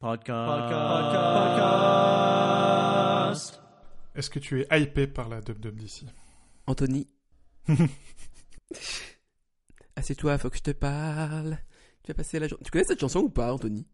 Podcast. 0.00 0.70
Podcast. 3.40 3.60
Est-ce 4.14 4.30
que 4.30 4.38
tu 4.38 4.60
es 4.60 4.68
hypé 4.70 5.08
par 5.08 5.28
la 5.28 5.40
dub 5.40 5.58
dub 5.58 5.74
d'ici 5.74 6.06
Anthony. 6.68 7.08
Assieds-toi, 9.96 10.38
faut 10.38 10.50
que 10.50 10.58
je 10.58 10.62
te 10.62 10.70
parle. 10.70 11.58
Tu 12.04 12.12
vas 12.12 12.14
passer 12.14 12.38
la 12.38 12.46
journée. 12.46 12.62
Tu 12.64 12.70
connais 12.70 12.84
cette 12.84 13.00
chanson 13.00 13.22
ou 13.22 13.28
pas, 13.28 13.52
Anthony? 13.52 13.88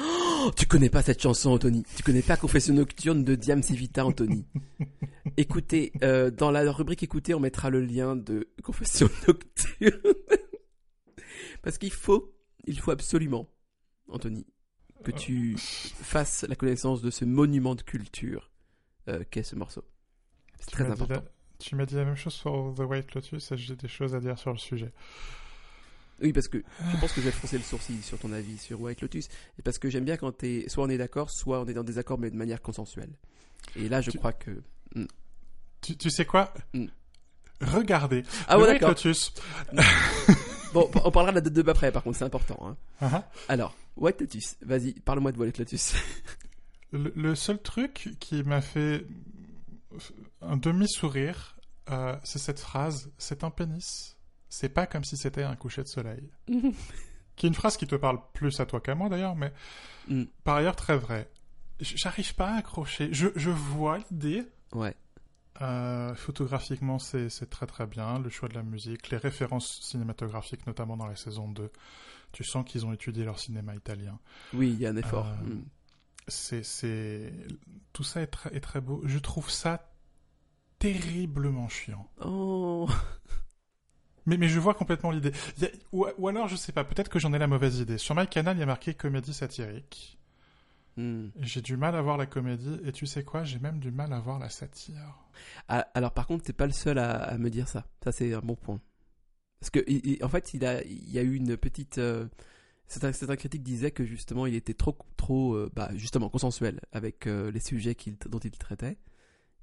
Oh, 0.00 0.50
tu 0.56 0.64
connais 0.64 0.88
pas 0.88 1.02
cette 1.02 1.20
chanson, 1.20 1.50
Anthony. 1.50 1.84
Tu 1.96 2.02
connais 2.02 2.22
pas 2.22 2.38
Confession 2.38 2.72
nocturne 2.72 3.22
de 3.22 3.34
Diam 3.34 3.62
Civita, 3.62 4.06
Anthony. 4.06 4.46
Écoutez, 5.36 5.92
euh, 6.02 6.30
dans 6.30 6.50
la 6.50 6.72
rubrique 6.72 7.02
écoutez, 7.02 7.34
on 7.34 7.40
mettra 7.40 7.68
le 7.68 7.82
lien 7.82 8.16
de 8.16 8.48
Confession 8.62 9.10
nocturne. 9.28 10.14
Parce 11.60 11.76
qu'il 11.76 11.92
faut, 11.92 12.34
il 12.64 12.80
faut 12.80 12.92
absolument, 12.92 13.46
Anthony, 14.08 14.46
que 15.04 15.10
tu 15.10 15.56
fasses 15.58 16.44
la 16.48 16.54
connaissance 16.56 17.02
de 17.02 17.10
ce 17.10 17.24
monument 17.24 17.74
de 17.74 17.82
culture 17.82 18.50
euh, 19.08 19.22
qu'est 19.30 19.42
ce 19.42 19.56
morceau. 19.56 19.84
C'est 20.58 20.70
très 20.70 20.84
important. 20.90 21.14
la- 21.14 21.22
Tu 21.58 21.74
m'as 21.76 21.86
dit 21.86 21.94
la 21.94 22.04
même 22.04 22.16
chose 22.16 22.34
sur 22.34 22.74
The 22.76 22.80
White 22.80 23.14
Lotus 23.14 23.52
et 23.52 23.56
j'ai 23.56 23.76
des 23.76 23.88
choses 23.88 24.14
à 24.14 24.20
dire 24.20 24.38
sur 24.38 24.52
le 24.52 24.58
sujet. 24.58 24.92
Oui, 26.22 26.34
parce 26.34 26.48
que 26.48 26.58
je 26.92 26.96
pense 27.00 27.12
que 27.12 27.20
je 27.22 27.26
vais 27.26 27.32
froncer 27.40 27.56
le 27.56 27.64
sourcil 27.64 28.02
sur 28.02 28.18
ton 28.18 28.32
avis 28.32 28.58
sur 28.58 28.80
White 28.80 29.00
Lotus. 29.00 29.28
Et 29.58 29.62
parce 29.62 29.78
que 29.78 29.88
j'aime 29.88 30.04
bien 30.04 30.16
quand 30.18 30.32
t'es, 30.32 30.66
soit 30.68 30.84
on 30.84 30.88
est 30.90 30.98
d'accord, 30.98 31.30
soit 31.30 31.60
on 31.62 31.66
est 31.66 31.72
dans 31.74 31.84
des 31.84 31.96
accords, 31.98 32.18
mais 32.18 32.30
de 32.30 32.36
manière 32.36 32.60
consensuelle. 32.60 33.10
Et 33.76 33.88
là, 33.88 34.00
je 34.02 34.10
Tu- 34.10 34.18
crois 34.18 34.32
que. 34.34 34.62
Tu, 35.80 35.96
tu 35.96 36.10
sais 36.10 36.26
quoi? 36.26 36.52
Mm. 36.74 36.86
Regardez. 37.62 38.22
Ah 38.48 38.56
The 38.56 38.60
ouais, 38.60 38.70
White. 38.72 38.82
Lotus. 38.82 39.32
Bon, 40.72 40.90
on 41.04 41.10
parlera 41.10 41.32
de 41.32 41.36
la 41.36 41.40
date 41.40 41.52
de 41.52 41.68
après, 41.70 41.90
par 41.92 42.02
contre, 42.02 42.16
c'est 42.18 42.24
important. 42.24 42.58
Hein. 42.66 42.76
Ah. 43.00 43.28
Alors, 43.48 43.74
White 43.96 44.20
Lotus, 44.20 44.56
vas-y, 44.62 44.92
parle-moi 44.94 45.32
de 45.32 45.38
White 45.38 45.58
Lotus. 45.58 45.94
Le, 46.92 47.12
le 47.14 47.34
seul 47.36 47.62
truc 47.62 48.16
qui 48.18 48.42
m'a 48.42 48.60
fait 48.60 49.06
un 50.42 50.56
demi-sourire, 50.56 51.56
euh, 51.88 52.16
c'est 52.24 52.40
cette 52.40 52.58
phrase 52.58 53.12
c'est 53.16 53.44
un 53.44 53.50
pénis. 53.50 54.16
C'est 54.48 54.68
pas 54.70 54.88
comme 54.88 55.04
si 55.04 55.16
c'était 55.16 55.44
un 55.44 55.54
coucher 55.54 55.84
de 55.84 55.88
soleil. 55.88 56.28
Qui 57.36 57.46
est 57.46 57.48
une 57.48 57.54
phrase 57.54 57.76
qui 57.76 57.86
te 57.86 57.94
parle 57.94 58.18
plus 58.34 58.58
à 58.58 58.66
toi 58.66 58.80
qu'à 58.80 58.94
moi 58.96 59.08
d'ailleurs, 59.08 59.36
mais 59.36 59.52
Mm. 60.08 60.24
par 60.42 60.56
ailleurs 60.56 60.74
très 60.74 60.96
vrai. 60.98 61.30
J'arrive 61.78 62.34
pas 62.34 62.54
à 62.54 62.56
accrocher. 62.56 63.08
Je, 63.12 63.28
je 63.36 63.50
vois 63.50 63.98
l'idée. 64.10 64.42
ouais. 64.72 64.94
Euh, 65.60 66.14
photographiquement, 66.14 66.98
c'est 66.98 67.28
très 67.50 67.66
très 67.66 67.86
bien. 67.86 68.18
Le 68.18 68.30
choix 68.30 68.48
de 68.48 68.54
la 68.54 68.62
musique, 68.62 69.10
les 69.10 69.16
références 69.18 69.80
cinématographiques, 69.82 70.66
notamment 70.66 70.96
dans 70.96 71.06
la 71.06 71.16
saison 71.16 71.48
2. 71.48 71.70
Tu 72.32 72.44
sens 72.44 72.64
qu'ils 72.64 72.86
ont 72.86 72.92
étudié 72.92 73.24
leur 73.24 73.38
cinéma 73.38 73.74
italien. 73.74 74.18
Oui, 74.54 74.70
il 74.70 74.78
y 74.78 74.86
a 74.86 74.90
un 74.90 74.96
effort. 74.96 75.26
Euh, 75.26 75.44
Mm. 75.44 75.64
C'est. 76.28 77.32
Tout 77.92 78.04
ça 78.04 78.22
est 78.22 78.28
très, 78.28 78.54
est 78.54 78.60
très 78.60 78.80
beau. 78.80 79.02
Je 79.04 79.18
trouve 79.18 79.50
ça 79.50 79.90
terriblement 80.78 81.68
chiant. 81.68 82.08
Oh. 82.24 82.88
Mais, 84.26 84.36
mais 84.36 84.48
je 84.48 84.60
vois 84.60 84.74
complètement 84.74 85.10
l'idée. 85.10 85.32
Ou, 85.92 86.06
ou 86.18 86.28
alors, 86.28 86.46
je 86.46 86.54
sais 86.54 86.72
pas, 86.72 86.84
peut-être 86.84 87.08
que 87.08 87.18
j'en 87.18 87.32
ai 87.32 87.38
la 87.38 87.46
mauvaise 87.46 87.80
idée. 87.80 87.96
Sur 87.96 88.14
my 88.14 88.28
canal, 88.28 88.54
il 88.56 88.60
y 88.60 88.62
a 88.62 88.66
marqué 88.66 88.92
comédie 88.94 89.32
satirique. 89.32 90.18
Mm. 90.96 91.28
J'ai 91.40 91.60
du 91.62 91.76
mal 91.76 91.94
à 91.94 92.02
voir 92.02 92.16
la 92.16 92.26
comédie, 92.26 92.78
et 92.84 92.92
tu 92.92 93.06
sais 93.06 93.24
quoi, 93.24 93.44
j'ai 93.44 93.58
même 93.58 93.78
du 93.78 93.90
mal 93.90 94.12
à 94.12 94.20
voir 94.20 94.38
la 94.38 94.48
satire. 94.48 95.16
Ah, 95.68 95.86
alors, 95.94 96.12
par 96.12 96.26
contre, 96.26 96.44
t'es 96.44 96.52
pas 96.52 96.66
le 96.66 96.72
seul 96.72 96.98
à, 96.98 97.12
à 97.22 97.38
me 97.38 97.48
dire 97.50 97.68
ça. 97.68 97.86
Ça, 98.04 98.12
c'est 98.12 98.34
un 98.34 98.40
bon 98.40 98.56
point. 98.56 98.80
Parce 99.60 99.70
que, 99.70 99.80
il- 99.86 100.04
il- 100.06 100.24
en 100.24 100.28
fait, 100.28 100.54
il, 100.54 100.64
a, 100.64 100.82
il 100.84 101.10
y 101.10 101.18
a 101.18 101.22
eu 101.22 101.34
une 101.34 101.56
petite. 101.56 101.98
euh, 101.98 102.26
certains, 102.88 103.12
certains 103.12 103.36
critiques 103.36 103.62
disaient 103.62 103.90
que 103.92 104.04
justement, 104.04 104.46
il 104.46 104.54
était 104.54 104.74
trop, 104.74 104.96
trop 105.16 105.54
euh, 105.54 105.70
bah, 105.74 105.90
justement, 105.94 106.28
consensuel 106.28 106.80
avec 106.92 107.26
euh, 107.26 107.50
les 107.50 107.60
sujets 107.60 107.94
qu'il- 107.94 108.16
dont 108.28 108.38
il 108.40 108.50
traitait. 108.52 108.98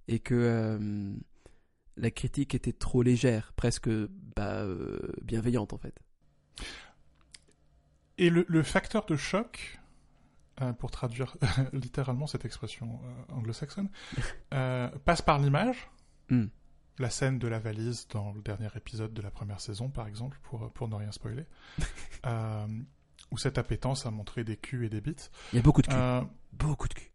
Et 0.08 0.20
que 0.20 0.34
euh, 0.36 1.14
la 1.98 2.12
critique 2.12 2.56
était 2.56 2.72
trop 2.74 3.02
légère, 3.04 3.52
presque 3.56 3.90
bah, 4.36 4.66
bienveillante, 5.24 5.74
en 5.74 5.78
fait. 5.78 6.00
Et 8.18 8.30
le, 8.30 8.46
le 8.48 8.64
facteur 8.64 9.06
de 9.06 9.16
choc, 9.16 9.80
euh, 10.62 10.74
pour 10.74 10.92
traduire 10.92 11.38
littéralement 11.74 12.28
cette 12.28 12.46
expression 12.46 13.00
euh, 13.04 13.36
anglo-saxonne, 13.36 13.90
euh, 14.54 14.90
passe 15.06 15.22
par 15.22 15.40
l'image. 15.40 15.90
Hmm. 16.30 16.46
La 17.00 17.12
scène 17.12 17.38
de 17.38 17.48
la 17.48 17.60
valise 17.60 18.08
dans 18.08 18.34
le 18.34 18.42
dernier 18.42 18.70
épisode 18.76 19.14
de 19.14 19.22
la 19.22 19.30
première 19.30 19.62
saison, 19.62 19.90
par 19.90 20.08
exemple, 20.08 20.40
pour, 20.42 20.72
pour 20.72 20.88
ne 20.88 20.96
rien 20.96 21.12
spoiler. 21.12 21.46
où 23.32 23.38
cette 23.38 23.58
appétence 23.58 24.06
à 24.06 24.12
montrer 24.12 24.44
des 24.44 24.58
culs 24.58 24.86
et 24.86 24.90
des 24.90 25.02
bites. 25.02 25.32
Il 25.54 25.58
y 25.58 25.60
a 25.60 25.62
beaucoup 25.62 25.82
de 25.82 25.88
cul. 25.88 25.96
Euh, 25.96 26.22
Beaucoup 26.54 26.88
de 26.88 26.94
cul. 26.94 27.12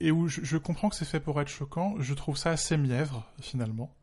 et 0.00 0.10
où 0.10 0.28
je, 0.28 0.42
je 0.42 0.56
comprends 0.56 0.88
que 0.88 0.96
c'est 0.96 1.04
fait 1.04 1.20
pour 1.20 1.40
être 1.40 1.48
choquant, 1.48 1.94
je 1.98 2.14
trouve 2.14 2.36
ça 2.36 2.50
assez 2.50 2.76
mièvre, 2.76 3.26
finalement. 3.40 3.94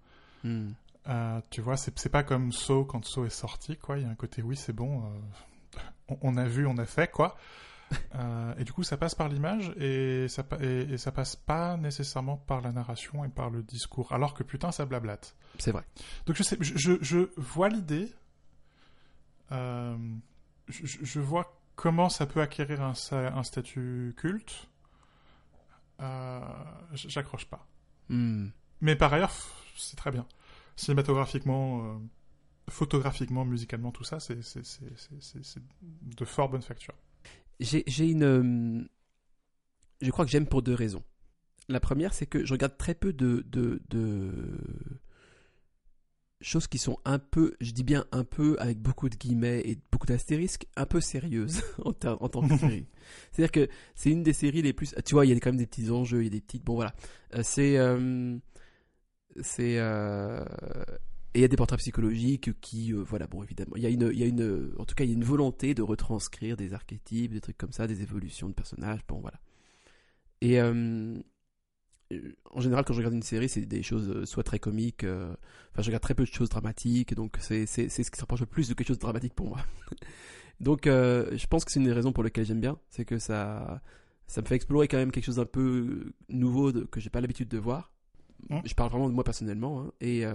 Hmm. 0.44 0.72
Euh, 1.08 1.42
tu 1.50 1.62
vois, 1.62 1.76
c'est 1.76 1.98
c'est 2.00 2.10
pas 2.10 2.24
comme 2.24 2.52
So 2.52 2.86
quand 2.86 3.06
So 3.06 3.26
est 3.26 3.30
sorti, 3.30 3.78
quoi. 3.78 3.98
Il 3.98 4.04
y 4.04 4.06
a 4.06 4.10
un 4.10 4.16
côté, 4.16 4.42
oui, 4.42 4.56
c'est 4.56 4.74
bon, 4.74 5.04
euh, 5.04 5.80
on, 6.08 6.18
on 6.22 6.38
a 6.38 6.46
vu, 6.46 6.66
on 6.66 6.78
a 6.78 6.86
fait, 6.86 7.12
quoi. 7.12 7.38
Euh, 8.16 8.54
et 8.60 8.64
du 8.64 8.72
coup, 8.72 8.84
ça 8.84 8.96
passe 8.96 9.16
par 9.16 9.28
l'image 9.28 9.74
et 9.76 10.28
ça, 10.28 10.44
pa- 10.44 10.58
et, 10.62 10.82
et 10.82 10.98
ça 11.00 11.12
passe 11.12 11.36
pas 11.36 11.78
nécessairement 11.78 12.38
par 12.38 12.62
la 12.62 12.72
narration 12.72 13.26
et 13.26 13.30
par 13.30 13.50
le 13.50 13.64
discours. 13.64 14.12
Alors 14.12 14.36
que 14.36 14.44
putain, 14.44 14.72
ça 14.72 14.86
blablate. 14.86 15.36
C'est 15.58 15.72
vrai. 15.72 15.84
Donc 16.28 16.36
je 16.36 16.44
sais, 16.44 16.56
je, 16.60 16.78
je, 16.78 16.94
je 17.02 17.30
vois 17.38 17.70
l'idée. 17.70 18.14
Euh, 19.52 19.98
je, 20.68 21.20
vois 21.20 21.60
comment 21.76 22.08
ça 22.08 22.28
peut 22.28 22.42
acquérir 22.42 22.82
un, 22.82 22.94
statut 23.44 24.14
culte. 24.16 24.68
Euh, 26.00 26.40
J'accroche 26.94 27.46
pas. 27.46 27.66
Hmm. 28.10 28.50
Mais 28.82 28.96
par 28.96 29.12
ailleurs, 29.12 29.34
c'est 29.76 29.96
très 29.96 30.12
bien. 30.12 30.28
Cinématographiquement, 30.76 32.00
photographiquement, 32.70 33.46
musicalement, 33.46 33.92
tout 33.92 34.04
ça, 34.04 34.20
c'est 34.20 34.38
de 34.42 36.26
fort 36.26 36.50
bonne 36.50 36.62
facture. 36.62 36.94
J'ai 37.60 37.84
j'ai 37.88 38.10
une. 38.10 38.88
Je 40.02 40.10
crois 40.12 40.26
que 40.26 40.32
j'aime 40.32 40.48
pour 40.48 40.62
deux 40.62 40.74
raisons. 40.74 41.04
La 41.70 41.80
première, 41.80 42.14
c'est 42.14 42.26
que 42.26 42.46
je 42.46 42.52
regarde 42.54 42.78
très 42.78 42.94
peu 42.94 43.14
de, 43.14 43.44
de, 43.48 43.82
de 43.90 44.32
choses 46.42 46.68
qui 46.68 46.78
sont 46.78 46.98
un 47.06 47.20
peu, 47.20 47.56
je 47.62 47.72
dis 47.72 47.84
bien 47.84 48.06
un 48.12 48.26
peu, 48.26 48.58
avec 48.60 48.80
beaucoup 48.80 49.08
de 49.08 49.16
guillemets 49.16 49.62
et 49.64 49.80
beaucoup 49.92 50.08
d'astérisques, 50.08 50.68
un 50.76 50.86
peu 50.86 51.00
sérieuses 51.00 51.64
en, 51.86 51.92
en 52.06 52.30
tant 52.30 52.46
que 52.48 52.58
série. 52.58 52.86
C'est-à-dire 53.32 53.52
que 53.52 53.70
c'est 53.96 54.10
une 54.12 54.24
des 54.24 54.34
séries 54.34 54.62
les 54.62 54.74
plus. 54.74 54.94
Tu 55.06 55.14
vois, 55.16 55.26
il 55.26 55.30
y 55.30 55.32
a 55.32 55.40
quand 55.40 55.52
même 55.52 55.58
des 55.58 55.68
petits 55.68 55.90
enjeux, 55.90 56.22
il 56.22 56.26
y 56.26 56.28
a 56.28 56.32
des 56.32 56.42
petites. 56.42 56.64
Bon, 56.66 56.76
voilà. 56.76 56.94
Euh, 57.36 57.42
c'est. 57.44 57.78
euh, 57.78 58.38
C'est. 59.42 59.78
euh, 59.80 60.44
Et 61.34 61.40
il 61.40 61.42
y 61.42 61.46
a 61.46 61.48
des 61.48 61.56
portraits 61.56 61.80
psychologiques 61.80 62.60
qui, 62.62 62.94
euh, 62.94 63.02
voilà, 63.02 63.26
bon, 63.26 63.42
évidemment, 63.42 63.76
il 63.76 63.82
y 63.82 63.88
a 63.88 63.90
une, 63.90 64.12
il 64.14 64.20
y 64.20 64.24
a 64.24 64.28
une, 64.28 64.72
en 64.78 64.86
tout 64.86 64.94
cas, 64.94 65.04
il 65.04 65.10
y 65.10 65.14
a 65.14 65.16
une 65.16 65.24
volonté 65.24 65.74
de 65.74 65.82
retranscrire 65.82 66.58
des 66.58 66.74
archétypes, 66.74 67.34
des 67.34 67.42
trucs 67.42 67.58
comme 67.58 67.72
ça, 67.72 67.88
des 67.88 68.04
évolutions 68.04 68.50
de 68.50 68.54
personnages, 68.54 69.00
bon, 69.08 69.20
voilà. 69.20 69.40
Et 70.42 70.60
euh, 70.60 71.16
en 72.52 72.62
général, 72.62 72.86
quand 72.86 72.94
je 72.94 73.00
regarde 73.00 73.16
une 73.16 73.24
série, 73.24 73.50
c'est 73.50 73.62
des 73.62 73.82
choses 73.82 74.10
euh, 74.10 74.26
soit 74.26 74.44
très 74.44 74.60
comiques, 74.60 75.04
euh, 75.06 75.34
enfin, 75.72 75.82
je 75.82 75.88
regarde 75.88 76.04
très 76.04 76.14
peu 76.14 76.24
de 76.24 76.30
choses 76.30 76.50
dramatiques, 76.50 77.16
donc 77.16 77.38
c'est, 77.40 77.66
ce 77.66 77.82
qui 77.88 77.90
se 77.90 78.20
rapproche 78.20 78.42
le 78.42 78.46
plus 78.46 78.70
de 78.70 78.76
quelque 78.76 78.90
chose 78.90 78.98
de 78.98 79.02
dramatique 79.02 79.34
pour 79.34 79.48
moi. 79.48 79.60
donc, 80.60 80.82
je 80.86 81.48
pense 81.48 81.66
que 81.66 81.72
c'est 81.72 81.80
une 81.80 81.86
des 81.86 81.94
raisons 81.94 82.14
pour 82.14 82.24
lesquelles 82.24 82.46
j'aime 82.46 82.62
bien, 82.62 82.78
c'est 82.90 83.06
que 83.06 83.18
ça, 83.18 83.82
ça 84.28 84.42
me 84.42 84.46
fait 84.46 84.56
explorer 84.56 84.88
quand 84.88 84.98
même 84.98 85.12
quelque 85.12 85.26
chose 85.26 85.38
d'un 85.38 85.46
peu 85.46 86.14
nouveau 86.30 86.72
de- 86.72 86.84
que 86.84 87.00
j'ai 87.00 87.10
pas 87.10 87.22
l'habitude 87.22 87.48
de 87.48 87.58
voir. 87.58 87.92
Mm. 88.50 88.60
Je 88.66 88.74
parle 88.76 88.92
vraiment 88.92 89.10
de 89.10 89.16
moi 89.16 89.24
personnellement, 89.24 89.82
hein, 89.82 89.92
et 90.00 90.26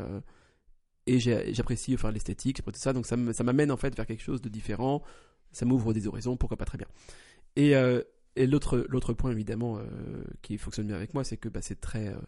et 1.08 1.18
j'apprécie 1.18 1.94
enfin 1.94 2.12
l'esthétique, 2.12 2.58
j'apprécie 2.58 2.80
tout 2.80 2.82
ça, 2.82 2.92
donc 2.92 3.06
ça 3.06 3.16
m'amène 3.44 3.70
en 3.70 3.76
fait 3.76 3.96
vers 3.96 4.06
quelque 4.06 4.22
chose 4.22 4.42
de 4.42 4.48
différent. 4.48 5.02
Ça 5.50 5.64
m'ouvre 5.64 5.94
des 5.94 6.06
horizons, 6.06 6.36
pourquoi 6.36 6.58
pas 6.58 6.66
très 6.66 6.76
bien. 6.76 6.88
Et, 7.56 7.74
euh, 7.74 8.02
et 8.36 8.46
l'autre 8.46 9.14
point 9.14 9.30
évidemment 9.30 9.78
euh, 9.78 9.86
qui 10.42 10.58
fonctionne 10.58 10.86
bien 10.86 10.96
avec 10.96 11.14
moi, 11.14 11.24
c'est 11.24 11.38
que 11.38 11.48
bah, 11.48 11.62
c'est 11.62 11.80
très, 11.80 12.08
euh, 12.08 12.18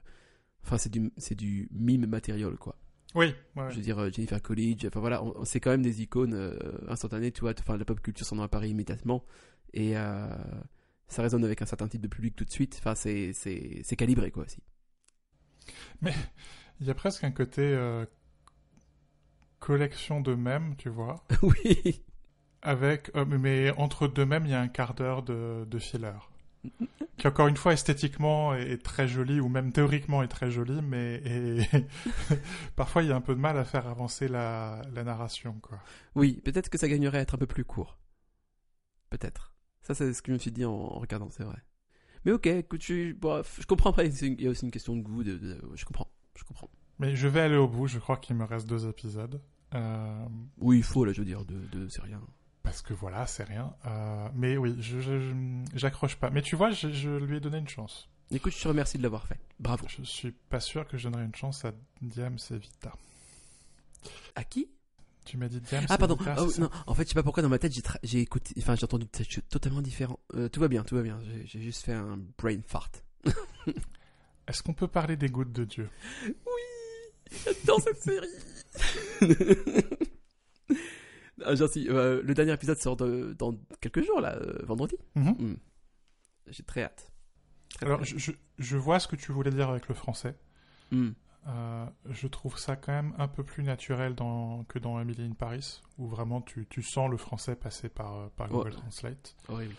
enfin 0.65 0.79
c'est 0.79 0.91
du 0.91 1.13
du 1.37 1.69
mime 1.71 2.07
matériel 2.07 2.57
quoi. 2.57 2.77
Oui, 3.15 3.35
ouais. 3.57 3.71
Je 3.71 3.77
veux 3.77 3.83
dire 3.83 4.11
Jennifer 4.11 4.41
Coolidge, 4.41 4.87
enfin 4.87 5.01
voilà, 5.01 5.23
c'est 5.45 5.61
quand 5.61 5.71
même 5.71 5.83
des 5.83 6.01
icônes 6.01 6.57
instantanées, 6.89 7.31
tu 7.31 7.43
vois. 7.43 7.53
Enfin 7.59 7.77
la 7.77 7.85
pop 7.85 8.01
culture 8.01 8.25
s'en 8.25 8.39
empare 8.39 8.65
immédiatement 8.65 9.25
et 9.75 9.93
ça 9.93 11.23
résonne 11.23 11.45
avec 11.45 11.61
un 11.61 11.67
certain 11.67 11.89
type 11.89 12.01
de 12.01 12.09
public 12.09 12.35
tout 12.35 12.47
de 12.47 12.51
suite. 12.51 12.81
Enfin 12.81 12.95
c'est 12.95 13.97
calibré 13.99 14.31
quoi 14.31 14.45
aussi. 14.45 14.63
Il 16.81 16.87
y 16.87 16.91
a 16.91 16.95
presque 16.95 17.25
un 17.25 17.33
côté 17.33 17.77
collection 19.61 20.21
de 20.21 20.35
mèmes, 20.35 20.75
tu 20.77 20.89
vois. 20.89 21.25
oui. 21.43 22.03
Avec, 22.63 23.11
euh, 23.17 23.25
mais 23.25 23.71
entre 23.79 24.07
deux 24.09 24.27
mèmes, 24.27 24.45
il 24.47 24.51
y 24.53 24.55
a 24.55 24.61
un 24.61 24.69
quart 24.69 24.95
d'heure 24.95 25.23
de, 25.23 25.65
de 25.65 25.79
filler. 25.79 26.13
qui 27.17 27.27
encore 27.29 27.49
une 27.49 27.57
fois 27.57 27.73
esthétiquement 27.73 28.55
est, 28.55 28.73
est 28.73 28.83
très 28.83 29.09
joli 29.09 29.41
ou 29.41 29.49
même 29.49 29.73
théoriquement 29.73 30.23
est 30.23 30.29
très 30.29 30.51
joli, 30.51 30.81
mais 30.83 31.23
et 31.25 31.61
parfois 32.77 33.03
il 33.03 33.09
y 33.09 33.13
a 33.13 33.17
un 33.17 33.21
peu 33.23 33.35
de 33.35 33.41
mal 33.41 33.57
à 33.59 33.65
faire 33.65 33.87
avancer 33.87 34.29
la, 34.29 34.83
la 34.93 35.05
narration 35.05 35.55
quoi. 35.61 35.79
Oui, 36.15 36.41
peut-être 36.45 36.69
que 36.71 36.79
ça 36.79 36.89
gagnerait 36.89 37.19
à 37.19 37.21
être 37.23 37.35
un 37.35 37.39
peu 37.39 37.47
plus 37.47 37.65
court. 37.65 37.99
Peut-être. 39.11 39.53
Ça, 39.83 39.95
c'est 39.95 40.13
ce 40.13 40.23
que 40.23 40.29
je 40.29 40.35
me 40.35 40.39
suis 40.39 40.53
dit 40.53 40.65
en, 40.65 40.73
en 40.73 40.99
regardant, 40.99 41.31
c'est 41.31 41.45
vrai. 41.45 41.59
Mais 42.25 42.33
ok, 42.33 42.47
écoute, 42.47 42.83
je, 42.83 43.13
comprends 43.67 43.91
après. 43.91 44.07
une- 44.09 44.35
Il 44.39 44.43
y 44.43 44.47
a 44.47 44.51
aussi 44.51 44.65
une 44.65 44.71
question 44.71 44.95
de 44.97 45.03
goût. 45.03 45.25
De, 45.25 45.37
de- 45.39 45.61
je 45.75 45.85
comprends. 45.85 46.11
Je 46.37 46.45
comprends. 46.45 46.71
Mais 46.99 47.17
je 47.17 47.29
vais 47.29 47.41
aller 47.41 47.57
au 47.57 47.67
bout, 47.69 47.87
je 47.87 47.99
crois 47.99 48.19
qu'il 48.19 48.37
me 48.37 48.45
reste 48.45 48.69
deux 48.69 48.87
épisodes. 48.87 49.41
Euh, 49.75 50.25
Oui, 50.59 50.79
il 50.79 50.83
faut, 50.83 51.05
là, 51.05 51.13
je 51.13 51.21
veux 51.21 51.25
dire, 51.27 51.45
de, 51.45 51.59
de 51.73 51.89
c'est 51.89 52.03
rien. 52.03 52.21
parce 52.63 52.83
que 52.83 52.93
voilà, 52.93 53.27
c'est 53.27 53.45
rien. 53.45 53.75
Euh, 53.87 54.29
mais 54.35 54.57
oui, 54.57 54.75
je, 54.81 55.01
je- 55.01 55.21
je- 55.21 55.65
j'accroche 55.75 56.17
pas. 56.17 56.31
Mais 56.31 56.43
tu 56.43 56.57
vois, 56.57 56.71
je, 56.71 56.91
je 56.93 57.11
lui 57.11 57.37
ai 57.37 57.41
donné 57.41 57.59
une 57.59 57.69
chance. 57.69 58.09
Écoute, 58.33 58.53
je 58.57 58.63
te 58.63 58.69
remercie 58.69 58.97
de 58.99 59.03
l'avoir 59.03 59.27
fait. 59.27 59.39
Bravo. 59.59 59.87
Je 59.89 60.03
suis 60.05 60.31
pas 60.33 60.61
sûr 60.61 60.87
que 60.87 60.97
je 60.97 61.09
donnerai 61.09 61.25
une 61.25 61.35
chance 61.35 61.65
à 61.65 61.73
Diams 62.01 62.37
et 62.51 62.59
Vita. 62.59 62.93
À 64.37 64.45
qui? 64.45 64.69
Tu 65.25 65.37
m'as 65.37 65.49
dit 65.49 65.61
Diams 65.61 65.85
Ah 65.89 65.99
pardon. 65.99 66.15
Vita, 66.17 66.35
Ah, 66.39 66.47
non, 66.61 66.71
en 66.87 66.95
fait, 66.95 67.03
je 67.05 67.09
sais 67.09 67.15
pas 67.15 67.23
pourquoi 67.23 67.43
dans 67.43 67.49
ma 67.49 67.59
tête 67.59 67.73
j'ai 68.03 68.21
écouté, 68.21 68.55
enfin 68.59 68.75
j'ai 68.77 68.85
entendu 68.85 69.07
choses 69.29 69.43
totalement 69.49 69.83
différents. 69.83 70.19
Euh, 70.35 70.49
tout 70.49 70.61
va 70.61 70.69
bien, 70.69 70.83
tout 70.85 70.95
va 70.97 71.03
bien. 71.03 71.19
J'ai- 71.45 71.61
juste 71.61 71.85
fait 71.85 71.93
un 71.93 72.19
brain 72.39 72.59
fart. 72.67 72.91
Est-ce 74.49 74.63
qu'on 74.63 74.73
peut 74.75 74.89
parler 74.89 75.17
des 75.17 75.29
gouttes 75.29 75.53
de 75.53 75.65
Dieu? 75.65 75.89
Dans 77.67 77.79
cette 77.79 78.03
série. 78.03 78.27
ah, 81.45 81.55
gentil. 81.55 81.87
Euh, 81.89 82.23
le 82.23 82.35
dernier 82.35 82.53
épisode 82.53 82.79
sort 82.79 82.97
de- 82.97 83.35
dans 83.39 83.55
quelques 83.81 84.05
jours 84.05 84.21
là, 84.21 84.35
euh, 84.37 84.59
vendredi. 84.65 84.97
Mhm. 85.15 85.57
J'ai 86.49 86.63
très 86.63 86.83
hâte. 86.85 87.11
Très, 87.75 87.87
Alors, 87.87 87.99
très 88.01 88.07
je, 88.09 88.19
je, 88.19 88.33
je 88.59 88.77
vois 88.77 88.99
ce 89.01 89.07
que 89.09 89.17
tu 89.17 89.33
voulais 89.33 89.51
dire 89.51 89.71
avec 89.71 89.89
le 89.89 89.95
français. 89.95 90.35
Hmm. 90.91 91.11
Euh, 91.47 91.87
je 92.11 92.27
trouve 92.27 92.59
ça 92.59 92.77
quand 92.77 92.93
même 92.93 93.15
un 93.17 93.29
peu 93.29 93.43
plus 93.45 93.63
naturel 93.63 94.15
dans, 94.15 94.65
que 94.65 94.79
dans 94.79 95.01
Emily 95.01 95.25
in 95.25 95.33
Paris, 95.33 95.81
où 95.97 96.07
vraiment 96.07 96.43
tu, 96.43 96.67
tu 96.69 96.83
sens 96.83 97.11
le 97.11 97.17
français 97.17 97.55
passer 97.57 97.89
par, 97.89 98.31
par 98.33 98.49
Google 98.49 98.71
Ouais. 98.71 98.75
Translate. 98.77 99.37
Horrible. 99.49 99.73
Euh, 99.73 99.77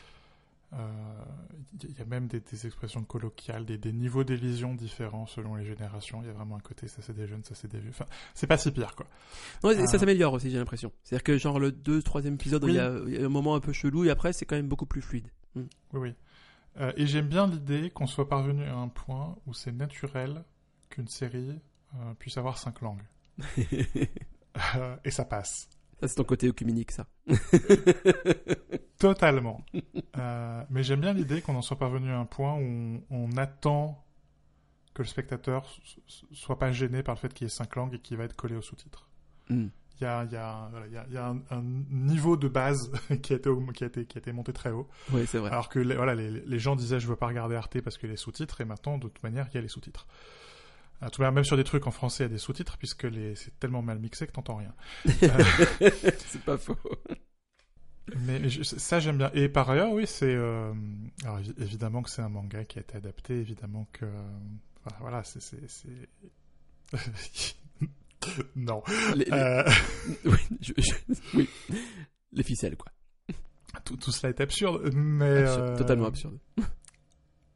Il 1.84 1.98
y 1.98 2.02
a 2.02 2.06
même 2.06 2.28
des, 2.28 2.40
des 2.40 2.66
expressions 2.66 3.04
colloquiales, 3.04 3.66
des, 3.66 3.78
des 3.78 3.92
niveaux 3.92 4.24
d'élision 4.24 4.74
différents 4.74 5.26
selon 5.26 5.56
les 5.56 5.66
générations. 5.66 6.22
Il 6.22 6.28
y 6.28 6.30
a 6.30 6.34
vraiment 6.34 6.56
un 6.56 6.60
côté, 6.62 6.88
ça 6.88 7.02
c'est 7.02 7.14
des 7.14 7.28
jeunes, 7.28 7.44
ça 7.44 7.56
c'est 7.56 7.68
des 7.70 7.80
vieux. 7.80 7.90
Enfin, 7.90 8.06
c'est 8.34 8.48
pas 8.48 8.58
si 8.58 8.72
pire 8.72 8.96
quoi. 8.96 9.06
Non, 9.64 9.72
ça 9.74 9.82
Ah. 9.84 9.88
s'améliore 10.00 10.34
aussi, 10.34 10.50
j'ai 10.50 10.58
l'impression. 10.58 10.92
C'est-à-dire 11.04 11.24
que 11.24 11.38
genre 11.38 11.60
le 11.60 11.72
2 11.72 12.02
troisième 12.04 12.36
épisode, 12.36 12.64
Oui. 12.64 12.72
il, 12.72 12.76
y 12.76 12.80
a, 12.80 13.00
il 13.08 13.14
y 13.14 13.18
a 13.22 13.26
un 13.26 13.30
moment 13.30 13.56
un 13.56 13.60
peu 13.60 13.74
chelou 13.74 14.06
et 14.06 14.10
après 14.10 14.32
c'est 14.34 14.46
quand 14.46 14.56
même 14.56 14.68
beaucoup 14.70 14.86
plus 14.86 15.02
fluide. 15.02 15.28
Oui, 15.56 15.68
oui. 15.94 16.14
Euh, 16.80 16.94
et 16.96 17.06
j'aime 17.06 17.28
bien 17.28 17.48
l'idée 17.48 17.90
qu'on 17.90 18.08
soit 18.08 18.30
parvenu 18.30 18.64
à 18.64 18.76
un 18.76 18.88
point 18.88 19.36
où 19.46 19.54
c'est 19.54 19.74
naturel 19.74 20.46
qu'une 20.90 21.10
série 21.10 21.60
euh, 21.96 22.14
puisse 22.18 22.38
avoir 22.38 22.58
cinq 22.58 22.82
langues. 22.82 23.04
Euh, 24.76 24.98
et 25.06 25.12
ça 25.12 25.24
passe. 25.24 25.70
Ça 26.02 26.08
c'est 26.08 26.16
ton 26.16 26.24
côté 26.24 26.48
œcuménique 26.48 26.92
ça. 26.92 27.08
Totalement. 29.00 29.66
Euh, 30.18 30.64
mais 30.70 30.84
j'aime 30.84 31.00
bien 31.00 31.14
l'idée 31.14 31.42
qu'on 31.42 31.56
en 31.56 31.62
soit 31.62 31.80
parvenu 31.80 32.12
à 32.12 32.20
un 32.20 32.26
point 32.26 32.54
où 32.56 32.60
on, 32.60 33.02
on 33.10 33.38
attend 33.38 34.04
que 34.94 35.02
le 35.02 35.08
spectateur 35.08 35.66
soit 36.32 36.60
pas 36.60 36.72
gêné 36.74 37.02
par 37.02 37.16
le 37.16 37.20
fait 37.20 37.34
qu'il 37.34 37.46
y 37.46 37.48
ait 37.48 37.50
cinq 37.50 37.78
langues 37.78 37.94
et 37.94 38.00
qu'il 38.00 38.18
va 38.18 38.26
être 38.26 38.36
collé 38.36 38.56
aux 38.58 38.62
sous-titres. 38.62 39.08
Hmm. 39.50 39.68
Il 40.00 40.04
y 40.04 40.06
a, 40.06 40.26
il 40.26 40.32
y 40.34 40.36
a, 40.36 40.68
voilà, 40.70 40.88
il 40.88 40.94
y 40.94 40.98
a, 40.98 41.06
il 41.08 41.14
y 41.14 41.18
a 41.18 41.28
un, 41.30 41.40
un 41.50 41.62
niveau 41.90 42.36
de 42.36 42.50
base 42.50 42.92
qui 43.24 43.32
a, 43.32 43.38
été, 43.38 43.50
aug- 43.50 43.72
qui, 43.72 43.86
a 43.86 43.88
été, 43.88 44.06
qui 44.06 44.18
a 44.18 44.20
été 44.20 44.34
monté 44.34 44.52
très 44.52 44.72
haut. 44.72 44.90
Ouais, 45.14 45.26
c'est 45.26 45.38
vrai. 45.40 45.50
Alors 45.50 45.70
que 45.70 45.80
les, 45.80 45.96
voilà, 45.96 46.14
les, 46.14 46.30
les 46.30 46.60
gens 46.60 46.76
disaient 46.76 47.00
je 47.00 47.08
veux 47.08 47.16
pas 47.16 47.28
regarder 47.28 47.56
Arte 47.56 47.80
parce 47.82 47.98
que 47.98 48.06
les 48.06 48.18
sous-titres, 48.18 48.60
et 48.60 48.66
maintenant, 48.66 48.98
de 48.98 49.08
toute 49.08 49.24
manière, 49.24 49.48
il 49.52 49.56
y 49.56 49.58
a 49.60 49.62
les 49.62 49.70
sous-titres. 49.70 50.08
À 51.02 51.10
tout 51.10 51.22
même 51.32 51.44
sur 51.44 51.58
des 51.58 51.64
trucs 51.64 51.88
en 51.88 51.92
français, 51.92 52.24
il 52.24 52.28
y 52.28 52.30
a 52.30 52.34
des 52.34 52.38
sous-titres, 52.38 52.78
puisque 52.78 53.04
les, 53.04 53.36
c'est 53.36 53.58
tellement 53.60 53.82
mal 53.82 53.98
mixé 54.00 54.28
que 54.28 54.32
t'entends 54.32 54.58
rien. 54.58 54.74
c'est 55.06 56.44
pas 56.46 56.58
faux. 56.60 56.78
Mais, 58.16 58.40
mais 58.40 58.50
je- 58.50 58.62
ça, 58.64 59.00
j'aime 59.00 59.18
bien. 59.18 59.32
Et 59.34 59.50
par 59.50 59.70
ailleurs, 59.70 59.92
oui, 59.94 60.06
c'est... 60.06 60.26
euh, 60.36 60.74
alors, 61.24 61.40
évi- 61.40 61.54
évidemment 61.62 62.04
que 62.04 62.10
c'est 62.10 62.22
un 62.22 62.30
manga 62.30 62.66
qui 62.66 62.78
a 62.78 62.82
été 62.82 62.96
adapté, 62.98 63.40
évidemment 63.40 63.88
que... 63.94 64.06
enfin, 64.86 64.96
voilà, 65.00 65.24
c'est... 65.24 65.40
non. 68.56 68.84
Les, 69.16 69.26
les- 69.26 69.32
Euh, 69.32 69.64
oui, 70.26 70.38
je- 70.62 70.74
je- 70.78 70.94
oui. 71.38 71.50
Les 72.34 72.44
ficelles 72.44 72.78
quoi. 72.78 72.92
tout, 73.86 73.98
tout 73.98 74.12
cela 74.12 74.30
est 74.30 74.42
absurde, 74.42 74.92
mais... 74.94 75.44
Absurde, 75.44 75.62
euh, 75.70 75.78
Totalement 75.78 76.06
absurde. 76.08 76.38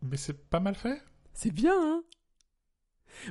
Mais 0.01 0.17
c'est 0.17 0.49
pas 0.49 0.59
mal 0.59 0.75
fait. 0.75 1.01
C'est 1.33 1.51
bien, 1.51 1.73
hein 1.75 2.03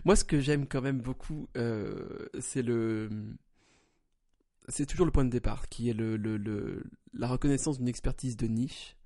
Moi, 0.04 0.16
ce 0.16 0.24
que 0.24 0.40
j'aime 0.40 0.66
quand 0.66 0.82
même 0.82 1.00
beaucoup, 1.00 1.48
euh, 1.56 2.26
c'est 2.40 2.62
le... 2.62 3.08
C'est 4.68 4.86
toujours 4.86 5.04
le 5.06 5.12
point 5.12 5.24
de 5.26 5.30
départ, 5.30 5.68
qui 5.68 5.90
est 5.90 5.92
le, 5.92 6.16
le, 6.16 6.36
le- 6.38 6.84
la 7.12 7.28
reconnaissance 7.28 7.78
d'une 7.78 7.88
expertise 7.88 8.36
de 8.36 8.46
niche 8.46 8.96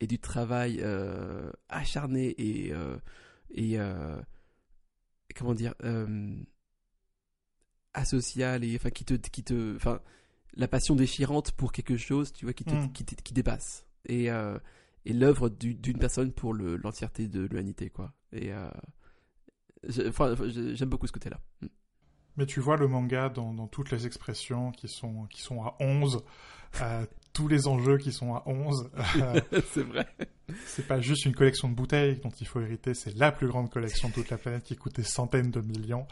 et 0.00 0.06
du 0.06 0.18
travail 0.18 0.80
euh, 0.82 1.50
acharné 1.68 2.34
et... 2.38 2.72
euh, 2.72 2.96
et 3.50 3.78
comment 5.36 5.54
dire 5.54 5.74
asocial 7.94 8.64
et 8.64 8.76
enfin 8.76 8.90
qui 8.90 9.04
te 9.04 9.14
qui 9.14 9.42
te 9.42 9.74
enfin 9.76 10.00
la 10.54 10.68
passion 10.68 10.94
déchirante 10.96 11.52
pour 11.52 11.72
quelque 11.72 11.96
chose 11.96 12.32
tu 12.32 12.44
vois 12.44 12.52
qui 12.54 12.64
te, 12.64 12.74
Mm. 12.74 12.92
qui, 12.92 13.04
te- 13.04 13.22
qui 13.22 13.32
dépasse 13.32 13.86
et 14.06 14.26
et 14.26 15.12
l'œuvre 15.12 15.48
du- 15.48 15.74
d'une 15.74 15.98
personne 15.98 16.32
pour 16.32 16.52
le- 16.52 16.76
l'entièreté 16.76 17.28
de 17.28 17.42
l'humanité 17.46 17.88
quoi 17.90 18.12
et 18.32 18.50
enfin, 20.08 20.34
j'aime 20.74 20.88
beaucoup 20.88 21.06
ce 21.06 21.12
côté 21.12 21.30
là 21.30 21.38
Mais 22.36 22.46
tu 22.46 22.60
vois 22.60 22.76
le 22.76 22.88
manga 22.88 23.28
dans, 23.28 23.52
dans 23.54 23.66
toutes 23.66 23.90
les 23.90 24.06
expressions 24.06 24.70
qui 24.72 24.88
sont, 24.88 25.24
qui 25.30 25.40
sont 25.42 25.62
à 25.62 25.76
11, 25.80 26.22
euh, 26.82 27.06
tous 27.32 27.48
les 27.48 27.66
enjeux 27.66 27.98
qui 27.98 28.12
sont 28.12 28.34
à 28.34 28.42
11. 28.46 28.90
euh, 29.20 29.40
c'est 29.72 29.82
vrai 29.86 30.06
c'est 30.64 30.86
pas 30.86 31.00
juste 31.00 31.24
une 31.24 31.34
collection 31.34 31.68
de 31.68 31.74
bouteilles 31.74 32.20
dont 32.22 32.30
il 32.40 32.46
faut 32.46 32.60
hériter, 32.60 32.94
c'est 32.94 33.16
la 33.16 33.32
plus 33.32 33.48
grande 33.48 33.68
collection 33.68 34.08
de 34.10 34.14
toute 34.14 34.30
la 34.30 34.38
planète 34.38 34.62
qui 34.62 34.76
coûte 34.76 34.94
des 34.94 35.02
centaines 35.02 35.50
de 35.50 35.60
millions. 35.60 36.06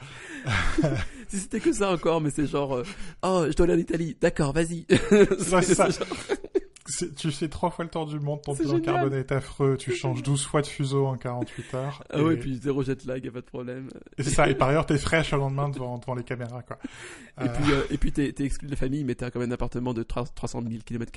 si 1.28 1.38
c'était 1.38 1.60
que 1.60 1.72
ça 1.72 1.92
encore 1.92 2.20
mais 2.20 2.30
c'est 2.30 2.46
genre 2.48 2.74
euh, 2.78 2.84
oh 3.22 3.46
je 3.48 3.54
dois 3.54 3.64
aller 3.66 3.74
en 3.74 3.78
Italie 3.78 4.16
d'accord 4.20 4.52
vas-y 4.52 4.86
c'est 4.88 5.62
ça. 5.74 5.88
genre- 5.90 6.06
Tu 7.16 7.30
fais 7.32 7.48
trois 7.48 7.70
fois 7.70 7.84
le 7.84 7.90
tour 7.90 8.06
du 8.06 8.18
monde, 8.20 8.42
ton 8.42 8.54
bilan 8.54 8.80
carbone 8.80 9.14
est 9.14 9.32
affreux, 9.32 9.76
tu 9.76 9.94
changes 9.94 10.22
12 10.22 10.44
fois 10.44 10.62
de 10.62 10.66
fuseau 10.66 11.06
en 11.06 11.16
48 11.16 11.74
heures. 11.74 12.04
ah 12.10 12.22
ouais 12.22 12.34
et- 12.34 12.36
puis 12.36 12.56
zéro 12.56 12.82
jet 12.82 13.04
lag 13.04 13.24
y 13.24 13.28
a 13.28 13.32
pas 13.32 13.40
de 13.40 13.46
problème 13.46 13.88
et 14.18 14.22
c'est 14.22 14.30
ça, 14.30 14.48
et 14.48 14.54
par 14.54 14.68
ailleurs 14.68 14.86
t'es 14.86 14.98
fraîche 14.98 15.32
le 15.32 15.38
lendemain 15.38 15.68
devant, 15.68 15.98
devant 15.98 16.14
les 16.14 16.24
caméras, 16.24 16.62
quoi. 16.62 16.78
Et 17.40 17.44
Euh, 17.44 17.48
puis, 17.48 17.72
euh, 17.72 17.82
et 17.90 17.98
puis 17.98 18.12
t'es, 18.12 18.32
t'es 18.32 18.44
exclu 18.44 18.66
de 18.66 18.72
la 18.72 18.76
famille, 18.76 19.04
mais 19.04 19.14
t'as 19.14 19.30
quand 19.30 19.40
même 19.40 19.50
un 19.50 19.54
appartement 19.54 19.94
de 19.94 20.02
3 20.02 20.24
300 20.26 20.62
000 20.68 20.82
km. 20.84 21.10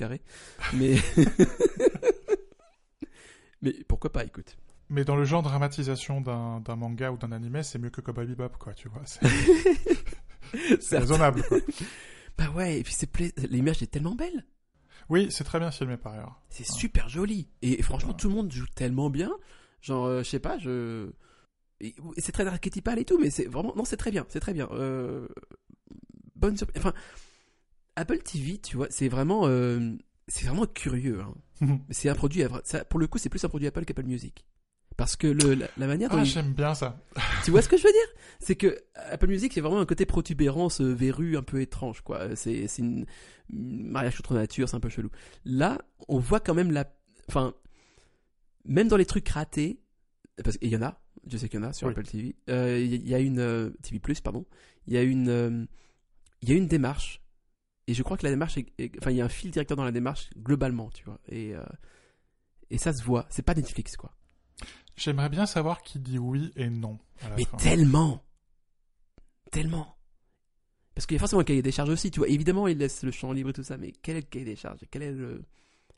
Mais. 0.74 0.96
mais 3.62 3.74
pourquoi 3.88 4.12
pas, 4.12 4.24
écoute. 4.24 4.56
Mais 4.90 5.04
dans 5.04 5.16
le 5.16 5.24
genre 5.24 5.42
de 5.42 5.48
dramatisation 5.48 6.20
d'un 6.20 6.60
d'un 6.60 6.76
manga 6.76 7.10
ou 7.12 7.18
d'un 7.18 7.32
animé, 7.32 7.62
c'est 7.62 7.78
mieux 7.78 7.90
que 7.90 8.00
Cowboy 8.00 8.26
Bebop, 8.26 8.56
quoi, 8.58 8.72
tu 8.72 8.88
vois. 8.88 9.02
C'est 10.80 10.88
raisonnable, 10.98 11.42
quoi. 11.42 11.58
Bah 12.38 12.50
ouais, 12.54 12.80
et 12.80 12.82
puis 12.82 12.94
c'est 12.94 13.10
pla- 13.10 13.26
l'image 13.50 13.82
est 13.82 13.90
tellement 13.90 14.14
belle. 14.14 14.44
Oui, 15.08 15.28
c'est 15.30 15.44
très 15.44 15.58
bien 15.58 15.70
filmé 15.70 15.96
par 15.96 16.12
ailleurs. 16.12 16.40
C'est 16.50 16.66
super 16.66 17.08
joli. 17.08 17.48
Et 17.62 17.82
franchement, 17.82 18.10
Ouais. 18.10 18.16
tout 18.16 18.28
le 18.28 18.34
monde 18.34 18.52
joue 18.52 18.66
tellement 18.74 19.08
bien. 19.10 19.30
Genre, 19.80 20.04
euh, 20.06 20.22
je 20.22 20.28
sais 20.28 20.38
pas, 20.40 20.58
je. 20.58 21.10
c'est 22.18 22.32
très 22.32 22.46
archétypal 22.46 22.98
et 22.98 23.04
tout, 23.04 23.18
mais 23.18 23.30
c'est 23.30 23.46
vraiment. 23.46 23.74
Non, 23.76 23.84
c'est 23.84 23.96
très 23.96 24.10
bien, 24.10 24.26
c'est 24.28 24.40
très 24.40 24.52
bien. 24.52 24.68
Euh, 24.72 25.28
Bonne 26.36 26.56
surprise. 26.56 26.78
Enfin, 26.80 26.92
Apple 27.96 28.18
TV, 28.18 28.58
tu 28.58 28.76
vois, 28.76 28.86
c'est 28.90 29.08
vraiment. 29.08 29.46
euh, 29.46 29.94
C'est 30.28 30.46
vraiment 30.46 30.66
curieux. 30.66 31.20
Hein. 31.20 31.34
C'est 31.90 32.08
un 32.10 32.14
produit. 32.14 32.42
à 32.42 32.48
vrai- 32.48 32.60
Ça, 32.64 32.84
pour 32.84 33.00
le 33.00 33.06
coup, 33.06 33.16
c'est 33.18 33.28
plus 33.30 33.42
un 33.44 33.48
produit 33.48 33.66
Apple 33.66 33.84
qu'Apple 33.86 34.04
Music. 34.04 34.44
Parce 34.98 35.16
que 35.16 35.28
le, 35.28 35.54
la, 35.54 35.68
la 35.78 35.86
manière 35.86 36.10
dont 36.10 36.18
ah, 36.18 36.22
ils- 36.22 36.26
j'aime 36.26 36.52
bien 36.52 36.74
ça. 36.74 37.00
Tu 37.44 37.50
vois 37.52 37.62
ce 37.62 37.68
que 37.70 37.76
je 37.78 37.84
veux 37.84 37.92
dire? 37.92 38.08
C'est 38.40 38.56
que 38.56 38.78
Apple 38.96 39.28
Music, 39.28 39.52
c'est 39.54 39.60
vraiment 39.62 39.80
un 39.80 39.86
côté 39.86 40.04
protubérance 40.04 40.80
euh, 40.82 40.92
verrue 40.92 41.36
un 41.38 41.42
peu 41.42 41.60
étrange, 41.62 42.00
quoi. 42.02 42.36
C'est 42.36 42.66
une 42.78 43.06
mariage 43.48 44.16
contre 44.16 44.34
nature, 44.34 44.68
c'est 44.68 44.76
un 44.76 44.80
peu 44.80 44.88
chelou. 44.90 45.08
Là, 45.46 45.78
on 46.08 46.18
voit 46.18 46.40
quand 46.40 46.52
même 46.54 46.70
la, 46.72 46.92
enfin, 47.28 47.54
même 48.64 48.88
dans 48.88 48.96
les 48.96 49.06
trucs 49.06 49.28
ratés, 49.28 49.80
parce 50.44 50.58
qu'il 50.58 50.68
y 50.68 50.76
en 50.76 50.82
a, 50.82 51.00
je 51.26 51.36
sais 51.38 51.48
qu'il 51.48 51.60
y 51.60 51.62
en 51.62 51.68
a 51.68 51.72
sur 51.72 51.86
Oui. 51.86 51.92
Apple 51.92 52.04
TV. 52.04 52.36
euh, 52.50 52.78
Il 52.78 53.08
y 53.08 53.14
a 53.14 53.18
une 53.20 53.38
euh, 53.38 53.70
TV 53.82 53.98
Plus, 54.00 54.20
pardon. 54.20 54.46
Il 54.86 54.94
y 54.94 54.98
a 54.98 55.02
une, 55.02 55.28
euh, 55.28 55.64
il 56.42 56.48
y 56.48 56.52
a 56.52 56.56
une 56.56 56.66
démarche, 56.66 57.22
et 57.86 57.94
je 57.94 58.02
crois 58.02 58.16
que 58.16 58.24
la 58.24 58.30
démarche, 58.30 58.58
est- 58.58 58.72
est- 58.78 58.92
enfin, 59.00 59.12
il 59.12 59.16
y 59.16 59.20
a 59.20 59.24
un 59.24 59.28
fil 59.30 59.50
directeur 59.52 59.76
dans 59.76 59.84
la 59.84 59.92
démarche 59.92 60.28
globalement, 60.36 60.90
tu 60.90 61.04
vois. 61.04 61.18
Et 61.28 61.54
et 62.70 62.78
ça 62.78 62.92
se 62.92 63.02
voit. 63.02 63.26
C'est 63.30 63.42
pas 63.42 63.54
Netflix, 63.54 63.96
quoi. 63.96 64.12
J'aimerais 64.98 65.28
bien 65.30 65.46
savoir 65.46 65.82
qui 65.82 65.98
dit 65.98 66.18
oui 66.18 66.52
et 66.56 66.68
non 66.68 66.98
à 67.24 67.30
la 67.30 67.36
Mais 67.36 67.44
fin. 67.44 67.56
tellement 67.56 68.22
Tellement 69.50 69.96
Parce 70.94 71.06
qu'il 71.06 71.14
y 71.14 71.18
a 71.18 71.20
forcément 71.20 71.40
un 71.40 71.44
cahier 71.44 71.62
des 71.62 71.72
charges 71.72 71.90
aussi, 71.90 72.10
tu 72.10 72.20
vois. 72.20 72.28
Évidemment, 72.28 72.68
il 72.68 72.76
laisse 72.78 73.02
le 73.02 73.10
champ 73.12 73.32
libre 73.32 73.50
et 73.50 73.52
tout 73.54 73.62
ça, 73.62 73.76
mais 73.78 73.92
quel 74.02 74.16
est 74.16 74.20
le 74.20 74.26
cahier 74.26 74.44
des 74.44 74.56
charges? 74.56 74.80
Quel 74.90 75.02
est 75.02 75.12
le- 75.12 75.42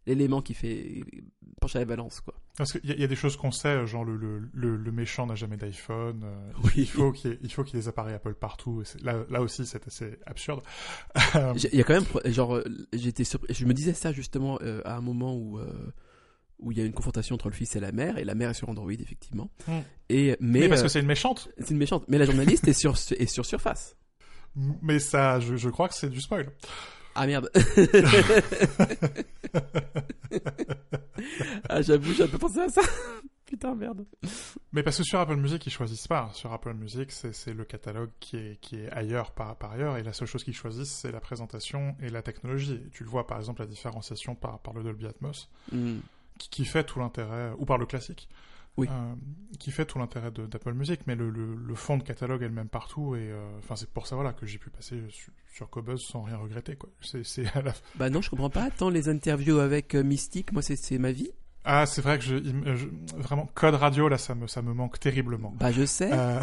l'élément 0.06 0.40
qui 0.40 0.54
fait 0.54 1.02
pencher 1.60 1.78
la 1.78 1.84
balance, 1.84 2.20
quoi? 2.20 2.34
Parce 2.56 2.72
qu'il 2.72 2.88
y, 2.88 2.92
a- 2.92 2.94
il 2.94 3.00
y 3.00 3.04
a 3.04 3.06
des 3.06 3.16
choses 3.16 3.36
qu'on 3.36 3.50
sait, 3.52 3.86
genre 3.86 4.04
le, 4.04 4.16
le, 4.16 4.48
le, 4.52 4.76
le 4.76 4.92
méchant 4.92 5.26
n'a 5.26 5.34
jamais 5.34 5.56
d'iPhone. 5.56 6.22
euh, 6.24 6.52
Oui. 6.64 6.72
Il 6.76 6.86
faut 6.86 7.12
qu'il 7.12 7.30
y 7.30 7.34
ait, 7.34 7.38
y 7.42 7.72
des 7.72 7.88
appareils 7.88 8.14
Apple 8.14 8.34
partout. 8.34 8.82
et 8.82 9.02
Là, 9.04 9.24
là 9.30 9.40
aussi, 9.42 9.66
c'est 9.66 9.86
assez 9.86 10.18
absurde. 10.26 10.62
Il 11.54 11.74
y 11.74 11.80
a 11.80 11.84
quand 11.84 11.94
même, 11.94 12.32
genre, 12.32 12.54
euh, 12.56 12.64
j'étais 12.92 13.24
surpris- 13.24 13.52
je 13.54 13.64
me 13.66 13.74
disais 13.74 13.94
ça 13.94 14.12
justement 14.12 14.58
euh, 14.62 14.80
à 14.84 14.96
un 14.96 15.00
moment 15.00 15.34
où, 15.34 15.58
euh, 15.58 15.92
où 16.60 16.72
il 16.72 16.78
y 16.78 16.80
a 16.80 16.84
une 16.84 16.92
confrontation 16.92 17.34
entre 17.34 17.48
le 17.48 17.54
fils 17.54 17.74
et 17.76 17.80
la 17.80 17.92
mère, 17.92 18.18
et 18.18 18.24
la 18.24 18.34
mère 18.34 18.50
est 18.50 18.54
sur 18.54 18.68
Android, 18.68 18.90
effectivement. 18.92 19.50
Mm. 19.66 19.72
Et, 20.08 20.36
mais 20.40 20.60
Mais 20.60 20.68
parce 20.68 20.80
euh, 20.80 20.84
que 20.84 20.88
c'est 20.90 21.00
une 21.00 21.06
méchante. 21.06 21.48
c'est 21.58 21.70
une 21.70 21.78
méchante. 21.78 22.04
Mais 22.08 22.18
la 22.18 22.24
journaliste 22.24 22.66
est, 22.68 22.72
sur, 22.72 22.94
est 23.18 23.26
sur 23.26 23.46
Surface. 23.46 23.96
Mais 24.82 24.98
ça, 24.98 25.38
je, 25.40 25.56
je 25.56 25.68
crois 25.68 25.88
que 25.88 25.94
c'est 25.94 26.10
du 26.10 26.20
spoil. 26.20 26.50
Ah 27.14 27.26
merde. 27.26 27.50
ah 31.68 31.82
j'avoue, 31.82 32.12
j'avais 32.14 32.30
pas 32.30 32.38
pensé 32.38 32.60
à 32.60 32.68
ça. 32.68 32.82
Putain 33.46 33.74
merde. 33.74 34.06
Mais 34.72 34.84
parce 34.84 34.98
que 34.98 35.02
sur 35.02 35.18
Apple 35.18 35.34
Music, 35.34 35.66
ils 35.66 35.70
choisissent 35.72 36.06
pas. 36.06 36.30
Sur 36.34 36.52
Apple 36.52 36.72
Music, 36.74 37.10
c'est 37.10 37.32
c'est 37.32 37.52
le 37.52 37.64
catalogue 37.64 38.10
qui 38.20 38.36
est, 38.36 38.60
qui 38.60 38.76
est 38.76 38.88
ailleurs 38.92 39.32
par, 39.32 39.56
par 39.56 39.72
ailleurs, 39.72 39.96
et 39.96 40.04
la 40.04 40.12
seule 40.12 40.28
chose 40.28 40.44
qu'ils 40.44 40.54
choisissent, 40.54 40.92
c'est 40.92 41.10
la 41.10 41.18
présentation 41.20 41.96
et 42.00 42.10
la 42.10 42.22
technologie. 42.22 42.80
Et 42.86 42.90
tu 42.90 43.02
le 43.02 43.10
vois, 43.10 43.26
par 43.26 43.38
exemple, 43.38 43.60
la 43.60 43.66
différenciation 43.66 44.36
par, 44.36 44.60
par 44.60 44.72
le 44.72 44.84
Dolby 44.84 45.06
Atmos, 45.06 45.48
Hmm. 45.72 45.98
Qui, 46.50 46.64
fait 46.64 46.84
tout 46.84 46.98
l'intérêt, 46.98 47.52
ou 47.58 47.64
par 47.66 47.78
le 47.78 47.86
classique, 47.86 48.28
Oui. 48.76 48.88
euh, 48.90 49.14
qui 49.58 49.70
fait 49.70 49.84
tout 49.84 49.98
l'intérêt 49.98 50.30
d'Apple 50.30 50.72
Music, 50.74 51.00
mais 51.06 51.14
le, 51.14 51.28
le, 51.30 51.54
le 51.54 51.74
fond 51.74 51.96
de 51.98 52.02
catalogue 52.02 52.42
est 52.42 52.48
le 52.48 52.54
même 52.54 52.68
partout, 52.68 53.14
et 53.16 53.30
euh, 53.30 53.44
c'est 53.76 53.90
pour 53.90 54.06
ça 54.06 54.14
voilà, 54.16 54.32
que 54.32 54.46
j'ai 54.46 54.58
pu 54.58 54.70
passer 54.70 55.02
sur, 55.10 55.32
sur 55.52 55.68
Cobuzz 55.70 56.00
sans 56.02 56.22
rien 56.22 56.36
regretter. 56.36 56.76
quoi. 56.76 56.88
C'est 57.00 57.42
la 57.62 57.72
Bah 57.96 58.08
non, 58.10 58.22
je 58.22 58.30
comprends 58.30 58.50
pas. 58.50 58.70
Tant 58.70 58.88
les 58.90 59.08
interviews 59.08 59.58
avec 59.58 59.94
euh, 59.94 60.02
Mystique, 60.02 60.52
moi 60.52 60.62
c'est 60.62 60.98
ma 60.98 61.12
vie. 61.12 61.30
Ah, 61.64 61.84
c'est 61.84 62.00
vrai 62.00 62.18
que 62.18 62.24
je, 62.24 62.36
vraiment 63.18 63.46
code 63.54 63.74
radio 63.74 64.08
là, 64.08 64.16
ça 64.16 64.34
me 64.34 64.46
ça 64.46 64.62
me 64.62 64.72
manque 64.72 64.98
terriblement. 64.98 65.52
Bah 65.60 65.70
je 65.72 65.84
sais. 65.84 66.10
Euh, 66.10 66.40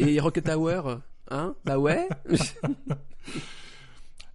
Et 0.00 0.18
Rocket 0.18 0.44
Tower, 0.44 0.96
hein? 1.30 1.54
Bah 1.64 1.78
ouais. 1.78 2.08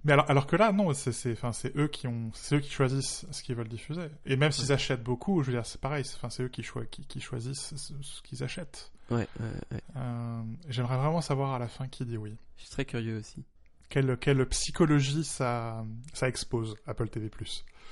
mais 0.06 0.14
alors 0.14 0.30
alors 0.30 0.48
que 0.48 0.56
là 0.56 0.72
non, 0.72 0.94
c'est 0.94 1.12
c'est 1.12 1.32
enfin 1.34 1.52
c'est 1.54 1.76
eux 1.78 1.88
qui 1.88 2.08
ont 2.08 2.32
c'est 2.34 2.56
eux 2.56 2.60
qui 2.60 2.70
choisissent 2.70 3.26
ce 3.32 3.42
qu'ils 3.44 3.56
veulent 3.56 3.68
diffuser. 3.70 4.08
Et 4.26 4.36
même 4.36 4.52
s'ils 4.52 4.72
achètent 4.72 5.04
beaucoup, 5.04 5.42
je 5.44 5.48
veux 5.52 5.54
dire 5.58 5.66
c'est 5.66 5.80
pareil, 5.82 6.04
c'est- 6.06 6.16
enfin 6.16 6.30
c'est 6.30 6.44
eux 6.44 6.50
qui, 6.50 6.64
choi- 6.64 6.86
qui 6.86 7.06
qui 7.06 7.22
choisissent 7.22 7.74
ce, 7.76 7.94
ce 8.02 8.22
qu'ils 8.22 8.44
achètent. 8.44 8.92
ouais, 9.12 9.28
ouais, 9.40 9.46
ouais. 9.72 9.82
Euh, 9.96 10.42
J'aimerais 10.70 10.98
vraiment 10.98 11.22
savoir 11.22 11.54
à 11.54 11.60
la 11.60 11.68
fin 11.68 11.88
qui 11.88 12.06
dit 12.06 12.18
oui. 12.18 12.36
Je 12.58 12.64
suis 12.64 12.72
très 12.72 12.86
curieux 12.86 13.18
aussi. 13.20 13.44
Quelle 13.90 14.18
quelle 14.18 14.46
psychologie 14.48 15.24
ça 15.24 15.86
ça 16.14 16.28
expose 16.28 16.76
Apple 16.88 17.10
TV+. 17.10 17.30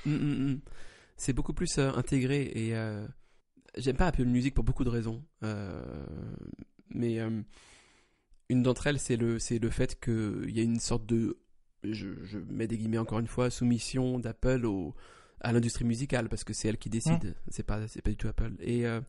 Mm, 0.06 0.10
mm, 0.12 0.52
mm. 0.52 0.60
C'est 1.16 1.32
beaucoup 1.32 1.52
plus 1.52 1.78
euh, 1.78 1.92
intégré 1.94 2.42
et 2.54 2.74
euh, 2.74 3.06
j'aime 3.76 3.96
pas 3.96 4.08
Apple 4.08 4.24
Music 4.24 4.54
pour 4.54 4.64
beaucoup 4.64 4.84
de 4.84 4.90
raisons. 4.90 5.22
Mais 6.94 7.18
une 8.48 8.62
d'entre 8.62 8.86
elles, 8.88 8.98
c'est 8.98 9.16
le, 9.16 9.38
c'est 9.38 9.58
le 9.58 9.70
fait 9.70 9.98
qu'il 10.00 10.50
y 10.50 10.60
a 10.60 10.62
une 10.62 10.80
sorte 10.80 11.06
de, 11.06 11.38
je, 11.84 12.08
je 12.24 12.38
mets 12.38 12.66
des 12.66 12.78
guillemets 12.78 12.98
encore 12.98 13.18
une 13.18 13.26
fois, 13.26 13.50
soumission 13.50 14.18
d'Apple 14.18 14.66
au, 14.66 14.94
à 15.40 15.52
l'industrie 15.52 15.84
musicale 15.84 16.28
parce 16.28 16.44
que 16.44 16.52
c'est 16.52 16.68
elle 16.68 16.78
qui 16.78 16.90
décide. 16.90 17.34
C'est 17.48 17.64
pas, 17.64 17.86
c'est 17.88 18.02
pas 18.02 18.10
du 18.10 18.16
tout 18.16 18.28
Apple. 18.28 18.52
Et 18.60 18.86
euh, 18.86 19.00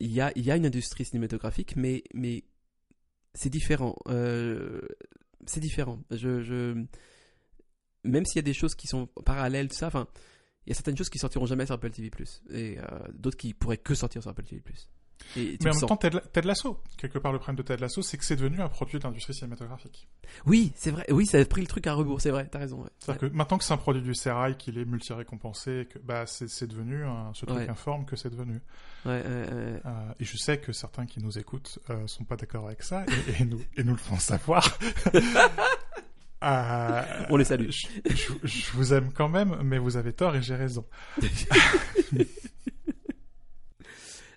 il 0.00 0.10
y 0.10 0.20
a, 0.20 0.32
il 0.36 0.44
y 0.44 0.50
a 0.50 0.56
une 0.56 0.66
industrie 0.66 1.04
cinématographique, 1.04 1.76
mais, 1.76 2.02
mais 2.12 2.44
c'est 3.34 3.50
différent. 3.50 3.96
Euh, 4.08 4.80
c'est 5.46 5.60
différent. 5.60 6.02
Je, 6.10 6.42
je, 6.42 6.84
même 8.02 8.24
s'il 8.24 8.36
y 8.36 8.38
a 8.40 8.42
des 8.42 8.54
choses 8.54 8.74
qui 8.74 8.86
sont 8.86 9.06
parallèles, 9.24 9.68
tout 9.68 9.76
ça, 9.76 9.86
enfin, 9.86 10.08
il 10.66 10.70
y 10.70 10.72
a 10.72 10.74
certaines 10.74 10.96
choses 10.96 11.10
qui 11.10 11.18
sortiront 11.18 11.46
jamais 11.46 11.66
sur 11.66 11.74
Apple 11.74 11.90
TV+, 11.90 12.10
et 12.50 12.78
euh, 12.78 12.84
d'autres 13.12 13.36
qui 13.36 13.54
pourraient 13.54 13.78
que 13.78 13.94
sortir 13.94 14.22
sur 14.22 14.30
Apple 14.30 14.44
TV+. 14.44 14.62
Et 15.36 15.58
Mais 15.62 15.70
en 15.70 15.74
même 15.74 15.80
temps, 15.88 15.96
Ted, 15.96 16.20
Ted 16.32 16.46
Lasso, 16.46 16.80
quelque 16.96 17.18
part 17.18 17.32
le 17.32 17.38
problème 17.38 17.56
de 17.56 17.62
Ted 17.62 17.80
Lasso, 17.80 18.02
c'est 18.02 18.16
que 18.18 18.24
c'est 18.24 18.36
devenu 18.36 18.60
un 18.60 18.68
produit 18.68 18.98
de 18.98 19.04
l'industrie 19.04 19.34
cinématographique. 19.34 20.06
Oui, 20.46 20.72
c'est 20.76 20.90
vrai. 20.90 21.04
Oui, 21.10 21.26
ça 21.26 21.38
a 21.38 21.44
pris 21.44 21.60
le 21.60 21.66
truc 21.66 21.86
à 21.86 21.94
rebours. 21.94 22.20
C'est 22.20 22.30
vrai. 22.30 22.46
T'as 22.50 22.58
raison. 22.60 22.82
ouais. 22.82 22.90
C'est-à-dire 22.98 23.30
que 23.30 23.34
maintenant 23.34 23.58
que 23.58 23.64
c'est 23.64 23.72
un 23.74 23.78
produit 23.78 24.02
du 24.02 24.14
Serail, 24.14 24.56
qu'il 24.56 24.78
est 24.78 24.84
multi-récompensé, 24.84 25.88
que 25.92 25.98
bah 25.98 26.24
c'est 26.26 26.66
devenu 26.66 27.04
un- 27.04 27.32
ce 27.34 27.46
truc 27.46 27.58
Ouais. 27.58 27.68
informe 27.68 28.04
que 28.04 28.16
c'est 28.16 28.30
devenu. 28.30 28.60
Ouais. 29.06 29.22
Euh, 29.24 29.78
et 30.20 30.24
je 30.24 30.36
sais 30.36 30.58
que 30.58 30.72
certains 30.72 31.06
qui 31.06 31.20
nous 31.20 31.38
écoutent 31.38 31.78
euh, 31.90 32.06
sont 32.06 32.24
pas 32.24 32.36
d'accord 32.36 32.66
avec 32.66 32.82
ça 32.82 33.04
et, 33.38 33.42
et 33.42 33.44
nous 33.44 33.60
et 33.76 33.82
nous 33.84 33.92
le 33.92 33.98
font 33.98 34.18
savoir. 34.18 34.78
Euh, 36.42 37.02
On 37.30 37.36
les 37.38 37.44
salue. 37.44 37.70
Je, 37.70 37.86
je- 38.14 38.32
je 38.46 38.72
vous 38.72 38.92
aime 38.92 39.12
quand 39.14 39.30
même, 39.30 39.56
mais 39.62 39.78
vous 39.78 39.96
avez 39.96 40.12
tort 40.12 40.36
et 40.36 40.42
j'ai 40.42 40.54
raison. 40.54 40.84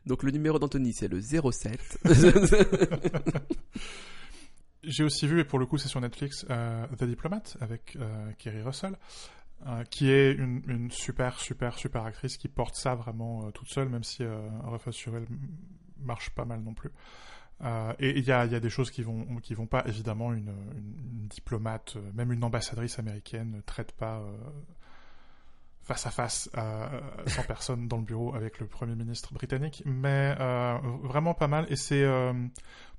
Donc 0.07 0.23
le 0.23 0.31
numéro 0.31 0.57
d'Anthony, 0.57 0.93
c'est 0.93 1.09
le 1.09 1.19
07. 1.21 1.99
J'ai 4.83 5.03
aussi 5.03 5.27
vu, 5.27 5.41
et 5.41 5.43
pour 5.43 5.59
le 5.59 5.65
coup 5.65 5.77
c'est 5.77 5.89
sur 5.89 5.99
Netflix, 5.99 6.45
euh, 6.49 6.87
The 6.97 7.03
Diplomat 7.03 7.43
avec 7.59 7.97
euh, 7.97 8.31
Kerry 8.37 8.61
Russell, 8.61 8.95
euh, 9.65 9.83
qui 9.83 10.09
est 10.09 10.31
une, 10.31 10.89
super, 10.91 11.37
super, 11.39 11.77
super 11.77 12.05
actrice 12.05 12.37
qui 12.37 12.47
porte 12.47 12.75
ça 12.75 12.95
vraiment 12.95 13.51
toute 13.51 13.67
seule, 13.67 13.89
même 13.89 14.05
si 14.05 14.23
euh, 14.23 14.39
sur 14.91 15.17
elle 15.17 15.27
marche 15.99 16.29
pas 16.29 16.45
mal 16.45 16.61
non 16.61 16.73
plus. 16.73 16.91
Et 17.99 18.17
il 18.17 18.23
y 18.23 18.31
a, 18.31 18.47
des 18.47 18.69
choses 18.69 18.91
qui 18.91 19.01
vont, 19.01 19.25
qui 19.41 19.55
vont 19.55 19.65
pas, 19.65 19.83
évidemment, 19.87 20.31
une, 20.31 20.53
diplomate, 21.27 21.97
même 22.13 22.31
une 22.31 22.43
ambassadrice 22.43 22.99
américaine 22.99 23.51
ne 23.57 23.61
traite 23.61 23.91
pas 23.93 24.23
face 25.87 26.05
à 26.05 26.11
face 26.11 26.49
à 26.53 26.89
100 27.27 27.43
personnes 27.43 27.87
dans 27.87 27.97
le 27.97 28.03
bureau 28.03 28.35
avec 28.35 28.59
le 28.59 28.67
Premier 28.67 28.93
ministre 28.95 29.33
britannique, 29.33 29.81
mais 29.85 30.35
euh, 30.39 30.77
vraiment 31.03 31.33
pas 31.33 31.47
mal. 31.47 31.65
Et 31.69 31.77
c'est, 31.77 32.03
euh, 32.03 32.33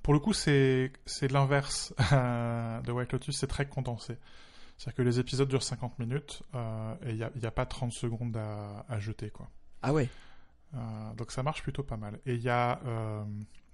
pour 0.01 0.13
le 0.13 0.19
coup, 0.19 0.33
c'est 0.33 0.91
c'est 1.05 1.31
l'inverse 1.31 1.93
euh, 2.11 2.81
de 2.81 2.91
White 2.91 3.13
Lotus, 3.13 3.37
c'est 3.37 3.47
très 3.47 3.67
condensé. 3.67 4.17
C'est-à-dire 4.77 4.95
que 4.95 5.01
les 5.03 5.19
épisodes 5.19 5.47
durent 5.47 5.61
50 5.63 5.99
minutes 5.99 6.41
euh, 6.55 6.95
et 7.05 7.11
il 7.11 7.17
n'y 7.17 7.23
a, 7.23 7.31
y 7.35 7.45
a 7.45 7.51
pas 7.51 7.65
30 7.65 7.91
secondes 7.91 8.35
à, 8.37 8.85
à 8.89 8.99
jeter, 8.99 9.29
quoi. 9.29 9.49
ah 9.83 9.93
ouais. 9.93 10.09
Euh, 10.75 11.13
donc 11.15 11.31
ça 11.31 11.41
marche 11.43 11.61
plutôt 11.63 11.83
pas 11.83 11.97
mal. 11.97 12.19
Et 12.25 12.35
il 12.35 12.41
y 12.41 12.49
a, 12.49 12.79
euh, 12.85 13.23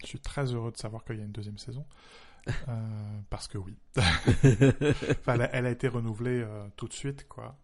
je 0.01 0.07
suis 0.07 0.19
très 0.19 0.45
heureux 0.53 0.71
de 0.71 0.77
savoir 0.77 1.03
qu'il 1.05 1.17
y 1.17 1.21
a 1.21 1.23
une 1.23 1.31
deuxième 1.31 1.57
saison. 1.57 1.85
Euh, 2.67 3.19
parce 3.29 3.47
que 3.47 3.57
oui. 3.57 3.75
Enfin, 3.97 5.33
elle, 5.33 5.41
a, 5.41 5.49
elle 5.55 5.65
a 5.65 5.69
été 5.71 5.87
renouvelée 5.87 6.41
euh, 6.41 6.67
tout 6.75 6.87
de 6.87 6.93
suite, 6.93 7.27
quoi. 7.27 7.57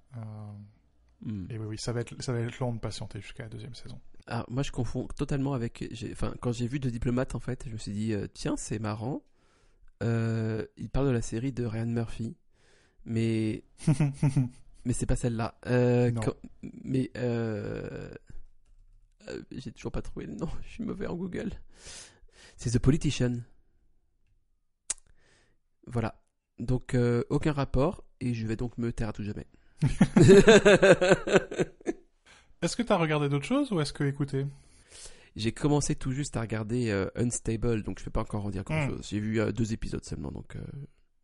Hmm. 1.24 1.46
et 1.50 1.58
oui, 1.60 1.66
oui, 1.68 1.78
ça 1.78 1.92
va 1.94 2.02
être, 2.02 2.20
ça 2.22 2.34
va 2.34 2.40
être 2.40 2.58
long 2.60 2.74
de 2.74 2.80
patienter 2.80 3.22
jusqu'à 3.22 3.44
la 3.44 3.50
deuxième 3.50 3.76
saison. 3.76 4.00
Alors, 4.28 4.46
moi, 4.50 4.64
je 4.64 4.72
confonds 4.72 5.08
totalement 5.16 5.54
avec. 5.54 5.84
Enfin, 6.12 6.34
quand 6.42 6.52
j'ai 6.52 6.68
vu 6.68 6.80
de 6.80 6.90
diplomate, 6.90 7.36
en 7.36 7.40
fait, 7.40 7.64
je 7.68 7.74
me 7.74 7.78
suis 7.78 7.92
dit, 7.92 8.14
euh, 8.14 8.28
tiens, 8.34 8.56
c'est 8.58 8.80
marrant. 8.80 9.24
Euh, 10.04 10.66
il 10.78 10.90
parle 10.90 11.08
de 11.08 11.12
la 11.12 11.22
série 11.22 11.52
de 11.52 11.64
Ryan 11.64 11.86
Murphy, 11.86 12.36
mais 13.06 13.64
mais 14.86 14.94
c'est 14.94 15.06
pas 15.06 15.16
celle-là. 15.16 15.60
Euh, 15.68 16.12
quand- 16.12 16.36
Mais 16.84 17.12
euh... 17.18 18.12
euh, 19.30 19.42
j'ai 19.52 19.72
toujours 19.72 19.92
pas 19.92 20.02
trouvé 20.02 20.26
le 20.26 20.34
nom. 20.34 20.50
Je 20.64 20.70
suis 20.70 20.84
mauvais 20.84 21.06
en 21.08 21.16
Google. 21.16 21.52
C'est 22.58 22.72
The 22.72 22.80
Politician. 22.80 23.38
Voilà. 25.88 26.16
Donc 26.60 26.96
aucun 27.30 27.52
rapport 27.54 28.04
et 28.20 28.34
je 28.36 28.46
vais 28.46 28.56
donc 28.56 28.78
me 28.78 28.92
taire 28.94 29.10
à 29.10 29.14
tout 29.14 29.24
jamais. 29.24 29.48
Est-ce 32.62 32.76
que 32.76 32.84
tu 32.84 32.92
as 32.94 32.98
regardé 32.98 33.28
d'autres 33.30 33.46
choses 33.46 33.72
ou 33.72 33.82
est-ce 33.82 33.92
que 33.94 34.04
écouté 34.04 34.46
J'ai 35.36 35.52
commencé 35.52 35.96
tout 35.96 36.12
juste 36.12 36.38
à 36.38 36.42
regarder 36.42 36.90
euh, 36.92 37.08
Unstable, 37.16 37.82
donc 37.84 38.00
je 38.00 38.06
vais 38.06 38.12
pas 38.12 38.22
encore 38.22 38.46
en 38.46 38.52
dire 38.52 38.64
grand 38.64 38.88
chose. 38.88 39.08
J'ai 39.10 39.20
vu 39.20 39.40
euh, 39.42 39.52
deux 39.52 39.74
épisodes 39.74 40.04
seulement, 40.06 40.32
donc. 40.32 40.56
euh, 40.56 40.60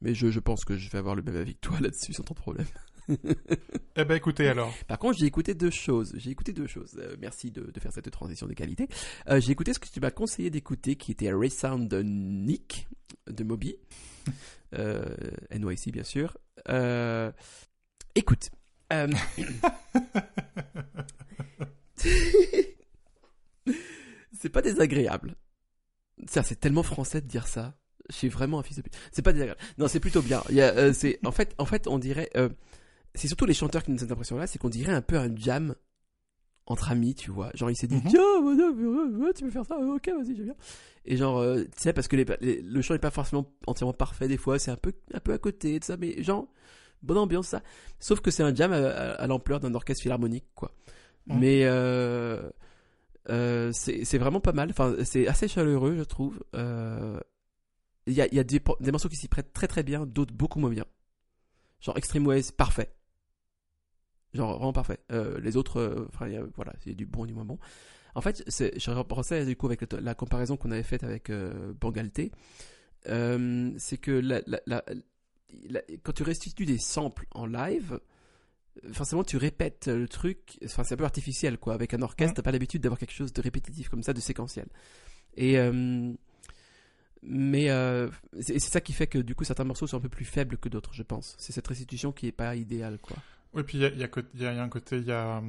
Mais 0.02 0.16
je, 0.16 0.32
je 0.32 0.40
pense 0.40 0.66
que 0.66 0.76
je 0.78 0.90
vais 0.90 0.98
avoir 0.98 1.14
le 1.16 1.22
même 1.22 1.36
avis 1.36 1.54
que 1.54 1.60
toi 1.62 1.78
là-dessus 1.82 2.14
sans 2.14 2.24
trop 2.24 2.34
de 2.34 2.40
problème. 2.40 2.66
Eh 3.96 4.04
ben 4.04 4.16
écoutez 4.16 4.48
alors. 4.50 4.74
Par 4.88 4.98
contre, 4.98 5.18
j'ai 5.20 5.28
écouté 5.28 5.54
deux 5.54 5.70
choses. 5.70 6.12
J'ai 6.18 6.32
écouté 6.32 6.54
deux 6.54 6.68
choses. 6.68 6.98
Euh, 7.00 7.16
merci 7.20 7.52
de, 7.52 7.70
de 7.72 7.80
faire 7.80 7.94
cette 7.94 8.10
transition 8.10 8.48
de 8.48 8.54
qualité. 8.54 8.88
Euh, 9.30 9.40
j'ai 9.40 9.52
écouté 9.52 9.74
ce 9.74 9.80
que 9.80 9.88
tu 9.90 10.00
m'as 10.00 10.12
conseillé 10.12 10.50
d'écouter, 10.50 10.96
qui 10.96 11.12
était 11.12 11.32
Resound 11.32 11.88
de 11.88 12.02
Nick 12.02 12.88
de 13.30 13.44
Moby, 13.44 13.76
euh, 14.74 15.06
NYC 15.54 15.92
bien 15.92 16.04
sûr. 16.04 16.36
Écoute. 18.18 18.50
euh, 18.94 19.08
c'est 24.34 24.50
pas 24.50 24.62
désagréable. 24.62 25.36
Ça, 26.28 26.44
c'est 26.44 26.60
tellement 26.60 26.84
français 26.84 27.22
de 27.22 27.28
dire 27.28 27.48
ça. 27.48 27.78
Je 28.10 28.16
suis 28.16 28.30
vraiment 28.30 28.60
un 28.60 28.64
fils 28.64 28.78
de 28.78 28.82
pute. 28.82 28.98
C'est 29.12 29.22
pas 29.22 29.34
désagréable. 29.34 29.60
Non, 29.78 29.88
c'est 29.88 30.00
plutôt 30.00 30.22
bien. 30.22 30.42
Il 30.50 30.56
y 30.56 30.62
a, 30.62 30.74
euh, 30.76 30.94
c'est, 30.94 31.20
en 31.26 31.32
fait, 31.32 31.54
en 31.58 31.66
fait, 31.66 31.88
on 31.88 32.00
dirait. 32.00 32.30
euh, 32.38 32.50
c'est 33.16 33.28
surtout 33.28 33.46
les 33.46 33.54
chanteurs 33.54 33.84
qui 33.84 33.92
nous 33.92 33.98
ont 33.98 34.00
cette 34.00 34.12
impression-là, 34.12 34.48
c'est 34.48 34.60
qu'on 34.60 34.70
dirait 34.70 34.94
un 34.94 35.02
peu 35.02 35.18
un 35.18 35.36
jam 35.36 35.76
entre 36.66 36.92
amis, 36.92 37.16
tu 37.16 37.32
vois. 37.32 37.52
Genre, 37.56 37.70
il 37.72 37.76
s'est 37.76 37.88
dit, 37.88 37.96
Mhm. 37.96 38.04
tiens, 38.08 39.34
tu 39.36 39.44
veux 39.46 39.52
faire 39.52 39.66
ça, 39.66 39.78
ok, 39.80 40.10
vas-y, 40.10 40.36
j'aime 40.36 40.46
bien. 40.46 40.56
Et 41.06 41.18
genre, 41.18 41.38
euh, 41.40 41.64
tu 41.64 41.70
sais, 41.78 41.94
parce 41.94 42.08
que 42.08 42.16
les, 42.16 42.26
les- 42.42 42.62
le 42.62 42.82
chant 42.82 42.94
est 42.94 43.00
pas 43.00 43.12
forcément 43.12 43.52
entièrement 43.66 43.94
parfait 43.94 44.28
des 44.28 44.38
fois, 44.38 44.60
c'est 44.60 44.72
un 44.72 44.76
peu, 44.78 44.94
un 45.14 45.20
peu 45.20 45.34
à 45.34 45.38
côté, 45.38 45.80
tout 45.80 45.88
ça, 45.88 45.98
mais 45.98 46.22
genre, 46.24 46.48
bonne 47.02 47.18
ambiance, 47.18 47.48
ça. 47.48 47.62
Sauf 48.00 48.20
que 48.22 48.32
c'est 48.32 48.44
un 48.44 48.54
jam 48.54 48.72
à, 48.72 48.78
à- 48.78 49.12
à 49.14 49.28
l'ampleur 49.28 49.60
d'un 49.60 49.74
orchestre 49.76 50.02
philharmonique, 50.04 50.46
quoi. 50.56 50.72
Mhm. 51.28 51.40
Mais 51.40 51.62
euh, 51.66 52.50
euh, 53.30 53.72
c'est 53.74 54.18
vraiment 54.18 54.40
pas 54.40 54.54
mal. 54.54 54.70
Enfin, 54.70 54.96
c'est 55.04 55.28
assez 55.28 55.48
chaleureux, 55.48 55.96
je 55.98 56.04
trouve. 56.04 56.44
Euh, 56.56 57.20
Il 58.08 58.14
y 58.14 58.22
a, 58.22 58.28
il 58.28 58.36
y 58.36 58.40
a 58.40 58.44
des, 58.46 58.62
des 58.80 58.92
morceaux 58.92 59.10
qui 59.10 59.18
s'y 59.18 59.28
prêtent 59.28 59.52
très 59.52 59.68
très 59.68 59.84
bien, 59.84 60.06
d'autres 60.06 60.34
beaucoup 60.34 60.60
moins 60.60 60.70
bien. 60.70 60.86
Genre 61.82 61.98
Extreme 61.98 62.26
Ways, 62.26 62.52
parfait. 62.56 62.90
Genre 64.34 64.54
vraiment 64.58 64.74
parfait. 64.74 65.00
Euh, 65.12 65.40
les 65.42 65.58
autres, 65.58 65.78
euh, 65.80 66.06
enfin, 66.14 66.28
voilà, 66.56 66.74
c'est 66.84 66.94
du 66.94 67.06
bon 67.06 67.26
et 67.26 67.28
du 67.28 67.34
moins 67.34 67.46
bon. 67.46 67.60
En 68.16 68.22
fait, 68.22 68.44
je 68.48 68.92
repensais 68.92 69.46
du 69.46 69.56
coup 69.56 69.68
avec 69.68 69.82
la, 69.92 70.00
la 70.02 70.16
comparaison 70.16 70.58
qu'on 70.58 70.72
avait 70.72 70.84
faite 70.84 71.04
avec 71.04 71.30
euh, 71.30 71.74
Bangalté. 71.80 72.32
Euh, 73.10 73.72
c'est 73.78 73.98
que 73.98 74.12
la- 74.12 74.42
la- 74.48 74.62
la- 74.66 74.84
la- 74.88 74.94
quand 76.04 76.14
tu 76.14 76.24
restitues 76.24 76.66
des 76.66 76.78
samples 76.78 77.26
en 77.32 77.46
live, 77.46 78.00
euh, 78.86 78.94
forcément 78.94 79.24
tu 79.24 79.38
répètes 79.38 79.88
le 79.88 80.08
truc. 80.08 80.58
Enfin, 80.66 80.84
c'est 80.84 80.94
un 80.94 80.98
peu 80.98 81.04
artificiel 81.06 81.58
quoi. 81.58 81.74
Avec 81.74 81.94
un 81.94 82.02
orchestre, 82.02 82.32
Mhm. 82.32 82.36
t'as 82.36 82.42
pas 82.44 82.52
l'habitude 82.52 82.82
d'avoir 82.82 83.00
quelque 83.00 83.14
chose 83.14 83.34
de 83.34 83.42
répétitif 83.42 83.90
comme 83.90 84.04
ça, 84.04 84.14
de 84.14 84.20
séquentiel. 84.20 84.68
Et 85.36 85.58
euh, 85.58 86.14
mais 87.24 87.70
euh, 87.70 88.10
c'est 88.40 88.60
ça 88.60 88.80
qui 88.82 88.94
fait 88.94 89.08
que 89.08 89.18
du 89.18 89.36
coup 89.36 89.44
certains 89.44 89.64
morceaux 89.64 89.88
sont 89.88 89.98
un 89.98 90.02
peu 90.02 90.10
plus 90.10 90.26
faibles 90.26 90.58
que 90.58 90.70
d'autres, 90.70 90.94
je 90.94 91.04
pense. 91.04 91.36
C'est 91.40 91.52
cette 91.54 91.68
restitution 91.68 92.12
qui 92.12 92.28
est 92.28 92.32
pas 92.32 92.56
idéale 92.56 93.00
quoi. 93.00 93.18
Oui, 93.54 93.64
puis 93.64 93.78
il 93.78 93.82
y 93.82 93.86
a, 93.86 93.90
il 93.90 93.98
y, 94.00 94.04
a, 94.04 94.08
co- 94.08 94.22
il 94.34 94.42
y 94.42 94.46
a- 94.46 94.52
il 94.52 94.58
y 94.58 94.60
a 94.60 94.64
un 94.64 94.70
côté, 94.70 94.98
il 94.98 95.06
y 95.08 95.12
a, 95.12 95.42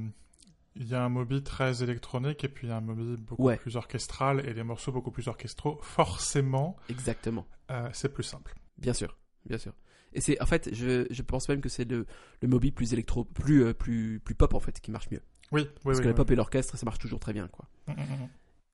il 0.76 0.86
y 0.88 0.94
a 0.94 1.02
un 1.04 1.08
Moby 1.08 1.42
très 1.42 1.82
électronique 1.82 2.44
et 2.44 2.48
puis 2.48 2.66
il 2.68 2.70
y 2.70 2.72
a 2.72 2.76
un 2.76 2.80
Moby 2.80 3.20
beaucoup 3.20 3.42
Ouais. 3.42 3.56
plus 3.56 3.76
orchestral 3.76 4.46
et 4.48 4.54
les 4.54 4.62
morceaux 4.62 4.92
beaucoup 4.92 5.10
plus 5.10 5.28
orchestraux. 5.28 5.78
Forcément, 5.82 6.76
Exactement. 6.88 7.46
euh, 7.70 7.88
c'est 7.92 8.08
plus 8.12 8.22
simple. 8.22 8.54
Bien 8.78 8.94
sûr, 8.94 9.18
bien 9.44 9.58
sûr. 9.58 9.74
Et 10.14 10.20
c'est 10.20 10.40
en 10.42 10.46
fait, 10.46 10.70
je, 10.74 11.06
je 11.10 11.22
pense 11.22 11.48
même 11.48 11.60
que 11.60 11.68
c'est 11.68 11.84
le, 11.84 12.06
le 12.42 12.48
Moby 12.48 12.70
plus 12.72 12.92
électro, 12.92 13.24
plus, 13.24 13.64
euh, 13.64 13.74
plus, 13.74 14.20
plus 14.20 14.34
pop 14.34 14.54
en 14.54 14.60
fait, 14.60 14.80
qui 14.80 14.90
marche 14.90 15.10
mieux. 15.10 15.20
Oui, 15.52 15.62
oui, 15.62 15.68
Parce 15.84 15.96
oui. 15.98 16.02
que 16.02 16.08
la 16.08 16.12
oui. 16.12 16.16
pop 16.16 16.30
et 16.30 16.34
l'orchestre, 16.36 16.76
ça 16.76 16.84
marche 16.84 16.98
toujours 16.98 17.20
très 17.20 17.32
bien 17.32 17.48
quoi. 17.48 17.68
Mm, 17.86 17.92
mm, 17.92 17.94
mm. 17.96 18.28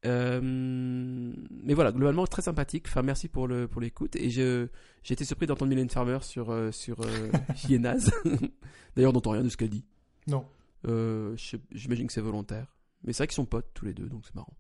Euh, 0.07 0.41
mais 0.43 1.73
voilà, 1.75 1.91
globalement 1.93 2.27
très 2.27 2.43
sympathique. 2.43 2.85
Enfin, 2.89 3.03
merci 3.03 3.27
pour 3.29 3.49
le 3.49 3.67
pour 3.69 3.81
l'écoute. 3.81 4.17
Et 4.17 4.29
je 4.31 4.69
j'ai 5.03 5.15
été 5.15 5.25
surpris 5.25 5.47
d'entendre 5.47 5.71
Mylène 5.71 5.89
Farmer 5.89 6.19
sur 6.21 6.51
euh, 6.51 6.71
sur 6.73 7.01
euh, 7.01 7.31
Hyenas. 7.69 8.11
D'ailleurs, 8.97 9.11
on 9.11 9.15
n'entend 9.15 9.31
rien 9.31 9.43
de 9.43 9.49
ce 9.49 9.57
qu'elle 9.57 9.71
dit. 9.71 9.85
Non. 10.27 10.45
Euh, 10.87 11.35
je 11.37 11.57
J'imagine 11.73 12.07
que 12.07 12.13
c'est 12.13 12.21
volontaire. 12.21 12.77
Mais 13.03 13.13
c'est 13.13 13.23
vrai 13.23 13.27
qu'ils 13.29 13.35
sont 13.37 13.47
potes 13.47 13.71
tous 13.75 13.85
les 13.87 13.95
deux, 13.95 14.07
donc 14.09 14.25
c'est 14.27 14.35
marrant. 14.35 14.53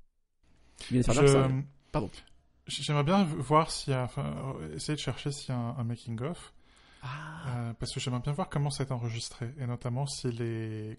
Mylène 0.91 1.05
Je- 1.07 1.13
Farmer, 1.13 1.29
ça- 1.29 1.51
Pardon. 1.93 2.11
J'aimerais 2.67 3.05
bien 3.05 3.25
voir 3.25 3.71
s'il 3.71 3.93
y 3.93 3.97
a, 3.97 4.05
enfin, 4.05 4.55
euh, 4.63 4.75
essayer 4.77 4.95
de 4.95 5.01
chercher 5.01 5.31
s'il 5.31 5.51
y 5.51 5.53
a 5.53 5.59
un, 5.59 5.77
un 5.77 5.85
making 5.85 6.19
of, 6.23 6.54
Ah, 7.07 7.69
euh, 7.69 7.73
parce 7.79 7.93
que 7.93 8.01
j'aimerais 8.01 8.21
bien 8.23 8.33
voir 8.33 8.49
comment 8.49 8.71
c'est 8.71 8.91
enregistré, 8.91 9.51
et 9.61 9.67
notamment 9.67 10.07
si 10.07 10.29
les, 10.33 10.99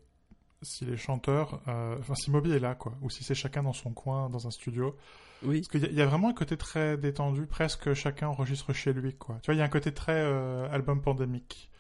si 0.62 0.86
les 0.86 0.98
chanteurs, 0.98 1.62
euh, 1.68 1.98
enfin 2.00 2.14
si 2.16 2.30
Moby 2.32 2.52
est 2.52 2.60
là, 2.60 2.76
quoi, 2.76 2.94
ou 3.02 3.10
si 3.10 3.24
c'est 3.24 3.34
chacun 3.36 3.64
dans 3.64 3.74
son 3.74 3.92
coin, 3.92 4.30
dans 4.30 4.46
un 4.48 4.52
studio. 4.52 4.96
oui. 5.44 5.62
Parce 5.62 5.68
qu'il 5.70 5.82
y, 5.82 5.86
a- 5.86 5.90
il 5.90 5.96
y 5.98 6.02
a 6.02 6.06
vraiment 6.06 6.30
un 6.30 6.34
côté 6.34 6.58
très 6.58 6.96
détendu, 6.98 7.48
presque 7.48 7.94
chacun 7.94 8.28
enregistre 8.28 8.72
chez 8.74 8.94
lui, 8.94 9.16
quoi. 9.16 9.40
Tu 9.42 9.48
vois, 9.48 9.56
il 9.56 9.58
y 9.58 9.62
a 9.62 9.66
un 9.66 9.70
côté 9.70 9.92
très 9.94 10.14
euh, 10.22 10.70
album 10.72 11.02
pandémique. 11.02 11.72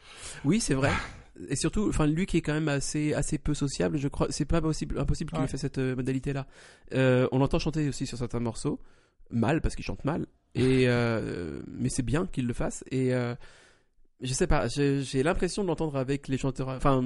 Oui, 0.43 0.59
c'est 0.59 0.73
vrai. 0.75 0.91
Et 1.49 1.55
surtout, 1.57 1.89
enfin, 1.89 2.07
lui 2.07 2.25
qui 2.25 2.37
est 2.37 2.41
quand 2.41 2.53
même 2.53 2.69
assez, 2.69 3.13
assez 3.13 3.37
peu 3.37 3.53
sociable, 3.53 3.97
je 3.97 4.07
crois, 4.07 4.27
c'est 4.29 4.45
pas 4.45 4.61
possible, 4.61 4.97
impossible 4.97 5.31
qu'il 5.31 5.39
Ouais. 5.39 5.45
ait 5.45 5.49
fait 5.49 5.57
cette 5.57 5.77
modalité-là. 5.79 6.47
On 6.93 7.37
l'entend 7.37 7.59
chanter 7.59 7.87
aussi 7.89 8.07
sur 8.07 8.17
certains 8.17 8.39
morceaux, 8.39 8.79
mal 9.29 9.59
parce 9.61 9.75
qu'il 9.75 9.83
chante 9.85 10.05
mal, 10.05 10.27
et 10.55 10.87
mais 11.67 11.89
c'est 11.89 12.03
bien 12.03 12.25
qu'il 12.25 12.47
le 12.47 12.53
fasse. 12.53 12.83
Et 12.89 13.11
je 14.21 14.33
sais 14.33 14.47
pas, 14.47 14.67
j'ai 14.67 15.23
l'impression 15.23 15.63
de 15.63 15.67
l'entendre 15.67 15.97
avec 15.97 16.27
les 16.27 16.37
chanteurs. 16.37 16.69
Enfin, 16.69 17.03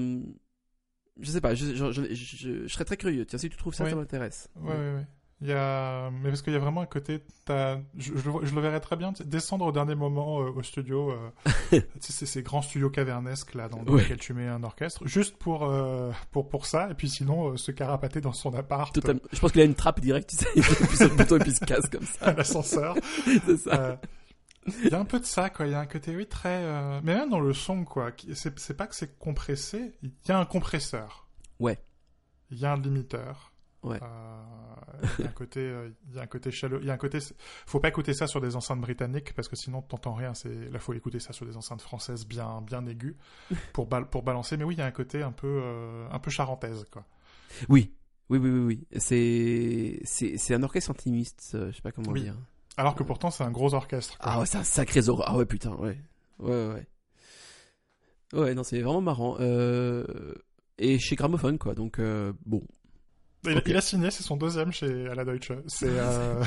je 1.20 1.30
sais 1.32 1.42
pas, 1.42 1.54
je, 1.56 1.76
je, 1.76 1.92
je- 1.92 2.14
je- 2.14 2.68
je 2.68 2.74
serais 2.74 2.86
très 2.86 2.98
curieux. 2.98 3.26
Tiens, 3.26 3.40
si 3.40 3.50
tu 3.50 3.58
trouves 3.58 3.74
ça, 3.74 3.90
ça 3.90 3.96
m'intéresse. 3.96 4.50
Ouais, 4.56 4.72
ouais, 4.72 4.94
ouais. 4.96 5.06
Il 5.42 5.48
y 5.48 5.54
a... 5.54 6.12
Mais 6.12 6.28
parce 6.28 6.42
qu'il 6.42 6.52
y 6.52 6.56
a 6.58 6.60
vraiment 6.60 6.82
un 6.82 6.86
côté... 6.86 7.24
t'as- 7.46 7.80
Je, 7.98 8.12
je, 8.18 8.54
le 8.56 8.60
verrais 8.62 8.82
très 8.82 8.98
bien, 8.98 9.14
descendre 9.24 9.66
au 9.66 9.72
dernier 9.72 9.96
moment 9.96 10.42
euh, 10.42 10.50
au 10.52 10.62
studio, 10.64 11.12
euh, 11.14 11.80
c'est 12.02 12.26
ces 12.26 12.44
grands 12.44 12.62
studios 12.62 12.90
cavernesques 12.90 13.54
là, 13.54 13.70
dans, 13.70 13.82
dans 13.84 13.94
Ouais. 13.94 14.02
lesquels 14.02 14.18
tu 14.18 14.34
mets 14.34 14.48
un 14.50 14.64
orchestre, 14.64 15.08
juste 15.08 15.38
pour, 15.38 15.64
euh, 15.64 16.12
pour, 16.32 16.50
pour 16.50 16.66
ça, 16.66 16.90
et 16.92 16.94
puis 16.94 17.08
sinon 17.08 17.56
se 17.56 17.72
carapater 17.72 18.20
dans 18.20 18.34
son 18.34 18.54
appart. 18.54 18.94
Je 19.32 19.40
pense 19.40 19.54
qu'il 19.54 19.62
a 19.62 19.64
une 19.64 19.76
trappe 19.76 20.02
directe, 20.02 20.32
tu 20.32 20.36
sais, 20.36 20.48
il 20.58 20.62
appuie 20.62 20.98
sur 20.98 21.08
le 21.08 21.16
bouton 21.16 21.38
et 21.38 21.40
puis 21.40 21.52
il 21.52 21.56
se 21.56 21.64
casse 21.64 21.88
comme 21.90 22.04
ça. 22.06 22.26
à 22.26 22.34
l'ascenseur. 22.34 22.96
c'est 23.46 23.58
ça. 23.58 23.98
Il 24.68 24.90
y 24.92 24.94
a 24.94 25.00
un 25.00 25.06
peu 25.06 25.20
de 25.20 25.26
ça, 25.26 25.50
quoi. 25.50 25.66
Il 25.68 25.72
y 25.72 25.76
a 25.76 25.80
un 25.80 25.86
côté, 25.86 26.16
oui, 26.16 26.28
très... 26.28 26.64
euh, 26.64 27.00
Mais 27.04 27.16
même 27.16 27.30
dans 27.30 27.40
le 27.40 27.54
son, 27.54 27.86
quoi. 27.86 28.12
C'est 28.34 28.76
pas 28.78 28.88
que 28.88 28.96
c'est 28.96 29.18
compressé, 29.18 29.96
il 30.04 30.12
y 30.28 30.32
a 30.32 30.38
un 30.40 30.46
compresseur. 30.46 31.28
Ouais. 31.60 31.80
Il 32.52 32.60
y 32.60 32.66
a 32.66 32.74
un 32.74 32.78
limiteur. 32.78 33.54
Ouais. 33.82 34.00
Euh, 34.04 35.08
il 35.20 35.24
y 35.24 35.28
a 35.28 35.30
un 35.30 35.34
côté, 35.34 35.62
euh, 35.62 35.90
il 36.10 36.16
y 36.18 36.20
a 36.20 36.24
un 36.24 36.28
côté 36.28 36.52
chaleureux. 36.52 36.82
Il 36.84 36.88
y 36.88 36.92
a 36.92 36.94
un 36.94 36.98
côté. 36.98 37.20
Faut 37.66 37.80
pas 37.80 37.88
écouter 37.88 38.14
ça 38.14 38.28
sur 38.28 38.42
des 38.42 38.56
enceintes 38.58 38.82
britanniques 38.82 39.34
parce 39.34 39.48
que 39.48 39.56
sinon 39.56 39.82
t'entends 39.82 40.14
rien. 40.14 40.34
C'est 40.34 40.70
là, 40.70 40.80
faut 40.80 40.94
écouter 40.94 41.20
ça 41.20 41.32
sur 41.32 41.46
des 41.46 41.56
enceintes 41.56 41.82
françaises 41.82 42.28
bien, 42.28 42.62
bien 42.62 42.86
aiguës 42.86 43.16
pour 43.74 43.88
bal- 43.88 44.10
pour 44.10 44.24
balancer. 44.24 44.58
Mais 44.58 44.66
oui, 44.66 44.76
il 44.76 44.80
y 44.80 44.82
a 44.82 44.86
un 44.86 44.92
côté 44.92 45.22
un 45.24 45.32
peu, 45.32 45.62
euh, 45.64 46.08
un 46.12 46.20
peu 46.20 46.30
charentaise, 46.30 46.86
quoi. 46.92 47.06
Oui. 47.70 47.94
Oui, 48.30 48.38
oui, 48.38 48.50
oui, 48.52 48.60
oui. 48.60 48.88
C'est, 49.00 50.02
c'est, 50.04 50.38
c'est 50.38 50.54
un 50.54 50.62
orchestre 50.62 50.92
intimiste, 50.92 51.50
je 51.54 51.72
sais 51.72 51.82
pas 51.82 51.92
comment 51.94 52.12
Oui. 52.12 52.24
dire. 52.24 52.36
Alors 52.80 52.96
que 52.96 53.04
pourtant 53.04 53.30
c'est 53.30 53.44
un 53.44 53.52
gros 53.52 53.74
orchestre. 53.74 54.18
quoi. 54.18 54.32
Ah 54.32 54.40
ouais, 54.40 54.46
c'est 54.46 54.58
un 54.58 54.64
sacré 54.64 55.02
Zorro. 55.02 55.22
Ah 55.26 55.36
ouais, 55.36 55.46
putain, 55.46 55.72
ouais. 55.72 55.98
Ouais, 56.40 56.68
ouais, 56.72 56.86
ouais. 58.40 58.56
Non, 58.56 58.64
c'est 58.64 58.80
vraiment 58.80 59.02
marrant. 59.02 59.36
Euh... 59.42 60.06
Et 60.78 60.98
chez 60.98 61.18
Gramophone, 61.18 61.58
quoi. 61.58 61.76
Donc, 61.76 62.00
euh, 62.00 62.32
bon. 62.46 62.64
il, 63.44 63.76
a 63.76 63.82
signé, 63.82 64.10
c'est 64.12 64.24
son 64.24 64.38
deuxième 64.38 64.72
chez 64.72 65.08
à 65.10 65.14
la 65.16 65.26
Deutsche. 65.26 65.52
C'est. 65.68 65.90
euh, 65.90 66.42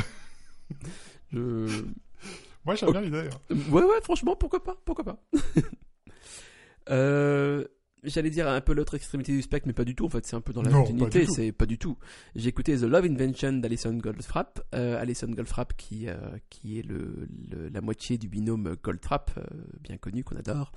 Je... 1.34 1.84
Moi, 2.64 2.76
j'aime 2.76 2.92
bien 2.92 3.02
l'idée. 3.02 3.28
hein. 3.30 3.56
Ouais, 3.70 3.82
ouais, 3.82 4.00
franchement, 4.02 4.34
pourquoi 4.34 4.64
pas 4.64 4.74
Pourquoi 4.86 5.04
pas 5.04 5.22
euh... 6.88 7.66
J'allais 8.04 8.30
dire 8.30 8.48
un 8.48 8.60
peu 8.60 8.72
l'autre 8.74 8.94
extrémité 8.94 9.30
du 9.32 9.42
spectre, 9.42 9.66
mais 9.68 9.72
pas 9.72 9.84
du 9.84 9.94
tout. 9.94 10.04
En 10.06 10.08
fait, 10.08 10.26
c'est 10.26 10.34
un 10.34 10.40
peu 10.40 10.52
dans 10.52 10.62
la 10.62 10.70
continuité. 10.86 11.20
C'est 11.32 11.52
pas 11.52 11.66
du 11.66 11.78
tout. 11.78 11.96
J'ai 12.34 12.48
écouté 12.48 12.76
The 12.76 12.82
Love 12.82 13.04
Invention 13.04 13.52
d'Alison 13.52 13.92
Goldfrapp. 13.94 14.60
Euh, 14.74 15.00
Alison 15.00 15.28
Goldfrapp, 15.28 15.76
qui 15.76 16.08
euh, 16.08 16.16
qui 16.50 16.80
est 16.80 16.82
le, 16.82 17.28
le- 17.50 17.68
la 17.68 17.80
moitié 17.80 18.18
du 18.18 18.28
binôme 18.28 18.76
Goldfrapp, 18.82 19.30
euh, 19.38 19.42
bien 19.80 19.98
connu, 19.98 20.24
qu'on 20.24 20.34
adore, 20.36 20.72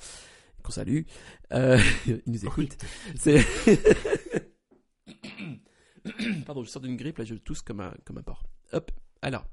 qu'on 0.61 0.71
salue. 0.71 1.01
Il 1.51 2.21
nous 2.27 2.45
écoute. 2.45 2.77
Pardon, 6.45 6.63
je 6.63 6.69
sors 6.69 6.81
d'une 6.81 6.95
grippe, 6.97 7.17
là, 7.17 7.25
je 7.25 7.33
tousse 7.35 7.63
comme 7.63 7.79
un, 7.79 7.93
comme 8.05 8.19
un 8.19 8.23
porc. 8.23 8.43
Hop, 8.73 8.91
alors. 9.23 9.47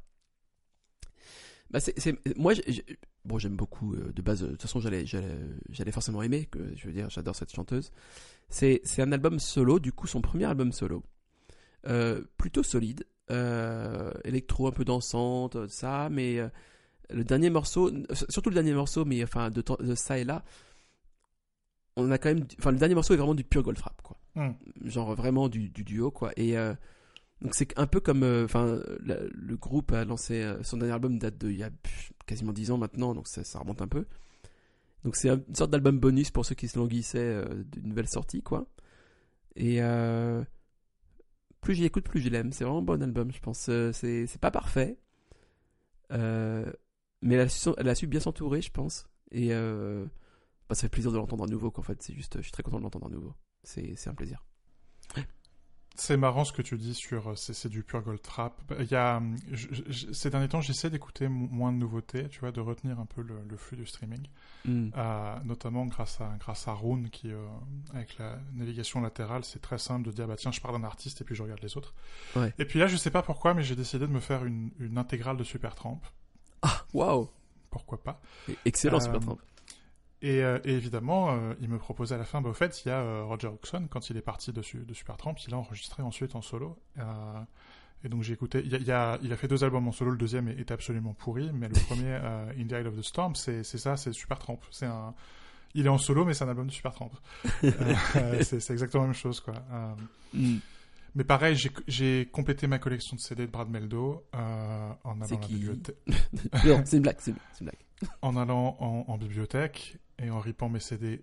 Bah, 1.72 1.80
c'est, 1.80 1.98
c'est- 1.98 2.18
moi, 2.36 2.52
j'ai- 2.54 2.84
bon, 3.24 3.38
j'aime 3.38 3.56
beaucoup, 3.56 3.94
euh, 3.94 4.12
de 4.12 4.22
base, 4.22 4.42
euh, 4.42 4.46
de 4.46 4.50
toute 4.52 4.62
façon, 4.62 4.80
j'allais, 4.80 5.06
j'allais, 5.06 5.38
j'allais 5.70 5.92
forcément 5.92 6.22
aimer, 6.22 6.44
que, 6.46 6.58
je 6.76 6.86
veux 6.86 6.92
dire, 6.92 7.08
j'adore 7.10 7.34
cette 7.34 7.52
chanteuse. 7.54 7.90
C'est, 8.50 8.80
c'est 8.84 9.00
un 9.02 9.10
album 9.12 9.38
solo, 9.38 9.78
du 9.78 9.92
coup, 9.92 10.06
son 10.06 10.20
premier 10.20 10.44
album 10.44 10.72
solo. 10.72 11.02
Euh, 11.86 12.22
plutôt 12.36 12.62
solide, 12.62 13.04
électro 14.24 14.66
un 14.68 14.72
peu 14.72 14.84
dansante, 14.84 15.66
ça, 15.68 16.08
mais 16.10 16.38
le 17.10 17.24
dernier 17.24 17.48
morceau, 17.48 17.90
surtout 18.28 18.50
le 18.50 18.54
dernier 18.54 18.74
morceau, 18.74 19.04
mais 19.06 19.22
enfin, 19.24 19.48
de, 19.50 19.64
ça 19.94 20.18
et 20.18 20.24
là, 20.24 20.44
on 21.96 22.10
a 22.10 22.18
quand 22.18 22.28
même, 22.34 22.46
enfin, 22.58 22.70
le 22.72 22.78
dernier 22.78 22.94
morceau 22.94 23.14
est 23.14 23.16
vraiment 23.16 23.34
du 23.34 23.44
pur 23.44 23.62
Goldfrapp, 23.62 24.00
quoi 24.02 24.18
Hmm. 24.34 24.52
genre 24.84 25.14
vraiment 25.14 25.50
du, 25.50 25.68
du 25.68 25.84
duo 25.84 26.10
quoi 26.10 26.32
et 26.38 26.56
donc 27.42 27.56
c'est 27.56 27.76
un 27.76 27.88
peu 27.88 27.98
comme 28.00 28.22
euh, 28.22 28.44
enfin 28.44 28.80
le 29.00 29.56
groupe 29.56 29.92
a 29.92 30.04
lancé 30.04 30.42
euh, 30.42 30.62
son 30.62 30.76
dernier 30.76 30.94
album 30.94 31.18
date 31.18 31.38
de 31.38 31.50
il 31.50 31.58
y 31.58 31.64
a 31.64 31.70
quasiment 32.24 32.52
10 32.52 32.70
ans 32.70 32.78
maintenant 32.78 33.14
donc 33.14 33.26
ça, 33.26 33.58
remonte 33.58 33.82
un 33.82 33.88
peu. 33.88 34.06
Donc 35.04 35.16
c'est 35.16 35.28
une 35.28 35.54
sorte 35.54 35.72
d'album 35.72 35.98
bonus 35.98 36.30
pour 36.30 36.46
ceux 36.46 36.54
qui 36.54 36.68
se 36.68 36.78
languissaient 36.78 37.18
euh, 37.18 37.64
d'une 37.64 37.88
nouvelle 37.88 38.08
sortie 38.08 38.42
quoi. 38.42 38.68
Et 39.56 39.80
plus 41.60 41.74
j'y 41.74 41.84
écoute 41.84 42.04
plus 42.04 42.20
je 42.20 42.28
l'aime. 42.28 42.52
C'est 42.52 42.64
vraiment 42.64 42.78
un 42.78 42.82
bon 42.82 43.02
album 43.02 43.32
je 43.32 43.40
pense. 43.40 43.58
C'est 43.92 44.40
pas 44.40 44.52
parfait. 44.52 44.96
Mais 46.10 47.34
elle 47.34 47.40
a, 47.40 47.94
su, 47.94 48.06
bien 48.06 48.20
s'entourer 48.20 48.62
je 48.62 48.70
pense. 48.70 49.06
Et 49.32 49.48
bah, 49.50 50.74
ça 50.74 50.82
fait 50.82 50.88
plaisir 50.88 51.10
de 51.10 51.16
l'entendre 51.16 51.44
à 51.44 51.48
nouveau 51.48 51.72
qu'en 51.72 51.82
fait. 51.82 52.00
C'est 52.02 52.14
juste 52.14 52.36
je 52.38 52.42
suis 52.42 52.52
très 52.52 52.62
content 52.62 52.78
de 52.78 52.84
l'entendre 52.84 53.06
à 53.06 53.10
nouveau. 53.10 53.34
C'est 53.64 54.06
un 54.06 54.14
plaisir 54.14 54.44
C'est 55.94 56.16
marrant 56.16 56.44
ce 56.44 56.52
que 56.52 56.62
tu 56.62 56.76
dis 56.78 56.94
sur 56.94 57.28
euh, 57.28 57.34
c'est 57.36 57.68
du 57.68 57.82
pur 57.82 58.00
gold 58.02 58.22
trap. 58.22 58.60
Il 58.80 58.90
y 58.90 58.94
a 58.94 59.22
je- 59.50 59.68
je- 59.88 60.12
ces 60.12 60.30
derniers 60.30 60.48
temps, 60.48 60.60
j'essaie 60.62 60.88
d'écouter 60.90 61.28
mo- 61.28 61.48
moins 61.50 61.70
de 61.72 61.76
nouveautés, 61.76 62.28
tu 62.28 62.40
vois, 62.40 62.50
de 62.50 62.60
retenir 62.60 62.98
un 62.98 63.04
peu 63.06 63.20
le, 63.22 63.36
le 63.48 63.56
flux 63.56 63.76
du 63.76 63.86
streaming, 63.86 64.26
Hmm. 64.64 64.90
Euh, 64.96 65.34
notamment 65.44 65.84
grâce 65.86 66.20
à 66.20 66.34
grâce 66.38 66.68
à 66.68 66.72
Rune 66.74 67.10
qui 67.10 67.30
euh, 67.32 67.44
avec 67.94 68.16
la 68.18 68.38
navigation 68.54 69.00
latérale, 69.00 69.44
c'est 69.44 69.60
très 69.60 69.78
simple 69.78 70.06
de 70.06 70.12
dire 70.12 70.26
bah 70.28 70.36
tiens, 70.36 70.52
je 70.52 70.60
pars 70.60 70.72
d'un 70.72 70.84
artiste 70.84 71.20
et 71.20 71.24
puis 71.24 71.34
je 71.34 71.42
regarde 71.42 71.60
les 71.62 71.76
autres. 71.76 71.94
Ouais. 72.36 72.54
Et 72.58 72.64
puis 72.64 72.78
là, 72.78 72.86
je 72.86 72.96
sais 72.96 73.10
pas 73.10 73.22
pourquoi, 73.22 73.54
mais 73.54 73.62
j'ai 73.62 73.74
décidé 73.76 74.06
de 74.06 74.12
me 74.12 74.20
faire 74.20 74.44
une, 74.44 74.70
une 74.78 74.98
intégrale 74.98 75.36
de 75.36 75.44
Supertramp. 75.44 76.00
Ah, 76.62 76.84
waouh 76.94 77.28
Pourquoi 77.70 78.02
pas 78.02 78.20
Excellent, 78.64 78.98
Euh, 78.98 79.00
Supertramp. 79.00 79.38
Et, 80.22 80.42
euh, 80.44 80.58
et 80.64 80.72
évidemment, 80.74 81.30
euh, 81.32 81.54
il 81.60 81.68
me 81.68 81.78
proposait 81.78 82.14
à 82.14 82.18
la 82.18 82.24
fin, 82.24 82.40
bah, 82.40 82.48
au 82.50 82.54
fait, 82.54 82.84
il 82.84 82.88
y 82.88 82.90
a 82.92 83.00
euh, 83.00 83.24
Roger 83.24 83.48
Hodgson, 83.48 83.86
quand 83.90 84.08
il 84.08 84.16
est 84.16 84.22
parti 84.22 84.52
de, 84.52 84.60
de 84.84 84.94
Supertramp, 84.94 85.34
il 85.46 85.52
a 85.52 85.56
enregistré 85.58 86.02
ensuite 86.02 86.36
en 86.36 86.42
solo. 86.42 86.78
Euh, 86.98 87.02
et 88.04 88.08
donc 88.08 88.22
j'ai 88.22 88.32
écouté, 88.32 88.62
il, 88.64 88.70
y 88.70 88.74
a, 88.74 88.78
il 88.78 88.86
y 88.86 88.92
a- 88.92 89.18
il 89.22 89.32
a 89.32 89.36
fait 89.36 89.48
deux 89.48 89.62
albums 89.64 89.86
en 89.88 89.92
solo, 89.92 90.10
le 90.12 90.16
deuxième 90.16 90.48
est, 90.48 90.58
est 90.58 90.70
absolument 90.70 91.12
pourri, 91.14 91.50
mais 91.52 91.68
le 91.68 91.74
premier, 91.88 92.06
euh, 92.22 92.52
In 92.58 92.66
the 92.66 92.72
Eye 92.72 92.86
of 92.86 92.96
the 92.96 93.02
Storm, 93.02 93.34
c'est 93.34 93.62
ça, 93.64 93.96
c'est 93.96 94.12
Supertramp. 94.12 94.60
C'est 94.70 94.86
un, 94.86 95.12
Il 95.74 95.86
est 95.86 95.88
en 95.88 95.98
solo, 95.98 96.24
mais 96.24 96.34
c'est 96.34 96.44
un 96.44 96.48
album 96.48 96.66
de 96.66 96.72
Supertramp. 96.72 97.10
euh, 97.64 98.42
c'est 98.42 98.70
exactement 98.70 99.02
la 99.04 99.08
même 99.08 99.16
chose, 99.16 99.40
quoi. 99.40 99.54
Euh, 99.72 99.92
Hmm. 100.34 100.58
mais 101.14 101.24
pareil, 101.24 101.56
j'ai- 101.88 102.26
complété 102.26 102.66
ma 102.66 102.78
collection 102.78 103.16
de 103.16 103.20
CD 103.20 103.46
de 103.46 103.50
Brad 103.52 103.68
Meldo 103.68 104.24
euh, 104.34 104.92
en 105.04 105.20
allant 105.20 105.26
à 105.36 105.40
la 105.40 105.46
bibliothèque. 105.48 105.96
non, 106.64 106.82
c'est 106.86 106.96
une 106.96 107.02
blague, 107.02 107.16
c'est 107.20 107.32
une 107.32 107.36
blague. 107.66 107.74
en 108.22 108.36
allant 108.36 108.76
en, 108.80 109.04
en 109.08 109.18
bibliothèque 109.18 109.98
et 110.18 110.30
en 110.30 110.40
ripant 110.40 110.68
mes 110.68 110.80
CD 110.80 111.22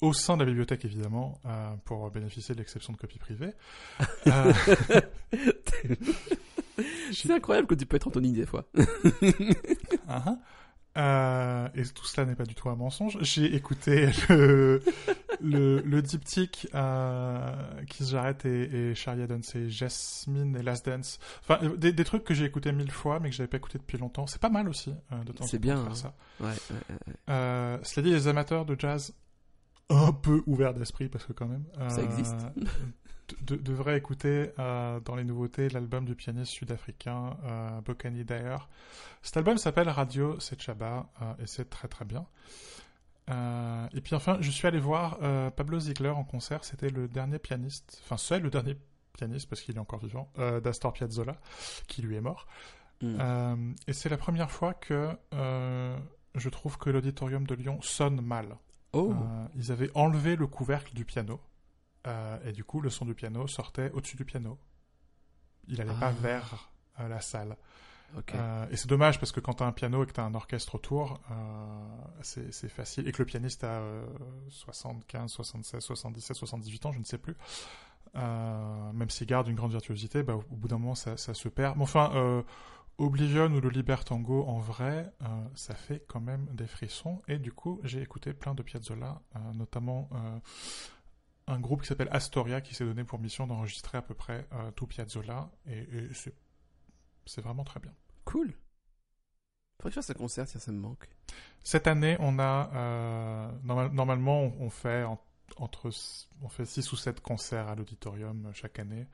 au 0.00 0.12
sein 0.12 0.36
de 0.36 0.42
la 0.42 0.46
bibliothèque 0.46 0.84
évidemment 0.84 1.40
euh, 1.46 1.70
pour 1.84 2.10
bénéficier 2.10 2.54
de 2.54 2.60
l'exception 2.60 2.92
de 2.92 2.98
copie 2.98 3.18
privée. 3.18 3.52
Euh, 4.26 4.52
C'est 7.12 7.32
incroyable 7.32 7.66
que 7.66 7.74
tu 7.74 7.86
peux 7.86 7.96
être 7.96 8.06
Anthony 8.06 8.32
des 8.32 8.46
fois. 8.46 8.68
ah, 10.08 10.22
ah. 10.26 10.36
Euh, 10.98 11.68
et 11.74 11.84
tout 11.84 12.04
cela 12.04 12.26
n'est 12.26 12.34
pas 12.34 12.44
du 12.44 12.54
tout 12.54 12.68
un 12.68 12.74
mensonge. 12.74 13.18
J'ai 13.20 13.54
écouté 13.54 14.08
le, 14.28 14.82
le, 15.40 15.80
le 15.80 16.02
diptyque 16.02 16.68
euh, 16.74 17.54
Kiss 17.88 18.10
Jarrett 18.10 18.44
et, 18.44 18.90
et 18.90 18.94
Shari 18.94 19.22
Adams, 19.22 19.42
c'est 19.42 19.70
Jasmine 19.70 20.56
et 20.56 20.62
Last 20.62 20.86
Dance. 20.86 21.18
Enfin, 21.42 21.58
euh, 21.62 21.76
des, 21.76 21.92
des 21.92 22.04
trucs 22.04 22.24
que 22.24 22.34
j'ai 22.34 22.44
écoutés 22.44 22.72
mille 22.72 22.90
fois 22.90 23.20
mais 23.20 23.30
que 23.30 23.36
j'avais 23.36 23.48
pas 23.48 23.58
écouté 23.58 23.78
depuis 23.78 23.98
longtemps. 23.98 24.26
C'est 24.26 24.40
pas 24.40 24.50
mal 24.50 24.68
aussi 24.68 24.92
euh, 25.12 25.22
de 25.24 25.32
temps 25.32 25.44
en 25.44 25.46
C'est 25.46 25.58
temps 25.58 25.62
bien, 25.62 25.76
de 25.76 25.82
faire 25.82 25.92
hein. 25.92 25.94
ça. 25.94 26.14
Ouais, 26.40 26.46
ouais, 26.48 26.54
ouais, 26.90 26.96
ouais. 27.06 27.14
Euh, 27.30 27.78
cela 27.82 28.04
dit, 28.04 28.12
les 28.12 28.26
amateurs 28.26 28.64
de 28.64 28.74
jazz 28.78 29.14
un 29.90 30.12
peu 30.12 30.42
ouverts 30.46 30.74
d'esprit, 30.74 31.08
parce 31.08 31.24
que 31.24 31.32
quand 31.32 31.46
même... 31.46 31.64
Ça 31.88 32.02
existe. 32.02 32.36
de- 33.42 33.56
de- 33.56 33.62
devraient 33.62 33.96
écouter 33.98 34.50
euh, 34.58 35.00
dans 35.00 35.14
les 35.16 35.24
nouveautés 35.24 35.68
l'album 35.68 36.04
du 36.04 36.14
pianiste 36.14 36.52
sud-africain 36.52 37.36
euh, 37.44 37.80
Bokani 37.82 38.24
Dyer. 38.24 38.56
Cet 39.22 39.36
album 39.36 39.58
s'appelle 39.58 39.88
Radio 39.88 40.38
Sechaba 40.40 41.08
euh, 41.22 41.32
et 41.42 41.46
c'est 41.46 41.68
très 41.70 41.88
très 41.88 42.04
bien. 42.04 42.26
Euh, 43.30 43.86
et 43.92 44.00
puis 44.00 44.14
enfin, 44.14 44.38
je 44.40 44.50
suis 44.50 44.66
allé 44.66 44.78
voir 44.80 45.18
euh, 45.22 45.50
Pablo 45.50 45.78
Ziegler 45.78 46.08
en 46.10 46.24
concert. 46.24 46.64
C'était 46.64 46.88
le 46.90 47.08
dernier 47.08 47.38
pianiste, 47.38 48.00
enfin 48.04 48.16
c'est 48.16 48.38
le 48.38 48.48
dernier 48.50 48.76
pianiste 49.12 49.48
parce 49.48 49.60
qu'il 49.62 49.76
est 49.76 49.80
encore 49.80 49.98
vivant, 49.98 50.30
d'Astor 50.62 50.92
Piazzolla, 50.92 51.36
qui 51.88 52.02
lui 52.02 52.16
est 52.16 52.20
mort. 52.20 52.46
Euh, 53.02 53.56
et 53.86 53.92
c'est 53.92 54.08
la 54.08 54.16
première 54.16 54.50
fois 54.50 54.74
que 54.74 55.10
je 55.32 56.48
trouve 56.48 56.78
que 56.78 56.88
l'auditorium 56.90 57.46
de 57.46 57.54
Lyon 57.54 57.78
sonne 57.82 58.20
mal. 58.20 58.56
Oh, 58.94 59.14
ils 59.56 59.70
avaient 59.72 59.90
enlevé 59.94 60.34
le 60.36 60.46
couvercle 60.46 60.94
du 60.94 61.04
piano. 61.04 61.40
Euh, 62.08 62.38
et 62.44 62.52
du 62.52 62.64
coup, 62.64 62.80
le 62.80 62.90
son 62.90 63.04
du 63.04 63.14
piano 63.14 63.46
sortait 63.46 63.90
au-dessus 63.92 64.16
du 64.16 64.24
piano. 64.24 64.58
Il 65.68 65.78
n'allait 65.78 65.92
Ah. 65.96 66.00
pas 66.00 66.10
vers 66.10 66.70
euh, 67.00 67.06
la 67.08 67.20
salle. 67.20 67.56
Euh, 68.34 68.66
et 68.70 68.76
c'est 68.78 68.88
dommage 68.88 69.20
parce 69.20 69.32
que 69.32 69.40
quand 69.40 69.52
tu 69.54 69.62
as 69.62 69.66
un 69.66 69.72
piano 69.72 70.02
et 70.02 70.06
que 70.06 70.12
tu 70.12 70.20
as 70.20 70.24
un 70.24 70.34
orchestre 70.34 70.74
autour, 70.76 71.20
c'est 72.22 72.50
facile. 72.70 73.06
Et 73.06 73.12
que 73.12 73.18
le 73.18 73.26
pianiste 73.26 73.64
a 73.64 73.80
euh, 73.80 74.06
75, 74.48 75.30
76, 75.30 75.82
77, 75.84 76.34
78 76.36 76.86
ans, 76.86 76.92
je 76.92 76.98
ne 76.98 77.04
sais 77.04 77.18
plus. 77.18 77.36
Même 78.14 79.10
s'il 79.10 79.26
garde 79.26 79.46
une 79.48 79.54
grande 79.56 79.72
virtuosité, 79.72 80.22
bah, 80.22 80.34
au, 80.36 80.44
au 80.50 80.56
bout 80.56 80.68
d'un 80.68 80.78
moment, 80.78 80.94
ça, 80.94 81.16
ça 81.18 81.34
se 81.34 81.48
perd. 81.50 81.76
Mais 81.76 81.82
enfin, 81.82 82.42
Oblivion 82.96 83.46
ou 83.52 83.60
le 83.60 83.68
Libertango, 83.68 84.44
en 84.46 84.58
vrai, 84.58 85.12
euh, 85.22 85.26
ça 85.54 85.74
fait 85.76 86.02
quand 86.08 86.20
même 86.20 86.46
des 86.52 86.66
frissons. 86.66 87.22
Et 87.28 87.38
du 87.38 87.52
coup, 87.52 87.78
j'ai 87.84 88.02
écouté 88.02 88.32
plein 88.32 88.54
de 88.54 88.62
Piazzolla, 88.62 89.20
euh, 89.36 89.38
notamment 89.54 90.08
un 91.48 91.60
groupe 91.60 91.82
qui 91.82 91.88
s'appelle 91.88 92.08
Astoria, 92.12 92.60
qui 92.60 92.74
s'est 92.74 92.84
donné 92.84 93.04
pour 93.04 93.18
mission 93.18 93.46
d'enregistrer 93.46 93.98
à 93.98 94.02
peu 94.02 94.14
près 94.14 94.46
euh, 94.52 94.70
tout 94.72 94.86
Piazzolla. 94.86 95.50
Et, 95.66 95.78
et 95.78 96.14
c'est- 96.14 96.34
vraiment 97.42 97.64
très 97.64 97.80
bien. 97.80 97.92
Cool. 98.24 98.52
Faudrait 99.76 99.90
que 99.90 99.94
je 99.94 99.94
fasse 99.94 100.10
un 100.10 100.14
concert, 100.14 100.46
tiens, 100.46 100.60
ça 100.60 100.72
me 100.72 100.78
manque. 100.80 101.08
Cette 101.62 101.86
année, 101.86 102.16
on 102.20 102.38
a 102.38 102.70
euh, 102.74 103.52
normal- 103.64 103.92
normalement 103.92 104.42
on, 104.58 104.70
fait 104.70 105.04
en- 105.04 105.20
entre 105.56 105.90
on 106.42 106.48
fait 106.48 106.64
6 106.64 106.90
ou 106.92 106.96
7 106.96 107.20
concerts 107.20 107.68
à 107.68 107.74
l'auditorium 107.74 108.46
euh, 108.46 108.52
chaque 108.54 108.78
année. 108.78 109.06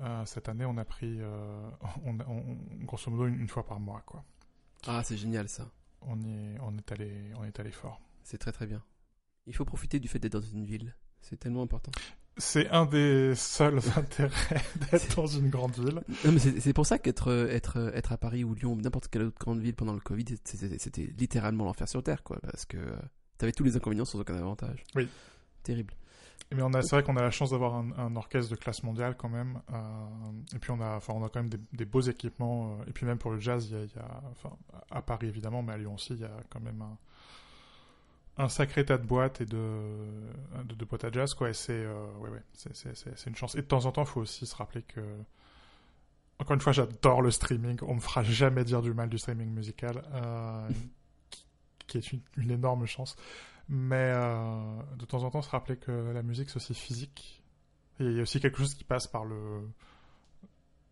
Euh, 0.00 0.24
cette 0.26 0.48
année, 0.48 0.64
on 0.64 0.76
a 0.78 0.84
pris 0.84 1.20
on, 2.04 2.18
on- 2.20 2.58
grosso 2.84 3.10
modo 3.10 3.26
une, 3.26 3.40
une 3.40 3.48
fois 3.48 3.64
par 3.64 3.78
mois 3.78 4.02
quoi. 4.06 4.24
Ah, 4.86 5.02
c'est 5.04 5.16
génial 5.16 5.48
ça. 5.48 5.70
On 6.02 6.20
est 6.22 6.58
on 6.60 6.76
est 6.76 6.92
allé 6.92 7.32
on 7.36 7.44
est 7.44 7.58
allé 7.60 7.70
fort. 7.70 8.00
C'est 8.24 8.38
très 8.38 8.52
très 8.52 8.66
bien. 8.66 8.82
Il 9.46 9.54
faut 9.54 9.64
profiter 9.64 10.00
du 10.00 10.08
fait 10.08 10.18
d'être 10.18 10.32
dans 10.32 10.40
une 10.40 10.64
ville. 10.64 10.94
C'est 11.28 11.38
tellement 11.38 11.62
important. 11.62 11.90
C'est 12.36 12.68
un 12.70 12.84
des 12.86 13.34
seuls 13.36 13.78
intérêts 13.96 14.60
d'être 14.90 15.14
dans 15.16 15.26
une 15.26 15.50
grande 15.50 15.72
ville. 15.78 16.00
Non, 16.24 16.32
mais 16.32 16.38
c'est 16.38 16.72
pour 16.72 16.84
ça 16.86 16.98
qu'être 16.98 17.30
être, 17.50 17.92
être 17.94 18.12
à 18.12 18.18
Paris 18.18 18.42
ou 18.44 18.54
Lyon 18.54 18.72
ou 18.72 18.80
n'importe 18.80 19.08
quelle 19.08 19.22
autre 19.22 19.38
grande 19.38 19.60
ville 19.60 19.74
pendant 19.74 19.92
le 19.94 20.00
Covid, 20.00 20.24
c'était 20.44 21.12
littéralement 21.16 21.64
l'enfer 21.64 21.88
sur 21.88 22.02
Terre, 22.02 22.22
quoi. 22.24 22.38
Parce 22.42 22.64
que 22.66 22.76
euh, 22.76 22.96
t'avais 23.38 23.52
tous 23.52 23.62
les 23.64 23.76
inconvénients 23.76 24.04
sans 24.04 24.18
aucun 24.20 24.34
avantage. 24.34 24.82
Oui. 24.96 25.08
Terrible. 25.62 25.94
Mais 26.54 26.62
on 26.62 26.72
a, 26.74 26.82
c'est 26.82 26.90
vrai 26.96 27.02
qu'on 27.04 27.16
a 27.16 27.22
la 27.22 27.30
chance 27.30 27.50
d'avoir 27.52 27.74
un, 27.76 27.90
un 27.96 28.16
orchestre 28.16 28.50
de 28.50 28.56
classe 28.56 28.82
mondiale 28.82 29.16
quand 29.16 29.28
même. 29.30 29.60
euh, 29.72 29.76
et 30.54 30.58
puis 30.58 30.72
on 30.72 30.80
a, 30.80 30.96
enfin, 30.96 31.14
on 31.16 31.24
a 31.24 31.28
quand 31.28 31.40
même 31.40 31.48
des, 31.48 31.58
des 31.72 31.84
beaux 31.84 32.00
équipements. 32.02 32.78
euh, 32.80 32.84
et 32.88 32.92
puis 32.92 33.06
même 33.06 33.18
pour 33.18 33.30
le 33.30 33.38
jazz, 33.40 33.66
il 33.70 33.76
y 33.76 33.80
a, 33.80 33.84
il 33.84 33.92
y 33.94 33.98
a- 33.98 34.22
enfin, 34.32 34.50
à 34.90 35.02
Paris 35.02 35.28
évidemment, 35.28 35.62
mais 35.62 35.72
à 35.72 35.78
Lyon 35.78 35.94
aussi, 35.94 36.12
il 36.14 36.20
y 36.20 36.24
a 36.24 36.36
quand 36.50 36.60
même 36.60 36.82
un, 36.82 36.98
un 38.36 38.48
sacré 38.48 38.84
tas 38.84 38.98
de 38.98 39.06
boîtes 39.06 39.40
et 39.40 39.46
de, 39.46 39.80
de, 40.64 40.74
de 40.74 40.84
boîtes 40.84 41.04
à 41.04 41.12
jazz, 41.12 41.34
quoi. 41.34 41.50
Et 41.50 41.54
c'est, 41.54 41.72
euh, 41.72 42.06
ouais, 42.18 42.30
ouais, 42.30 42.42
une 43.26 43.36
chance. 43.36 43.54
Et 43.54 43.62
de 43.62 43.66
temps 43.66 43.86
en 43.86 43.92
temps, 43.92 44.02
il 44.02 44.08
faut 44.08 44.20
aussi 44.20 44.46
se 44.46 44.56
rappeler 44.56 44.82
que, 44.82 45.00
encore 46.38 46.54
une 46.54 46.60
fois, 46.60 46.72
j'adore 46.72 47.22
le 47.22 47.30
streaming. 47.30 47.78
On 47.82 47.94
me 47.94 48.00
fera 48.00 48.24
jamais 48.24 48.64
dire 48.64 48.82
du 48.82 48.92
mal 48.92 49.08
du 49.08 49.18
streaming 49.18 49.50
musical, 49.50 50.02
euh, 50.12 50.68
qui, 51.86 51.98
est 51.98 52.12
une, 52.12 52.50
énorme 52.50 52.86
chance. 52.86 53.16
Mais 53.68 54.12
euh, 54.14 54.82
de 54.98 55.04
temps 55.04 55.22
en 55.22 55.30
temps, 55.30 55.42
se 55.42 55.50
rappeler 55.50 55.76
que 55.76 55.92
la 56.12 56.22
musique, 56.22 56.50
c'est 56.50 56.56
aussi 56.56 56.74
physique. 56.74 57.42
Il 58.00 58.12
y 58.12 58.18
a 58.18 58.22
aussi 58.22 58.40
quelque 58.40 58.58
chose 58.58 58.74
qui 58.74 58.84
passe 58.84 59.06
par 59.06 59.24
le... 59.24 59.68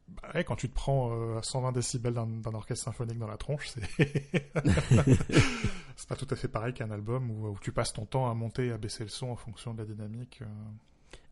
Bah 0.09 0.45
quand 0.45 0.57
tu 0.57 0.69
te 0.69 0.75
prends 0.75 1.39
à 1.39 1.43
120 1.43 1.73
décibels 1.73 2.13
d'un 2.13 2.55
orchestre 2.55 2.85
symphonique 2.85 3.19
dans 3.19 3.27
la 3.27 3.39
tronche, 3.39 3.69
c'est... 3.71 4.41
c'est 6.03 6.09
pas 6.09 6.17
tout 6.17 6.27
à 6.31 6.35
fait 6.37 6.49
pareil 6.49 6.75
qu'un 6.75 6.91
album 6.91 7.31
où, 7.31 7.47
où 7.47 7.57
tu 7.61 7.71
passes 7.71 7.93
ton 7.93 8.07
temps 8.07 8.29
à 8.29 8.35
monter 8.35 8.67
et 8.67 8.73
à 8.73 8.79
baisser 8.79 9.05
le 9.05 9.09
son 9.09 9.29
en 9.29 9.37
fonction 9.37 9.73
de 9.73 9.79
la 9.79 9.85
dynamique. 9.85 10.41
euh. 10.43 10.47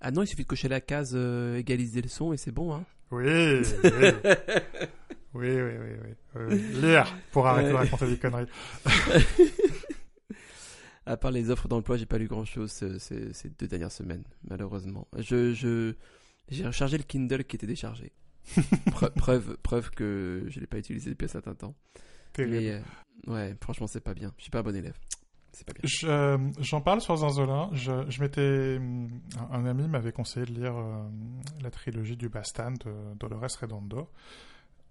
Ah 0.00 0.12
non, 0.12 0.22
il 0.22 0.28
suffit 0.28 0.42
de 0.44 0.46
cocher 0.48 0.68
la 0.68 0.80
case 0.80 1.10
euh, 1.14 1.56
égaliser 1.56 2.00
le 2.02 2.08
son 2.08 2.32
et 2.32 2.36
c'est 2.36 2.52
bon, 2.52 2.72
hein. 2.72 2.84
Oui, 3.10 3.24
oui, 3.24 3.62
oui, 3.82 3.90
oui, 5.34 5.50
oui, 5.60 5.60
oui, 5.60 6.14
oui, 6.36 6.42
oui. 6.48 6.58
Lire 6.80 7.12
pour 7.32 7.48
arrêter 7.48 7.70
de 7.70 7.74
Ouais. 7.74 7.80
raconter 7.80 8.06
des 8.06 8.16
conneries. 8.16 8.46
À 11.06 11.16
part 11.16 11.30
les 11.32 11.50
offres 11.50 11.66
d'emploi, 11.66 11.96
j'ai 11.96 12.06
pas 12.06 12.18
lu 12.18 12.28
grand 12.28 12.44
chose 12.44 12.70
ces, 12.70 13.48
deux 13.58 13.66
dernières 13.66 13.90
semaines, 13.90 14.22
malheureusement. 14.48 15.08
Je, 15.18 15.52
je, 15.54 15.94
j'ai 16.48 16.64
rechargé 16.64 16.98
le 16.98 17.02
Kindle 17.02 17.42
qui 17.44 17.56
était 17.56 17.66
déchargé. 17.66 18.12
Pre- 18.90 19.10
preuve, 19.14 19.56
preuve 19.62 19.90
que 19.90 20.44
je 20.48 20.60
l'ai 20.60 20.66
pas 20.66 20.78
utilisé 20.78 21.10
depuis 21.10 21.24
un 21.24 21.28
certain 21.28 21.54
temps. 21.54 21.74
Terrible. 22.32 22.56
Mais 22.56 22.70
euh, 22.70 23.32
ouais, 23.32 23.56
franchement, 23.60 23.86
c'est 23.86 24.00
pas 24.00 24.14
bien. 24.14 24.32
Je 24.38 24.42
suis 24.42 24.50
pas 24.50 24.60
un 24.60 24.62
bon 24.62 24.74
élève. 24.74 24.96
C'est 25.52 25.66
pas 25.66 25.72
bien. 25.72 25.82
Je, 25.84 26.06
euh, 26.06 26.38
J'en 26.60 26.80
parle 26.80 27.00
sur 27.00 27.16
Zinzolin. 27.16 27.70
Je, 27.72 28.08
je 28.08 28.22
m'étais, 28.22 28.76
hum, 28.78 29.20
un, 29.50 29.60
un 29.60 29.66
ami 29.66 29.88
m'avait 29.88 30.12
conseillé 30.12 30.46
de 30.46 30.52
lire 30.52 30.76
euh, 30.76 31.02
la 31.62 31.70
trilogie 31.70 32.16
du 32.16 32.28
Bastan 32.28 32.72
de 32.72 33.14
Dolores 33.18 33.50
Redondo, 33.60 34.08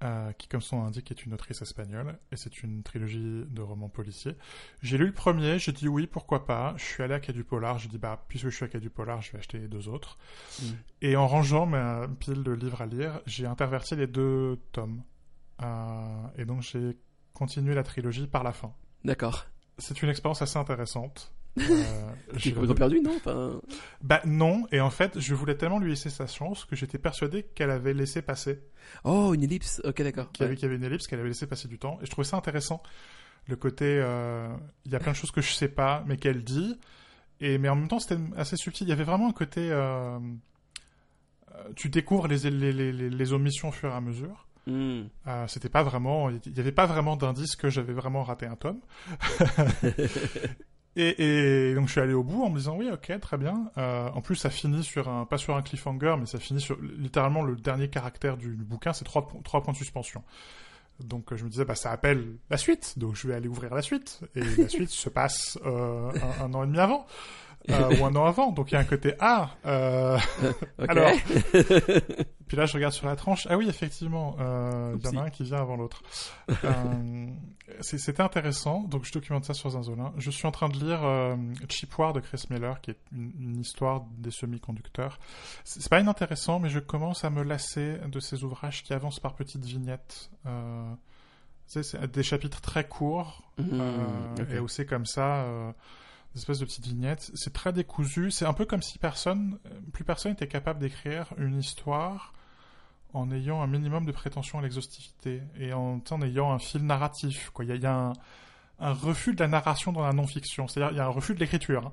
euh, 0.03 0.31
qui, 0.33 0.47
comme 0.49 0.61
son 0.61 0.77
nom 0.77 0.83
l'indique, 0.83 1.11
est 1.11 1.25
une 1.25 1.33
autrice 1.33 1.61
espagnole, 1.61 2.17
et 2.31 2.35
c'est 2.35 2.61
une 2.61 2.83
trilogie 2.83 3.45
de 3.49 3.61
romans 3.61 3.89
policiers. 3.89 4.35
J'ai 4.81 4.97
lu 4.97 5.05
le 5.07 5.13
premier, 5.13 5.59
j'ai 5.59 5.71
dit 5.71 5.87
oui, 5.87 6.07
pourquoi 6.07 6.45
pas. 6.45 6.73
Je 6.77 6.83
suis 6.83 7.03
allé 7.03 7.13
à 7.13 7.19
Quai 7.21 7.31
du 7.33 7.43
Polar, 7.45 7.79
j'ai 7.79 7.87
dit 7.89 7.97
bah 7.97 8.23
puisque 8.27 8.49
je 8.49 8.55
suis 8.55 8.65
à 8.65 8.67
Quai 8.67 8.79
du 8.81 8.89
Polar, 8.89 9.21
je 9.21 9.31
vais 9.31 9.39
acheter 9.39 9.59
les 9.59 9.67
deux 9.69 9.87
autres. 9.87 10.17
Mm. 10.61 10.65
Et 11.01 11.15
en 11.15 11.27
rangeant 11.27 11.65
ma 11.65 12.07
pile 12.19 12.43
de 12.43 12.51
livres 12.51 12.81
à 12.81 12.85
lire, 12.85 13.21
j'ai 13.25 13.45
interverti 13.45 13.95
les 13.95 14.07
deux 14.07 14.59
tomes, 14.73 15.03
Euh, 15.61 16.27
et 16.37 16.45
donc 16.45 16.61
j'ai 16.61 16.97
continué 17.39 17.73
la 17.73 17.83
trilogie 17.83 18.27
par 18.27 18.43
la 18.43 18.51
fin. 18.51 18.71
D'accord. 19.03 19.45
C'est 19.79 20.01
une 20.03 20.09
expérience 20.09 20.41
assez 20.43 20.57
intéressante. 20.59 21.33
Euh, 21.59 22.11
j'ai- 22.37 22.51
complètement 22.53 22.75
perdu, 22.75 23.01
non 23.01 23.15
enfin... 23.17 23.59
Bah 24.01 24.21
non, 24.25 24.65
et 24.71 24.79
en 24.79 24.91
fait, 24.91 25.19
je 25.19 25.33
voulais 25.33 25.55
tellement 25.57 25.79
lui 25.79 25.89
laisser 25.89 26.09
sa 26.11 26.27
chance 26.27 26.63
que 26.63 26.75
j'étais 26.75 26.99
persuadé 26.99 27.43
qu'elle 27.55 27.71
avait 27.71 27.93
laissé 27.93 28.21
passer, 28.21 28.61
Oh, 29.03 29.33
une 29.33 29.43
ellipse. 29.43 29.81
Ok, 29.83 30.01
d'accord. 30.03 30.31
qu'il 30.31 30.43
y, 30.43 30.45
avait, 30.45 30.53
Ouais. 30.53 30.55
qu'il 30.57 30.63
y 30.67 30.67
avait 30.67 30.75
une 30.75 30.83
ellipse, 30.83 31.07
qu'elle 31.07 31.19
avait 31.19 31.29
laissé 31.29 31.47
passer 31.47 31.67
du 31.67 31.79
temps. 31.79 31.97
Et 32.01 32.05
je 32.05 32.11
trouvais 32.11 32.25
ça 32.27 32.37
intéressant, 32.37 32.81
le 33.47 33.55
côté, 33.55 33.85
euh, 33.99 34.47
il 34.85 34.91
y 34.91 34.95
a 34.95 34.99
plein 34.99 35.11
de 35.11 35.17
choses 35.17 35.31
que 35.31 35.41
je 35.41 35.51
sais 35.51 35.67
pas, 35.69 36.03
mais 36.07 36.17
qu'elle 36.17 36.43
dit. 36.43 36.79
Et 37.41 37.57
mais 37.57 37.67
en 37.67 37.75
même 37.75 37.87
temps, 37.87 37.99
c'était 37.99 38.21
assez 38.37 38.55
subtil. 38.55 38.85
Il 38.87 38.89
y 38.91 38.93
avait 38.93 39.03
vraiment 39.03 39.27
un 39.27 39.33
côté, 39.33 39.69
euh, 39.71 40.19
euh, 41.55 41.63
tu 41.75 41.89
découvres 41.89 42.27
les, 42.27 42.49
les, 42.49 42.71
les, 42.73 42.91
les- 42.93 43.09
les 43.09 43.33
omissions 43.33 43.69
au 43.69 43.71
fur 43.73 43.89
et 43.89 43.93
à 43.95 44.01
mesure. 44.01 44.47
Hmm. 44.67 45.03
Euh, 45.27 45.47
c'était 45.47 45.69
pas 45.69 45.83
vraiment, 45.83 46.29
il 46.29 46.55
y 46.55 46.59
avait 46.59 46.71
pas 46.71 46.85
vraiment 46.85 47.15
d'indice 47.15 47.55
que 47.55 47.69
j'avais 47.69 47.93
vraiment 47.93 48.23
raté 48.23 48.45
un 48.45 48.55
tome. 48.55 48.79
et, 50.95 51.69
et 51.69 51.73
donc 51.75 51.87
je 51.87 51.91
suis 51.93 52.01
allé 52.01 52.13
au 52.13 52.23
bout 52.23 52.43
en 52.43 52.49
me 52.49 52.57
disant 52.57 52.75
oui, 52.77 52.89
ok, 52.91 53.19
très 53.19 53.37
bien. 53.37 53.71
Euh, 53.77 54.09
en 54.09 54.21
plus, 54.21 54.35
ça 54.35 54.49
finit 54.49 54.83
sur 54.83 55.09
un, 55.09 55.25
pas 55.25 55.37
sur 55.37 55.55
un 55.55 55.61
cliffhanger, 55.61 56.15
mais 56.19 56.25
ça 56.25 56.39
finit 56.39 56.61
sur 56.61 56.77
littéralement 56.81 57.41
le 57.41 57.55
dernier 57.55 57.89
caractère 57.89 58.37
du, 58.37 58.55
du 58.55 58.63
bouquin, 58.63 58.93
c'est 58.93 59.05
trois, 59.05 59.27
po- 59.27 59.41
trois 59.43 59.63
points 59.63 59.73
de 59.73 59.77
suspension. 59.77 60.23
Donc 60.99 61.33
je 61.33 61.45
me 61.45 61.49
disais, 61.49 61.63
bah, 61.63 61.75
ça 61.75 61.91
appelle 61.91 62.35
la 62.49 62.57
suite, 62.57 62.99
donc 62.99 63.15
je 63.15 63.27
vais 63.27 63.33
aller 63.33 63.47
ouvrir 63.47 63.73
la 63.73 63.81
suite. 63.81 64.19
Et 64.35 64.41
la 64.43 64.67
suite 64.67 64.89
se 64.89 65.09
passe 65.09 65.57
euh, 65.65 66.11
un, 66.41 66.45
un, 66.45 66.53
an 66.53 66.63
et 66.63 66.67
demi 66.67 66.79
avant, 66.79 67.05
euh, 67.69 67.95
ou 67.99 68.05
un 68.05 68.15
an 68.15 68.25
avant. 68.25 68.51
Donc 68.51 68.71
il 68.71 68.75
y 68.75 68.77
a 68.77 68.79
un 68.81 68.85
côté 68.85 69.13
ah. 69.19 69.51
Euh... 69.65 70.17
Alors, 70.87 71.11
puis 72.47 72.57
là 72.57 72.65
je 72.65 72.73
regarde 72.73 72.93
sur 72.93 73.05
la 73.07 73.15
tranche. 73.15 73.47
Ah 73.49 73.57
oui, 73.57 73.67
effectivement, 73.69 74.35
euh, 74.39 74.95
il 74.99 75.05
y 75.05 75.07
en 75.09 75.21
a 75.21 75.25
un 75.25 75.29
qui 75.29 75.43
vient 75.43 75.57
avant 75.59 75.75
l'autre. 75.75 76.01
Euh, 76.63 77.27
c'est- 77.81 77.97
C'était 77.97 78.23
intéressant. 78.23 78.81
Donc 78.83 79.05
je 79.05 79.11
documente 79.11 79.45
ça 79.45 79.53
sur 79.53 79.69
Zinzolin. 79.69 80.13
Je 80.17 80.31
suis 80.31 80.47
en 80.47 80.51
train 80.51 80.69
de 80.69 80.77
lire 80.77 81.03
euh, 81.03 81.35
Cheap 81.69 81.97
War 81.97 82.13
de 82.13 82.19
Chris 82.19 82.43
Miller, 82.49 82.81
qui 82.81 82.91
est 82.91 82.99
une, 83.11 83.31
une 83.39 83.59
histoire 83.59 84.03
des 84.17 84.31
semi-conducteurs. 84.31 85.19
C'est 85.63 85.87
pas 85.89 85.99
inintéressant, 85.99 86.59
mais 86.59 86.69
je 86.69 86.79
commence 86.79 87.23
à 87.25 87.29
me 87.29 87.43
lasser 87.43 87.97
de 88.07 88.19
ces 88.19 88.43
ouvrages 88.43 88.83
qui 88.83 88.93
avancent 88.93 89.19
par 89.19 89.35
petites 89.35 89.65
vignettes. 89.65 90.29
Euh, 90.45 90.91
c'est 91.67 92.09
des 92.11 92.23
chapitres 92.23 92.61
très 92.61 92.87
courts, 92.87 93.43
Mhm, 93.59 93.67
euh, 93.73 94.33
ok. 94.41 94.47
et 94.53 94.59
où 94.59 94.67
c'est 94.67 94.87
comme 94.87 95.05
ça, 95.05 95.43
euh, 95.43 95.71
des 96.33 96.39
espèces 96.41 96.59
de 96.59 96.65
petites 96.65 96.85
vignettes. 96.87 97.31
C'est 97.35 97.53
très 97.53 97.73
décousu. 97.73 98.31
C'est 98.31 98.45
un 98.45 98.53
peu 98.53 98.65
comme 98.65 98.81
si 98.81 98.97
personne, 98.99 99.57
plus 99.93 100.03
personne 100.03 100.31
était 100.33 100.47
capable 100.47 100.79
d'écrire 100.79 101.27
une 101.37 101.57
histoire 101.57 102.33
en 103.13 103.31
ayant 103.31 103.61
un 103.61 103.67
minimum 103.67 104.05
de 104.05 104.11
prétention 104.11 104.59
à 104.59 104.61
l'exhaustivité 104.61 105.41
et 105.59 105.73
en, 105.73 106.01
en 106.11 106.21
ayant 106.21 106.51
un 106.51 106.59
fil 106.59 106.85
narratif. 106.85 107.49
Quoi. 107.53 107.65
Il 107.65 107.69
y 107.69 107.71
a, 107.71 107.75
il 107.75 107.81
y 107.81 107.85
a 107.87 107.95
un, 107.95 108.13
un 108.81 108.93
refus 108.93 109.33
de 109.33 109.39
la 109.41 109.47
narration 109.47 109.91
dans 109.91 110.03
la 110.05 110.13
non-fiction. 110.13 110.67
C'est-à-dire, 110.67 110.91
il 110.93 110.97
y 110.97 110.99
a 111.01 111.05
un 111.05 111.09
refus 111.09 111.33
de 111.33 111.39
l'écriture. 111.39 111.91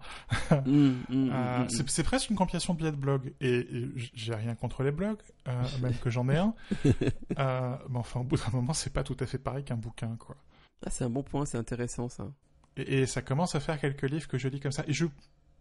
hein. 0.50 0.62
Mhm, 0.66 1.02
mhm, 1.08 1.30
Euh, 1.32 1.58
mhm. 1.60 1.68
c'est 1.88 2.02
presque 2.02 2.28
une 2.30 2.36
compilation 2.36 2.74
de 2.74 2.78
billets 2.78 2.92
de 2.92 2.96
blog. 2.96 3.32
Et, 3.40 3.60
et 3.60 3.90
j'ai 4.14 4.34
rien 4.34 4.54
contre 4.54 4.82
les 4.82 4.90
blogs, 4.92 5.18
euh, 5.48 5.62
même 5.80 5.96
que 5.96 6.10
j'en 6.10 6.28
ai 6.28 6.36
un. 6.36 6.54
Euh, 7.38 7.76
mais 7.90 7.98
enfin, 7.98 8.20
au 8.20 8.24
bout 8.24 8.36
d'un 8.36 8.50
moment, 8.52 8.72
c'est 8.74 8.92
pas 8.92 9.02
tout 9.02 9.16
à 9.20 9.26
fait 9.26 9.38
pareil 9.38 9.64
qu'un 9.64 9.76
bouquin, 9.76 10.16
quoi. 10.18 10.36
Ah, 10.86 10.90
c'est 10.90 11.04
un 11.04 11.10
bon 11.10 11.22
point, 11.22 11.44
c'est 11.46 11.58
intéressant 11.58 12.08
ça. 12.10 12.28
Et, 12.76 13.06
ça 13.06 13.22
commence 13.22 13.54
à 13.54 13.60
faire 13.60 13.80
quelques 13.80 14.08
livres 14.08 14.28
que 14.28 14.38
je 14.38 14.48
lis 14.48 14.60
comme 14.60 14.72
ça. 14.72 14.84
Et 14.86 14.92
je 14.92 15.06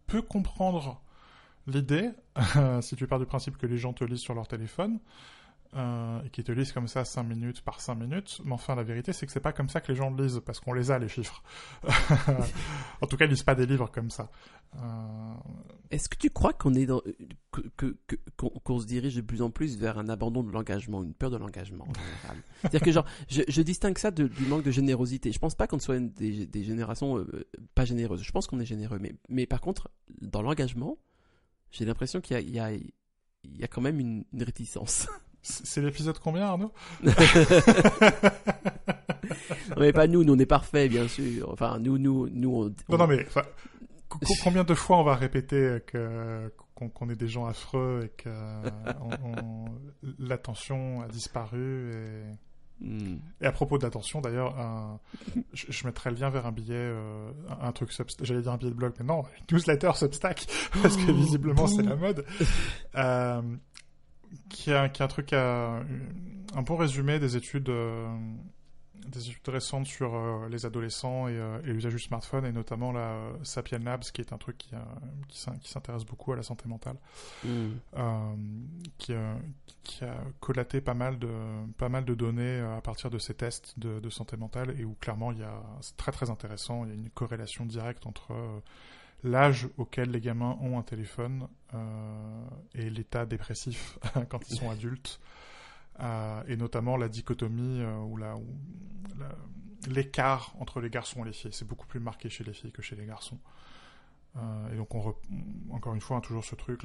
peux 0.06 0.22
comprendre 0.22 1.00
l'idée, 1.66 2.10
si 2.80 2.96
tu 2.96 3.06
pars 3.06 3.18
du 3.18 3.26
principe 3.26 3.56
que 3.56 3.66
les 3.66 3.78
gens 3.78 3.92
te 3.92 4.04
lisent 4.04 4.20
sur 4.20 4.34
leur 4.34 4.46
téléphone, 4.48 4.98
euh, 5.76 6.22
et 6.24 6.30
qu'ils 6.30 6.44
te 6.44 6.52
lisent 6.52 6.72
comme 6.72 6.88
ça 6.88 7.04
5 7.04 7.22
minutes 7.22 7.60
par 7.60 7.80
5 7.80 7.96
minutes. 7.96 8.40
Mais 8.44 8.52
enfin, 8.52 8.74
la 8.74 8.82
vérité, 8.82 9.12
c'est 9.12 9.26
que 9.26 9.32
c'est 9.32 9.40
pas 9.40 9.52
comme 9.52 9.68
ça 9.68 9.82
que 9.82 9.92
les 9.92 9.96
gens 9.96 10.10
le 10.10 10.24
lisent, 10.24 10.40
parce 10.44 10.58
qu'on 10.58 10.72
les 10.72 10.90
a, 10.90 10.98
les 10.98 11.08
chiffres. 11.08 11.42
en 13.02 13.06
tout 13.06 13.16
cas, 13.16 13.26
ils 13.26 13.30
lisent 13.30 13.42
pas 13.42 13.54
des 13.54 13.66
livres 13.66 13.90
comme 13.90 14.10
ça. 14.10 14.30
Euh, 14.76 15.34
Est-ce 15.90 16.08
que 16.08 16.16
tu 16.16 16.30
crois 16.30 16.54
qu'on 16.54 16.74
est 16.74 16.86
qu'on 18.36 18.78
se 18.78 18.86
dirige 18.86 19.16
de 19.16 19.20
plus 19.20 19.42
en 19.42 19.50
plus 19.50 19.76
vers 19.76 19.98
un 19.98 20.08
abandon 20.08 20.42
de 20.42 20.50
l'engagement, 20.50 21.02
une 21.02 21.14
peur 21.14 21.30
de 21.30 21.36
l'engagement 21.36 21.86
C'est-à-dire 22.62 22.80
que 22.80 22.92
genre, 22.92 23.06
je, 23.28 23.62
distingue 23.62 23.98
ça 23.98 24.10
du 24.10 24.30
manque 24.46 24.64
de 24.64 24.70
générosité. 24.70 25.30
Je 25.30 25.38
pense 25.38 25.54
pas 25.54 25.66
qu'on 25.66 25.78
soit 25.78 26.00
des, 26.00 26.64
générations 26.64 27.18
euh, 27.18 27.46
pas 27.74 27.84
généreuses. 27.84 28.22
Je 28.22 28.32
pense 28.32 28.46
qu'on 28.46 28.60
est 28.60 28.66
généreux, 28.66 28.98
mais 28.98 29.14
mais 29.28 29.46
par 29.46 29.60
contre, 29.60 29.90
dans 30.22 30.40
l'engagement, 30.40 30.96
j'ai 31.70 31.84
l'impression 31.84 32.22
qu'il 32.22 32.34
y 32.34 32.38
a 32.38 32.40
il 32.40 32.50
y 32.50 32.60
a 32.60 32.72
il 33.44 33.60
y 33.60 33.64
a 33.64 33.68
quand 33.68 33.82
même 33.82 34.00
une 34.00 34.24
réticence. 34.42 35.06
C'est 35.48 35.80
l'épisode 35.80 36.18
combien, 36.18 36.46
Arnaud 36.46 36.72
Non, 39.70 39.82
mais 39.82 39.92
pas 39.92 40.06
nous, 40.06 40.24
nous 40.24 40.34
on 40.34 40.38
est 40.38 40.46
parfaits, 40.46 40.90
bien 40.90 41.08
sûr. 41.08 41.50
Enfin, 41.52 41.78
nous, 41.80 41.98
nous, 41.98 42.28
nous, 42.30 42.50
on, 42.50 42.64
Non, 42.64 42.74
on- 42.90 42.98
non, 42.98 43.06
mais 43.06 43.24
enfin, 43.26 43.42
combien 44.42 44.64
de 44.64 44.74
fois 44.74 44.98
on 44.98 45.04
va 45.04 45.14
répéter 45.14 45.78
que 45.86 46.52
qu'on 46.74 47.08
est 47.08 47.16
des 47.16 47.28
gens 47.28 47.46
affreux 47.46 48.02
et 48.04 48.08
que 48.22 48.28
on- 49.00 49.28
on- 49.38 49.64
l'attention 50.18 51.00
a 51.02 51.08
disparu 51.08 51.90
et... 51.92 52.22
Hmm. 52.78 53.16
Et 53.40 53.46
à 53.46 53.52
propos 53.52 53.78
de 53.78 53.84
l'attention, 53.84 54.20
d'ailleurs, 54.20 54.60
un- 54.60 55.00
je, 55.54 55.64
je 55.70 55.86
mettrai 55.86 56.10
le 56.10 56.16
lien 56.16 56.28
vers 56.28 56.44
un 56.44 56.52
billet, 56.52 56.74
euh, 56.76 57.30
un, 57.48 57.68
un 57.68 57.72
truc, 57.72 57.90
Subst- 57.90 58.22
j'allais 58.22 58.42
dire 58.42 58.52
un 58.52 58.58
billet 58.58 58.70
de 58.70 58.76
blog, 58.76 58.92
mais 58.98 59.06
non, 59.06 59.22
une 59.22 59.46
newsletter 59.56 59.92
Substack, 59.94 60.46
parce 60.82 60.98
que 60.98 61.10
visiblement 61.10 61.66
c'est 61.68 61.82
la 61.82 61.96
mode, 61.96 62.26
euh, 62.96 63.40
qui, 64.48 64.72
a, 64.72 64.88
qui 64.88 65.02
a 65.02 65.04
un 65.04 65.08
truc, 65.08 65.32
à, 65.32 65.80
un 66.54 66.62
bon 66.62 66.76
résumé 66.76 67.18
des 67.18 67.36
études, 67.36 67.68
euh, 67.68 68.08
des 69.08 69.28
études 69.30 69.48
récentes 69.48 69.86
sur 69.86 70.14
euh, 70.14 70.48
les 70.48 70.66
adolescents 70.66 71.28
et, 71.28 71.36
euh, 71.38 71.60
et 71.64 71.72
l'usage 71.72 71.92
du 71.92 71.98
smartphone, 72.00 72.44
et 72.44 72.52
notamment 72.52 72.90
la 72.92 73.00
euh, 73.00 73.32
Sapien 73.44 73.78
Labs, 73.78 74.02
qui 74.02 74.20
est 74.20 74.32
un 74.32 74.38
truc 74.38 74.58
qui, 74.58 74.70
qui 75.28 75.38
s'in- 75.38 75.56
qui 75.58 75.70
s'intéresse 75.70 76.04
beaucoup 76.04 76.32
à 76.32 76.36
la 76.36 76.42
santé 76.42 76.68
mentale. 76.68 76.96
Euh, 77.44 78.34
qui, 78.98 79.12
a, 79.14 79.36
qui 79.84 80.04
a 80.04 80.16
collaté 80.40 80.80
pas 80.80 80.94
mal 80.94 81.18
de, 81.18 81.28
pas 81.78 81.88
mal 81.88 82.04
de 82.04 82.14
données 82.14 82.58
à 82.60 82.80
partir 82.80 83.10
de 83.10 83.18
ces 83.18 83.34
tests 83.34 83.78
de, 83.78 84.00
de 84.00 84.10
santé 84.10 84.36
mentale 84.36 84.74
et 84.80 84.84
où 84.84 84.96
clairement 85.00 85.30
il 85.30 85.38
y 85.38 85.44
a, 85.44 85.62
c'est 85.82 85.96
très 85.96 86.10
très 86.12 86.30
intéressant, 86.30 86.84
il 86.84 86.88
y 86.88 86.92
a 86.92 86.94
une 86.96 87.10
corrélation 87.10 87.64
directe 87.64 88.06
entre 88.06 88.32
l'âge 89.22 89.68
auquel 89.76 90.10
les 90.10 90.20
gamins 90.20 90.56
ont 90.60 90.78
un 90.78 90.82
téléphone 90.82 91.48
euh, 91.74 92.48
et 92.74 92.88
l'état 92.90 93.26
dépressif 93.26 93.98
quand 94.28 94.48
ils 94.50 94.56
sont 94.56 94.70
adultes. 94.70 95.20
Euh, 96.00 96.42
et 96.46 96.56
notamment 96.56 96.98
la 96.98 97.08
dichotomie 97.08 97.80
euh, 97.80 97.96
ou 97.96 98.18
l'écart 99.88 100.54
entre 100.60 100.80
les 100.80 100.90
garçons 100.90 101.24
et 101.24 101.28
les 101.28 101.32
filles. 101.32 101.52
C'est 101.52 101.66
beaucoup 101.66 101.86
plus 101.86 102.00
marqué 102.00 102.28
chez 102.28 102.44
les 102.44 102.52
filles 102.52 102.72
que 102.72 102.82
chez 102.82 102.96
les 102.96 103.06
garçons. 103.06 103.38
Et 104.70 104.76
donc, 104.76 104.94
on 104.94 105.14
encore 105.70 105.94
une 105.94 106.02
fois, 106.02 106.18
hein, 106.18 106.20
toujours 106.20 106.44
ce 106.44 106.54
truc, 106.54 106.82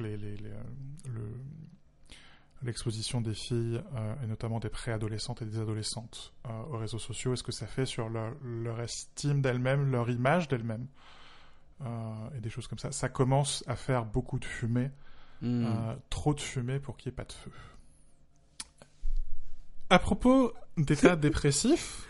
l'exposition 2.62 3.20
des 3.20 3.34
filles, 3.34 3.82
et 4.22 4.26
notamment 4.26 4.58
des 4.58 4.70
préadolescentes 4.70 5.42
et 5.42 5.44
des 5.44 5.58
adolescentes, 5.58 6.32
aux 6.70 6.78
réseaux 6.78 6.98
sociaux, 6.98 7.34
et 7.34 7.36
ce 7.36 7.42
que 7.42 7.52
ça 7.52 7.66
fait 7.66 7.84
sur 7.84 8.08
leur, 8.08 8.34
leur 8.42 8.80
estime 8.80 9.42
d'elles-mêmes, 9.42 9.90
leur 9.90 10.08
image 10.08 10.48
d'elles-mêmes, 10.48 10.86
et 12.36 12.40
des 12.40 12.50
choses 12.50 12.66
comme 12.66 12.78
ça. 12.78 12.92
Ça 12.92 13.08
commence 13.08 13.64
à 13.66 13.76
faire 13.76 14.04
beaucoup 14.04 14.38
de 14.38 14.44
fumée, 14.44 14.90
Hmm. 15.40 15.64
euh, 15.66 15.96
trop 16.08 16.34
de 16.34 16.40
fumée 16.40 16.78
pour 16.78 16.96
qu'il 16.96 17.10
n'y 17.10 17.14
ait 17.14 17.16
pas 17.16 17.24
de 17.24 17.32
feu. 17.32 17.50
À 19.90 19.98
propos 19.98 20.52
d'état 20.76 21.16
dépressif, 21.16 22.06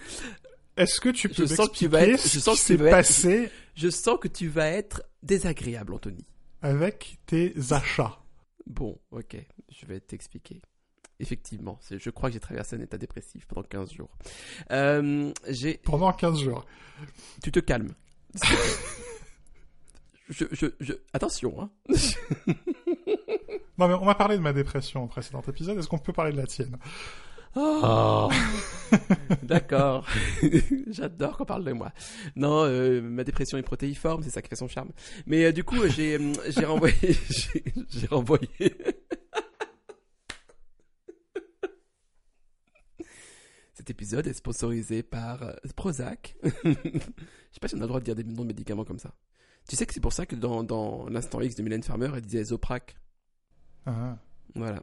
est-ce 0.77 1.01
que 1.01 1.09
tu 1.09 1.29
peux 1.29 1.43
m'expliquer 1.47 2.17
ce 2.19 2.51
qui 2.51 2.57
s'est 2.57 2.75
être- 2.75 2.91
passé 2.91 3.51
Je 3.75 3.89
sens 3.89 4.19
que 4.21 4.29
tu 4.29 4.49
vas 4.49 4.69
être 4.69 5.03
désagréable, 5.23 5.95
Anthony. 5.95 6.25
avec 6.61 7.19
tes 7.27 7.55
achats? 7.73 8.19
Bon, 8.67 9.01
ok, 9.11 9.37
je 9.71 9.87
vais 9.87 9.99
t'expliquer. 10.01 10.63
Effectivement, 11.19 11.79
je 11.91 12.11
crois 12.11 12.29
que 12.29 12.35
j'ai 12.35 12.41
traversé 12.41 12.77
un 12.77 12.81
état 12.81 12.99
dépressif 12.99 13.47
pendant 13.47 13.63
15 13.63 13.93
jours. 13.93 14.11
Euh, 14.71 15.33
pendant 15.85 16.13
15 16.13 16.39
jours 16.41 16.65
Tu 17.43 17.51
te 17.51 17.61
calmes. 17.61 17.95
je, 20.33 20.45
je, 20.53 20.67
je... 20.81 20.93
Attention, 21.13 21.61
hein. 21.61 21.71
Non 23.79 23.89
mais 23.89 23.95
on 23.95 24.05
m'a 24.05 24.15
parlé 24.15 24.37
de 24.37 24.43
ma 24.43 24.53
dépression 24.53 25.05
au 25.05 25.07
précédent 25.07 25.43
épisode, 25.49 25.79
est-ce 25.79 25.89
qu'on 25.89 25.99
peut 25.99 26.13
parler 26.13 26.33
de 26.33 26.37
la 26.37 26.47
tienne? 26.47 26.77
Oh. 27.55 28.31
D'accord. 29.43 30.07
J'adore 30.89 31.37
qu'on 31.37 31.45
parle 31.45 31.65
de 31.65 31.73
moi. 31.73 31.93
Non, 32.35 32.65
euh, 32.65 33.03
ma 33.03 33.25
dépression 33.25 33.59
est 33.59 33.63
protéiforme, 33.63 34.23
c'est 34.23 34.31
ça 34.31 34.41
qui 34.41 34.49
fait 34.49 34.57
son 34.57 34.69
charme. 34.69 34.91
Mais 35.27 35.45
euh, 35.45 35.53
du 35.53 35.63
coup, 35.63 35.87
j'ai 35.89 36.15
euh, 36.15 36.33
j'ai 36.49 36.65
renvoyé 36.65 36.97
j'ai 37.91 38.07
renvoyé 38.07 38.49
Cet 43.75 43.91
épisode 43.91 44.27
est 44.29 44.33
sponsorisé 44.33 45.03
par 45.03 45.57
Prozac. 45.75 46.37
Je 46.43 46.73
sais 46.73 47.61
pas 47.61 47.69
si 47.69 47.75
on 47.75 47.79
a 47.79 47.83
le 47.83 47.89
droit 47.89 48.01
de 48.01 48.05
dire 48.05 48.15
des 48.15 48.23
noms 48.23 48.43
de 48.43 48.49
médicaments 48.49 48.85
comme 48.85 48.99
ça. 49.01 49.13
Tu 49.69 49.77
sais 49.77 49.87
que 49.87 49.95
c'est 49.95 50.01
pour 50.01 50.13
ça 50.13 50.27
que 50.27 50.37
dans, 50.37 50.65
dans 50.65 51.09
l'instant 51.09 51.41
X 51.41 51.55
de 51.55 51.63
Mylène 51.63 51.83
Farmer, 51.83 52.11
elle 52.15 52.23
disait 52.23 52.45
Zoprac. 52.45 52.97
Ah. 53.87 54.19
Voilà. 54.55 54.83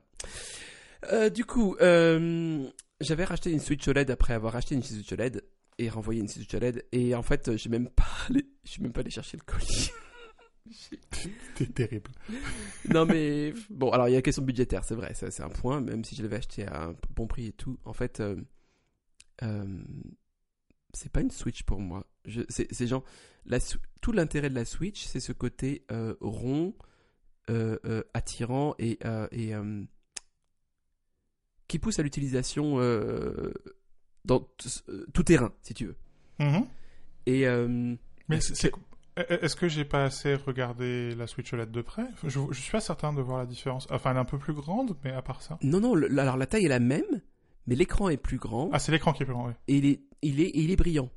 Euh, 1.12 1.30
du 1.30 1.46
coup, 1.46 1.76
euh, 1.82 2.68
j'avais 3.00 3.24
racheté 3.24 3.52
une 3.52 3.60
Switch 3.60 3.88
OLED 3.88 4.12
après 4.12 4.34
avoir 4.34 4.56
acheté 4.56 4.76
une 4.76 4.84
Switch 4.84 5.12
OLED 5.12 5.44
et 5.78 5.90
renvoyé 5.90 6.20
une 6.22 6.28
Switch 6.28 6.54
OLED 6.54 6.86
et 6.92 7.16
en 7.16 7.24
fait, 7.24 7.56
j'ai 7.56 7.70
même 7.70 7.90
pas 7.90 8.08
allé, 8.30 8.46
je 8.64 8.72
suis 8.72 8.82
même 8.82 8.92
pas 8.92 9.02
allé 9.02 9.10
chercher 9.10 9.38
le 9.38 9.44
colis. 9.44 9.92
T'es 11.56 11.66
terrible. 11.66 12.12
non 12.90 13.06
mais 13.06 13.54
bon, 13.70 13.90
alors 13.92 14.08
il 14.08 14.12
y 14.12 14.16
a 14.16 14.18
la 14.18 14.22
question 14.22 14.44
budgétaire, 14.44 14.84
c'est 14.84 14.96
vrai, 14.96 15.14
c'est 15.14 15.42
un 15.42 15.50
point, 15.50 15.82
même 15.82 16.04
si 16.04 16.16
je 16.16 16.22
l'avais 16.22 16.38
acheté 16.38 16.66
à 16.68 16.84
un 16.86 16.96
bon 17.16 17.28
prix 17.28 17.48
et 17.48 17.54
tout. 17.54 17.80
En 17.86 17.94
fait, 17.94 18.20
euh, 18.20 18.36
euh, 19.44 19.78
c'est 20.94 21.12
pas 21.12 21.22
une 21.22 21.32
Switch 21.32 21.64
pour 21.64 21.80
moi. 21.80 22.06
C'est, 22.50 22.88
genre 22.88 23.04
la, 23.46 23.60
tout 24.02 24.12
l'intérêt 24.12 24.50
de 24.50 24.56
la 24.56 24.66
Switch, 24.66 25.06
c'est 25.06 25.20
ce 25.20 25.32
côté 25.32 25.86
euh, 25.92 26.16
rond, 26.22 26.76
euh, 27.50 27.78
euh, 27.86 28.04
attirant 28.14 28.76
et, 28.80 29.00
et 29.32 29.54
qui 31.68 31.80
pousse 31.80 32.00
à 32.00 32.04
l'utilisation 32.04 32.78
dans 34.26 34.48
tout 35.14 35.24
terrain, 35.24 35.52
si 35.62 35.74
tu 35.74 35.86
veux. 35.88 35.96
Et 37.26 37.46
Mais 37.46 38.38
Est-ce 38.38 38.54
c'est- 38.56 38.70
c'est- 38.70 38.72
est-ce 39.30 39.56
que 39.58 39.68
j'ai 39.68 39.84
pas 39.86 40.06
assez 40.06 40.36
regardé 40.36 41.14
la 41.16 41.28
Switch 41.28 41.52
OLED 41.52 41.72
de 41.72 41.82
près? 41.82 42.06
Je, 42.24 42.40
je 42.52 42.60
suis 42.62 42.72
pas 42.72 42.80
certain 42.80 43.12
de 43.12 43.22
voir 43.22 43.38
la 43.38 43.46
différence. 43.46 43.86
Enfin, 43.92 44.12
elle 44.12 44.18
est 44.18 44.22
un 44.22 44.26
peu 44.26 44.38
plus 44.38 44.54
grande, 44.54 44.96
mais 45.04 45.12
à 45.12 45.22
part 45.22 45.42
ça. 45.42 45.58
non, 45.62 45.80
non, 45.82 45.94
le- 45.94 46.18
alors 46.20 46.38
la 46.38 46.46
taille 46.48 46.66
est 46.66 46.70
la 46.70 46.80
même, 46.80 47.04
mais 47.68 47.76
l'écran 47.76 48.10
est 48.10 48.18
plus 48.18 48.38
grand 48.38 48.70
Ah, 48.74 48.80
c'est 48.80 48.92
l'écran 48.92 49.14
qui 49.14 49.24
est 49.24 49.26
plus 49.26 49.34
grand, 49.36 49.48
oui. 49.48 49.54
et 49.68 49.78
il 49.78 49.86
est, 49.86 50.02
il 50.22 50.40
est, 50.42 50.52
il 50.54 50.72
est 50.72 50.76
brillant. 50.76 51.10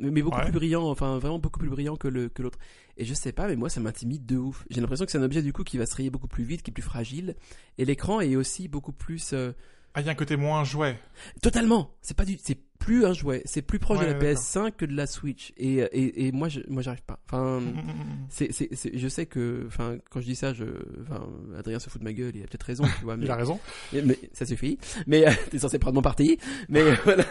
Mais 0.00 0.10
mais 0.12 0.22
beaucoup 0.22 0.36
Ouais. 0.38 0.44
plus 0.44 0.52
brillant, 0.52 0.84
enfin 0.88 1.18
vraiment 1.18 1.40
beaucoup 1.40 1.58
plus 1.58 1.68
brillant 1.70 1.96
que 1.96 2.06
le 2.06 2.28
que 2.28 2.40
l'autre. 2.42 2.58
Et 2.96 3.04
je 3.04 3.14
sais 3.14 3.32
pas, 3.32 3.48
mais 3.48 3.56
moi 3.56 3.68
ça 3.68 3.80
m'intimide 3.80 4.24
de 4.26 4.36
ouf. 4.36 4.64
J'ai 4.70 4.80
l'impression 4.80 5.04
que 5.04 5.10
c'est 5.10 5.18
un 5.18 5.22
objet 5.24 5.42
du 5.42 5.52
coup 5.52 5.64
qui 5.64 5.76
va 5.76 5.86
se 5.86 5.96
rayer 5.96 6.08
beaucoup 6.10 6.28
plus 6.28 6.44
vite, 6.44 6.62
qui 6.62 6.70
est 6.70 6.72
plus 6.74 6.82
fragile. 6.84 7.34
Et 7.78 7.84
l'écran 7.84 8.20
est 8.20 8.36
aussi 8.36 8.68
beaucoup 8.68 8.92
plus 8.92 9.32
euh, 9.32 9.50
Ah, 9.94 10.00
il 10.00 10.06
y 10.06 10.08
a 10.08 10.12
un 10.12 10.14
côté 10.14 10.36
moins 10.36 10.62
jouet. 10.62 11.00
totalement. 11.42 11.90
C'est 12.00 12.16
pas 12.16 12.24
du, 12.24 12.38
c'est 12.40 12.60
plus 12.78 13.04
un 13.04 13.12
jouet. 13.12 13.42
C'est 13.44 13.62
plus 13.62 13.78
proche 13.78 13.98
Ouais, 13.98 14.06
de 14.06 14.12
la 14.12 14.18
d'accord. 14.18 14.42
PS5 14.42 14.72
que 14.72 14.84
de 14.86 14.94
la 14.94 15.06
Switch. 15.06 15.52
Et 15.56 15.76
et, 15.78 16.26
et 16.26 16.32
moi 16.32 16.48
je, 16.48 16.60
moi 16.68 16.82
j'arrive 16.82 17.02
pas. 17.02 17.20
Enfin. 17.26 17.60
C'est, 18.30 18.52
c'est, 18.52 18.68
c'est- 18.74 18.96
je 18.96 19.08
sais 19.08 19.24
que, 19.26 19.64
enfin, 19.66 19.96
quand 20.10 20.20
je 20.20 20.26
dis 20.26 20.36
ça, 20.36 20.52
je, 20.52 20.64
enfin, 21.02 21.26
Adrien 21.58 21.78
se 21.78 21.88
fout 21.88 22.00
de 22.00 22.04
ma 22.04 22.12
gueule, 22.12 22.32
il 22.34 22.42
a 22.42 22.46
peut-être 22.46 22.62
raison, 22.64 22.84
tu 22.98 23.04
vois, 23.04 23.16
mais, 23.18 23.24
Il 23.24 23.30
a 23.30 23.36
raison. 23.36 23.58
mais, 23.92 24.02
mais 24.02 24.18
ça 24.34 24.44
suffit. 24.44 24.78
Mais 25.06 25.26
euh, 25.26 25.30
t'es 25.50 25.58
censé 25.58 25.78
prendre 25.78 25.94
mon 25.94 26.02
parti, 26.02 26.38
mais 26.68 26.82
euh, 26.82 26.94
voilà. 27.04 27.24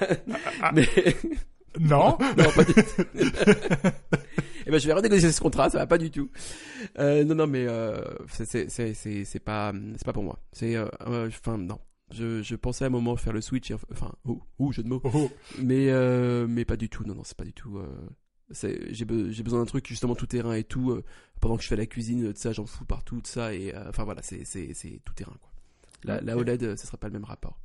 Ah. 0.61 0.71
Mais 0.73 0.87
Non. 1.79 2.17
non, 2.37 2.51
pas 2.55 2.63
du 2.63 2.73
tout. 2.73 2.81
Eh 4.65 4.71
ben, 4.71 4.79
je 4.79 4.87
vais 4.87 4.93
renégocier 4.93 5.31
ce 5.31 5.39
contrat, 5.39 5.69
ça 5.69 5.77
va 5.77 5.87
pas 5.87 5.97
du 5.97 6.11
tout. 6.11 6.29
Euh, 6.99 7.23
non, 7.23 7.35
non, 7.35 7.47
mais 7.47 7.65
euh, 7.67 8.01
c'est, 8.29 8.45
c'est, 8.45 8.69
c'est, 8.69 9.23
c'est, 9.23 9.39
pas, 9.39 9.71
c'est 9.95 10.05
pas 10.05 10.13
pour 10.13 10.23
moi. 10.23 10.39
C'est, 10.51 10.75
euh, 10.75 10.87
enfin, 11.27 11.57
non. 11.57 11.79
Je, 12.11 12.41
je 12.41 12.55
pensais 12.55 12.85
à 12.85 12.87
un 12.87 12.91
moment 12.91 13.15
faire 13.17 13.33
le 13.33 13.41
switch, 13.41 13.71
enfin, 13.91 14.13
ouh, 14.25 14.41
ouh, 14.59 14.71
jeu 14.71 14.81
de 14.83 14.87
mots. 14.87 15.01
Oh, 15.03 15.11
oh. 15.13 15.31
Mais, 15.59 15.89
euh, 15.89 16.47
mais 16.47 16.63
pas 16.65 16.77
du 16.77 16.89
tout. 16.89 17.03
Non, 17.03 17.15
non, 17.15 17.23
c'est 17.25 17.35
pas 17.37 17.43
du 17.45 17.53
tout. 17.53 17.77
euh, 17.79 17.87
j'ai, 18.51 19.03
be- 19.05 19.29
j'ai 19.31 19.43
besoin 19.43 19.59
d'un 19.59 19.65
truc 19.65 19.85
justement 19.87 20.15
tout 20.15 20.25
terrain 20.27 20.53
et 20.53 20.63
tout. 20.63 20.91
euh, 20.91 21.03
pendant 21.41 21.57
que 21.57 21.63
je 21.63 21.67
fais 21.67 21.75
la 21.75 21.85
cuisine, 21.85 22.31
de 22.31 22.37
ça, 22.37 22.53
j'en 22.53 22.65
fous 22.65 22.85
partout, 22.85 23.19
de 23.21 23.27
ça. 23.27 23.53
Et 23.53 23.75
euh, 23.75 23.89
enfin 23.89 24.05
voilà, 24.05 24.21
c'est, 24.23 24.45
c'est, 24.45 24.73
c'est 24.73 25.01
tout 25.03 25.13
terrain 25.13 25.35
quoi. 25.41 25.51
La. 26.21 26.37
OLED, 26.37 26.77
ce 26.77 26.87
serait 26.87 26.97
pas 26.97 27.07
le 27.07 27.13
même 27.13 27.25
rapport. 27.25 27.59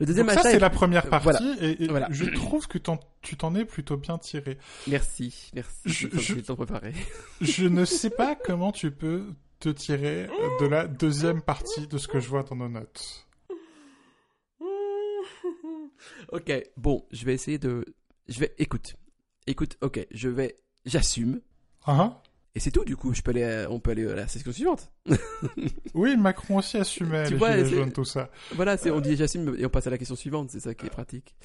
Le 0.00 0.06
deuxième 0.06 0.26
Donc 0.26 0.34
ça, 0.34 0.42
c'est 0.42 0.56
est- 0.56 0.58
la 0.58 0.70
première 0.70 1.06
euh, 1.06 1.10
partie, 1.10 1.28
voilà. 1.44 1.56
et, 1.60 1.84
et 1.84 1.86
Voilà. 1.86 2.08
je 2.10 2.24
trouve 2.24 2.66
que 2.66 2.78
tu 3.22 3.36
t'en 3.36 3.54
es 3.54 3.64
plutôt 3.64 3.96
bien 3.96 4.18
tiré. 4.18 4.58
Merci, 4.88 5.52
merci. 5.54 5.78
Je- 5.84 6.08
Je. 6.18 6.34
Je 7.40 7.66
ne 7.68 7.84
sais 7.84 8.10
pas 8.10 8.34
comment 8.34 8.72
tu 8.72 8.90
peux 8.90 9.26
te 9.60 9.68
tirer 9.68 10.28
de 10.60 10.66
la 10.66 10.88
deuxième 10.88 11.40
partie 11.42 11.86
de 11.86 11.96
ce 11.98 12.08
que 12.08 12.18
je 12.18 12.28
vois 12.28 12.42
dans 12.42 12.56
nos 12.56 12.68
notes. 12.68 13.26
Ok, 16.32 16.52
bon, 16.76 17.04
je 17.12 17.24
vais 17.24 17.34
essayer 17.34 17.58
de. 17.58 17.84
Je 18.28 18.40
vais. 18.40 18.54
Écoute, 18.58 18.94
écoute. 19.46 19.76
Ok, 19.80 20.04
je 20.10 20.28
vais. 20.28 20.58
J'assume. 20.84 21.40
Hein 21.86 22.16
Et 22.54 22.60
c'est 22.60 22.70
tout. 22.70 22.84
Du 22.84 22.96
coup, 22.96 23.12
je 23.14 23.22
peux 23.22 23.30
aller. 23.30 23.44
à- 23.44 23.70
On 23.70 23.80
peut 23.80 23.90
aller 23.92 24.06
à 24.08 24.14
la 24.14 24.28
session 24.28 24.52
suivante. 24.52 24.90
Oui, 25.94 26.16
Macron 26.16 26.56
aussi 26.58 26.76
assumait 26.76 27.24
Tu 27.26 27.32
les 27.34 27.38
vois, 27.38 27.62
jaunes, 27.64 27.92
tout 27.92 28.04
ça. 28.04 28.28
Voilà, 28.56 28.76
c'est, 28.76 28.90
on 28.90 29.00
dit 29.00 29.14
j'assume 29.14 29.54
et 29.56 29.64
on 29.64 29.68
passe 29.68 29.86
à 29.86 29.90
la 29.90 29.98
question 29.98 30.16
suivante, 30.16 30.50
c'est 30.50 30.58
ça 30.58 30.74
qui 30.74 30.86
est 30.86 30.90
pratique. 30.90 31.36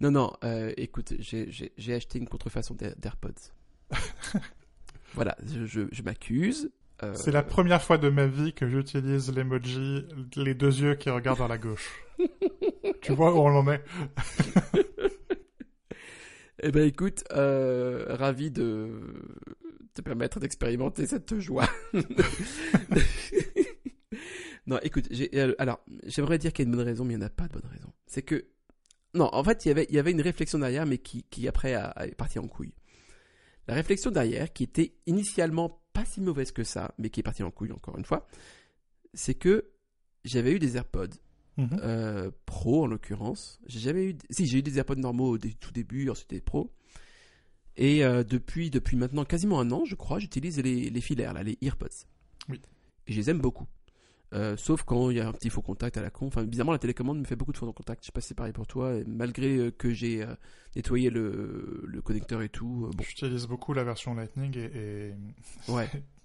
Non, 0.00 0.10
non, 0.10 0.32
euh, 0.44 0.72
écoute, 0.78 1.12
j'ai, 1.18 1.50
acheté 1.94 2.18
une 2.18 2.26
contrefaçon 2.26 2.74
d'Air- 2.74 2.94
d'AirPods. 2.96 3.52
voilà, 5.14 5.36
je, 5.44 5.66
je, 5.66 5.82
je 5.92 6.02
m'accuse. 6.02 6.70
euh, 7.02 7.12
C'est 7.14 7.32
la 7.32 7.42
première 7.42 7.82
fois 7.82 7.98
de 7.98 8.08
ma 8.08 8.26
vie 8.26 8.54
que 8.54 8.66
j'utilise 8.66 9.30
l'emoji 9.34 10.06
les 10.36 10.54
deux 10.54 10.80
yeux 10.80 10.94
qui 10.94 11.10
regardent 11.10 11.38
vers 11.38 11.48
la 11.48 11.58
gauche. 11.58 11.90
tu 13.00 13.12
vois 13.12 13.32
où 13.34 13.38
on 13.38 13.58
en 13.58 13.72
est 13.72 13.82
Eh 16.60 16.72
ben 16.72 16.86
écoute, 16.88 17.22
euh, 17.32 18.04
ravi 18.08 18.50
de 18.50 18.90
te 19.94 20.02
permettre 20.02 20.40
d'expérimenter 20.40 21.06
cette 21.06 21.38
joie. 21.38 21.68
non, 24.66 24.80
écoute, 24.82 25.08
euh, 25.34 25.54
alors, 25.58 25.78
j'aimerais 26.04 26.38
dire 26.38 26.52
qu'il 26.52 26.64
y 26.64 26.66
a 26.66 26.70
une 26.70 26.76
bonne 26.76 26.84
raison, 26.84 27.04
mais 27.04 27.14
il 27.14 27.18
n'y 27.18 27.22
en 27.22 27.26
a 27.28 27.30
pas 27.30 27.46
de 27.46 27.52
bonne 27.52 27.70
raison. 27.70 27.92
C'est 28.06 28.22
que, 28.22 28.46
non, 29.14 29.28
en 29.32 29.44
fait, 29.44 29.66
il 29.66 29.68
y 29.68 29.98
avait, 29.98 30.10
une 30.10 30.20
réflexion 30.20 30.58
derrière, 30.58 30.84
mais 30.84 30.98
qui, 30.98 31.46
après 31.46 31.72
est 31.72 32.14
partie 32.16 32.40
en 32.40 32.48
couille. 32.48 32.74
La 33.68 33.74
réflexion 33.74 34.10
derrière, 34.10 34.52
qui 34.52 34.64
était 34.64 34.94
initialement 35.06 35.80
pas 35.92 36.04
si 36.04 36.20
mauvaise 36.20 36.50
que 36.50 36.64
ça, 36.64 36.92
mais 36.98 37.08
qui 37.08 37.20
est 37.20 37.22
partie 37.22 37.44
en 37.44 37.52
couille 37.52 37.70
encore 37.70 37.96
une 37.98 38.04
fois, 38.04 38.26
c'est 39.14 39.34
que 39.34 39.70
j'avais 40.24 40.52
eu 40.52 40.58
des 40.58 40.76
AirPods 40.76 41.14
Mhm. 41.58 41.80
euh, 41.82 42.30
pro 42.46 42.84
en 42.84 42.86
l'occurrence. 42.86 43.60
J'ai 43.66 43.80
jamais 43.80 44.04
eu. 44.04 44.16
Si 44.30 44.46
j'ai 44.46 44.58
eu 44.58 44.62
des 44.62 44.78
AirPods 44.78 44.94
normaux 44.96 45.34
au 45.34 45.38
tout 45.38 45.72
début, 45.72 46.08
ensuite 46.08 46.30
des 46.30 46.40
pro. 46.40 46.72
Et 47.76 48.04
euh, 48.04 48.24
depuis 48.24 48.70
depuis 48.70 48.96
maintenant 48.96 49.24
quasiment 49.24 49.60
un 49.60 49.70
an, 49.72 49.84
je 49.84 49.94
crois, 49.94 50.18
j'utilise 50.18 50.58
les, 50.60 50.88
les 50.88 51.00
filaires 51.00 51.32
là, 51.32 51.42
les 51.42 51.58
EarPods. 51.60 52.06
Oui. 52.48 52.60
Et 53.06 53.12
je 53.12 53.18
les 53.18 53.28
aime 53.30 53.40
beaucoup. 53.40 53.66
Euh, 54.34 54.56
sauf 54.58 54.82
quand 54.82 55.10
il 55.10 55.16
y 55.16 55.20
a 55.20 55.28
un 55.28 55.32
petit 55.32 55.48
faux 55.48 55.62
contact 55.62 55.96
à 55.96 56.02
la 56.02 56.10
con. 56.10 56.26
Enfin, 56.26 56.44
bizarrement, 56.44 56.72
la 56.72 56.78
télécommande 56.78 57.18
me 57.18 57.24
fait 57.24 57.36
beaucoup 57.36 57.52
de 57.52 57.56
faux 57.56 57.72
contacts. 57.72 58.02
Je 58.02 58.06
sais 58.06 58.12
pas 58.12 58.20
si 58.20 58.28
c'est 58.28 58.34
pareil 58.34 58.52
pour 58.52 58.66
toi. 58.66 58.94
Et 58.94 59.04
malgré 59.04 59.72
que 59.72 59.92
j'ai 59.92 60.22
euh, 60.22 60.34
nettoyé 60.76 61.08
le, 61.10 61.82
le 61.86 62.02
connecteur 62.02 62.42
et 62.42 62.48
tout, 62.48 62.90
bon, 62.94 63.04
J'utilise 63.04 63.46
beaucoup 63.46 63.72
la 63.72 63.84
version 63.84 64.14
Lightning 64.14 64.56
et, 64.56 64.64
et 64.74 65.72
ouais. 65.72 65.88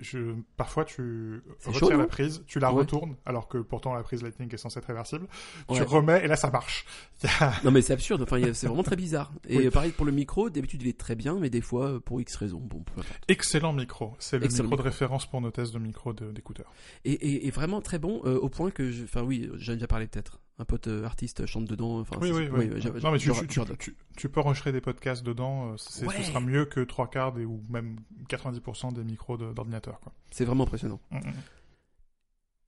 je, 0.00 0.34
parfois 0.56 0.84
tu 0.84 1.42
retires 1.64 1.74
chaud, 1.78 1.90
la 1.90 2.06
prise, 2.06 2.42
tu 2.46 2.58
la 2.58 2.72
Ouais. 2.72 2.78
retournes, 2.80 3.16
alors 3.26 3.48
que 3.48 3.58
pourtant 3.58 3.94
la 3.94 4.02
prise 4.02 4.22
Lightning 4.22 4.52
est 4.54 4.56
censée 4.56 4.78
être 4.78 4.86
réversible. 4.86 5.26
Tu 5.72 5.82
remets 5.82 6.24
et 6.24 6.28
là 6.28 6.36
ça 6.36 6.50
marche. 6.50 6.84
Non 7.64 7.70
mais 7.70 7.82
c'est 7.82 7.92
absurde. 7.92 8.22
Enfin, 8.22 8.40
c'est 8.54 8.66
vraiment 8.66 8.82
très 8.82 8.96
bizarre. 8.96 9.32
Et 9.48 9.58
Oui. 9.58 9.70
pareil 9.70 9.92
pour 9.92 10.06
le 10.06 10.12
micro. 10.12 10.50
D'habitude, 10.50 10.82
il 10.82 10.88
est 10.88 10.98
très 10.98 11.14
bien, 11.14 11.38
mais 11.38 11.50
des 11.50 11.60
fois, 11.60 12.00
pour 12.00 12.20
X 12.20 12.36
raisons, 12.36 12.60
bon. 12.60 12.84
Excellent 13.28 13.72
micro. 13.72 14.14
C'est 14.18 14.38
le 14.38 14.46
micro 14.46 14.76
de 14.76 14.82
référence 14.82 15.26
pour 15.26 15.40
nos 15.40 15.50
tests 15.50 15.72
de 15.74 15.78
micro 15.78 16.12
de- 16.12 16.32
d'écouteurs. 16.32 16.72
Et, 17.04 17.12
et, 17.12 17.46
et 17.46 17.50
vraiment 17.50 17.80
très 17.80 17.98
bon 17.98 18.22
euh, 18.24 18.38
au 18.38 18.48
point 18.48 18.70
que 18.70 18.90
enfin 19.04 19.22
oui 19.22 19.48
j'en 19.54 19.72
ai 19.72 19.76
déjà 19.76 19.86
parlé 19.86 20.06
peut-être 20.06 20.40
un 20.60 20.64
pote 20.66 20.88
euh, 20.88 21.04
artiste 21.06 21.46
chante 21.46 21.64
dedans 21.64 22.00
enfin 22.00 22.16
Oui, 22.20 22.30
oui, 22.32 22.48
oui. 22.52 22.68
non, 23.02 23.10
mais 23.12 23.18
tu, 23.18 23.26
j'aurais- 23.28 23.46
tu, 23.46 23.54
j'aurais- 23.54 23.76
tu, 23.78 23.96
tu 24.16 24.28
peux 24.28 24.40
enregistrer 24.40 24.72
des 24.72 24.82
podcasts 24.82 25.24
dedans. 25.24 25.68
euh, 25.68 26.04
Ouais. 26.06 26.16
Ce 26.18 26.22
sera 26.22 26.40
mieux 26.40 26.66
que 26.66 26.80
trois 26.80 27.08
quarts 27.08 27.32
des, 27.32 27.44
ou 27.46 27.64
même 27.70 27.96
90% 28.28 28.92
des 28.92 29.02
micros 29.04 29.38
d'ordinateur. 29.38 29.98
c'est 30.30 30.44
vraiment 30.44 30.64
impressionnant 30.64 31.00
Mm, 31.10 31.16
mm. 31.16 31.32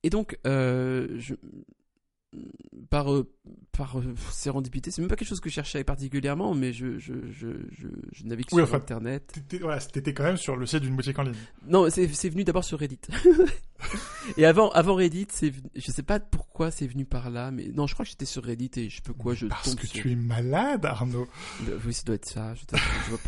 et 0.04 0.10
donc 0.10 0.38
euh, 0.46 1.06
je 1.18 1.34
par 2.90 3.12
euh, 3.12 3.30
par 3.72 3.98
euh, 3.98 4.14
sérendipité 4.30 4.90
c'est 4.90 5.02
même 5.02 5.08
pas 5.08 5.16
quelque 5.16 5.28
chose 5.28 5.40
que 5.40 5.50
je 5.50 5.54
cherchais 5.54 5.84
particulièrement 5.84 6.54
mais 6.54 6.72
je 6.72 6.98
je 6.98 7.12
je 7.30 7.48
je, 7.70 7.88
je 8.12 8.24
navigue 8.24 8.46
Oui, 8.52 8.56
sur 8.60 8.64
enfin, 8.64 8.78
internet 8.78 9.32
T'étais 9.34 9.58
voilà, 9.58 9.80
quand 10.14 10.22
même 10.24 10.36
sur 10.38 10.56
le 10.56 10.64
site 10.66 10.80
d'une 10.80 10.96
boutique 10.96 11.18
en 11.18 11.24
ligne. 11.24 11.34
non 11.66 11.88
c'est 11.90 12.08
c'est 12.08 12.30
venu 12.30 12.44
d'abord 12.44 12.64
sur 12.64 12.78
Reddit 12.78 13.00
et 14.38 14.46
avant 14.46 14.70
avant 14.70 14.94
Reddit 14.94 15.28
je 15.74 15.90
sais 15.90 16.02
pas 16.02 16.20
pourquoi 16.20 16.70
c'est 16.70 16.86
venu 16.86 17.04
par 17.04 17.28
là 17.30 17.50
mais 17.50 17.68
non 17.74 17.86
je 17.86 17.92
crois 17.94 18.04
que 18.06 18.10
j'étais 18.10 18.24
sur 18.24 18.42
Reddit 18.44 18.70
et 18.76 18.88
je 18.88 19.02
peux 19.02 19.12
quoi 19.12 19.34
je 19.34 19.46
Parce 19.46 19.64
tombe 19.70 19.78
que 19.80 19.86
sur- 19.86 20.00
tu 20.02 20.12
es 20.12 20.16
malade, 20.16 20.84
Arnaud. 20.86 21.26
Euh, 21.68 21.78
Oui, 21.84 21.92
ça 21.92 22.02
doit 22.04 22.14
être 22.14 22.26
ça. 22.28 22.54
Je, 22.54 22.62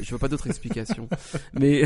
je, 0.02 0.10
vois, 0.10 0.18
pas 0.18 0.28
d'autre 0.28 0.46
explication. 0.46 1.08
mais, 1.52 1.84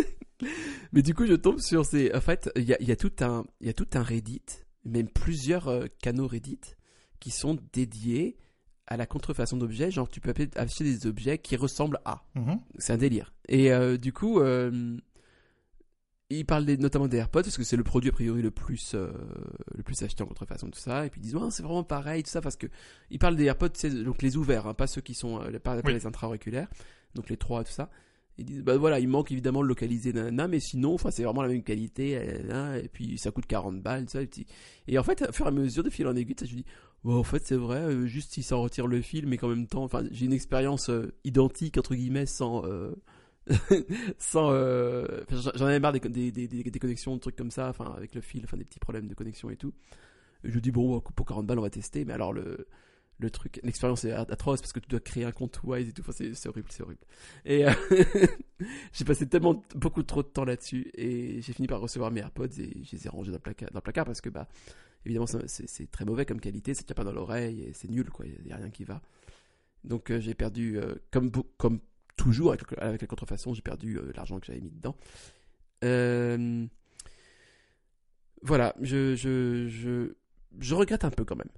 mais 0.92 1.02
du 1.02 1.14
coup, 1.14 1.26
je 1.26 1.34
tombe 1.34 1.60
sur 1.60 1.84
ces. 1.86 2.12
En 2.14 2.20
fait, 2.20 2.50
il 2.56 2.64
y 2.64 2.74
a, 2.74 2.82
y 2.82 2.90
a 2.92 2.96
tout 2.96 3.12
un, 3.20 3.44
il 3.60 3.66
y 3.66 3.70
a 3.70 3.72
tout 3.72 3.86
un 3.94 4.02
Reddit, 4.02 4.42
même 4.84 5.08
plusieurs 5.08 5.68
euh, 5.68 5.86
canaux 6.00 6.26
Reddit 6.26 6.60
qui 7.20 7.30
sont 7.30 7.56
dédiés 7.72 8.36
à 8.86 8.96
la 8.96 9.06
contrefaçon 9.06 9.56
d'objets. 9.56 9.90
Genre, 9.90 10.08
tu 10.08 10.20
peux 10.20 10.34
acheter 10.56 10.84
des 10.84 11.06
objets 11.06 11.38
qui 11.38 11.56
ressemblent 11.56 12.00
à. 12.04 12.24
Mhm. 12.34 12.60
C'est 12.78 12.92
un 12.92 12.98
délire. 12.98 13.32
Et 13.48 13.72
euh, 13.72 13.96
du 13.96 14.12
coup, 14.12 14.40
euh, 14.40 14.96
ils 16.30 16.46
parlent 16.46 16.64
des- 16.64 16.78
notamment 16.78 17.08
des 17.08 17.18
AirPods 17.18 17.42
parce 17.42 17.56
que 17.56 17.64
c'est 17.64 17.76
le 17.76 17.84
produit 17.84 18.08
a 18.10 18.12
priori 18.12 18.40
le 18.42 18.50
plus 18.50 18.92
euh, 18.94 19.12
le 19.76 19.82
plus 19.82 20.02
acheté 20.02 20.22
en 20.22 20.26
contrefaçon 20.26 20.70
tout 20.70 20.78
ça. 20.80 21.04
Et 21.06 21.10
puis 21.10 21.20
ils 21.20 21.24
disent 21.24 21.36
c'est 21.50 21.62
vraiment 21.62 21.84
pareil 21.84 22.22
tout 22.22 22.30
ça 22.30 22.40
parce 22.40 22.56
que 22.56 22.66
ils 23.10 23.18
parlent 23.18 23.36
des 23.36 23.44
AirPods, 23.44 23.68
c'est 23.74 23.90
donc 24.02 24.22
les 24.22 24.36
ouverts, 24.36 24.66
hein, 24.66 24.74
pas 24.74 24.86
ceux 24.86 25.02
qui 25.02 25.14
sont 25.14 25.38
pas 25.62 25.76
Oui. 25.84 25.92
les 25.92 26.06
intra-auriculaires, 26.06 26.68
donc 27.14 27.28
les 27.28 27.36
trois 27.36 27.64
tout 27.64 27.72
ça. 27.72 27.90
Bah 28.38 28.76
voilà, 28.78 28.98
il 28.98 29.08
manque 29.08 29.30
évidemment 29.30 29.62
le 29.62 29.68
localisé 29.68 30.12
nanana, 30.12 30.48
mais 30.48 30.58
sinon, 30.60 30.94
enfin 30.94 31.10
c'est 31.10 31.22
vraiment 31.22 31.42
la 31.42 31.48
même 31.48 31.62
qualité. 31.62 32.16
euh, 32.16 32.50
hein, 32.50 32.74
et 32.76 32.88
puis 32.88 33.18
ça 33.18 33.30
coûte 33.30 33.46
40 33.46 33.82
balles, 33.82 34.08
ça. 34.08 34.20
Et, 34.88 34.98
en 34.98 35.02
fait, 35.02 35.22
au 35.28 35.32
fur 35.32 35.44
et 35.46 35.48
à 35.48 35.52
mesure 35.52 35.82
de 35.84 35.90
fil 35.90 36.06
en 36.06 36.16
aiguille, 36.16 36.34
ça, 36.38 36.46
je 36.46 36.52
me 36.52 36.58
dis 36.58 36.64
en 37.04 37.22
fait, 37.24 37.44
c'est 37.46 37.56
vrai, 37.56 37.80
euh, 37.80 38.06
juste 38.06 38.32
si 38.32 38.42
ça 38.42 38.56
retire 38.56 38.86
le 38.86 39.02
fil, 39.02 39.26
mais 39.26 39.36
qu'en 39.36 39.48
même 39.48 39.66
temps, 39.66 39.82
enfin, 39.84 40.02
j'ai 40.10 40.26
une 40.26 40.32
expérience 40.32 40.88
euh, 40.88 41.12
identique, 41.24 41.76
entre 41.78 41.94
guillemets, 41.94 42.26
sans. 42.26 42.62
sans. 44.18 44.50
j'en- 45.30 45.66
avais 45.66 45.80
marre 45.80 45.92
des, 45.92 46.00
des, 46.32 46.48
des, 46.48 46.78
connexions, 46.78 47.14
des 47.14 47.20
trucs 47.20 47.36
comme 47.36 47.50
ça, 47.50 47.68
enfin, 47.68 47.92
avec 47.96 48.14
le 48.14 48.20
fil, 48.20 48.42
enfin, 48.44 48.56
des 48.56 48.64
petits 48.64 48.78
problèmes 48.80 49.08
de 49.08 49.14
connexion 49.14 49.50
et 49.50 49.56
tout. 49.56 49.72
Je 50.44 50.58
dis, 50.58 50.70
bon, 50.72 51.00
pour 51.00 51.26
40 51.26 51.46
balles, 51.46 51.58
on 51.58 51.62
va 51.62 51.70
tester, 51.70 52.04
mais 52.04 52.12
alors 52.12 52.32
le. 52.32 52.66
Le 53.22 53.30
truc, 53.30 53.60
l'expérience 53.62 54.04
est 54.04 54.10
atroce 54.10 54.60
parce 54.60 54.72
que 54.72 54.80
tu 54.80 54.88
dois 54.88 54.98
créer 54.98 55.24
un 55.24 55.30
compte 55.30 55.62
Wise 55.62 55.88
et 55.88 55.92
tout. 55.92 56.02
C'est 56.10 56.48
horrible, 56.48 56.66
c'est 56.70 56.82
horrible. 56.82 57.04
Et 57.44 57.64
euh, 57.64 57.72
j'ai 58.92 59.04
passé 59.04 59.28
tellement 59.28 59.62
beaucoup 59.76 60.02
trop 60.02 60.24
de 60.24 60.28
temps 60.28 60.44
là-dessus 60.44 60.90
et 60.94 61.40
j'ai 61.40 61.52
fini 61.52 61.68
par 61.68 61.80
recevoir 61.80 62.10
mes 62.10 62.18
AirPods 62.18 62.58
et 62.58 62.82
je 62.82 62.96
les 62.96 63.06
ai 63.06 63.08
rangés 63.08 63.30
dans 63.30 63.38
le 63.38 63.80
placard, 63.80 64.06
parce 64.06 64.20
que 64.20 64.28
bah 64.28 64.48
évidemment 65.06 65.26
c'est 65.46 65.90
très 65.92 66.04
mauvais 66.04 66.26
comme 66.26 66.40
qualité, 66.40 66.74
ça 66.74 66.82
tient 66.82 66.96
pas 66.96 67.04
dans 67.04 67.12
l'oreille 67.12 67.62
et 67.62 67.72
c'est 67.74 67.88
nul 67.88 68.10
quoi, 68.10 68.26
il 68.26 68.44
y 68.44 68.52
a 68.52 68.56
rien 68.56 68.70
qui 68.70 68.82
va. 68.82 69.00
Donc 69.84 70.10
euh, 70.10 70.18
j'ai 70.18 70.34
perdu 70.34 70.78
euh, 70.78 70.96
comme 71.12 71.30
comme 71.58 71.78
toujours 72.16 72.50
avec, 72.50 72.62
avec 72.78 73.02
la 73.02 73.06
contrefaçon, 73.06 73.54
j'ai 73.54 73.62
perdu 73.62 74.00
l'argent 74.16 74.40
que 74.40 74.46
j'avais 74.46 74.60
mis 74.60 74.72
dedans. 74.72 74.96
Voilà, 78.42 78.74
je, 78.80 79.14
je 79.14 79.68
je 79.68 80.14
je 80.58 80.74
regrette 80.74 81.04
un 81.04 81.10
peu 81.10 81.24
quand 81.24 81.36
même. 81.36 81.50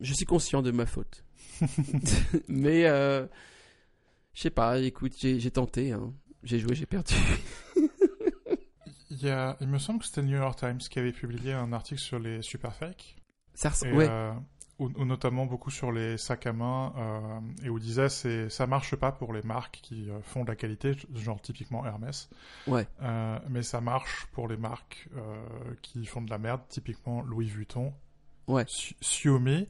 Je 0.00 0.12
suis 0.12 0.24
conscient 0.24 0.62
de 0.62 0.70
ma 0.70 0.86
faute. 0.86 1.24
Mais 2.48 2.86
euh, 2.86 3.26
je 4.34 4.42
sais 4.42 4.50
pas, 4.50 4.78
écoute, 4.78 5.14
j'ai 5.18 5.50
tenté. 5.50 5.92
Hein. 5.92 6.12
J'ai 6.42 6.58
joué, 6.58 6.74
j'ai 6.74 6.86
perdu. 6.86 7.14
Il, 9.10 9.22
y 9.22 9.30
a, 9.30 9.56
il 9.60 9.68
me 9.68 9.78
semble 9.78 10.00
que 10.00 10.04
c'était 10.04 10.20
le 10.20 10.28
New 10.28 10.36
York 10.36 10.58
Times 10.58 10.78
qui 10.78 10.98
avait 10.98 11.12
publié 11.12 11.52
un 11.52 11.72
article 11.72 12.00
sur 12.00 12.18
les 12.18 12.42
superfakes. 12.42 13.16
Ça, 13.54 13.72
Et, 13.84 13.92
ouais, 13.92 14.06
euh, 14.08 14.32
notamment 14.78 15.46
beaucoup 15.46 15.70
sur 15.70 15.90
les 15.90 16.18
sacs 16.18 16.46
à 16.46 16.52
main, 16.52 16.92
euh, 16.96 17.40
et 17.64 17.70
où 17.70 17.80
disait 17.80 18.10
c'est 18.10 18.48
ça 18.48 18.68
marche 18.68 18.94
pas 18.94 19.10
pour 19.10 19.32
les 19.32 19.42
marques 19.42 19.80
qui 19.82 20.08
font 20.22 20.44
de 20.44 20.48
la 20.48 20.56
qualité, 20.56 20.94
genre 21.14 21.40
typiquement 21.40 21.84
Hermès, 21.84 22.28
ouais, 22.68 22.86
mais 23.48 23.62
ça 23.62 23.80
marche 23.80 24.26
pour 24.26 24.46
les 24.46 24.58
marques 24.58 25.08
qui 25.82 26.06
font 26.06 26.20
de 26.20 26.30
la 26.30 26.38
merde, 26.38 26.60
typiquement 26.68 27.22
Louis 27.22 27.46
Vuitton, 27.46 27.92
Ouais. 28.48 28.64
Xi- 28.64 28.96
Xiaomi, 29.00 29.68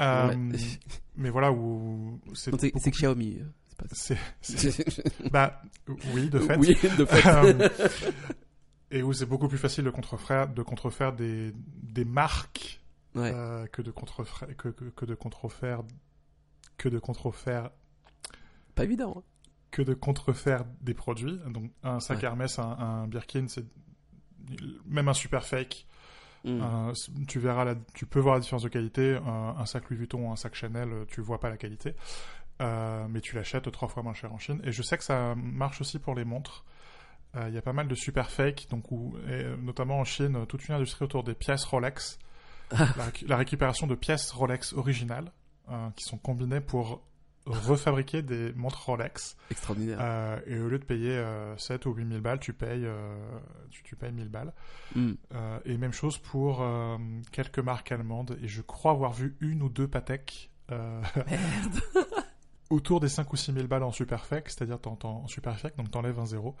euh, 0.00 0.28
ouais. 0.28 0.56
mais 1.16 1.30
voilà 1.30 1.50
où 1.52 2.20
c'est 2.34 2.50
c'est 2.58 2.72
beaucoup 2.72 2.90
Xiaomi. 2.90 3.38
euh, 3.40 3.84
c'est- 3.92 4.18
c'est 4.40 4.70
c'est- 4.70 5.30
pas- 5.30 5.62
bah 5.92 5.98
oui 6.14 6.28
de 6.28 6.38
fait, 6.40 6.56
Oui, 6.56 6.68
de 6.98 7.04
fait. 7.04 7.26
Euh, 7.26 7.68
et 8.90 9.02
où 9.02 9.12
c'est 9.12 9.26
beaucoup 9.26 9.48
plus 9.48 9.58
facile 9.58 9.84
de 9.84 9.90
contrefaire, 9.90 10.48
de 10.48 10.62
contrefaire 10.62 11.12
des, 11.12 11.52
des 11.54 12.04
marques 12.04 12.80
ouais. 13.14 13.32
euh, 13.34 13.66
que 13.66 13.82
de 13.82 13.90
contrefaire 13.90 14.48
que, 14.56 14.68
que, 14.68 14.84
que 14.84 15.04
de 15.04 15.14
contrefaire 15.14 15.82
que 16.76 16.88
de 16.88 16.98
contrefaire 16.98 17.70
Pas 18.74 18.84
évident. 18.84 19.14
hein. 19.18 19.22
que 19.72 19.82
de 19.82 19.94
contrefaire 19.94 20.64
des 20.80 20.94
produits. 20.94 21.38
Donc 21.48 21.70
un 21.82 22.00
sac 22.00 22.18
Ouais. 22.18 22.24
Hermès, 22.24 22.58
un, 22.58 22.70
un 22.70 23.06
Birkin, 23.08 23.46
c'est 23.48 23.66
même 24.86 25.08
un 25.08 25.14
super 25.14 25.44
fake. 25.44 25.86
Mm. 26.44 26.60
un- 26.62 26.92
tu 27.26 27.38
verras 27.40 27.64
la, 27.64 27.74
tu 27.94 28.06
peux 28.06 28.20
voir 28.20 28.34
la 28.34 28.40
différence 28.40 28.62
de 28.62 28.68
qualité. 28.68 29.16
Un, 29.16 29.54
un 29.58 29.66
sac 29.66 29.88
Louis 29.90 29.98
Vuitton, 29.98 30.28
ou 30.28 30.32
un 30.32 30.36
sac 30.36 30.54
Chanel, 30.54 30.88
euh, 30.92 31.04
tu 31.08 31.20
vois 31.20 31.40
pas 31.40 31.50
la 31.50 31.56
qualité. 31.56 31.94
Euh, 32.60 33.06
mais 33.08 33.20
tu 33.20 33.36
l'achètes 33.36 33.70
trois 33.70 33.88
fois 33.88 34.02
moins 34.02 34.14
cher 34.14 34.32
en 34.32 34.38
Chine. 34.38 34.60
Et 34.64 34.72
je 34.72 34.82
sais 34.82 34.98
que 34.98 35.04
ça 35.04 35.34
marche 35.36 35.80
aussi 35.80 35.98
pour 35.98 36.14
les 36.14 36.24
montres. 36.24 36.64
Euh, 37.36 37.48
Il 37.48 37.54
y 37.54 37.58
a 37.58 37.62
pas 37.62 37.72
mal 37.72 37.86
de 37.88 37.94
super 37.94 38.30
fakes, 38.30 38.66
donc 38.70 38.90
où, 38.90 39.16
et, 39.28 39.30
euh, 39.32 39.56
notamment 39.56 39.98
en 40.00 40.04
Chine, 40.04 40.46
toute 40.46 40.66
une 40.68 40.74
industrie 40.74 41.04
autour 41.04 41.22
des 41.24 41.34
pièces 41.34 41.64
Rolex, 41.64 42.18
la, 42.72 42.84
récu- 43.06 43.26
la 43.28 43.36
récupération 43.36 43.86
de 43.86 43.94
pièces 43.94 44.30
Rolex 44.32 44.72
originales 44.72 45.30
euh, 45.70 45.88
qui 45.96 46.04
sont 46.04 46.18
combinées 46.18 46.60
pour 46.60 47.02
refabriquer 47.48 48.22
des 48.22 48.52
montres 48.54 48.84
Rolex. 48.86 49.36
Extraordinaire. 49.50 49.98
Euh, 50.00 50.40
et 50.46 50.58
au 50.58 50.68
lieu 50.68 50.78
de 50.78 50.84
payer 50.84 51.12
euh, 51.12 51.56
7 51.56 51.86
ou 51.86 51.92
8 51.92 52.08
000 52.08 52.20
balles, 52.20 52.40
tu 52.40 52.52
payes, 52.52 52.84
euh, 52.84 53.16
tu, 53.70 53.82
tu 53.82 53.96
payes 53.96 54.12
1000 54.12 54.28
balles. 54.28 54.52
Mm. 54.94 55.12
Euh, 55.34 55.58
et 55.64 55.76
même 55.78 55.92
chose 55.92 56.18
pour 56.18 56.62
euh, 56.62 56.96
quelques 57.32 57.58
marques 57.58 57.92
allemandes. 57.92 58.38
Et 58.42 58.48
je 58.48 58.62
crois 58.62 58.92
avoir 58.92 59.12
vu 59.12 59.36
une 59.40 59.62
ou 59.62 59.68
deux 59.68 59.88
Patek 59.88 60.50
euh, 60.70 61.02
autour 62.70 63.00
des 63.00 63.08
5 63.08 63.32
ou 63.32 63.36
6 63.36 63.52
000 63.52 63.66
balles 63.66 63.82
en 63.82 63.92
superfect, 63.92 64.48
c'est-à-dire 64.48 64.78
en 65.04 65.26
superfect, 65.26 65.78
donc 65.78 65.90
t'enlèves 65.90 66.18
un 66.18 66.26
zéro. 66.26 66.54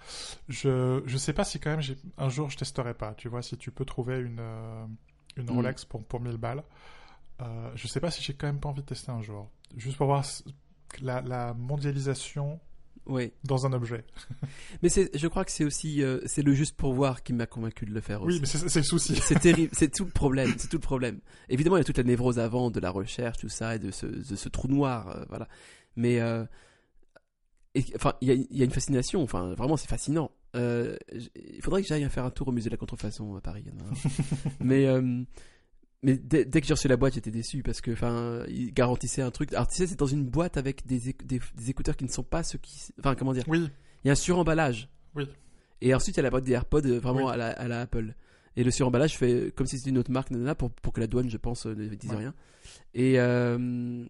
Je, 0.48 1.02
je 1.04 1.16
sais 1.18 1.34
pas 1.34 1.44
si 1.44 1.60
quand 1.60 1.70
même 1.70 1.82
un 2.16 2.28
jour 2.28 2.48
je 2.50 2.56
testerai 2.56 2.94
pas. 2.94 3.14
Tu 3.14 3.28
vois, 3.28 3.42
si 3.42 3.58
tu 3.58 3.70
peux 3.70 3.84
trouver 3.84 4.18
une, 4.18 4.40
une 5.36 5.46
Mm. 5.46 5.56
Rolex 5.56 5.84
pour, 5.84 6.04
pour 6.04 6.20
1000 6.20 6.36
balles, 6.36 6.62
euh, 7.40 7.70
je 7.74 7.86
sais 7.86 8.00
pas 8.00 8.10
si 8.10 8.22
j'ai 8.22 8.34
quand 8.34 8.46
même 8.46 8.60
pas 8.60 8.68
envie 8.68 8.82
de 8.82 8.86
tester 8.86 9.10
un 9.10 9.22
jour. 9.22 9.48
Juste 9.76 9.96
pour 9.96 10.06
voir 10.06 10.24
la, 11.00 11.20
la 11.22 11.54
mondialisation 11.54 12.60
Ouais. 13.06 13.32
dans 13.44 13.64
un 13.64 13.72
objet. 13.72 14.04
Mais 14.82 14.90
c'est, 14.90 15.08
je 15.16 15.26
crois 15.28 15.44
que 15.46 15.50
c'est 15.50 15.64
aussi, 15.64 16.02
euh, 16.02 16.20
c'est 16.26 16.42
le 16.42 16.52
juste 16.52 16.76
pour 16.76 16.92
voir 16.92 17.22
qui 17.22 17.32
m'a 17.32 17.46
convaincu 17.46 17.86
de 17.86 17.90
le 17.92 18.02
faire 18.02 18.20
aussi. 18.22 18.34
Oui, 18.34 18.40
mais 18.40 18.46
c'est 18.46 18.76
le 18.80 18.84
souci. 18.84 19.16
C'est 19.16 19.38
terrible, 19.40 19.70
c'est 19.72 19.90
tout 19.90 20.04
le 20.04 20.10
problème, 20.10 20.52
c'est 20.58 20.68
tout 20.68 20.76
le 20.76 20.82
problème. 20.82 21.20
Évidemment, 21.48 21.76
il 21.76 21.80
y 21.80 21.82
a 21.82 21.84
toute 21.84 21.96
la 21.96 22.04
névrose 22.04 22.38
avant 22.38 22.70
de 22.70 22.78
la 22.80 22.90
recherche, 22.90 23.38
tout 23.38 23.48
ça, 23.48 23.76
et 23.76 23.78
de 23.78 23.90
ce, 23.90 24.04
de 24.04 24.36
ce 24.36 24.48
trou 24.50 24.68
noir, 24.68 25.08
euh, 25.08 25.24
voilà. 25.30 25.48
Mais, 25.96 26.20
euh, 26.20 26.44
et- 27.74 27.84
enfin, 27.96 28.12
il 28.20 28.30
y 28.30 28.46
y 28.58 28.60
a 28.60 28.64
une 28.66 28.70
fascination, 28.72 29.22
enfin, 29.22 29.54
vraiment, 29.54 29.78
c'est 29.78 29.88
fascinant. 29.88 30.30
Il 30.54 31.60
faudrait 31.62 31.80
que 31.82 31.88
j'aille 31.88 32.06
faire 32.10 32.24
un 32.26 32.30
tour 32.30 32.48
au 32.48 32.52
musée 32.52 32.68
de 32.68 32.74
la 32.74 32.78
contrefaçon 32.78 33.36
à 33.36 33.40
Paris. 33.40 33.64
mais, 34.60 34.86
mais 36.02 36.16
dès, 36.16 36.44
dès 36.44 36.60
que 36.60 36.66
j'ai 36.66 36.74
reçu 36.74 36.88
la 36.88 36.96
boîte, 36.96 37.14
j'étais 37.14 37.30
déçu 37.30 37.62
parce 37.62 37.80
que, 37.80 37.90
enfin, 37.90 38.44
ils 38.48 38.72
garantissaient 38.72 39.22
un 39.22 39.30
truc. 39.30 39.52
Alors, 39.52 39.66
tu 39.68 39.76
sais, 39.76 39.86
c'est 39.86 39.98
dans 39.98 40.06
une 40.06 40.24
boîte 40.24 40.56
avec 40.56 40.86
des, 40.86 41.10
éc- 41.10 41.24
des, 41.26 41.40
des 41.56 41.70
écouteurs 41.70 41.96
qui 41.96 42.04
ne 42.04 42.10
sont 42.10 42.22
pas 42.22 42.42
ceux 42.42 42.58
qui, 42.58 42.78
enfin, 43.00 43.14
comment 43.14 43.32
dire, 43.32 43.44
Oui, 43.48 43.68
il 44.04 44.06
y 44.06 44.10
a 44.10 44.12
un 44.12 44.16
suremballage. 44.16 44.88
Oui. 45.14 45.24
Et 45.80 45.94
ensuite, 45.94 46.16
il 46.16 46.18
y 46.18 46.20
a 46.20 46.22
la 46.24 46.30
boîte 46.30 46.44
des 46.44 46.52
AirPods 46.52 46.82
euh, 46.86 46.98
vraiment 47.00 47.26
Oui. 47.26 47.32
à, 47.32 47.36
la, 47.36 47.48
à 47.50 47.68
la 47.68 47.80
Apple. 47.82 48.14
Et 48.56 48.64
le 48.64 48.70
suremballage 48.70 49.16
fait 49.16 49.52
comme 49.54 49.66
si 49.66 49.78
c'était 49.78 49.90
une 49.90 49.98
autre 49.98 50.10
marque, 50.10 50.30
nanana, 50.30 50.54
pour, 50.54 50.70
pour 50.70 50.92
que 50.92 51.00
la 51.00 51.06
douane, 51.06 51.30
je 51.30 51.36
pense, 51.36 51.66
euh, 51.66 51.74
ne 51.74 51.86
dise 51.94 52.10
Ouais. 52.10 52.16
rien. 52.16 52.34
Et, 52.94 53.18
euh, 53.20 54.04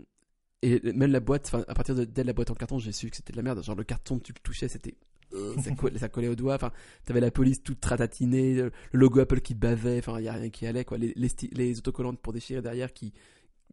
et 0.62 0.92
même 0.92 1.12
la 1.12 1.20
boîte, 1.20 1.54
à 1.68 1.74
partir 1.74 1.94
de 1.94 2.04
dès 2.04 2.24
la 2.24 2.32
boîte 2.32 2.50
en 2.50 2.54
carton, 2.54 2.78
j'ai 2.78 2.92
su 2.92 3.08
que 3.10 3.16
c'était 3.16 3.32
de 3.32 3.36
la 3.36 3.42
merde. 3.42 3.62
Genre, 3.62 3.76
le 3.76 3.84
carton, 3.84 4.18
tu 4.18 4.32
le 4.32 4.40
touchais, 4.42 4.68
c'était. 4.68 4.94
Euh, 5.34 5.54
ça, 5.62 5.70
collait, 5.72 5.98
ça 5.98 6.08
collait 6.08 6.28
au 6.28 6.34
doigt. 6.34 6.54
Enfin, 6.54 6.72
t'avais 7.04 7.20
la 7.20 7.30
police 7.30 7.62
toute 7.62 7.84
ratatinée, 7.84 8.54
le 8.54 8.64
le 8.92 8.98
logo 9.00 9.20
Apple 9.20 9.40
qui 9.40 9.54
bavait. 9.54 9.98
Enfin, 9.98 10.18
il 10.18 10.24
y 10.24 10.28
a 10.28 10.32
rien 10.32 10.50
qui 10.50 10.66
allait, 10.66 10.84
quoi. 10.84 10.98
Les, 10.98 11.12
les, 11.16 11.28
sti- 11.28 11.54
les 11.54 11.78
autocollantes 11.78 12.20
pour 12.20 12.32
déchirer 12.32 12.62
derrière 12.62 12.92
qui, 12.92 13.12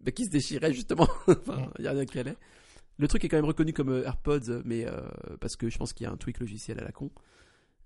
bah, 0.01 0.11
qui 0.11 0.25
se 0.25 0.29
déchiraient, 0.29 0.73
justement. 0.73 1.07
enfin, 1.27 1.71
il 1.79 1.85
y 1.85 1.87
a 1.87 1.91
rien 1.91 2.05
qui 2.05 2.19
allait. 2.19 2.35
Le 2.97 3.07
truc 3.07 3.25
est 3.25 3.29
quand 3.29 3.37
même 3.37 3.45
reconnu 3.45 3.73
comme 3.73 3.89
euh, 3.89 4.05
AirPods, 4.05 4.49
euh, 4.49 4.61
mais 4.65 4.85
euh, 4.87 5.01
parce 5.41 5.55
que 5.55 5.69
je 5.69 5.77
pense 5.77 5.91
qu'il 5.93 6.05
y 6.05 6.07
a 6.07 6.11
un 6.13 6.17
tweak 6.17 6.39
logiciel 6.39 6.79
à 6.79 6.83
la 6.83 6.91
con. 6.91 7.11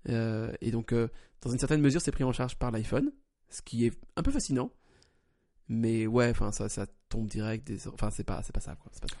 Euh, 0.08 0.52
et 0.60 0.70
donc, 0.70 0.92
euh, 0.92 1.08
dans 1.42 1.50
une 1.50 1.58
certaine 1.58 1.80
mesure, 1.80 2.00
c'est 2.00 2.12
pris 2.12 2.24
en 2.24 2.32
charge 2.32 2.56
par 2.56 2.70
l'iPhone, 2.70 3.12
ce 3.48 3.60
qui 3.62 3.86
est 3.86 3.92
un 4.16 4.22
peu 4.22 4.30
fascinant. 4.30 4.70
Mais 5.68 6.06
ouais, 6.06 6.30
enfin, 6.30 6.50
ça, 6.52 6.68
ça 6.68 6.86
tombe 7.08 7.26
direct. 7.28 7.66
Des... 7.66 7.86
Enfin, 7.88 8.10
c'est 8.10 8.24
pas, 8.24 8.42
c'est 8.42 8.52
pas 8.54 8.60
ça, 8.60 8.76
quoi. 8.76 8.90
Pas 9.00 9.08
ça. 9.08 9.16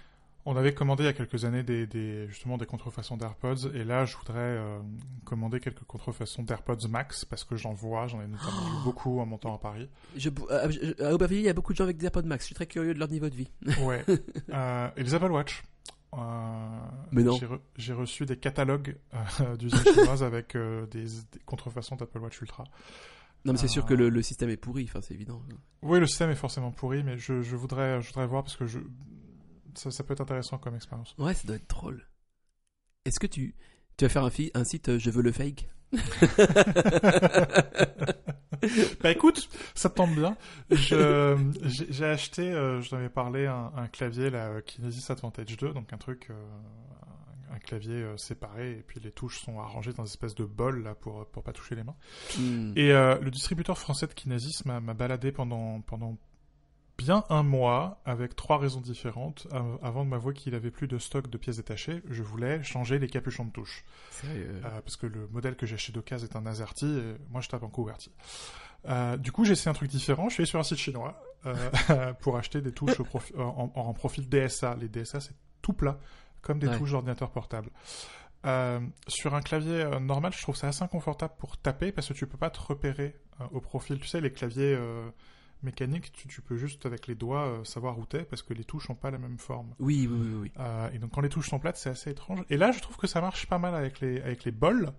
On 0.46 0.56
avait 0.56 0.72
commandé 0.72 1.02
il 1.02 1.06
y 1.06 1.10
a 1.10 1.12
quelques 1.12 1.44
années 1.44 1.62
des, 1.62 1.86
des- 1.86 2.26
justement 2.28 2.56
des 2.56 2.64
contrefaçons 2.64 3.16
d'AirPods 3.18 3.72
et 3.74 3.84
là 3.84 4.06
je 4.06 4.16
voudrais 4.16 4.38
euh, 4.38 4.78
commander 5.24 5.60
quelques 5.60 5.84
contrefaçons 5.84 6.42
d'AirPods 6.42 6.88
Max 6.88 7.24
parce 7.26 7.44
que 7.44 7.56
j'en 7.56 7.74
vois, 7.74 8.06
j'en 8.06 8.22
ai 8.22 8.26
notamment 8.26 8.50
vu 8.50 8.76
beaucoup 8.84 9.20
en 9.20 9.26
montant 9.26 9.54
à 9.54 9.58
Paris. 9.58 9.88
Je, 10.16 10.30
euh, 10.50 10.70
je- 10.70 11.04
à 11.04 11.12
Aubervilliers, 11.14 11.42
il 11.42 11.46
y 11.46 11.50
a 11.50 11.52
beaucoup 11.52 11.72
de 11.72 11.76
gens 11.76 11.84
avec 11.84 11.98
des 11.98 12.06
AirPods 12.06 12.22
Max. 12.22 12.44
Je 12.44 12.46
suis 12.46 12.54
très 12.54 12.66
curieux 12.66 12.94
de 12.94 12.98
leur 12.98 13.08
niveau 13.10 13.28
de 13.28 13.34
vie. 13.34 13.50
Ouais. 13.82 14.02
Euh, 14.50 14.88
et 14.96 15.02
les 15.02 15.14
Apple 15.14 15.30
Watch. 15.30 15.62
Euh, 16.14 16.18
Mais 17.12 17.22
non. 17.22 17.36
J'ai, 17.38 17.46
re- 17.46 17.60
j'ai 17.76 17.92
reçu 17.92 18.26
des 18.26 18.36
catalogues 18.36 18.96
euh, 19.42 19.56
d'usines 19.56 19.78
chinoises 19.94 20.22
avec 20.22 20.56
euh, 20.56 20.86
des, 20.86 21.04
des 21.04 21.38
contrefaçons 21.46 21.96
d'Apple 21.96 22.18
Watch 22.18 22.40
Ultra. 22.40 22.64
Non, 23.44 23.52
mais 23.52 23.58
c'est 23.58 23.68
sûr 23.68 23.86
que 23.86 23.94
le, 23.94 24.08
le 24.10 24.22
système 24.22 24.50
est 24.50 24.56
pourri. 24.58 24.84
Enfin, 24.88 25.00
c'est 25.02 25.14
évident. 25.14 25.40
Oui, 25.82 25.98
le 26.00 26.06
système 26.06 26.28
est 26.30 26.34
forcément 26.34 26.72
pourri, 26.72 27.02
mais 27.02 27.16
je, 27.16 27.40
je 27.42 27.56
voudrais, 27.56 28.00
je 28.02 28.08
voudrais 28.08 28.26
voir 28.26 28.42
parce 28.42 28.56
que 28.56 28.66
je, 28.66 28.80
ça, 29.74 29.90
ça 29.90 30.04
peut 30.04 30.12
être 30.12 30.20
intéressant 30.20 30.58
comme 30.58 30.74
expérience. 30.74 31.14
Ouais, 31.18 31.34
ça 31.34 31.46
doit 31.46 31.56
être 31.56 31.68
drôle. 31.68 32.06
Est-ce 33.04 33.18
que 33.18 33.26
tu, 33.26 33.54
tu 33.96 34.04
vas 34.04 34.08
faire 34.08 34.24
un, 34.24 34.64
site 34.64 34.88
euh, 34.88 34.98
Je 34.98 35.10
veux 35.10 35.22
le 35.22 35.32
fake? 35.32 35.68
Bah 39.02 39.10
écoute, 39.10 39.48
ça 39.74 39.88
te 39.88 39.94
tombe 39.94 40.14
bien. 40.14 40.36
Je, 40.70 41.34
j'ai, 41.64 42.04
acheté, 42.04 42.42
euh, 42.42 42.82
je 42.82 42.90
t'en 42.90 42.98
avais 42.98 43.08
parlé, 43.08 43.46
un, 43.46 43.72
un 43.74 43.88
clavier 43.88 44.28
là, 44.28 44.48
euh, 44.48 44.60
Kinesis 44.60 45.10
Advantage 45.10 45.56
2, 45.56 45.72
donc 45.72 45.90
un 45.94 45.96
truc, 45.96 46.26
euh, 46.28 46.34
un 47.50 47.58
clavier 47.58 47.94
euh, 47.94 48.16
séparé, 48.16 48.72
et 48.72 48.82
puis 48.82 49.00
les 49.00 49.10
touches 49.10 49.40
sont 49.40 49.60
arrangées 49.60 49.92
dans 49.92 50.04
une 50.04 50.10
espèce 50.10 50.34
de 50.34 50.44
bol 50.44 50.82
là 50.82 50.94
pour 50.94 51.26
pour 51.30 51.42
pas 51.42 51.52
toucher 51.52 51.74
les 51.74 51.84
mains. 51.84 51.96
Hmm. 52.38 52.72
Et 52.76 52.92
euh, 52.92 53.18
le 53.20 53.30
distributeur 53.30 53.78
français 53.78 54.06
de 54.06 54.12
Kinesis 54.12 54.62
m'a, 54.64 54.80
m'a 54.80 54.94
baladé 54.94 55.32
pendant 55.32 55.80
pendant 55.80 56.16
bien 57.02 57.24
un 57.30 57.42
mois 57.42 58.00
avec 58.04 58.36
trois 58.36 58.58
raisons 58.58 58.80
différentes 58.80 59.46
av- 59.52 59.78
avant 59.82 60.04
de 60.04 60.10
m'avouer 60.10 60.34
qu'il 60.34 60.54
avait 60.54 60.70
plus 60.70 60.86
de 60.88 60.98
stock 60.98 61.28
de 61.30 61.38
pièces 61.38 61.56
détachées. 61.56 62.02
Je 62.10 62.22
voulais 62.22 62.62
changer 62.62 62.98
les 62.98 63.08
capuchons 63.08 63.44
de 63.46 63.50
touche. 63.52 63.84
Sérieux? 64.10 64.60
Euh, 64.64 64.80
parce 64.82 64.96
que 64.96 65.06
le 65.06 65.26
modèle 65.28 65.56
que 65.56 65.66
j'ai 65.66 65.76
chez 65.78 65.92
d'occasion 65.92 66.28
est 66.30 66.36
un 66.36 66.44
AZERTY, 66.46 66.86
et 66.86 67.16
moi 67.30 67.40
je 67.40 67.48
tape 67.48 67.62
en 67.62 67.68
QWERTY. 67.70 68.10
Euh, 68.88 69.16
du 69.16 69.32
coup, 69.32 69.44
j'ai 69.44 69.52
essayé 69.52 69.70
un 69.70 69.74
truc 69.74 69.90
différent. 69.90 70.28
Je 70.28 70.34
suis 70.34 70.40
allé 70.42 70.48
sur 70.48 70.58
un 70.58 70.62
site 70.62 70.78
chinois 70.78 71.22
euh, 71.46 72.12
pour 72.20 72.36
acheter 72.36 72.60
des 72.60 72.72
touches 72.72 73.00
au 73.00 73.04
profi- 73.04 73.36
en, 73.38 73.70
en- 73.74 73.80
en 73.80 73.92
profil 73.94 74.28
DSA. 74.28 74.76
Les 74.80 74.88
DSA, 74.88 75.20
c'est 75.20 75.34
tout 75.62 75.72
plat, 75.72 75.98
comme 76.42 76.58
des 76.58 76.68
Ouais. 76.68 76.78
touches 76.78 76.92
d'ordinateur 76.92 77.30
portable. 77.30 77.70
Euh, 78.46 78.80
sur 79.06 79.34
un 79.34 79.42
clavier 79.42 79.82
euh, 79.82 80.00
normal, 80.00 80.32
je 80.34 80.40
trouve 80.40 80.56
ça 80.56 80.68
assez 80.68 80.82
inconfortable 80.82 81.34
pour 81.38 81.58
taper 81.58 81.92
parce 81.92 82.08
que 82.08 82.14
tu 82.14 82.26
peux 82.26 82.38
pas 82.38 82.48
te 82.48 82.58
repérer 82.60 83.14
euh, 83.40 83.44
au 83.52 83.60
profil. 83.60 83.98
Tu 84.00 84.06
sais, 84.08 84.20
les 84.22 84.32
claviers 84.32 84.74
mécaniques, 85.62 86.12
tu, 86.12 86.28
tu 86.28 86.40
peux 86.40 86.56
juste 86.56 86.86
avec 86.86 87.06
les 87.06 87.14
doigts 87.14 87.46
euh, 87.46 87.64
savoir 87.64 87.98
où 87.98 88.06
t'es 88.06 88.24
parce 88.24 88.42
que 88.42 88.54
les 88.54 88.64
touches 88.64 88.88
n'ont 88.88 88.94
pas 88.94 89.10
la 89.10 89.18
même 89.18 89.38
forme. 89.38 89.74
Oui, 89.78 90.08
oui, 90.10 90.18
oui. 90.20 90.38
oui. 90.42 90.52
Euh, 90.58 90.90
et 90.92 90.98
donc 90.98 91.12
quand 91.12 91.20
les 91.20 91.28
touches 91.28 91.48
sont 91.48 91.58
plates, 91.58 91.76
c'est 91.76 91.90
assez 91.90 92.10
étrange. 92.10 92.40
Et 92.50 92.56
là, 92.56 92.72
je 92.72 92.80
trouve 92.80 92.96
que 92.96 93.06
ça 93.06 93.20
marche 93.20 93.46
pas 93.46 93.58
mal 93.58 93.74
avec 93.74 94.00
les, 94.00 94.20
avec 94.20 94.44
les 94.44 94.52
bols, 94.52 94.92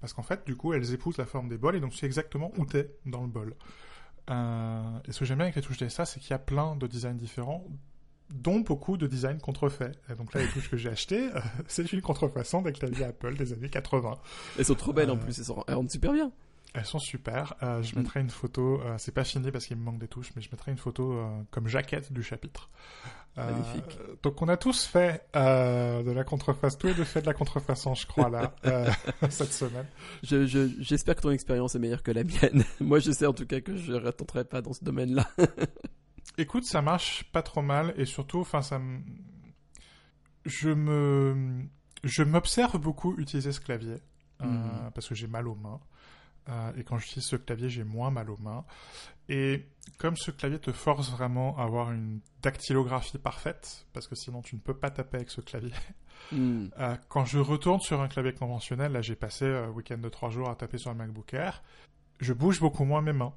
parce 0.00 0.12
qu'en 0.12 0.22
fait, 0.22 0.46
du 0.46 0.56
coup, 0.56 0.72
elles 0.72 0.92
épousent 0.92 1.18
la 1.18 1.26
forme 1.26 1.48
des 1.48 1.58
bols, 1.58 1.76
et 1.76 1.80
donc 1.80 1.92
tu 1.92 1.98
sais 1.98 2.06
exactement 2.06 2.52
où 2.56 2.66
t'es 2.66 2.90
dans 3.06 3.22
le 3.22 3.28
bol. 3.28 3.54
Euh, 4.30 4.98
et 5.06 5.12
ce 5.12 5.20
que 5.20 5.24
j'aime 5.24 5.38
bien 5.38 5.46
avec 5.46 5.56
les 5.56 5.62
touches 5.62 5.78
DSA, 5.78 6.04
c'est 6.04 6.20
qu'il 6.20 6.30
y 6.30 6.34
a 6.34 6.38
plein 6.38 6.76
de 6.76 6.86
designs 6.86 7.14
différents, 7.14 7.64
dont 8.30 8.60
beaucoup 8.60 8.96
de 8.96 9.06
designs 9.06 9.38
contrefaits. 9.38 9.96
Et 10.10 10.14
donc 10.14 10.34
là, 10.34 10.42
les 10.42 10.48
touches 10.48 10.70
que 10.70 10.76
j'ai 10.76 10.88
achetées, 10.88 11.28
euh, 11.34 11.40
c'est 11.68 11.92
une 11.92 12.02
contrefaçon 12.02 12.62
des 12.62 12.72
claviers 12.72 13.04
Apple 13.04 13.36
des 13.36 13.52
années 13.52 13.68
80. 13.68 14.18
Elles 14.58 14.64
sont 14.64 14.74
trop 14.74 14.92
belles 14.92 15.10
en 15.10 15.16
plus. 15.16 15.38
Elles, 15.38 15.44
sont... 15.44 15.64
elles 15.68 15.74
rendent 15.74 15.90
super 15.90 16.12
bien. 16.12 16.32
Elles 16.78 16.84
sont 16.84 16.98
super. 16.98 17.54
Euh, 17.62 17.82
je 17.82 17.94
Mm. 17.94 17.98
mettrai 18.00 18.20
une 18.20 18.28
photo. 18.30 18.80
euh, 18.82 18.96
c'est 18.98 19.12
pas 19.12 19.24
fini 19.24 19.50
parce 19.50 19.66
qu'il 19.66 19.76
me 19.78 19.82
manque 19.82 19.98
des 19.98 20.08
touches, 20.08 20.30
mais 20.36 20.42
je 20.42 20.50
mettrai 20.52 20.70
une 20.70 20.76
photo 20.78 21.12
euh, 21.14 21.42
comme 21.50 21.66
jaquette 21.68 22.12
du 22.12 22.22
chapitre. 22.22 22.68
Euh, 23.38 23.50
Magnifique. 23.50 23.98
donc 24.22 24.40
on 24.40 24.48
a 24.48 24.56
tous 24.56 24.84
fait 24.86 25.26
de 25.34 26.10
la 26.10 26.24
contreface. 26.24 26.78
Tous 26.78 26.86
les 26.86 26.94
deux 26.94 27.04
fait 27.04 27.20
de 27.22 27.26
la 27.26 27.34
contrefaçon, 27.34 27.94
je 27.94 28.06
crois 28.06 28.28
là, 28.30 28.54
cette 29.30 29.52
semaine. 29.52 29.86
Je- 30.22 30.46
je- 30.46 30.70
J'espère 30.80 31.16
que 31.16 31.20
ton 31.22 31.30
expérience 31.30 31.74
est 31.74 31.78
meilleure 31.78 32.02
que 32.02 32.10
la 32.12 32.24
mienne. 32.24 32.64
Moi, 32.80 32.98
je 32.98 33.10
sais 33.10 33.26
en 33.26 33.32
tout 33.34 33.46
cas 33.46 33.60
que 33.60 33.76
je 33.76 33.92
ne 33.92 33.98
pas 34.44 34.62
dans 34.62 34.72
ce 34.72 34.84
domaine-là. 34.84 35.26
Écoute, 36.38 36.64
ça 36.64 36.82
marche 36.82 37.24
pas 37.32 37.42
trop 37.42 37.62
mal 37.62 37.94
et 37.96 38.04
surtout, 38.04 38.40
enfin, 38.40 38.60
ça 38.62 38.80
je 40.44 40.68
me, 40.70 41.64
je 42.04 42.22
m'observe 42.22 42.78
beaucoup 42.78 43.14
utiliser 43.18 43.52
ce 43.52 43.60
clavier 43.60 43.96
euh, 44.42 44.46
Mhm. 44.46 44.90
parce 44.94 45.08
que 45.08 45.14
j'ai 45.14 45.26
mal 45.26 45.48
aux 45.48 45.54
mains. 45.54 45.80
Euh, 46.48 46.72
et 46.76 46.84
quand 46.84 46.98
j'utilise 46.98 47.26
ce 47.26 47.36
clavier, 47.36 47.68
j'ai 47.68 47.84
moins 47.84 48.10
mal 48.10 48.30
aux 48.30 48.36
mains. 48.38 48.64
Et 49.28 49.66
comme 49.98 50.16
ce 50.16 50.30
clavier 50.30 50.58
te 50.58 50.72
force 50.72 51.10
vraiment 51.10 51.58
à 51.58 51.64
avoir 51.64 51.90
une 51.92 52.20
dactylographie 52.42 53.18
parfaite, 53.18 53.86
parce 53.92 54.06
que 54.06 54.14
sinon 54.14 54.42
tu 54.42 54.54
ne 54.54 54.60
peux 54.60 54.76
pas 54.76 54.90
taper 54.90 55.16
avec 55.16 55.30
ce 55.30 55.40
clavier. 55.40 55.72
Hmm. 56.32 56.68
Euh, 56.78 56.96
quand 57.08 57.26
je 57.26 57.38
retourne 57.38 57.80
sur 57.80 58.00
un 58.00 58.08
clavier 58.08 58.32
conventionnel, 58.32 58.92
là 58.92 59.02
j'ai 59.02 59.14
passé 59.14 59.44
un 59.44 59.68
week-end 59.68 59.98
de 59.98 60.08
trois 60.08 60.30
jours 60.30 60.48
à 60.48 60.56
taper 60.56 60.78
sur 60.78 60.90
un 60.90 60.94
MacBook 60.94 61.34
Air, 61.34 61.62
je 62.20 62.32
bouge 62.32 62.58
beaucoup 62.58 62.84
moins 62.84 63.02
mes 63.02 63.12
mains. 63.12 63.34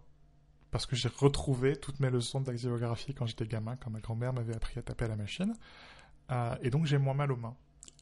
Parce 0.71 0.85
que 0.85 0.95
j'ai 0.95 1.09
retrouvé 1.09 1.75
toutes 1.75 1.99
mes 1.99 2.09
leçons 2.09 2.39
de 2.39 2.45
dactylographie 2.45 3.13
quand 3.13 3.25
j'étais 3.25 3.45
gamin, 3.45 3.75
quand 3.75 3.89
ma 3.89 3.99
grand-mère 3.99 4.33
m'avait 4.33 4.55
appris 4.55 4.79
à 4.79 4.81
taper 4.81 5.05
à 5.05 5.07
la 5.09 5.15
machine. 5.17 5.53
Euh, 6.31 6.55
et 6.61 6.69
donc 6.69 6.85
j'ai 6.85 6.97
moins 6.97 7.13
mal 7.13 7.31
aux 7.31 7.37
mains. 7.37 7.55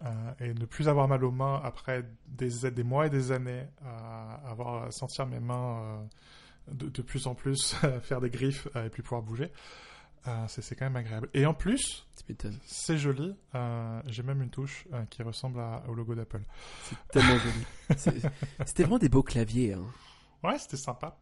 Euh, 0.05 0.31
et 0.39 0.53
ne 0.53 0.65
plus 0.65 0.87
avoir 0.89 1.07
mal 1.07 1.23
aux 1.23 1.31
mains 1.31 1.59
après 1.63 2.03
des, 2.27 2.69
des 2.69 2.83
mois 2.83 3.07
et 3.07 3.09
des 3.09 3.31
années 3.31 3.63
à 3.83 4.35
avoir 4.47 4.83
à 4.83 4.91
sentir 4.91 5.25
mes 5.25 5.39
mains 5.39 5.79
euh, 6.69 6.73
de, 6.73 6.89
de 6.89 7.01
plus 7.01 7.25
en 7.25 7.33
plus 7.33 7.73
faire 8.03 8.21
des 8.21 8.29
griffes 8.29 8.67
euh, 8.75 8.85
et 8.85 8.89
plus 8.91 9.01
pouvoir 9.01 9.23
bouger, 9.23 9.51
c'est 10.49 10.75
quand 10.75 10.85
même 10.85 10.97
agréable. 10.97 11.29
Et 11.33 11.45
en 11.45 11.53
plus, 11.53 12.05
c'est 12.65 12.97
joli. 12.97 13.33
J'ai 14.07 14.23
même 14.23 14.41
une 14.43 14.49
touche 14.49 14.85
qui 15.09 15.23
ressemble 15.23 15.59
à- 15.61 15.83
au 15.87 15.93
logo 15.93 16.13
d'Apple. 16.15 16.41
C'est 16.83 16.97
tellement 17.09 17.37
joli. 17.39 17.65
C'était 18.65 18.83
vraiment 18.83 18.97
des 18.99 19.07
beaux 19.09 19.23
claviers. 19.23 19.73
Hein. 19.73 19.85
Ouais, 20.43 20.59
c'était 20.59 20.75
sympa. 20.77 21.17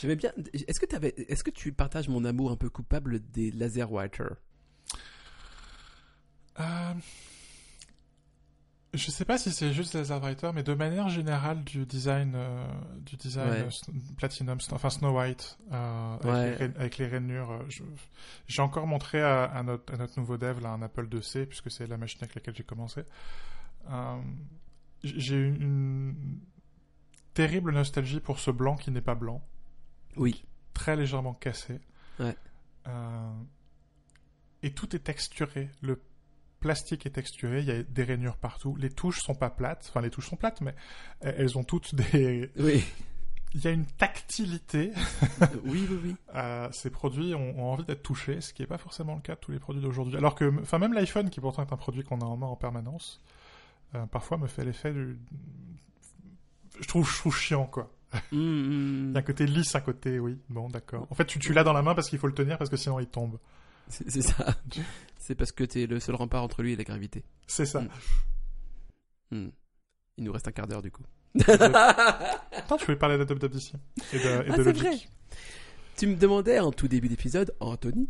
J'aimais 0.00 0.16
bien. 0.16 0.32
Est-ce 0.52 0.80
que, 0.80 1.06
est-ce 1.30 1.44
que 1.44 1.50
tu 1.52 1.72
partages 1.72 2.08
mon 2.08 2.24
amour 2.24 2.50
un 2.50 2.56
peu 2.56 2.68
coupable 2.68 3.20
des 3.30 3.52
laser 3.52 3.88
writer 3.92 4.24
Euh, 6.60 6.94
Je 8.94 9.10
sais 9.10 9.24
pas 9.24 9.38
si 9.38 9.50
c'est 9.52 9.72
juste 9.72 9.94
les 9.94 10.10
Writer, 10.10 10.50
mais 10.54 10.62
de 10.62 10.74
manière 10.74 11.08
générale 11.08 11.64
du 11.64 11.86
design, 11.86 12.32
euh, 12.34 12.66
du 13.00 13.16
design 13.16 13.48
Ouais. 13.50 13.60
euh, 13.88 13.92
Platinum, 14.18 14.58
enfin 14.70 14.90
Snow 14.90 15.18
White, 15.18 15.58
euh, 15.72 16.16
avec, 16.18 16.58
les, 16.60 16.66
rain- 16.66 16.72
avec 16.76 16.98
les 16.98 17.06
rainures. 17.06 17.64
J'ai 18.46 18.60
encore 18.60 18.86
montré 18.86 19.22
à, 19.22 19.44
à 19.44 19.62
notre, 19.62 19.94
à 19.94 19.96
notre 19.96 20.20
nouveau 20.20 20.36
dev 20.36 20.60
là, 20.60 20.70
un 20.72 20.82
Apple 20.82 21.08
IIc, 21.10 21.48
puisque 21.48 21.70
c'est 21.70 21.86
la 21.86 21.96
machine 21.96 22.18
avec 22.22 22.34
laquelle 22.34 22.54
j'ai 22.54 22.64
commencé. 22.64 23.02
J'ai 25.04 25.36
une, 25.48 25.62
une 25.62 26.14
terrible 27.34 27.72
nostalgie 27.72 28.20
pour 28.20 28.38
ce 28.38 28.50
blanc 28.50 28.76
qui 28.76 28.90
n'est 28.90 29.00
pas 29.00 29.14
blanc, 29.14 29.42
Oui. 30.16 30.44
très 30.74 30.96
légèrement 30.96 31.32
cassé. 31.32 31.80
Ouais. 32.20 32.36
Et 34.62 34.72
tout 34.74 34.94
est 34.94 35.00
texturé. 35.00 35.70
Le 35.80 35.98
plastique 36.62 37.04
est 37.04 37.10
texturé, 37.10 37.60
il 37.60 37.66
y 37.66 37.70
a 37.70 37.82
des 37.82 38.04
rainures 38.04 38.38
partout. 38.38 38.74
Les 38.76 38.88
touches 38.88 39.20
sont 39.20 39.34
pas 39.34 39.50
plates, 39.50 39.86
enfin 39.90 40.00
les 40.00 40.08
touches 40.08 40.28
sont 40.28 40.36
plates, 40.36 40.62
mais 40.62 40.74
elles 41.20 41.34
elles 41.36 41.58
ont 41.58 41.64
toutes 41.64 41.94
des. 41.94 42.50
Oui. 42.56 42.82
Il 43.54 43.62
y 43.62 43.68
a 43.68 43.70
une 43.70 43.84
tactilité. 43.84 44.92
oui, 45.64 45.86
oui, 45.90 45.98
oui. 46.02 46.16
Euh, 46.34 46.68
ces 46.72 46.88
produits 46.88 47.34
ont, 47.34 47.58
ont 47.58 47.72
envie 47.72 47.84
d'être 47.84 48.02
touchés, 48.02 48.40
ce 48.40 48.54
qui 48.54 48.62
n'est 48.62 48.66
pas 48.66 48.78
forcément 48.78 49.14
le 49.14 49.20
cas 49.20 49.34
de 49.34 49.40
tous 49.40 49.52
les 49.52 49.58
produits 49.58 49.82
d'aujourd'hui. 49.82 50.16
Alors 50.16 50.34
que, 50.34 50.50
enfin 50.62 50.78
même 50.78 50.94
l'iPhone, 50.94 51.28
qui 51.28 51.40
pourtant 51.40 51.62
est 51.62 51.72
un 51.72 51.76
produit 51.76 52.02
qu'on 52.02 52.20
a 52.22 52.24
en 52.24 52.38
main 52.38 52.46
en 52.46 52.56
permanence, 52.56 53.20
euh, 53.94 54.06
parfois 54.06 54.38
me 54.38 54.46
fait 54.46 54.64
l'effet 54.64 54.92
du. 54.92 55.18
Je 56.80 56.88
trouve, 56.88 57.06
je 57.10 57.18
trouve 57.18 57.36
chiant 57.36 57.66
quoi. 57.66 57.92
Hmm, 58.30 58.38
hmm. 58.38 59.08
Il 59.08 59.12
y 59.12 59.16
a 59.16 59.18
un 59.18 59.22
côté 59.22 59.46
lisse, 59.46 59.74
un 59.74 59.80
côté 59.80 60.18
oui, 60.18 60.38
bon 60.48 60.68
d'accord. 60.68 61.06
En 61.10 61.14
fait, 61.14 61.26
tu, 61.26 61.38
tu 61.38 61.52
l'as 61.52 61.64
dans 61.64 61.74
la 61.74 61.82
main 61.82 61.94
parce 61.94 62.08
qu'il 62.08 62.18
faut 62.18 62.26
le 62.26 62.34
tenir 62.34 62.56
parce 62.56 62.70
que 62.70 62.76
sinon 62.78 63.00
il 63.00 63.06
tombe. 63.06 63.38
C'est 64.08 64.22
ça. 64.22 64.56
C'est 65.18 65.34
parce 65.34 65.52
que 65.52 65.64
t'es 65.64 65.86
le 65.86 66.00
seul 66.00 66.14
rempart 66.14 66.42
entre 66.42 66.62
lui 66.62 66.72
et 66.72 66.76
la 66.76 66.84
gravité. 66.84 67.24
C'est 67.46 67.66
ça. 67.66 67.80
Mm. 67.80 67.88
Hmm. 69.36 69.50
Il 70.18 70.24
nous 70.24 70.32
reste 70.32 70.48
un 70.48 70.52
quart 70.52 70.66
d'heure 70.66 70.82
du 70.82 70.90
coup. 70.90 71.02
Attends, 71.48 72.78
je 72.78 72.84
voulais 72.84 72.98
parler 72.98 73.16
de 73.18 73.24
WWDC 73.24 73.72
et 74.12 74.18
de, 74.18 74.22
et 74.22 74.50
Ah, 74.50 74.56
de 74.56 74.62
Logic. 74.62 74.82
vrai. 74.82 74.96
Tu 75.96 76.06
me 76.06 76.16
demandais 76.16 76.58
en 76.58 76.72
tout 76.72 76.88
début 76.88 77.08
d'épisode, 77.08 77.54
Anthony, 77.60 78.08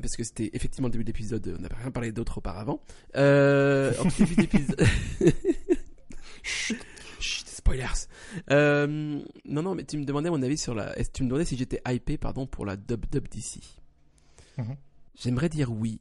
parce 0.00 0.16
que 0.16 0.24
c'était 0.24 0.50
effectivement 0.52 0.88
le 0.88 0.92
début 0.92 1.04
d'épisode, 1.04 1.56
on 1.58 1.62
n'a 1.62 1.68
rien 1.76 1.90
parlé 1.90 2.12
d'autre 2.12 2.38
auparavant. 2.38 2.80
Euh, 3.16 3.92
en 4.00 4.04
tout 4.08 4.24
début 4.24 4.36
d'épisode. 4.36 4.80
Chut, 6.42 6.78
chut, 7.18 7.48
spoilers. 7.48 8.06
Euh, 8.52 8.86
non, 9.44 9.62
non, 9.62 9.74
mais 9.74 9.82
tu 9.84 9.98
me 9.98 10.04
demandais 10.04 10.30
mon 10.30 10.40
avis 10.42 10.56
sur 10.56 10.74
la. 10.76 10.94
Tu 11.12 11.24
me 11.24 11.28
demandais 11.28 11.44
si 11.44 11.56
j'étais 11.56 11.80
hypé, 11.88 12.16
pardon, 12.18 12.46
pour 12.46 12.64
la 12.64 12.76
Dub 12.76 13.04
Dub 13.10 13.26
DC. 13.28 13.60
Mhm. 14.58 14.76
J'aimerais 15.16 15.48
dire 15.48 15.72
oui. 15.72 16.00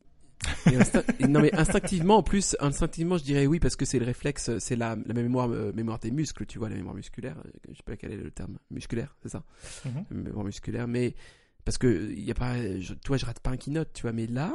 Et 1.20 1.28
non, 1.28 1.40
mais 1.42 1.54
instinctivement, 1.56 2.18
en 2.18 2.24
plus, 2.24 2.56
instinctivement, 2.60 3.18
je 3.18 3.24
dirais 3.24 3.48
oui 3.48 3.60
parce 3.60 3.76
que 3.76 3.86
c'est 3.86 3.98
le 3.98 4.06
réflexe, 4.06 4.58
c'est 4.60 4.76
la, 4.76 4.96
la 5.06 5.14
mémoire, 5.14 5.50
euh, 5.50 5.72
mémoire 5.74 5.98
des 5.98 6.12
muscles, 6.12 6.46
tu 6.46 6.60
vois, 6.60 6.70
la 6.70 6.76
mémoire 6.76 6.94
musculaire. 6.94 7.38
euh, 7.46 7.50
Je 7.70 7.78
sais 7.78 7.84
pas 7.84 7.96
quel 7.98 8.12
est 8.12 8.18
le 8.18 8.30
terme. 8.32 8.60
Musculaire, 8.70 9.16
c'est 9.24 9.30
ça? 9.30 9.44
Mhm. 9.86 10.06
mémoire 10.24 10.46
musculaire, 10.46 10.88
mais 10.88 11.16
parce 11.64 11.78
que 11.80 12.12
il 12.12 12.24
y 12.24 12.30
a 12.32 12.36
pas, 12.36 12.56
je, 12.80 12.94
toi, 12.94 13.18
je 13.18 13.26
rate 13.26 13.40
pas 13.40 13.50
un 13.52 13.58
keynote, 13.58 13.92
tu 13.94 14.04
vois, 14.04 14.12
mais 14.12 14.28
là, 14.28 14.54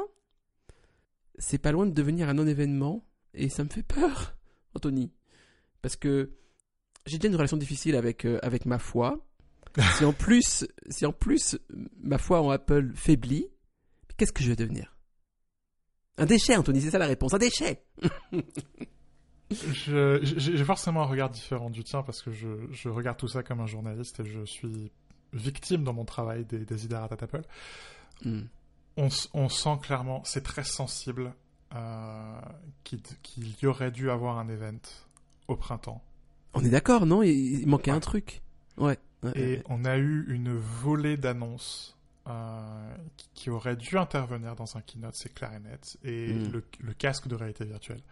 c'est 1.38 1.58
pas 1.58 1.72
loin 1.72 1.86
de 1.86 1.92
devenir 1.92 2.28
un 2.28 2.34
non-événement 2.34 3.04
et 3.34 3.48
ça 3.48 3.64
me 3.64 3.68
fait 3.68 3.82
peur, 3.82 4.36
Anthony, 4.74 5.10
parce 5.82 5.96
que 5.96 6.30
j'ai 7.06 7.18
déjà 7.18 7.28
une 7.30 7.36
relation 7.36 7.56
difficile 7.56 7.96
avec 7.96 8.24
euh, 8.26 8.38
avec 8.42 8.66
ma 8.66 8.78
foi. 8.78 9.26
si 9.96 10.04
en 10.04 10.12
plus, 10.12 10.66
si 10.88 11.06
en 11.06 11.12
plus 11.12 11.58
ma 12.02 12.18
foi 12.18 12.42
en 12.42 12.50
Apple 12.50 12.90
faiblit, 12.94 13.46
qu'est-ce 14.20 14.32
que 14.34 14.42
je 14.42 14.50
vais 14.50 14.56
devenir? 14.56 14.94
Un 16.18 16.26
déchet, 16.26 16.54
Anthony, 16.54 16.82
c'est 16.82 16.90
ça 16.90 16.98
la 16.98 17.06
réponse, 17.06 17.32
un 17.32 17.38
déchet. 17.38 17.82
J'ai 19.50 20.64
forcément 20.64 21.02
un 21.02 21.06
regard 21.06 21.30
différent 21.30 21.70
du 21.70 21.82
tien 21.82 22.02
parce 22.02 22.20
que 22.22 22.30
je, 22.30 22.48
je 22.70 22.88
regarde 22.90 23.16
tout 23.16 23.28
ça 23.28 23.42
comme 23.42 23.60
un 23.60 23.66
journaliste 23.66 24.20
et 24.20 24.24
je 24.26 24.44
suis 24.44 24.92
victime 25.32 25.82
dans 25.84 25.94
mon 25.94 26.04
travail 26.04 26.44
des, 26.44 26.58
des 26.66 26.84
idérates 26.84 27.18
d'Apple. 27.18 27.42
Hmm. 28.24 28.42
On, 28.98 29.08
on 29.32 29.48
sent 29.48 29.78
clairement, 29.82 30.22
c'est 30.24 30.42
très 30.42 30.64
sensible, 30.64 31.32
euh, 31.74 32.40
qu'il 32.84 33.00
y 33.62 33.66
aurait 33.66 33.90
dû 33.90 34.10
avoir 34.10 34.38
un 34.38 34.48
event 34.50 34.76
au 35.48 35.56
printemps. 35.56 36.02
On 36.52 36.62
est 36.64 36.68
d'accord, 36.70 37.06
non? 37.06 37.22
Il, 37.22 37.60
il 37.60 37.66
manquait 37.66 37.92
Ouais. 37.92 37.96
un 37.96 38.00
truc. 38.00 38.42
Ouais. 38.76 38.98
ouais, 39.22 39.32
Et 39.36 39.40
ouais. 39.56 39.62
on 39.68 39.84
a 39.84 39.96
eu 39.96 40.26
une 40.28 40.54
volée 40.54 41.16
d'annonces 41.16 41.96
euh, 42.28 42.96
qui, 43.34 43.50
auraient 43.50 43.76
dû 43.76 43.96
intervenir 43.98 44.54
dans 44.56 44.76
un 44.76 44.82
keynote, 44.82 45.14
c'est 45.14 45.32
clair 45.34 45.52
et 45.54 45.60
net. 45.60 45.96
Et 46.04 46.34
Mm. 46.34 46.52
le, 46.52 46.64
le 46.80 46.92
casque 46.94 47.28
de 47.28 47.34
réalité 47.34 47.64
virtuelle, 47.64 48.02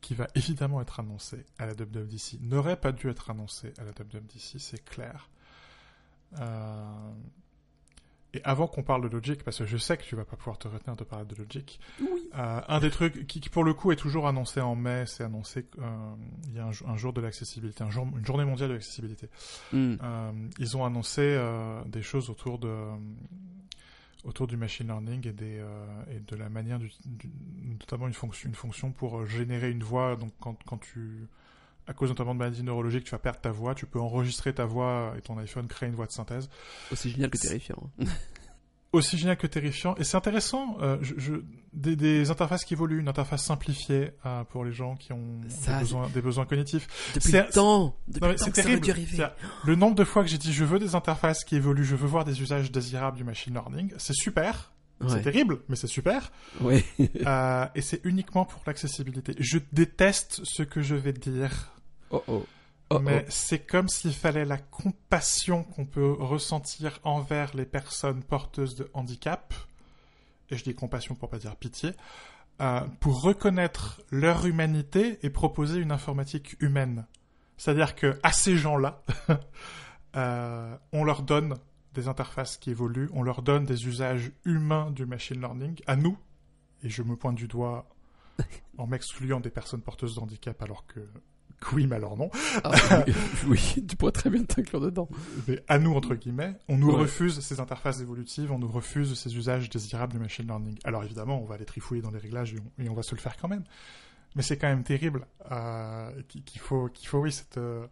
qui 0.00 0.14
va 0.14 0.28
évidemment 0.34 0.80
être 0.80 1.00
annoncé 1.00 1.44
à 1.58 1.66
la 1.66 1.72
WWDC, 1.72 2.38
n'aurait 2.40 2.80
pas 2.80 2.92
dû 2.92 3.08
être 3.08 3.30
annoncé 3.30 3.72
à 3.78 3.84
la 3.84 3.90
WWDC, 3.90 4.58
c'est 4.58 4.84
clair. 4.84 5.28
Euh, 6.38 7.12
Et 8.32 8.40
avant 8.44 8.68
qu'on 8.68 8.84
parle 8.84 9.02
de 9.02 9.08
Logic, 9.08 9.42
parce 9.42 9.58
que 9.58 9.64
je 9.66 9.76
sais 9.76 9.96
que 9.96 10.04
tu 10.04 10.14
vas 10.14 10.24
pas 10.24 10.36
pouvoir 10.36 10.56
te 10.56 10.68
retenir 10.68 10.94
de 10.96 11.02
parler 11.02 11.24
de 11.26 11.34
Logic, 11.34 11.80
Oui. 12.00 12.28
euh, 12.38 12.60
un 12.68 12.78
des 12.78 12.90
trucs 12.90 13.26
qui, 13.26 13.40
qui, 13.40 13.48
pour 13.48 13.64
le 13.64 13.74
coup 13.74 13.90
est 13.90 13.96
toujours 13.96 14.28
annoncé 14.28 14.60
en 14.60 14.76
mai, 14.76 15.04
c'est 15.06 15.24
annoncé 15.24 15.64
qu'il 15.64 16.54
y 16.54 16.58
a 16.60 16.66
un, 16.66 16.70
jo- 16.70 16.86
un 16.86 16.96
jour 16.96 17.12
de 17.12 17.20
l'accessibilité, 17.20 17.82
un 17.82 17.90
jour, 17.90 18.06
une 18.16 18.24
journée 18.24 18.44
mondiale 18.44 18.68
de 18.68 18.74
l'accessibilité. 18.74 19.28
Hmm. 19.72 19.96
Euh, 20.02 20.30
ils 20.60 20.76
ont 20.76 20.84
annoncé 20.84 21.22
euh, 21.22 21.82
des 21.86 22.02
choses 22.02 22.30
autour 22.30 22.58
de 22.60 22.72
autour 24.24 24.46
du 24.46 24.56
machine 24.58 24.86
learning 24.86 25.26
et 25.26 25.32
des 25.32 25.58
euh, 25.60 25.86
et 26.14 26.20
de 26.20 26.36
la 26.36 26.50
manière 26.50 26.78
du, 26.78 26.90
du- 27.06 27.30
notamment 27.64 28.06
une 28.06 28.12
fonction 28.12 28.48
une 28.50 28.54
fonction 28.54 28.92
pour 28.92 29.20
euh, 29.20 29.26
générer 29.26 29.70
une 29.70 29.82
voix 29.82 30.14
donc 30.16 30.30
quand 30.40 30.58
quand 30.66 30.76
tu 30.78 31.26
à 31.86 31.92
cause 31.92 32.08
notamment 32.10 32.34
de 32.34 32.38
maladies 32.38 32.62
neurologiques 32.62 33.04
tu 33.04 33.10
vas 33.10 33.18
perdre 33.18 33.40
ta 33.40 33.50
voix 33.50 33.74
tu 33.74 33.86
peux 33.86 34.00
enregistrer 34.00 34.52
ta 34.54 34.64
voix 34.64 35.14
et 35.18 35.20
ton 35.22 35.36
iPhone 35.38 35.66
crée 35.66 35.86
une 35.86 35.94
voix 35.94 36.06
de 36.06 36.12
synthèse 36.12 36.48
Aussi 36.92 37.10
génial 37.10 37.30
que 37.30 37.38
terrifiant. 37.38 37.90
aussi 38.92 39.16
génial 39.16 39.36
que 39.36 39.46
terrifiant 39.46 39.94
et 39.98 40.04
c'est 40.04 40.16
intéressant 40.16 40.76
euh, 40.80 40.98
je, 41.00 41.14
je- 41.16 41.42
des, 41.72 41.94
des 41.94 42.30
interfaces 42.32 42.64
qui 42.64 42.74
évoluent 42.74 42.98
une 42.98 43.08
interface 43.08 43.44
simplifiée 43.44 44.10
euh, 44.26 44.42
pour 44.44 44.64
les 44.64 44.72
gens 44.72 44.96
qui 44.96 45.12
ont 45.12 45.40
Ça, 45.48 45.74
des, 45.74 45.80
besoins, 45.80 46.08
des 46.08 46.20
besoins 46.22 46.44
cognitifs 46.46 46.88
Depuis 47.14 47.30
le 47.32 47.48
temps. 47.48 47.94
Depuis 48.08 48.26
c'est 48.36 48.44
ça 48.46 48.50
terrible. 48.50 48.84
Le 49.64 49.76
nombre 49.76 49.94
de 49.94 50.02
fois 50.02 50.24
que 50.24 50.28
j'ai 50.28 50.38
dit 50.38 50.52
je 50.52 50.64
veux 50.64 50.80
des 50.80 50.96
interfaces 50.96 51.44
qui 51.44 51.54
évoluent, 51.54 51.84
je 51.84 51.94
veux 51.94 52.08
voir 52.08 52.24
des 52.24 52.42
usages 52.42 52.72
désirables 52.72 53.16
du 53.16 53.22
machine 53.22 53.52
learning, 53.54 53.92
c'est 53.98 54.14
super. 54.14 54.72
C'est 55.02 55.14
Ouais. 55.14 55.22
terrible, 55.22 55.60
mais 55.68 55.76
c'est 55.76 55.86
super. 55.86 56.30
Ouais. 56.60 56.84
Euh, 57.26 57.66
et 57.74 57.80
c'est 57.80 58.04
uniquement 58.04 58.44
pour 58.44 58.62
l'accessibilité. 58.66 59.34
Je 59.38 59.58
déteste 59.72 60.40
ce 60.44 60.62
que 60.62 60.82
je 60.82 60.94
vais 60.94 61.12
dire. 61.12 61.72
oh 62.10 62.22
oh. 62.28 62.46
Oh, 62.92 62.98
mais 62.98 63.22
oh. 63.24 63.30
c'est 63.30 63.60
comme 63.60 63.88
s'il 63.88 64.12
fallait 64.12 64.44
la 64.44 64.58
compassion 64.58 65.62
qu'on 65.62 65.86
peut 65.86 66.10
ressentir 66.12 66.98
envers 67.04 67.54
les 67.54 67.64
personnes 67.64 68.22
porteuses 68.24 68.74
de 68.74 68.90
handicap, 68.94 69.54
et 70.50 70.56
je 70.56 70.64
dis 70.64 70.74
compassion 70.74 71.14
pour 71.14 71.28
pas 71.30 71.38
dire 71.38 71.54
pitié, 71.54 71.92
euh, 72.60 72.80
pour 72.98 73.22
reconnaître 73.22 74.02
leur 74.10 74.44
humanité 74.44 75.18
et 75.22 75.30
proposer 75.30 75.78
une 75.78 75.92
informatique 75.92 76.56
humaine. 76.60 77.06
C'est-à-dire 77.56 77.94
que 77.94 78.18
à 78.24 78.32
ces 78.32 78.56
gens-là, 78.56 79.02
euh, 80.16 80.76
on 80.92 81.04
leur 81.04 81.22
donne 81.22 81.54
des 81.94 82.08
interfaces 82.08 82.56
qui 82.56 82.70
évoluent, 82.70 83.08
on 83.12 83.22
leur 83.22 83.42
donne 83.42 83.64
des 83.64 83.86
usages 83.86 84.32
humains 84.44 84.90
du 84.90 85.06
machine 85.06 85.40
learning, 85.40 85.80
à 85.86 85.96
nous, 85.96 86.16
et 86.82 86.88
je 86.88 87.02
me 87.02 87.16
pointe 87.16 87.36
du 87.36 87.48
doigt 87.48 87.88
en 88.78 88.86
m'excluant 88.86 89.40
des 89.40 89.50
personnes 89.50 89.82
porteuses 89.82 90.14
de 90.14 90.20
handicap 90.20 90.62
alors 90.62 90.86
que 90.86 91.00
oui, 91.72 91.86
mais 91.86 91.96
alors 91.96 92.16
non. 92.16 92.30
Ah, 92.64 93.04
oui, 93.06 93.12
oui, 93.48 93.84
tu 93.86 93.94
pourrais 93.96 94.12
très 94.12 94.30
bien 94.30 94.42
t'inclure 94.44 94.80
dedans. 94.80 95.10
Mais 95.46 95.62
à 95.68 95.78
nous, 95.78 95.92
entre 95.94 96.14
guillemets, 96.14 96.56
on 96.68 96.78
nous 96.78 96.88
Ouais. 96.90 97.00
refuse 97.02 97.40
ces 97.40 97.60
interfaces 97.60 98.00
évolutives, 98.00 98.50
on 98.50 98.58
nous 98.58 98.66
refuse 98.70 99.12
ces 99.14 99.36
usages 99.36 99.68
désirables 99.68 100.14
du 100.14 100.18
machine 100.18 100.46
learning. 100.46 100.78
Alors 100.84 101.04
évidemment, 101.04 101.38
on 101.42 101.44
va 101.44 101.58
les 101.58 101.66
trifouiller 101.66 102.00
dans 102.00 102.10
les 102.12 102.18
réglages 102.18 102.54
et 102.54 102.58
on, 102.78 102.82
et 102.82 102.88
on 102.88 102.94
va 102.94 103.02
se 103.02 103.14
le 103.14 103.20
faire 103.20 103.36
quand 103.36 103.48
même. 103.48 103.64
Mais 104.36 104.42
c'est 104.42 104.56
quand 104.56 104.68
même 104.68 104.84
terrible 104.84 105.26
euh, 105.50 106.10
qu'il 106.28 106.44
qu'il 106.44 106.60
faut, 106.62 106.88
qu'il 106.88 107.08
faut, 107.08 107.18
oui, 107.18 107.30
cette, 107.32 107.58
euh, 107.58 107.86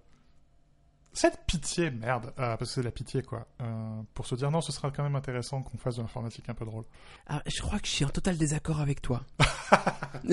cette 1.18 1.44
pitié, 1.46 1.90
merde, 1.90 2.26
euh, 2.38 2.56
parce 2.56 2.58
que 2.58 2.66
c'est 2.66 2.80
de 2.80 2.86
la 2.86 2.90
pitié, 2.92 3.22
quoi, 3.22 3.46
euh, 3.62 4.00
pour 4.14 4.26
se 4.26 4.34
dire 4.34 4.50
non, 4.50 4.60
ce 4.60 4.72
sera 4.72 4.90
quand 4.90 5.02
même 5.02 5.16
intéressant 5.16 5.62
qu'on 5.62 5.78
fasse 5.78 5.96
de 5.96 6.02
l'informatique 6.02 6.48
un 6.48 6.54
peu 6.54 6.64
drôle. 6.64 6.84
Ah, 7.26 7.42
je 7.46 7.60
crois 7.60 7.78
que 7.80 7.86
je 7.86 7.92
suis 7.92 8.04
en 8.04 8.08
total 8.10 8.36
désaccord 8.36 8.80
avec 8.80 9.02
toi. 9.02 9.24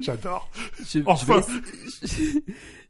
J'adore. 0.00 0.48
Je, 0.86 1.00
Enfin. 1.06 1.40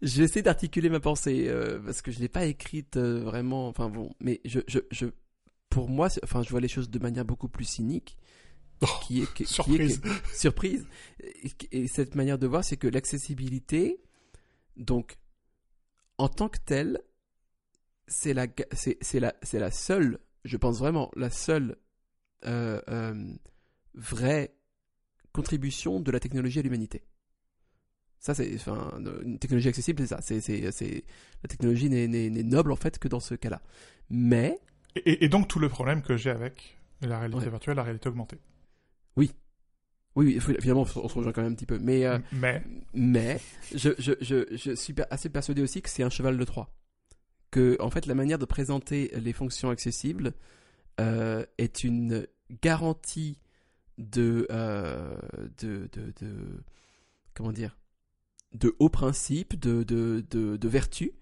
je 0.02 0.18
vais 0.18 0.24
essayer, 0.24 0.42
d'articuler 0.42 0.90
ma 0.90 1.00
pensée 1.00 1.46
euh, 1.48 1.78
parce 1.82 2.02
que 2.02 2.10
je 2.12 2.18
l'ai 2.20 2.28
pas 2.28 2.44
écrite 2.44 2.98
euh, 2.98 3.20
vraiment. 3.24 3.66
Enfin 3.68 3.88
bon, 3.88 4.14
mais 4.20 4.40
je, 4.44 4.60
je, 4.68 4.80
je, 4.90 5.06
pour 5.70 5.88
moi, 5.88 6.08
enfin, 6.22 6.42
je 6.42 6.50
vois 6.50 6.60
les 6.60 6.68
choses 6.68 6.90
de 6.90 6.98
manière 6.98 7.24
beaucoup 7.24 7.48
plus 7.48 7.64
cynique. 7.64 8.18
Oh, 8.82 8.86
qui 9.02 9.22
est, 9.22 9.32
qui- 9.34 9.44
qui 9.44 9.74
est 9.74 9.78
que- 9.78 9.88
surprise. 9.88 10.00
surprise. 10.34 10.86
Et, 11.20 11.50
et 11.82 11.88
cette 11.88 12.14
manière 12.14 12.38
de 12.38 12.46
voir, 12.46 12.62
c'est 12.62 12.76
que 12.76 12.86
l'accessibilité, 12.88 14.00
donc, 14.76 15.16
en 16.18 16.28
tant 16.28 16.48
que 16.48 16.58
telle, 16.58 17.00
c'est 18.06 18.34
la, 18.34 18.46
c'est, 18.72 18.98
c'est 19.00 19.20
la, 19.20 19.34
c'est 19.42 19.58
la 19.58 19.70
seule, 19.70 20.18
je 20.44 20.56
pense 20.56 20.78
vraiment, 20.78 21.10
la 21.16 21.30
seule 21.30 21.76
euh, 22.46 22.80
euh, 22.88 23.34
vraie 23.94 24.54
contribution 25.32 26.00
de 26.00 26.10
la 26.12 26.20
technologie 26.20 26.60
à 26.60 26.62
l'humanité. 26.62 27.04
Ça, 28.20 28.34
c'est, 28.34 28.52
enfin, 28.56 28.92
une 29.24 29.38
technologie 29.38 29.68
accessible, 29.68 30.02
c'est 30.02 30.08
ça. 30.08 30.20
C'est, 30.20 30.40
c'est, 30.40 30.72
c'est, 30.72 31.04
la 31.42 31.48
technologie 31.48 31.88
n'est, 31.88 32.08
n'est, 32.08 32.30
n'est 32.30 32.42
noble 32.42 32.72
en 32.72 32.76
fait 32.76 32.98
que 32.98 33.06
dans 33.08 33.20
ce 33.20 33.34
cas-là. 33.34 33.62
Mais, 34.10 34.58
Et, 34.96 35.24
et 35.24 35.28
donc 35.30 35.48
tout 35.48 35.60
le 35.60 35.70
problème 35.70 36.02
que 36.02 36.18
j'ai 36.18 36.28
avec 36.28 36.76
la 37.00 37.18
réalité 37.18 37.48
Ouais. 37.48 37.48
virtuelle, 37.48 37.76
la 37.76 37.84
réalité 37.84 38.10
augmentée. 38.10 38.38
oui, 39.16 39.32
oui, 40.16 40.38
finalement, 40.40 40.82
on 40.82 41.08
se 41.08 41.14
rejoint 41.14 41.32
quand 41.32 41.42
même 41.42 41.52
un 41.52 41.54
petit 41.54 41.66
peu. 41.66 41.78
Mais, 41.78 42.04
euh, 42.06 42.18
Mais 42.32 42.62
Mais 42.92 43.40
je, 43.74 43.90
je, 43.98 44.12
je, 44.20 44.44
je 44.56 44.72
suis 44.74 44.94
assez 45.10 45.28
persuadé 45.28 45.62
aussi 45.62 45.80
que 45.82 45.88
c'est 45.88 46.02
un 46.02 46.10
cheval 46.10 46.36
de 46.36 46.44
Troie. 46.44 46.74
Que, 47.50 47.76
en 47.80 47.90
fait, 47.90 48.06
la 48.06 48.14
manière 48.14 48.38
de 48.38 48.44
présenter 48.44 49.10
les 49.14 49.32
fonctions 49.32 49.70
accessibles 49.70 50.34
euh, 51.00 51.44
est 51.58 51.84
une 51.84 52.26
garantie 52.62 53.38
de, 53.98 54.46
euh, 54.50 55.16
de, 55.58 55.88
de, 55.92 56.12
de- 56.20 56.62
Comment 57.34 57.52
dire 57.52 57.76
De 58.52 58.74
haut 58.80 58.88
principe, 58.88 59.58
de, 59.58 59.82
de, 59.82 60.24
de, 60.30 60.56
de 60.56 60.68
vertu, 60.68 61.12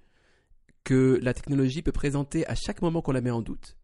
que 0.84 1.18
la 1.22 1.34
technologie 1.34 1.82
peut 1.82 1.92
présenter 1.92 2.46
à 2.46 2.54
chaque 2.54 2.80
moment 2.82 3.02
qu'on 3.02 3.12
la 3.12 3.20
met 3.20 3.30
en 3.30 3.42
doute. 3.42 3.76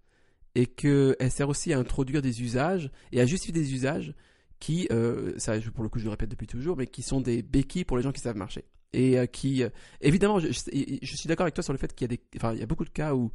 Et 0.55 0.67
qu'elle 0.67 1.31
sert 1.31 1.49
aussi 1.49 1.73
à 1.73 1.79
introduire 1.79 2.23
des 2.23 2.43
usages 2.43 2.91
et 3.13 3.21
à 3.21 3.27
justifier 3.27 3.53
des 3.55 3.73
usages 3.75 4.15
qui, 4.63 4.87
euh, 4.93 5.33
ça, 5.39 5.55
pour 5.75 5.83
le 5.83 5.89
coup, 5.89 5.99
je 5.99 6.05
le 6.05 6.11
répète 6.11 6.31
depuis 6.31 6.47
toujours, 6.47 6.77
mais 6.77 6.87
qui 6.87 7.03
sont 7.03 7.21
des 7.21 7.43
béquilles 7.43 7.85
pour 7.85 7.97
les 7.97 8.03
gens 8.05 8.13
qui 8.13 8.21
savent 8.21 8.37
marcher. 8.37 8.65
Et 8.93 9.19
euh, 9.19 9.27
qui, 9.27 9.65
euh, 9.65 9.71
évidemment, 10.01 10.39
je, 10.39 10.53
suis 10.53 11.27
d'accord 11.27 11.43
avec 11.43 11.55
toi 11.55 11.65
sur 11.65 11.73
le 11.73 11.81
fait 11.81 11.93
qu'il 11.93 12.05
y 12.05 12.15
a 12.15 12.17
des, 12.17 12.23
enfin, 12.37 12.53
il 12.53 12.61
y 12.61 12.63
a 12.63 12.67
beaucoup 12.67 12.85
de 12.85 12.91
cas 12.91 13.13
où, 13.13 13.33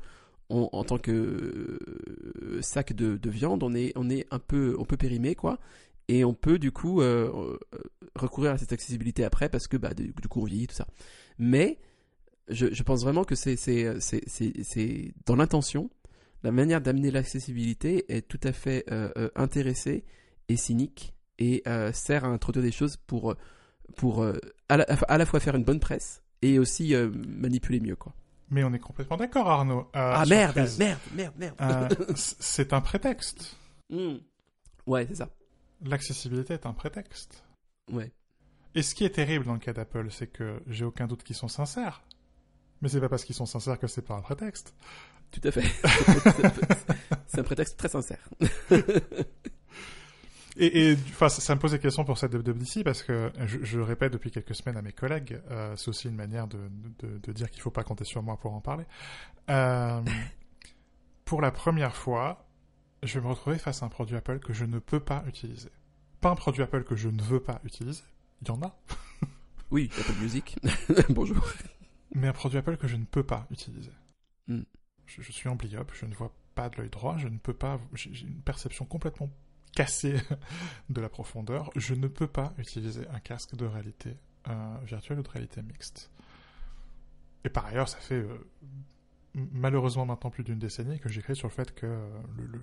on- 0.50 0.70
en 0.72 0.86
tant 0.86 0.98
que 0.98 1.12
euh, 1.12 2.62
sac 2.62 2.94
de, 2.94 3.18
de 3.18 3.30
viande, 3.30 3.62
on 3.62 3.76
est, 3.76 3.92
on 3.98 4.10
est 4.10 4.26
un 4.32 4.40
peu, 4.40 4.78
on 4.80 4.86
peut 4.86 4.96
périmer, 4.96 5.36
quoi. 5.36 5.60
Et 6.08 6.24
on 6.24 6.34
peut, 6.34 6.60
du 6.60 6.72
coup, 6.72 7.02
recourir 8.16 8.52
à 8.52 8.58
cette 8.58 8.72
accessibilité 8.72 9.26
après 9.26 9.50
parce 9.50 9.68
que, 9.68 9.76
bah, 9.76 9.94
du, 9.94 10.14
coup, 10.30 10.40
on 10.40 10.46
vieillit, 10.46 10.68
tout 10.68 10.76
ça. 10.76 10.88
Mais, 11.40 11.78
je, 12.48 12.74
je 12.74 12.84
pense 12.84 13.04
vraiment 13.04 13.26
que 13.26 13.36
c'est, 13.36 13.58
c'est, 13.58 14.00
c'est, 14.00 14.24
c'est, 14.30 15.14
dans 15.26 15.36
l'intention, 15.36 15.90
la 16.44 16.54
manière 16.54 16.80
d'amener 16.80 17.12
l'accessibilité 17.12 18.06
est 18.08 18.26
tout 18.26 18.40
à 18.44 18.54
fait 18.54 18.86
intéressée 19.36 20.06
et 20.48 20.56
cynique 20.56 21.17
et 21.40 21.62
euh, 21.68 21.92
sert 21.94 22.26
à 22.26 22.28
introduire 22.28 22.64
des 22.64 22.72
choses 22.72 22.98
pour, 22.98 23.32
euh, 23.32 23.38
pour 23.96 24.24
euh, 24.24 24.38
à, 24.70 24.78
la, 24.78 24.84
à 24.84 25.18
la 25.18 25.26
fois 25.26 25.40
faire 25.40 25.56
une 25.56 25.64
bonne 25.64 25.80
presse 25.80 26.24
et 26.42 26.60
aussi 26.60 26.94
manipuler 26.96 27.80
mieux 27.80 27.96
quoi. 27.96 28.14
Mais 28.50 28.64
on 28.64 28.74
est 28.74 28.80
complètement 28.80 29.18
d'accord, 29.18 29.50
Arnaud. 29.50 29.90
Euh, 29.96 30.14
ah 30.16 30.26
merde, 30.26 30.54
surprise. 30.54 30.80
merde, 30.80 31.00
merde, 31.14 31.34
merde. 31.38 31.56
Euh, 31.62 31.90
c'est 32.16 32.72
un 32.74 32.82
prétexte. 32.82 33.58
Hmm. 33.90 34.18
Ouais, 34.86 35.06
c'est 35.08 35.16
ça. 35.16 35.30
L'accessibilité 35.84 36.54
est 36.54 36.66
un 36.66 36.74
prétexte. 36.74 37.44
Ouais. 37.92 38.12
Et 38.74 38.82
ce 38.84 38.96
qui 38.96 39.04
est 39.04 39.10
terrible 39.10 39.46
dans 39.46 39.54
le 39.54 39.60
cas 39.60 39.74
d'Apple, 39.74 40.08
c'est 40.12 40.28
que 40.28 40.62
j'ai 40.68 40.86
aucun 40.86 41.08
doute 41.08 41.24
qu'ils 41.24 41.36
sont 41.36 41.48
sincères. 41.48 42.04
Mais 42.82 42.90
c'est 42.90 43.02
pas 43.02 43.10
parce 43.10 43.26
qu'ils 43.26 43.36
sont 43.36 43.46
sincères 43.46 43.80
que 43.80 43.88
c'est 43.88 44.02
pas 44.02 44.16
un 44.16 44.22
prétexte. 44.22 44.74
Tout 45.32 45.42
à 45.44 45.52
fait. 45.52 45.64
c'est 47.28 47.40
un 47.40 47.44
prétexte 47.44 47.78
très 47.78 47.90
sincère. 47.90 48.30
Et, 50.60 50.92
et 50.92 50.94
enfin, 50.94 51.30
ça, 51.30 51.42
ça 51.42 51.54
me 51.54 51.60
pose 51.60 51.72
des 51.72 51.80
questions 51.80 52.04
pour 52.04 52.18
cette 52.18 52.34
WWDC 52.34 52.84
parce 52.84 53.04
que 53.04 53.32
je, 53.46 53.60
je 53.64 53.80
répète 53.80 54.12
depuis 54.12 54.32
quelques 54.32 54.56
semaines 54.56 54.78
à 54.78 54.82
mes 54.82 54.92
collègues, 54.92 55.40
euh, 55.52 55.76
c'est 55.76 55.90
aussi 55.90 56.08
une 56.08 56.16
manière 56.16 56.48
de, 56.48 56.58
de, 57.00 57.20
de 57.20 57.32
dire 57.32 57.52
qu'il 57.52 57.62
faut 57.62 57.72
pas 57.72 57.84
compter 57.84 58.06
sur 58.06 58.24
moi 58.24 58.38
pour 58.38 58.54
en 58.54 58.62
parler. 58.62 58.86
Euh, 59.52 60.02
pour 61.26 61.42
la 61.42 61.52
première 61.52 61.96
fois, 61.96 62.48
je 63.04 63.20
vais 63.20 63.26
me 63.26 63.30
retrouver 63.30 63.60
face 63.60 63.84
à 63.84 63.86
un 63.86 63.90
produit 63.90 64.16
Apple 64.16 64.40
que 64.40 64.52
je 64.52 64.66
ne 64.66 64.80
peux 64.80 65.00
pas 65.00 65.24
utiliser. 65.28 65.70
Pas 66.22 66.32
un 66.32 66.36
produit 66.36 66.64
Apple 66.64 66.84
que 66.84 66.96
je 66.96 67.10
ne 67.10 67.22
veux 67.22 67.40
pas 67.40 67.62
utiliser. 67.64 68.04
Il 68.42 68.48
y 68.48 68.52
en 68.52 68.62
a. 68.62 68.76
Oui, 69.70 69.90
Apple 70.00 70.22
Music. 70.22 70.58
Bonjour. 71.10 71.46
Mais 72.16 72.30
un 72.30 72.34
produit 72.34 72.58
Apple 72.58 72.78
que 72.78 72.88
je 72.88 72.96
ne 72.96 73.04
peux 73.04 73.24
pas 73.24 73.46
utiliser. 73.52 73.92
Hmm. 74.48 74.62
Je, 75.06 75.22
je 75.22 75.32
suis 75.34 75.50
amblyope, 75.50 75.92
je 75.94 76.06
ne 76.06 76.16
vois 76.16 76.32
pas 76.56 76.70
de 76.70 76.78
l'œil 76.78 76.90
droit, 76.90 77.18
je 77.18 77.28
ne 77.28 77.38
peux 77.38 77.54
pas. 77.54 77.78
J'ai 77.94 78.26
une 78.26 78.42
perception 78.42 78.86
complètement 78.86 79.30
cassée 79.78 80.16
de 80.90 81.02
la 81.02 81.10
profondeur. 81.10 81.70
Je 81.76 81.94
ne 81.94 82.08
peux 82.08 82.28
pas 82.28 82.54
utiliser 82.58 83.08
un 83.10 83.20
casque 83.20 83.56
de 83.56 83.66
réalité 83.66 84.18
euh, 84.50 84.76
virtuelle 84.86 85.20
ou 85.20 85.24
de 85.24 85.30
réalité 85.30 85.62
mixte. 85.62 86.10
Et 87.44 87.50
par 87.50 87.66
ailleurs, 87.68 87.88
ça 87.88 87.98
fait 88.00 88.16
euh, 88.16 88.38
malheureusement 89.36 90.06
maintenant 90.06 90.32
plus 90.32 90.44
d'une 90.44 90.58
décennie 90.58 91.00
que 91.00 91.10
j'écris 91.10 91.36
sur 91.36 91.48
le 91.48 91.54
fait 91.54 91.74
que 91.76 91.86
euh, 91.86 92.10
le, 92.38 92.46
le- 92.46 92.52
le- 92.58 92.62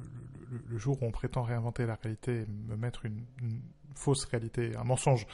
le- 0.59 0.65
le 0.67 0.79
jour 0.79 1.01
où 1.03 1.07
on 1.07 1.13
prétend 1.13 1.43
réinventer 1.43 1.87
la 1.87 1.95
réalité 1.95 2.41
et 2.43 2.47
me 2.69 2.77
mettre 2.77 3.07
une, 3.07 3.25
une 3.41 3.61
fausse 3.95 4.25
réalité, 4.25 4.75
un 4.77 4.83
mensonge, 4.85 5.27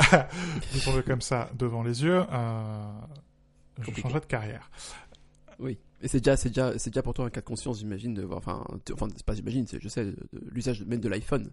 disons-le 0.72 1.02
comme 1.02 1.20
ça, 1.20 1.50
devant 1.54 1.82
les 1.82 2.02
yeux, 2.02 2.24
euh, 2.32 2.92
je 3.82 3.92
changerai 4.00 4.20
de 4.20 4.26
carrière. 4.26 4.70
Oui. 5.58 5.78
Et 6.02 6.08
c'est 6.08 6.18
déjà, 6.18 6.36
c'est 6.36 6.48
déjà, 6.50 6.78
c'est 6.78 6.90
déjà 6.90 7.02
pour 7.02 7.14
toi 7.14 7.26
un 7.26 7.30
cas 7.30 7.40
de 7.40 7.46
conscience, 7.46 7.78
j'imagine. 7.78 8.14
De, 8.14 8.22
voir- 8.22 8.38
enfin, 8.38 8.64
enfin, 8.92 9.08
c'est 9.16 9.24
pas 9.24 9.34
j'imagine, 9.34 9.66
c'est, 9.66 9.80
je 9.80 9.88
sais, 9.88 10.12
l'usage 10.50 10.82
même 10.84 11.00
de 11.00 11.08
l'iPhone 11.08 11.50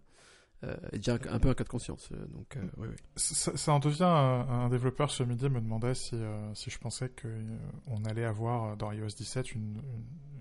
euh, 0.63 0.75
est 0.91 0.97
déjà 0.97 1.13
un, 1.13 1.35
un 1.35 1.39
peu 1.39 1.49
un 1.49 1.53
cas 1.53 1.63
de 1.63 1.69
conscience. 1.69 2.09
euh, 2.13 2.25
donc, 2.27 2.57
euh, 2.57 2.61
oui, 2.77 2.87
oui. 2.89 2.95
Ça, 3.15 3.55
ça 3.55 3.71
en 3.73 3.79
devient 3.79 4.03
un, 4.03 4.69
développeur 4.69 5.11
ce 5.11 5.23
midi 5.23 5.49
me 5.49 5.61
demandait 5.61 5.93
si, 5.93 6.15
euh, 6.15 6.53
si 6.55 6.69
je 6.69 6.77
pensais 6.77 7.09
qu'on 7.09 8.03
allait 8.05 8.25
avoir 8.25 8.75
dans 8.77 8.91
iOS 8.91 9.07
17 9.17 9.53
une, 9.53 9.61
une, 9.61 9.81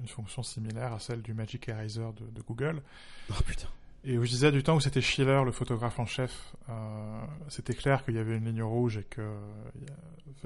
une 0.01 0.09
fonction 0.09 0.43
similaire 0.43 0.93
à 0.93 0.99
celle 1.01 1.23
du 1.23 1.33
Magic 1.35 1.69
Eraser 1.69 2.09
de, 2.21 2.27
de 2.31 2.43
Google. 2.43 2.83
Oh 3.31 3.35
putain. 3.47 3.69
Et 4.05 4.19
où 4.19 4.25
je 4.25 4.31
disais 4.31 4.51
du 4.51 4.63
temps 4.65 4.75
où 4.77 4.81
c'était 4.81 5.01
Schiller, 5.01 5.43
le 5.45 5.53
photographe 5.53 6.01
en 6.01 6.07
chef, 6.07 6.57
euh, 6.69 7.21
c'était 7.49 7.75
clair 7.75 8.05
qu'il 8.05 8.15
y 8.17 8.19
avait 8.19 8.37
une 8.37 8.45
ligne 8.47 8.63
rouge 8.63 8.97
et 8.99 9.05
que 9.05 9.23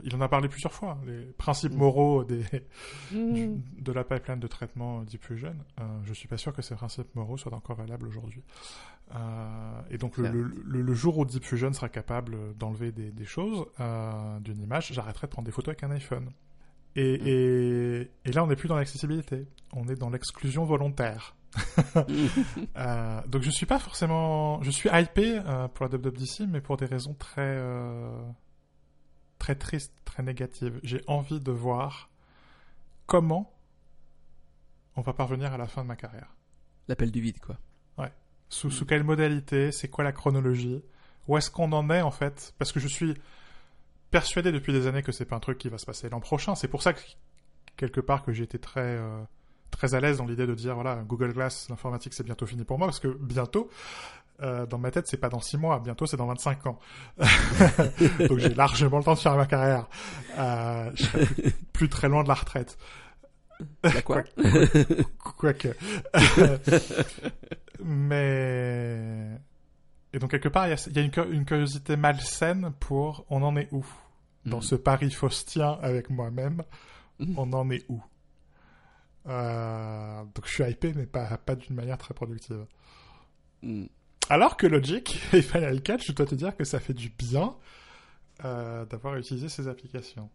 il 0.04 0.14
en 0.14 0.20
a 0.20 0.28
parlé 0.28 0.48
plusieurs 0.48 0.72
fois. 0.74 0.98
Les 1.06 1.22
principes 1.38 1.72
Mm. 1.72 1.76
moraux 1.78 2.24
des, 2.24 2.42
du- 3.12 3.50
de 3.78 3.92
la 3.92 4.04
pipeline 4.04 4.40
de 4.40 4.46
traitement 4.46 5.02
Diffusion. 5.04 5.54
Euh, 5.80 5.84
je 6.04 6.12
suis 6.12 6.28
pas 6.28 6.36
sûr 6.36 6.52
que 6.52 6.60
ces 6.60 6.74
principes 6.74 7.14
moraux 7.14 7.38
soient 7.38 7.54
encore 7.54 7.76
valables 7.76 8.06
aujourd'hui. 8.06 8.42
Euh, 9.14 9.80
et 9.90 9.96
donc 9.96 10.16
le, 10.18 10.24
Claire. 10.24 10.34
le, 10.34 10.42
le- 10.64 10.82
le 10.82 10.94
jour 10.94 11.16
où 11.16 11.24
Diffusion 11.24 11.72
sera 11.72 11.88
capable 11.88 12.54
d'enlever 12.58 12.92
des, 12.92 13.10
des 13.10 13.24
choses 13.24 13.64
euh, 13.80 14.38
d'une 14.40 14.60
image, 14.60 14.92
j'arrêterai 14.92 15.28
de 15.28 15.32
prendre 15.32 15.46
des 15.46 15.52
photos 15.52 15.68
avec 15.72 15.84
un 15.84 15.90
iPhone. 15.92 16.30
Et, 16.94 17.18
Mm. 17.18 17.26
et, 17.26 18.10
et 18.28 18.32
là, 18.32 18.44
on 18.44 18.48
n'est 18.48 18.56
plus 18.56 18.68
dans 18.68 18.76
l'accessibilité, 18.76 19.46
on 19.72 19.88
est 19.88 19.96
dans 19.96 20.10
l'exclusion 20.10 20.64
volontaire. 20.64 21.36
Euh, 22.76 23.22
donc 23.26 23.42
je 23.42 23.50
suis 23.50 23.66
pas 23.66 23.78
forcément, 23.78 24.62
je 24.62 24.70
suis 24.70 24.90
hypé 24.92 25.38
euh, 25.38 25.68
pour 25.68 25.86
la 25.86 25.96
WWDC, 25.96 26.46
mais 26.48 26.60
pour 26.60 26.76
des 26.76 26.84
raisons 26.84 27.14
très 27.14 27.40
euh, 27.40 28.10
très 29.38 29.54
triste, 29.54 29.92
très 30.04 30.22
négative. 30.22 30.78
J'ai 30.82 31.02
envie 31.06 31.40
de 31.40 31.52
voir 31.52 32.10
comment 33.06 33.52
on 34.96 35.00
va 35.00 35.12
parvenir 35.12 35.52
à 35.52 35.58
la 35.58 35.66
fin 35.66 35.82
de 35.82 35.88
ma 35.88 35.96
carrière. 35.96 36.34
L'appel 36.88 37.10
du 37.10 37.20
vide, 37.20 37.40
quoi. 37.40 37.58
Sous, 38.48 38.70
sous 38.70 38.86
quelle 38.86 39.02
modalité? 39.02 39.72
C'est 39.72 39.88
quoi 39.88 40.04
la 40.04 40.12
chronologie? 40.12 40.80
Où 41.26 41.36
est-ce 41.36 41.50
qu'on 41.50 41.72
en 41.72 41.90
est 41.90 42.02
en 42.02 42.12
fait? 42.12 42.54
Parce 42.58 42.70
que 42.70 42.78
je 42.78 42.86
suis 42.86 43.14
persuadé 44.10 44.52
depuis 44.52 44.72
des 44.72 44.86
années 44.86 45.02
que 45.02 45.12
c'est 45.12 45.24
pas 45.24 45.36
un 45.36 45.40
truc 45.40 45.58
qui 45.58 45.68
va 45.68 45.78
se 45.78 45.86
passer 45.86 46.08
l'an 46.08 46.20
prochain. 46.20 46.54
C'est 46.54 46.68
pour 46.68 46.82
ça 46.82 46.92
que 46.92 47.00
quelque 47.76 48.00
part 48.00 48.24
que 48.24 48.32
j'ai 48.32 48.44
été 48.44 48.58
très 48.58 48.80
euh, 48.80 49.22
très 49.70 49.94
à 49.94 50.00
l'aise 50.00 50.18
dans 50.18 50.26
l'idée 50.26 50.46
de 50.46 50.54
dire 50.54 50.74
voilà 50.74 50.96
Google 51.06 51.32
Glass, 51.32 51.68
l'informatique 51.68 52.14
c'est 52.14 52.24
bientôt 52.24 52.46
fini 52.46 52.64
pour 52.64 52.78
moi 52.78 52.86
parce 52.88 53.00
que 53.00 53.08
bientôt 53.08 53.68
euh, 54.42 54.66
dans 54.66 54.78
ma 54.78 54.90
tête 54.90 55.06
c'est 55.08 55.16
pas 55.16 55.28
dans 55.28 55.40
6 55.40 55.56
mois, 55.58 55.78
bientôt 55.80 56.06
c'est 56.06 56.16
dans 56.16 56.26
25 56.26 56.66
ans. 56.66 56.78
Donc 58.28 58.38
j'ai 58.38 58.54
largement 58.54 58.98
le 58.98 59.04
temps 59.04 59.14
de 59.14 59.18
faire 59.18 59.36
ma 59.36 59.46
carrière. 59.46 59.86
Euh, 60.38 60.90
je 60.94 61.04
serai 61.04 61.26
plus, 61.26 61.50
plus 61.72 61.88
très 61.88 62.08
loin 62.08 62.22
de 62.22 62.28
la 62.28 62.34
retraite. 62.34 62.76
La 63.82 64.02
quoi 64.02 64.22
Quoique. 65.38 65.68
Mais. 68.06 69.40
Et 70.12 70.18
donc, 70.18 70.30
quelque 70.30 70.48
part, 70.48 70.66
il 70.66 70.70
y 70.70 70.72
a, 70.72 70.86
il 70.88 70.96
y 70.96 70.98
a 70.98 71.02
une, 71.02 71.10
cu- 71.10 71.30
une 71.32 71.44
curiosité 71.44 71.96
malsaine 71.96 72.72
pour 72.80 73.24
on 73.30 73.42
en 73.42 73.56
est 73.56 73.68
où? 73.72 73.84
Dans 74.44 74.58
Mhm. 74.58 74.62
ce 74.62 74.74
pari 74.76 75.10
faustien 75.10 75.78
avec 75.82 76.08
moi-même, 76.10 76.62
Mhm. 77.18 77.34
on 77.38 77.52
en 77.52 77.70
est 77.70 77.84
où? 77.88 78.00
Euh, 79.28 80.22
Donc, 80.34 80.46
je 80.46 80.50
suis 80.52 80.64
hypé, 80.64 80.92
mais 80.94 81.06
pas, 81.06 81.36
pas 81.38 81.54
d'une 81.54 81.74
manière 81.76 81.98
très 81.98 82.14
productive. 82.14 82.66
Hmm. 83.62 83.86
Alors 84.28 84.56
que 84.56 84.66
Logic 84.66 85.20
et 85.32 85.42
Final 85.42 85.82
Cut, 85.82 85.98
je 86.04 86.12
dois 86.12 86.26
te 86.26 86.34
dire 86.34 86.56
que 86.56 86.64
ça 86.64 86.80
fait 86.80 86.94
du 86.94 87.10
bien 87.10 87.54
euh, 88.44 88.84
d'avoir 88.86 89.16
utilisé 89.16 89.48
ces 89.48 89.68
applications. 89.68 90.28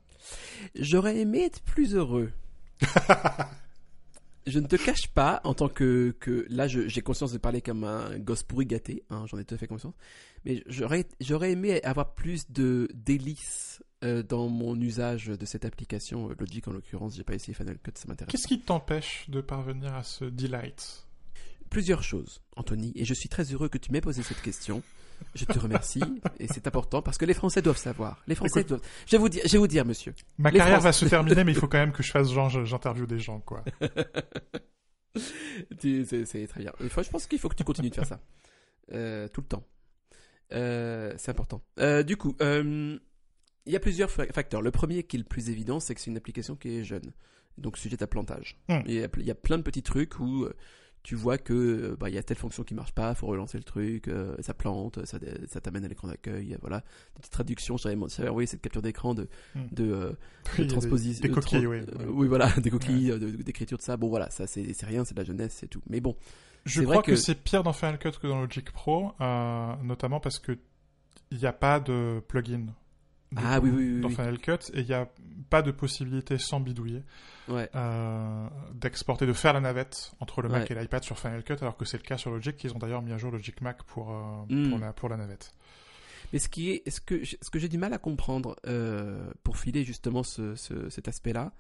J'aurais 0.76 1.18
aimé 1.18 1.44
être 1.44 1.62
plus 1.62 1.96
heureux. 1.96 2.32
je 4.48 4.60
ne 4.60 4.68
te 4.68 4.76
cache 4.76 5.08
pas, 5.14 5.42
en 5.44 5.54
tant 5.54 5.70
que, 5.70 6.16
que 6.20 6.46
là, 6.50 6.68
j'ai 6.68 7.02
conscience 7.02 7.32
de 7.32 7.38
parler 7.38 7.62
comme 7.62 7.84
un 7.84 8.18
gosse 8.18 8.44
pourri 8.44 8.66
gâté, 8.66 9.04
hein, 9.10 9.26
j'en 9.28 9.38
ai 9.38 9.46
tout 9.46 9.56
à 9.56 9.58
fait 9.58 9.68
conscience, 9.68 9.94
mais 10.46 10.64
j'aurais, 10.66 11.06
j'aurais 11.20 11.52
aimé 11.52 11.82
avoir 11.84 12.14
plus 12.14 12.50
de 12.50 12.90
délices 12.94 13.84
euh, 14.04 14.24
dans 14.24 14.48
mon 14.48 14.80
usage 14.80 15.28
de 15.28 15.46
cette 15.46 15.66
application. 15.66 16.30
Euh, 16.30 16.36
Logic, 16.40 16.68
en 16.68 16.72
l'occurrence, 16.72 17.16
j'ai 17.16 17.24
pas 17.24 17.36
essayé 17.36 17.54
Final 17.54 17.78
Cut, 17.78 17.92
ça 17.96 18.08
m'intéresse. 18.08 18.32
Qu'est-ce 18.32 18.48
qui 18.48 18.60
t'empêche 18.60 19.30
de 19.30 19.42
parvenir 19.42 19.94
à 19.94 20.04
ce 20.04 20.26
delight? 20.26 21.06
Plusieurs 21.70 22.04
choses, 22.04 22.42
Anthony, 22.56 22.92
et 22.96 23.06
je 23.06 23.14
suis 23.14 23.30
très 23.30 23.44
heureux 23.44 23.70
que 23.70 23.78
tu 23.78 23.92
m'aies 23.92 24.02
posé 24.02 24.24
cette 24.24 24.42
question. 24.42 24.82
Je 25.36 25.46
te 25.46 25.58
remercie, 25.60 26.02
et 26.40 26.48
c'est 26.48 26.68
important 26.68 27.02
parce 27.02 27.18
que 27.18 27.26
les 27.26 27.34
Français 27.34 27.62
doivent 27.62 27.78
savoir. 27.78 28.22
Les 28.28 28.36
Français 28.36 28.62
Écoute- 28.62 28.70
doivent. 28.70 28.82
Je 29.06 29.12
vais 29.12 29.18
vous 29.18 29.30
dire, 29.30 29.42
je 29.46 29.52
vais 29.52 29.58
vous 29.58 29.68
dire, 29.68 29.86
monsieur. 29.86 30.14
Ma 30.38 30.52
Les 30.52 30.58
carrière 30.58 30.78
Français- 30.82 30.84
va 30.88 30.94
se 30.94 31.06
terminer, 31.06 31.44
mais 31.44 31.52
il 31.54 31.58
faut 31.58 31.68
quand 31.70 31.78
même 31.80 31.92
que 31.94 32.04
je 32.04 32.12
fasse 32.12 32.32
genre, 32.32 32.50
j'interviewe 32.50 33.06
des 33.08 33.20
gens, 33.20 33.40
quoi. 33.40 33.64
C'est 35.80 36.48
très 36.48 36.62
bien. 36.62 36.72
Je 36.80 37.10
pense 37.10 37.28
qu'il 37.28 37.40
faut 37.40 37.50
que 37.50 37.56
tu 37.56 37.64
continues 37.64 37.90
de 37.90 37.96
faire 37.96 38.06
ça. 38.06 38.20
Euh, 38.94 39.28
tout 39.28 39.42
le 39.42 39.48
temps. 39.48 39.64
Euh, 40.54 41.14
c'est 41.18 41.32
important. 41.32 41.62
Euh, 41.80 42.04
du 42.04 42.18
coup, 42.18 42.36
il 42.42 43.00
y 43.68 43.76
a 43.76 43.80
plusieurs 43.80 44.10
fa- 44.12 44.26
facteurs. 44.28 44.62
Le 44.62 44.72
premier 44.72 45.04
qui 45.04 45.18
est 45.18 45.20
le 45.20 45.26
plus 45.26 45.50
évident, 45.50 45.80
c'est 45.80 45.96
que 45.96 46.02
c'est 46.02 46.10
une 46.12 46.18
application 46.18 46.56
qui 46.56 46.78
est 46.78 46.84
jeune. 46.84 47.12
Donc 47.58 47.78
sujette 47.78 48.02
à 48.02 48.08
plantage. 48.08 48.58
Hmm. 48.70 48.80
Il, 48.86 48.94
y 48.96 49.04
a, 49.04 49.08
il 49.18 49.26
y 49.26 49.32
a 49.32 49.36
plein 49.36 49.58
de 49.58 49.64
petits 49.64 49.84
trucs 49.84 50.20
où 50.20 50.48
tu 51.04 51.16
vois 51.16 51.38
que 51.38 51.54
euh, 51.54 51.96
bah, 52.00 52.10
il 52.10 52.16
y 52.16 52.18
a 52.18 52.24
telle 52.24 52.38
fonction 52.38 52.64
qui 52.64 52.74
marche 52.76 52.92
pas, 52.94 53.14
faut 53.16 53.28
relancer 53.28 53.58
le 53.58 53.64
truc, 53.64 54.08
euh, 54.08 54.36
ça 54.40 54.54
plante, 54.54 55.04
ça, 55.06 55.18
ça 55.48 55.60
t'amène 55.62 55.84
à 55.84 55.88
l'écran 55.88 56.08
d'accueil, 56.08 56.54
euh, 56.54 56.58
voilà. 56.62 56.80
Des 57.16 57.22
petites 57.22 57.32
traductions, 57.34 57.78
j'avais 57.78 57.98
envoyé 58.30 58.46
cette 58.48 58.62
capture 58.62 58.82
d'écran 58.82 59.14
de, 59.16 59.28
de, 59.56 59.92
euh, 59.92 60.12
Oui, 60.58 60.66
des- 60.66 60.68
transposition. 60.68 61.22
Des, 61.24 61.30
de 61.30 61.34
coquilles, 61.34 61.66
oui. 61.68 61.80
oui. 62.08 62.28
voilà, 62.28 62.52
des 62.62 62.70
coquilles, 62.70 63.14
d'écriture 63.44 63.78
de 63.78 63.84
ça. 63.84 63.98
Bon, 63.98 64.10
voilà, 64.10 64.30
ça 64.30 64.46
c'est 64.48 64.76
rien, 64.86 65.04
c'est 65.06 65.14
de 65.16 65.20
la 65.20 65.26
jeunesse, 65.26 65.56
c'est 65.60 65.68
tout. 65.68 65.82
Mais 65.90 66.02
bon, 66.02 66.16
Je 66.66 66.82
crois 66.84 66.96
vrai 66.98 67.04
que, 67.04 67.12
que- 67.12 67.16
c'est 67.18 67.36
pire 67.36 67.64
dans 67.64 67.74
Final 67.74 67.98
Cut 67.98 68.12
que 68.22 68.28
dans 68.28 68.40
Logic 68.42 68.72
Pro, 68.72 69.12
euh, 69.22 69.76
notamment 69.84 70.20
parce 70.20 70.38
que 70.40 70.58
il 71.32 71.38
n'y 71.38 71.46
a 71.46 71.54
pas 71.54 71.80
de 71.80 72.22
plugin. 72.28 72.66
Ah 73.36 73.60
oui, 73.62 73.70
oui, 73.70 73.94
oui, 73.96 74.02
Dans. 74.02 74.10
Final 74.10 74.38
Cut, 74.40 74.72
et 74.74 74.82
il 74.82 74.86
n'y 74.88 74.94
a 74.94 75.08
pas 75.50 75.62
de 75.62 75.72
possibilité 75.72 76.38
sans 76.38 76.60
bidouiller 76.60 77.04
ouais. 77.48 77.70
euh, 77.76 78.48
d'exporter, 78.74 79.26
de 79.26 79.34
faire 79.34 79.54
la 79.54 79.60
navette 79.62 80.12
entre 80.20 80.42
le 80.42 80.50
Mac 80.50 80.70
Ouais. 80.70 80.76
et 80.76 80.80
l'iPad 80.82 81.04
sur 81.04 81.18
Final 81.20 81.44
Cut, 81.44 81.56
alors 81.62 81.78
que 81.78 81.86
c'est 81.86 81.98
le 81.98 82.04
cas 82.04 82.18
sur 82.18 82.32
Logic. 82.32 82.62
Ils 82.64 82.74
ont 82.74 82.78
d'ailleurs 82.80 83.02
mis 83.02 83.12
à 83.14 83.18
jour 83.18 83.32
Logic 83.32 83.60
Mac 83.62 83.84
pour, 83.84 84.12
euh, 84.12 84.44
Mm. 84.50 84.70
pour, 84.70 84.80
la, 84.80 84.94
pour 84.94 85.10
la 85.10 85.18
navette. 85.18 85.54
Mais 86.34 86.40
ce 86.40 86.50
qui 86.50 86.72
est, 86.72 86.90
ce 86.90 87.00
que, 87.02 87.24
ce 87.26 87.50
que 87.50 87.60
j'ai 87.60 87.68
du 87.70 87.78
mal 87.78 87.94
à 87.94 87.98
comprendre 87.98 88.56
euh, 88.68 89.30
pour 89.44 89.58
filer 89.58 89.84
justement 89.84 90.24
ce, 90.24 90.56
ce- 90.56 90.90
cet 90.90 91.08
aspect-là, 91.08 91.54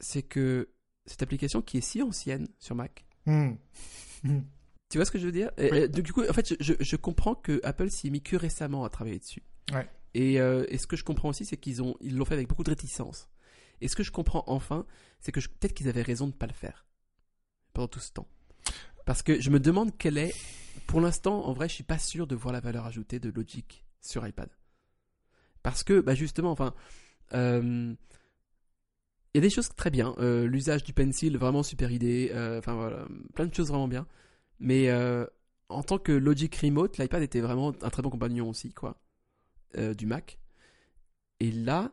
c'est 0.00 0.22
que 0.22 0.68
cette 1.06 1.22
application 1.22 1.62
qui 1.62 1.78
est 1.78 1.82
si 1.82 2.02
ancienne 2.02 2.48
sur 2.58 2.74
Mac, 2.74 3.04
Hmm. 3.24 3.52
Hmm. 4.24 4.40
tu 4.90 4.98
vois 4.98 5.04
ce 5.04 5.10
que 5.12 5.18
je 5.18 5.26
veux 5.26 5.32
dire? 5.32 5.50
Oui. 5.58 5.68
euh, 5.72 5.86
Du 5.88 6.12
coup, 6.12 6.22
en 6.28 6.32
fait, 6.32 6.48
je, 6.48 6.54
je- 6.60 6.84
je 6.84 6.96
comprends 6.96 7.34
que 7.34 7.60
Apple 7.62 7.88
s'y 7.90 8.08
est 8.08 8.10
mis 8.10 8.20
que 8.20 8.36
récemment 8.36 8.84
à 8.84 8.90
travailler 8.90 9.18
dessus. 9.20 9.42
Ouais. 9.72 9.88
Et, 10.14 10.40
euh, 10.40 10.64
et 10.68 10.78
ce 10.78 10.86
que 10.86 10.96
je 10.96 11.04
comprends 11.04 11.30
aussi, 11.30 11.44
c'est 11.44 11.56
qu'ils 11.56 11.82
ont, 11.82 11.96
ils 12.00 12.16
l'ont 12.16 12.24
fait 12.24 12.34
avec 12.34 12.48
beaucoup 12.48 12.64
de 12.64 12.70
réticence. 12.70 13.28
Et 13.80 13.88
ce 13.88 13.96
que 13.96 14.02
je 14.02 14.10
comprends 14.10 14.44
enfin, 14.46 14.86
c'est 15.20 15.32
que 15.32 15.40
peut-être 15.40 15.74
qu'ils 15.74 15.88
avaient 15.88 16.02
raison 16.02 16.26
de 16.26 16.32
ne 16.32 16.36
pas 16.36 16.46
le 16.46 16.52
faire 16.52 16.86
pendant 17.72 17.88
tout 17.88 18.00
ce 18.00 18.12
temps. 18.12 18.28
Parce 19.06 19.22
que 19.22 19.40
je 19.40 19.50
me 19.50 19.58
demande 19.58 19.96
quelle 19.96 20.18
est, 20.18 20.34
pour 20.86 21.00
l'instant, 21.00 21.44
en 21.46 21.52
vrai, 21.52 21.68
je 21.68 21.74
suis 21.74 21.84
pas 21.84 21.98
sûr 21.98 22.26
de 22.26 22.36
voir 22.36 22.52
la 22.52 22.60
valeur 22.60 22.86
ajoutée 22.86 23.18
de 23.18 23.30
Logic 23.30 23.84
sur 24.00 24.26
iPad. 24.26 24.48
Parce 25.62 25.82
que, 25.82 26.00
bah 26.00 26.14
justement, 26.14 26.50
enfin, 26.50 26.74
euh, 27.34 27.94
il 29.34 29.38
y 29.38 29.38
a 29.38 29.40
des 29.40 29.50
choses 29.50 29.70
très 29.70 29.90
bien. 29.90 30.14
Euh, 30.18 30.46
L'usage 30.46 30.84
du 30.84 30.92
pencil, 30.92 31.38
vraiment 31.38 31.62
super 31.62 31.90
idée. 31.90 32.30
Enfin 32.58 33.06
plein 33.34 33.46
de 33.46 33.54
choses 33.54 33.68
vraiment 33.68 33.88
bien. 33.88 34.06
Mais 34.60 34.92
en 35.68 35.82
tant 35.82 35.98
que 35.98 36.12
Logic 36.12 36.54
Remote, 36.56 36.98
l'iPad 36.98 37.22
était 37.22 37.40
vraiment 37.40 37.72
un 37.82 37.90
très 37.90 38.02
bon 38.02 38.10
compagnon 38.10 38.48
aussi, 38.48 38.72
quoi, 38.72 38.96
euh, 39.76 39.94
du 39.94 40.06
Mac. 40.06 40.38
Et 41.40 41.50
là, 41.50 41.92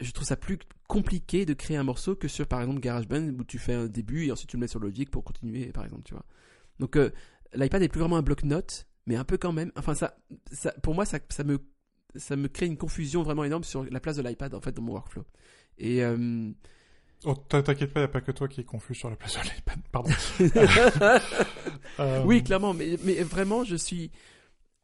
je 0.00 0.10
trouve 0.12 0.26
ça 0.26 0.36
plus 0.36 0.58
compliqué 0.88 1.44
de 1.46 1.54
créer 1.54 1.76
un 1.76 1.84
morceau 1.84 2.16
que 2.16 2.28
sur, 2.28 2.46
par 2.46 2.60
exemple, 2.60 2.80
GarageBand 2.80 3.28
où 3.38 3.44
tu 3.44 3.58
fais 3.58 3.74
un 3.74 3.86
début 3.86 4.26
et 4.26 4.32
ensuite 4.32 4.50
tu 4.50 4.56
le 4.56 4.60
mets 4.60 4.68
sur 4.68 4.80
Logic 4.80 5.10
pour 5.10 5.24
continuer, 5.24 5.66
par 5.66 5.84
exemple, 5.84 6.02
tu 6.04 6.14
vois. 6.14 6.24
Donc 6.78 6.96
euh, 6.96 7.10
l'iPad 7.54 7.82
est 7.82 7.88
plus 7.88 8.00
vraiment 8.00 8.16
un 8.16 8.22
bloc-notes, 8.22 8.86
mais 9.06 9.16
un 9.16 9.24
peu 9.24 9.36
quand 9.36 9.52
même. 9.52 9.70
Enfin, 9.76 9.94
ça, 9.94 10.16
ça, 10.50 10.72
pour 10.82 10.94
moi, 10.94 11.04
ça, 11.04 11.18
ça 11.28 11.44
me, 11.44 11.58
ça 12.16 12.36
me 12.36 12.48
crée 12.48 12.66
une 12.66 12.78
confusion 12.78 13.22
vraiment 13.22 13.44
énorme 13.44 13.64
sur 13.64 13.84
la 13.84 14.00
place 14.00 14.16
de 14.16 14.22
l'iPad 14.22 14.54
en 14.54 14.60
fait 14.60 14.72
dans 14.72 14.82
mon 14.82 14.92
workflow. 14.92 15.24
Et 15.78 16.02
euh, 16.02 16.50
Oh, 17.24 17.34
t'inquiète 17.34 17.92
pas, 17.92 18.00
il 18.00 18.02
n'y 18.02 18.04
a 18.04 18.08
pas 18.08 18.22
que 18.22 18.32
toi 18.32 18.48
qui 18.48 18.62
est 18.62 18.64
confus 18.64 18.94
sur 18.94 19.10
la 19.10 19.16
place 19.16 19.34
de 19.34 19.42
l'iPad. 19.42 19.78
Pardon. 19.92 20.10
Euh, 21.98 22.22
oui, 22.24 22.42
clairement, 22.42 22.72
mais, 22.72 22.96
mais 23.04 23.22
vraiment, 23.22 23.64
je 23.64 23.76
suis, 23.76 24.10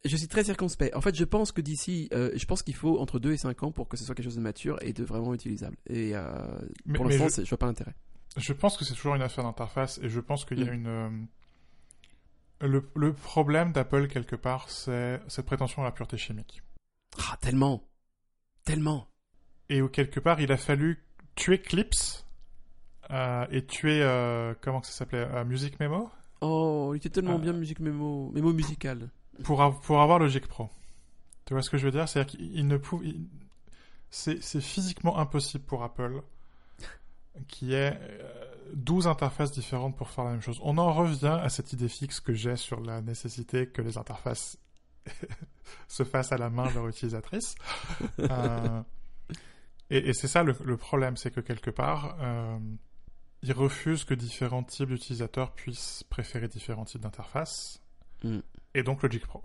je 0.08 0.16
suis 0.16 0.28
très 0.28 0.44
circonspect. 0.44 0.94
En 0.96 1.00
fait, 1.00 1.14
je 1.14 1.24
pense 1.24 1.52
que 1.52 1.60
d'ici, 1.60 2.08
euh, 2.12 2.30
je 2.34 2.44
pense 2.46 2.62
qu'il 2.62 2.74
faut 2.74 2.98
entre 2.98 3.18
2 3.18 3.32
et 3.32 3.36
5 3.36 3.62
ans 3.62 3.72
pour 3.72 3.88
que 3.88 3.96
ce 3.96 4.04
soit 4.04 4.14
quelque 4.14 4.24
chose 4.26 4.36
de 4.36 4.40
mature 4.40 4.78
et 4.82 4.92
de 4.92 5.04
vraiment 5.04 5.32
utilisable. 5.34 5.76
Et 5.88 6.14
euh, 6.14 6.22
Mais- 6.84 6.94
pour 6.96 7.04
l'instant, 7.06 7.28
je- 7.28 7.44
je 7.44 7.48
vois 7.48 7.58
pas 7.58 7.66
l'intérêt. 7.66 7.94
Je 8.36 8.52
pense 8.52 8.76
que 8.76 8.84
c'est 8.84 8.94
toujours 8.94 9.14
une 9.14 9.22
affaire 9.22 9.44
d'interface 9.44 9.98
et 10.02 10.08
je 10.08 10.20
pense 10.20 10.44
qu'il 10.44 10.58
y 10.60 10.62
a 10.68 10.70
Mm. 10.70 10.74
une. 10.74 10.86
euh, 10.86 11.10
Le, 12.60 12.88
le 12.96 13.12
problème 13.12 13.72
d'Apple, 13.72 14.08
quelque 14.08 14.34
part, 14.36 14.70
c'est 14.70 15.20
cette 15.28 15.44
prétention 15.44 15.82
à 15.82 15.84
la 15.84 15.92
pureté 15.92 16.16
chimique. 16.16 16.62
Ah, 17.18 17.36
tellement, 17.40 17.82
tellement. 18.64 19.08
Et 19.68 19.82
où, 19.82 19.88
quelque 19.88 20.20
part, 20.20 20.40
il 20.40 20.50
a 20.52 20.56
fallu 20.56 21.04
tuer 21.34 21.60
Clips 21.60 22.24
euh, 23.10 23.46
et 23.50 23.66
tuer. 23.66 24.00
comment 24.62 24.80
que 24.80 24.86
ça 24.86 24.92
s'appelait 24.92 25.44
Music 25.44 25.78
Memo 25.80 26.10
Oh, 26.40 26.92
il 26.94 26.98
était 26.98 27.10
tellement 27.10 27.38
bien 27.38 27.52
musique 27.52 27.80
mémo, 27.80 28.30
mémo 28.32 28.52
musical. 28.52 29.10
Pour, 29.44 29.62
av- 29.62 29.80
pour 29.82 30.00
avoir 30.00 30.18
Logic 30.18 30.46
Pro. 30.46 30.68
Tu 31.44 31.54
vois 31.54 31.62
ce 31.62 31.70
que 31.70 31.78
je 31.78 31.84
veux 31.84 31.92
dire? 31.92 32.08
C'est-à-dire 32.08 32.38
qu'il 32.38 32.66
ne 32.66 32.76
pou- 32.76 33.02
il- 33.04 33.26
C'est 34.10 34.40
physiquement 34.60 35.18
impossible 35.18 35.64
pour 35.64 35.82
Apple 35.82 36.22
qui 37.48 37.74
ait 37.74 37.98
euh, 38.00 38.54
12 38.74 39.06
interfaces 39.06 39.52
différentes 39.52 39.96
pour 39.96 40.08
faire 40.10 40.24
la 40.24 40.30
même 40.30 40.40
chose. 40.40 40.58
On 40.62 40.78
en 40.78 40.92
revient 40.92 41.38
à 41.42 41.48
cette 41.50 41.72
idée 41.72 41.88
fixe 41.88 42.18
que 42.20 42.32
j'ai 42.32 42.56
sur 42.56 42.80
la 42.80 43.02
nécessité 43.02 43.66
que 43.68 43.82
les 43.82 43.98
interfaces 43.98 44.58
se 45.88 46.02
fassent 46.04 46.32
à 46.32 46.38
la 46.38 46.50
main 46.50 46.68
de 46.68 46.74
leur 46.74 46.88
utilisatrice. 46.88 47.54
Euh, 48.20 48.82
et 49.90 50.08
et 50.08 50.12
c'est 50.14 50.26
ça 50.28 50.42
le, 50.42 50.56
le 50.64 50.76
problème, 50.76 51.16
c'est 51.16 51.30
que 51.30 51.40
quelque 51.40 51.70
part, 51.70 52.16
euh, 52.20 52.58
ils 53.42 53.52
refusent 53.52 54.04
que 54.04 54.14
différents 54.14 54.64
types 54.64 54.88
d'utilisateurs 54.88 55.52
puissent 55.52 56.02
préférer 56.08 56.48
différents 56.48 56.84
types 56.86 57.02
d'interfaces. 57.02 57.80
Mm. 58.24 58.38
Et 58.76 58.82
donc 58.82 59.02
Logic 59.02 59.24
Pro. 59.26 59.42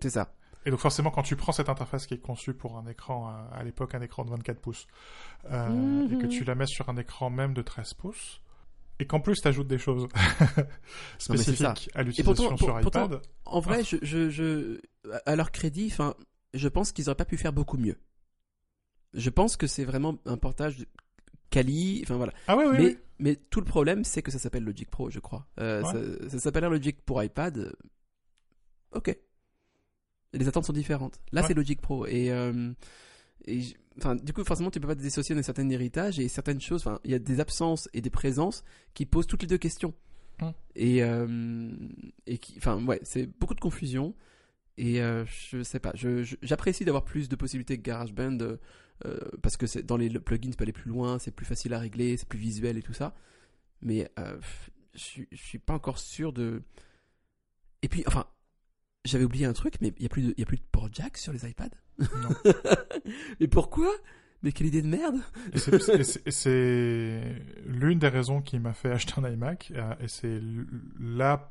C'est 0.00 0.10
ça. 0.10 0.34
Et 0.66 0.70
donc 0.70 0.80
forcément, 0.80 1.10
quand 1.10 1.22
tu 1.22 1.36
prends 1.36 1.52
cette 1.52 1.68
interface 1.68 2.06
qui 2.06 2.14
est 2.14 2.18
conçue 2.18 2.52
pour 2.54 2.76
un 2.78 2.86
écran, 2.86 3.28
à, 3.28 3.50
à 3.54 3.62
l'époque 3.64 3.94
un 3.94 4.00
écran 4.00 4.24
de 4.24 4.30
24 4.30 4.60
pouces, 4.60 4.86
euh, 5.50 5.68
Mhm. 5.68 6.12
et 6.12 6.18
que 6.18 6.26
tu 6.26 6.44
la 6.44 6.54
mets 6.54 6.66
sur 6.66 6.88
un 6.88 6.96
écran 6.96 7.30
même 7.30 7.54
de 7.54 7.62
13 7.62 7.94
pouces, 7.94 8.40
et 8.98 9.06
qu'en 9.06 9.20
plus 9.20 9.40
tu 9.40 9.48
ajoutes 9.48 9.66
des 9.68 9.78
choses 9.78 10.08
spécifiques 11.18 11.90
à 11.94 12.02
l'utilisation 12.02 12.56
sur 12.56 12.80
pourtant- 12.80 13.06
iPad, 13.06 13.20
En 13.44 13.60
vrai, 13.60 13.84
je, 13.84 13.96
je, 14.02 14.30
je, 14.30 14.80
à 15.26 15.36
leur 15.36 15.52
crédit, 15.52 15.88
enfin, 15.92 16.14
je 16.54 16.68
pense 16.68 16.92
qu'ils 16.92 17.08
auraient 17.08 17.16
pas 17.16 17.24
pu 17.24 17.36
faire 17.36 17.52
beaucoup 17.52 17.76
mieux. 17.78 17.98
Je 19.12 19.30
pense 19.30 19.56
que 19.56 19.66
c'est 19.66 19.84
vraiment 19.84 20.16
un 20.26 20.36
portage 20.36 20.86
quali, 21.50 22.00
enfin 22.04 22.16
voilà. 22.16 22.32
Ah 22.48 22.56
ouais, 22.56 22.66
oui, 22.66 22.76
mais, 22.78 22.84
oui. 22.86 22.98
Mais 23.18 23.36
tout 23.36 23.60
le 23.60 23.66
problème, 23.66 24.04
c'est 24.04 24.22
que 24.22 24.30
ça 24.30 24.38
s'appelle 24.38 24.64
Logic 24.64 24.88
Pro, 24.90 25.10
je 25.10 25.20
crois. 25.20 25.46
Euh, 25.60 25.82
Ouais. 25.82 25.92
Ça, 26.24 26.30
ça 26.30 26.38
s'appelle 26.40 26.64
un 26.64 26.70
Logic 26.70 27.00
pour 27.04 27.22
iPad. 27.22 27.72
Ok. 28.92 29.16
Les 30.32 30.48
attentes 30.48 30.64
sont 30.66 30.72
différentes. 30.72 31.20
Là, 31.32 31.42
Ouais. 31.42 31.46
c'est 31.48 31.54
Logic 31.54 31.80
Pro. 31.80 32.06
Et, 32.06 32.30
euh, 32.32 32.72
et 33.46 33.60
enfin, 33.98 34.16
du 34.16 34.32
coup, 34.32 34.42
forcément, 34.44 34.70
tu 34.70 34.80
peux 34.80 34.88
pas 34.88 34.96
te 34.96 35.00
dissocier 35.00 35.34
d'un 35.34 35.42
certain 35.42 35.68
héritage 35.68 36.18
et 36.18 36.28
certaines 36.28 36.60
choses. 36.60 36.80
Enfin, 36.86 36.98
il 37.04 37.10
y 37.10 37.14
a 37.14 37.18
des 37.20 37.38
absences 37.40 37.88
et 37.92 38.00
des 38.00 38.10
présences 38.10 38.64
qui 38.94 39.06
posent 39.06 39.26
toutes 39.26 39.42
les 39.42 39.48
deux 39.48 39.58
questions. 39.58 39.94
Et, 40.74 41.02
euh, 41.04 41.70
et 42.26 42.38
qui, 42.38 42.54
enfin, 42.58 42.84
ouais, 42.84 42.98
c'est 43.04 43.26
beaucoup 43.38 43.54
de 43.54 43.60
confusion. 43.60 44.14
Et 44.76 45.00
euh, 45.00 45.24
je 45.26 45.62
sais 45.62 45.78
pas, 45.78 45.92
je- 45.94 46.24
je- 46.24 46.34
j'apprécie 46.42 46.84
d'avoir 46.84 47.04
plus 47.04 47.28
de 47.28 47.36
possibilités 47.36 47.76
que 47.78 47.82
GarageBand 47.82 48.38
euh, 49.06 49.18
parce 49.42 49.56
que 49.56 49.80
dans 49.80 49.96
les 49.96 50.08
le 50.08 50.20
plugins, 50.20 50.50
tu 50.50 50.56
peux 50.56 50.62
aller 50.64 50.72
plus 50.72 50.90
loin, 50.90 51.18
c'est 51.18 51.30
plus 51.30 51.46
facile 51.46 51.74
à 51.74 51.78
régler, 51.78 52.16
c'est 52.16 52.28
plus 52.28 52.38
visuel 52.38 52.76
et 52.78 52.82
tout 52.82 52.92
ça. 52.94 53.14
Mais 53.82 54.10
euh, 54.18 54.38
je 54.94 54.98
suis- 55.00 55.28
je 55.32 55.36
suis 55.42 55.58
pas 55.58 55.74
encore 55.74 55.98
sûr 55.98 56.32
de. 56.32 56.62
Et 57.82 57.88
puis, 57.88 58.04
enfin, 58.06 58.26
j'avais 59.04 59.24
oublié 59.24 59.44
un 59.46 59.52
truc, 59.52 59.74
mais 59.80 59.92
il 59.98 60.02
y 60.02 60.06
a 60.06 60.08
plus 60.08 60.22
de, 60.22 60.34
y 60.38 60.42
a 60.42 60.46
plus 60.46 60.56
de 60.58 60.62
port 60.72 60.88
jack 60.92 61.16
sur 61.18 61.32
les 61.32 61.44
iPads? 61.48 61.68
Non. 61.98 62.30
mais 63.40 63.48
pourquoi? 63.48 63.90
Mais 64.42 64.52
quelle 64.52 64.66
idée 64.66 64.82
de 64.82 64.88
merde 64.88 65.20
c'est- 65.54 67.34
l'une 67.66 67.98
des 67.98 68.08
raisons 68.08 68.42
qui 68.42 68.58
m'a 68.58 68.74
fait 68.74 68.90
acheter 68.90 69.14
un 69.16 69.30
iMac, 69.30 69.72
euh, 69.74 69.94
et 70.00 70.08
c'est 70.08 70.40
la 71.00 71.50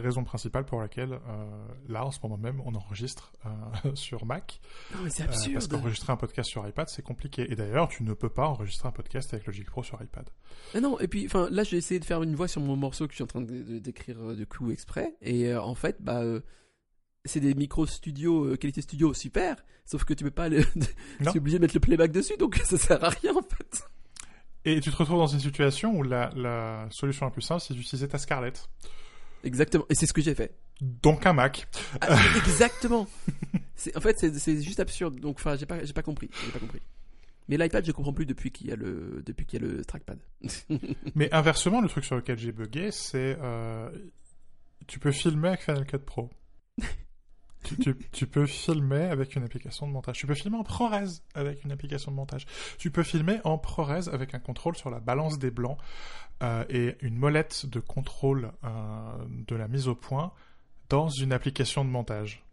raison 0.00 0.24
principale 0.24 0.64
pour 0.64 0.80
laquelle, 0.80 1.12
euh, 1.12 1.66
là, 1.88 2.04
en 2.06 2.10
ce 2.10 2.18
moment 2.22 2.36
même, 2.38 2.60
on 2.64 2.74
enregistre 2.74 3.32
euh, 3.46 3.90
sur 3.94 4.24
Mac. 4.26 4.60
Non, 4.94 5.02
mais 5.04 5.10
c'est 5.10 5.22
Euh, 5.22 5.26
parce 5.26 5.44
absurde. 5.46 5.68
qu'enregistrer 5.70 6.12
un 6.12 6.16
podcast 6.16 6.48
sur 6.50 6.66
iPad, 6.66 6.88
c'est 6.88 7.02
compliqué. 7.02 7.50
Et 7.52 7.56
d'ailleurs, 7.56 7.88
tu 7.88 8.02
ne 8.02 8.14
peux 8.14 8.28
pas 8.30 8.46
enregistrer 8.46 8.88
un 8.88 8.92
podcast 8.92 9.32
avec 9.34 9.46
Logic 9.46 9.66
Pro 9.66 9.82
sur 9.82 10.02
iPad. 10.02 10.28
Ah 10.74 10.80
non, 10.80 10.98
et 11.00 11.08
puis, 11.08 11.26
enfin, 11.26 11.48
là, 11.50 11.62
j'ai 11.64 11.76
essayé 11.76 12.00
de 12.00 12.04
faire 12.04 12.22
une 12.22 12.34
voix 12.34 12.48
sur 12.48 12.60
mon 12.60 12.76
morceau 12.76 13.06
que 13.06 13.12
je 13.12 13.16
suis 13.16 13.24
en 13.24 13.28
train 13.28 13.40
de- 13.42 13.62
de- 13.62 13.78
d'écrire 13.78 14.18
euh, 14.20 14.34
de 14.36 14.44
coup 14.44 14.70
exprès, 14.70 15.14
et 15.20 15.54
en 15.54 15.74
fait, 15.74 15.96
bah, 16.00 16.22
c'est 17.24 17.40
des 17.40 17.54
micros 17.54 17.86
studio, 17.86 18.56
qualité 18.56 18.82
studio 18.82 19.14
super, 19.14 19.64
sauf 19.84 20.04
que 20.04 20.12
tu 20.14 20.24
peux 20.24 20.30
pas, 20.30 20.48
le... 20.48 20.64
tu 21.20 21.28
es 21.28 21.36
obligé 21.38 21.58
de 21.58 21.62
mettre 21.62 21.74
le 21.74 21.80
playback 21.80 22.10
dessus, 22.12 22.36
donc 22.36 22.56
ça 22.64 22.76
sert 22.78 23.02
à 23.04 23.10
rien 23.10 23.36
en 23.36 23.42
fait. 23.42 23.84
Et 24.64 24.80
tu 24.80 24.90
te 24.90 24.96
retrouves 24.96 25.18
dans 25.18 25.26
une 25.26 25.40
situation 25.40 25.96
où 25.96 26.02
la, 26.02 26.30
la 26.36 26.86
solution 26.90 27.26
la 27.26 27.32
plus 27.32 27.42
simple, 27.42 27.60
c'est 27.60 27.74
d'utiliser 27.74 28.06
ta 28.08 28.18
Scarlett. 28.18 28.68
Exactement, 29.44 29.84
et 29.88 29.94
c'est 29.94 30.06
ce 30.06 30.12
que 30.12 30.22
j'ai 30.22 30.34
fait. 30.34 30.54
Donc 30.80 31.26
un 31.26 31.32
Mac. 31.32 31.68
Ah, 32.00 32.18
exactement. 32.36 33.08
En 33.94 34.00
fait, 34.00 34.18
c'est, 34.18 34.62
juste 34.62 34.80
absurde. 34.80 35.18
Donc, 35.18 35.36
enfin, 35.38 35.56
j'ai 35.56 35.66
pas, 35.66 35.84
j'ai 35.84 35.92
pas 35.92 36.02
compris. 36.02 36.30
J'ai 36.44 36.52
pas 36.52 36.58
compris. 36.58 36.80
Mais 37.48 37.56
l'iPad, 37.56 37.84
je 37.84 37.92
comprends 37.92 38.12
plus 38.12 38.26
depuis 38.26 38.50
qu'il 38.50 38.68
y 38.68 38.72
a 38.72 38.76
le, 38.76 39.22
depuis 39.26 39.46
qu'il 39.46 39.60
y 39.60 39.64
a 39.64 39.68
le 39.68 39.84
trackpad. 39.84 40.18
Mais 41.14 41.32
inversement, 41.34 41.80
le 41.80 41.88
truc 41.88 42.04
sur 42.04 42.16
lequel 42.16 42.38
j'ai 42.38 42.52
bugué, 42.52 42.90
c'est 42.92 43.36
euh, 43.40 43.90
tu 44.86 44.98
peux 44.98 45.10
filmer 45.10 45.48
avec 45.48 45.62
Final 45.62 45.86
Cut 45.86 45.98
Pro. 45.98 46.30
Tu, 47.62 48.26
peux 48.26 48.46
filmer 48.46 49.04
avec 49.04 49.36
une 49.36 49.42
application 49.42 49.86
de 49.86 49.92
montage. 49.92 50.16
Tu 50.16 50.26
peux 50.26 50.34
filmer 50.34 50.56
en 50.56 50.64
ProRes 50.64 51.20
avec 51.34 51.64
une 51.64 51.72
application 51.72 52.10
de 52.10 52.16
montage. 52.16 52.46
Tu 52.78 52.90
peux 52.90 53.02
filmer 53.02 53.40
en 53.44 53.58
ProRes 53.58 54.08
avec 54.12 54.34
un 54.34 54.38
contrôle 54.38 54.76
sur 54.76 54.90
la 54.90 55.00
balance 55.00 55.38
des 55.38 55.50
blancs 55.50 55.78
euh, 56.42 56.64
et 56.68 56.96
une 57.00 57.16
molette 57.16 57.66
de 57.66 57.80
contrôle 57.80 58.52
euh, 58.64 58.68
de 59.28 59.56
la 59.56 59.68
mise 59.68 59.88
au 59.88 59.94
point 59.94 60.32
dans 60.88 61.08
une 61.08 61.32
application 61.32 61.84
de 61.84 61.90
montage. 61.90 62.44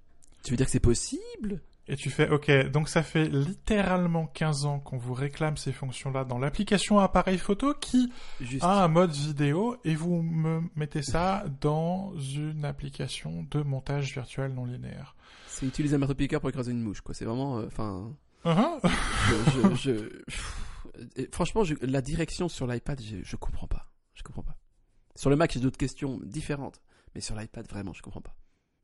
tu 0.43 0.51
veux 0.51 0.57
dire 0.57 0.65
que 0.65 0.71
c'est 0.71 0.79
possible? 0.79 1.61
Et 1.91 1.95
tu 1.95 2.11
fais, 2.11 2.29
ok, 2.29 2.51
donc 2.69 2.87
ça 2.87 3.01
fait 3.01 3.25
littéralement 3.27 4.27
15 4.27 4.65
ans 4.65 4.79
qu'on 4.79 4.97
vous 4.97 5.15
réclame 5.15 5.57
ces 5.57 5.71
fonctions-là 5.71 6.23
dans 6.23 6.37
l'application 6.37 6.99
appareil 6.99 7.39
photo 7.39 7.73
qui 7.73 8.11
Juste. 8.39 8.63
a 8.63 8.83
un 8.83 8.87
mode 8.87 9.09
vidéo 9.11 9.75
et 9.83 9.95
vous 9.95 10.21
me 10.21 10.61
mettez 10.75 11.01
ça 11.01 11.45
dans 11.61 12.13
une 12.17 12.63
application 12.63 13.43
de 13.49 13.61
montage 13.63 14.13
virtuel 14.13 14.53
non 14.53 14.65
linéaire. 14.65 15.15
C'est 15.47 15.65
utiliser 15.65 15.95
un 15.95 15.99
marteau 15.99 16.13
piqueur 16.13 16.41
pour 16.41 16.49
écraser 16.51 16.71
une 16.71 16.81
mouche, 16.83 17.01
quoi. 17.01 17.15
C'est 17.15 17.25
vraiment, 17.25 17.57
euh, 17.59 17.65
enfin, 17.67 18.11
Uh-huh. 18.45 18.79
je, 18.85 19.75
je- 19.75 19.75
je- 19.91 20.23
pff, 20.23 20.57
et 21.17 21.27
franchement, 21.31 21.63
la 21.81 22.01
direction 22.01 22.47
sur 22.49 22.67
l'iPad, 22.67 23.01
je, 23.01 23.17
je 23.23 23.35
comprends 23.35 23.67
pas. 23.67 23.91
Je 24.13 24.21
comprends 24.23 24.43
pas. 24.43 24.55
Sur 25.15 25.29
le 25.29 25.35
Mac, 25.35 25.51
j'ai 25.51 25.59
d'autres 25.59 25.77
questions 25.77 26.19
différentes, 26.23 26.81
mais 27.15 27.19
sur 27.21 27.35
l'iPad, 27.35 27.67
vraiment, 27.67 27.93
je 27.93 28.01
comprends 28.01 28.21
pas. 28.21 28.35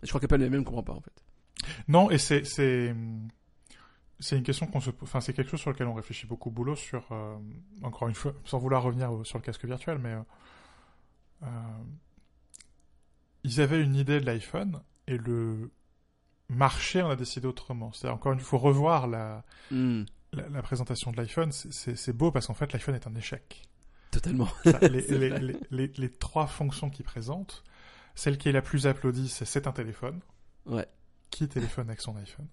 Je 0.03 0.09
crois 0.09 0.19
qu'Apple 0.19 0.37
même 0.49 0.65
comprend 0.65 0.83
pas, 0.83 0.93
en 0.93 0.99
fait. 1.01 1.23
Non, 1.87 2.09
et 2.11 2.17
c'est 2.17 2.43
c'est 2.45 2.95
c'est 4.19 4.37
une 4.37 4.43
question 4.43 4.67
qu'on 4.67 4.79
se, 4.79 4.91
enfin 5.01 5.19
c'est 5.21 5.33
quelque 5.33 5.51
chose 5.51 5.59
sur 5.59 5.71
lequel 5.71 5.87
on 5.87 5.93
réfléchit 5.93 6.25
beaucoup 6.27 6.49
boulot 6.51 6.75
sur 6.75 7.05
euh, 7.11 7.35
encore 7.83 8.07
une 8.07 8.15
fois, 8.15 8.33
sans 8.45 8.59
vouloir 8.59 8.83
revenir 8.83 9.11
au- 9.11 9.23
sur 9.23 9.37
le 9.37 9.43
casque 9.43 9.65
virtuel, 9.65 9.97
mais 9.97 10.13
euh, 10.13 10.21
euh, 11.43 11.47
ils 13.43 13.61
avaient 13.61 13.81
une 13.81 13.95
idée 13.95 14.19
de 14.19 14.25
l'iPhone 14.25 14.81
et 15.07 15.17
le 15.17 15.71
marché 16.49 17.01
en 17.01 17.09
a 17.09 17.15
décidé 17.15 17.47
autrement. 17.47 17.91
C'est-à-dire 17.91 18.15
encore 18.15 18.31
une 18.33 18.39
fois, 18.39 18.57
il 18.57 18.61
faut 18.61 18.67
revoir 18.67 19.07
la, 19.07 19.43
Hmm, 19.71 20.03
la, 20.33 20.47
la 20.49 20.61
présentation 20.61 21.11
de 21.11 21.17
l'iPhone. 21.17 21.51
C'est- 21.51 22.13
beau 22.13 22.31
parce 22.31 22.47
qu'en 22.47 22.53
fait 22.53 22.71
l'iPhone 22.73 22.95
est 22.95 23.07
un 23.07 23.15
échec. 23.15 23.63
totalement. 24.11 24.47
Ça, 24.63 24.79
les, 24.87 25.01
les- 25.71 25.87
les 25.97 26.11
trois 26.11 26.47
fonctions 26.47 26.89
qu'il 26.89 27.05
présente, 27.05 27.63
celle 28.15 28.37
qui 28.37 28.49
est 28.49 28.53
la 28.53 28.61
plus 28.61 28.87
applaudie, 28.87 29.27
c'est 29.29 29.45
c'est 29.45 29.67
un 29.67 29.71
téléphone. 29.73 30.21
Ouais. 30.65 30.87
Qui 31.35 31.49
téléphone 31.49 31.89
avec 31.89 31.99
son 31.99 32.15
iPhone 32.15 32.47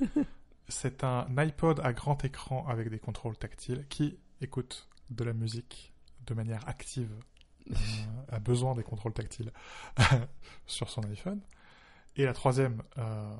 C'est 0.68 1.02
un 1.02 1.26
iPod 1.36 1.80
à 1.82 1.92
grand 1.92 2.24
écran 2.24 2.64
avec 2.68 2.88
des 2.88 3.00
contrôles 3.00 3.36
tactiles 3.36 3.84
qui 3.88 4.16
écoute 4.40 4.88
de 5.10 5.24
la 5.24 5.32
musique 5.32 5.92
de 6.24 6.34
manière 6.34 6.68
active, 6.68 7.10
euh, 7.68 7.74
a 8.30 8.38
besoin 8.38 8.76
des 8.76 8.84
contrôles 8.84 9.12
tactiles 9.12 9.50
sur 10.66 10.88
son 10.88 11.02
iPhone. 11.10 11.40
Et 12.14 12.26
la 12.26 12.32
troisième 12.32 12.80
euh, 12.98 13.36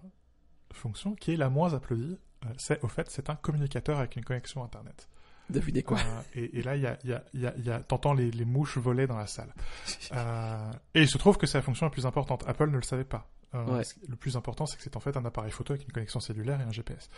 fonction, 0.73 1.15
qui 1.15 1.33
est 1.35 1.37
la 1.37 1.49
moins 1.49 1.75
applaudie, 1.75 2.19
euh, 2.45 2.49
c'est 2.57 2.83
au 2.83 2.89
fait, 2.89 3.09
c'est 3.09 3.31
un 3.31 3.37
communicateur 3.37 3.99
avec 4.01 4.17
une 4.17 4.25
connexion 4.25 4.65
Internet. 4.65 5.09
Devinez 5.49 5.85
quoi? 5.85 5.99
Euh, 6.01 6.23
et, 6.35 6.59
et 6.59 6.63
là, 6.63 6.75
il 6.75 6.83
y 6.83 6.87
a, 6.89 6.99
il 7.05 7.11
y 7.11 7.13
a, 7.13 7.25
il 7.35 7.41
y 7.41 7.47
a, 7.47 7.57
y 7.59 7.71
a- 7.71 7.81
t'entends 7.85 8.15
les, 8.15 8.33
les 8.33 8.45
mouches 8.45 8.79
voler 8.79 9.07
dans 9.07 9.17
la 9.17 9.29
salle. 9.29 9.55
Euh, 10.13 10.73
et 10.95 11.03
il 11.03 11.09
se 11.09 11.19
trouve 11.19 11.37
que 11.37 11.47
c'est 11.47 11.59
la 11.59 11.63
fonction 11.63 11.87
la 11.87 11.91
plus 11.91 12.07
importante. 12.07 12.43
Apple 12.49 12.71
ne 12.71 12.77
le 12.77 12.83
savait 12.83 13.05
pas. 13.05 13.29
Euh, 13.55 13.65
Ouais. 13.79 13.83
Le 14.09 14.17
plus 14.17 14.37
important, 14.37 14.67
c'est 14.67 14.77
que 14.77 14.83
c'est 14.83 14.95
en 14.97 15.01
fait 15.01 15.17
un 15.17 15.25
appareil 15.25 15.51
photo 15.51 15.73
avec 15.73 15.85
une 15.87 15.93
connexion 15.93 16.21
cellulaire 16.21 16.61
et 16.61 16.65
un 16.65 16.71
GPS. 16.71 17.09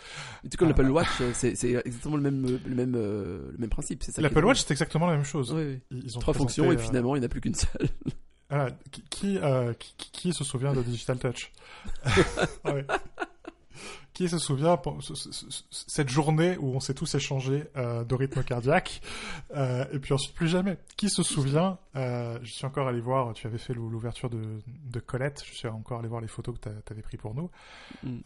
Tout 0.49 0.57
comme 0.57 0.69
Ah, 0.69 0.71
l'Apple. 0.79 0.91
Watch, 0.91 1.09
euh, 1.21 1.33
c'est 1.35 1.51
exactement 1.51 2.17
le 2.17 2.23
même, 2.23 2.47
le 2.65 2.75
même, 2.75 2.95
euh, 2.97 3.51
le 3.53 3.59
même 3.59 3.71
principe. 3.71 4.05
L'Apple. 4.19 4.45
Watch, 4.45 4.61
c'est 4.65 4.71
exactement 4.73 5.07
la 5.07 5.15
même 5.17 5.25
chose. 5.25 5.55
Ils 5.91 6.17
ont 6.17 6.21
Trois 6.21 6.33
présenté, 6.35 6.39
fonctions 6.39 6.73
et 6.73 6.77
euh, 6.77 6.79
finalement, 6.79 7.17
il 7.17 7.21
n'y 7.21 7.25
en 7.25 7.27
a 7.27 7.29
plus 7.31 7.41
qu'une 7.41 7.55
seule. 7.57 7.89
voilà, 8.49 8.71
qui, 8.93 9.03
qui, 9.11 9.39
euh, 9.39 9.73
qui, 9.75 9.95
qui- 9.97 10.11
qui 10.13 10.33
se 10.33 10.45
souvient 10.45 10.73
de 10.73 10.83
Digital 10.83 11.19
Touch? 11.19 11.51
Ah 12.05 12.11
ouais. 12.75 12.87
Qui 14.13 14.29
se 14.29 14.39
souvient 14.39 14.79
cette 15.71 16.09
journée 16.09 16.57
où 16.59 16.75
on 16.75 16.81
s'est 16.81 16.95
tous 16.95 17.15
échangé 17.15 17.65
euh, 17.77 18.05
de 18.05 18.15
rythme 18.15 18.43
cardiaque 18.43 19.01
euh, 19.57 19.85
et 19.93 19.99
puis 19.99 20.13
ensuite 20.13 20.35
plus 20.35 20.49
jamais. 20.49 20.79
Qui 20.97 21.09
se 21.09 21.23
souvient 21.23 21.79
euh, 21.97 22.39
Je 22.43 22.53
suis 22.53 22.67
encore 22.67 22.89
allé 22.89 23.01
voir. 23.01 23.33
Tu 23.35 23.47
avais 23.47 23.57
fait 23.59 23.73
l'ou- 23.73 23.89
l'ouverture 23.89 24.29
de, 24.29 24.61
de 24.67 25.01
Colette. 25.01 25.43
Je 25.47 25.55
suis 25.55 25.69
encore 25.69 26.01
allé 26.01 26.09
voir 26.09 26.21
les 26.21 26.27
photos 26.29 26.57
que 26.59 26.69
tu 26.69 26.93
avais 26.93 27.03
pris 27.03 27.17
pour 27.17 27.35
nous. 27.35 27.51
Mm. 28.03 28.19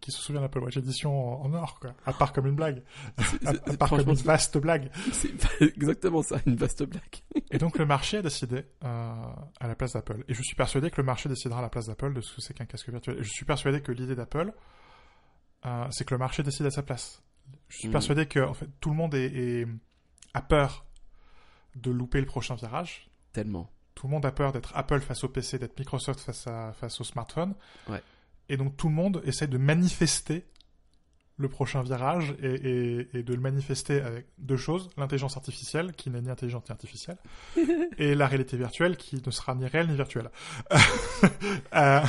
Qui 0.00 0.10
se 0.10 0.20
souvient 0.20 0.40
de 0.40 0.46
l'Apple 0.46 0.60
Watch 0.60 0.76
édition 0.78 1.42
en, 1.42 1.46
en 1.46 1.54
or 1.54 1.78
quoi 1.80 1.92
À 2.06 2.12
part 2.12 2.32
comme 2.32 2.46
une 2.46 2.56
blague. 2.56 2.82
À, 3.44 3.50
à 3.50 3.76
part 3.76 3.90
comme 3.90 4.08
une 4.08 4.14
vaste 4.14 4.58
blague. 4.58 4.90
C'est 5.12 5.30
exactement 5.60 6.22
ça, 6.22 6.38
une 6.46 6.56
vaste 6.56 6.82
blague. 6.82 7.02
Et 7.50 7.58
donc 7.58 7.78
le 7.78 7.86
marché 7.86 8.16
a 8.18 8.22
décidé 8.22 8.64
à 8.80 9.68
la 9.68 9.74
place 9.74 9.92
d'Apple. 9.92 10.24
Et 10.28 10.34
je 10.34 10.42
suis 10.42 10.56
persuadé 10.56 10.90
que 10.90 10.96
le 11.00 11.04
marché 11.06 11.28
décidera 11.28 11.58
à 11.58 11.62
la 11.62 11.68
place 11.68 11.86
d'Apple 11.86 12.14
de 12.14 12.20
ce 12.20 12.34
que 12.36 12.40
c'est 12.40 12.54
qu'un 12.54 12.64
casque 12.64 12.88
virtuel. 12.88 13.18
Et 13.20 13.22
je 13.22 13.30
suis 13.30 13.44
persuadé 13.44 13.80
que 13.82 13.92
l'idée 13.92 14.14
d'Apple, 14.16 14.52
euh, 15.66 15.86
c'est 15.90 16.04
que 16.04 16.14
le 16.14 16.18
marché 16.18 16.42
décide 16.42 16.66
à 16.66 16.70
sa 16.70 16.82
place. 16.82 17.22
Je 17.68 17.78
suis 17.78 17.88
Mm. 17.88 17.92
persuadé 17.92 18.26
que 18.26 18.40
en 18.40 18.54
fait, 18.54 18.68
tout 18.80 18.90
le 18.90 18.96
monde 18.96 19.14
est, 19.14 19.26
est- 19.26 19.66
a 20.34 20.42
peur 20.42 20.84
de 21.76 21.90
louper 21.90 22.20
le 22.20 22.26
prochain 22.26 22.54
virage. 22.54 23.08
Tellement. 23.32 23.70
Tout 23.94 24.06
le 24.06 24.12
monde 24.12 24.26
a 24.26 24.32
peur 24.32 24.52
d'être 24.52 24.72
Apple 24.76 25.00
face 25.00 25.24
au 25.24 25.28
PC, 25.28 25.58
d'être 25.58 25.78
Microsoft 25.78 26.20
face, 26.20 26.46
à, 26.46 26.72
face 26.74 27.00
au 27.00 27.04
smartphone. 27.04 27.54
Ouais. 27.88 28.02
Et 28.48 28.56
donc 28.56 28.76
tout 28.76 28.88
le 28.88 28.94
monde 28.94 29.22
essaie 29.24 29.46
de 29.46 29.58
manifester 29.58 30.44
le 31.38 31.48
prochain 31.48 31.82
virage 31.82 32.34
et, 32.42 32.46
et- 32.54 33.18
et 33.18 33.22
de 33.22 33.34
le 33.34 33.40
manifester 33.40 34.00
avec 34.00 34.26
deux 34.38 34.56
choses 34.56 34.88
l'intelligence 34.96 35.36
artificielle 35.36 35.92
qui 35.92 36.08
n'est 36.10 36.22
ni 36.22 36.30
intelligente 36.30 36.68
ni 36.68 36.72
artificielle 36.72 37.18
et 37.98 38.14
la 38.14 38.26
réalité 38.26 38.56
virtuelle 38.56 38.96
qui 38.96 39.22
ne 39.24 39.30
sera 39.30 39.54
ni 39.54 39.66
réelle 39.66 39.88
ni 39.88 39.96
virtuelle. 39.96 40.30
Euh, 41.74 42.00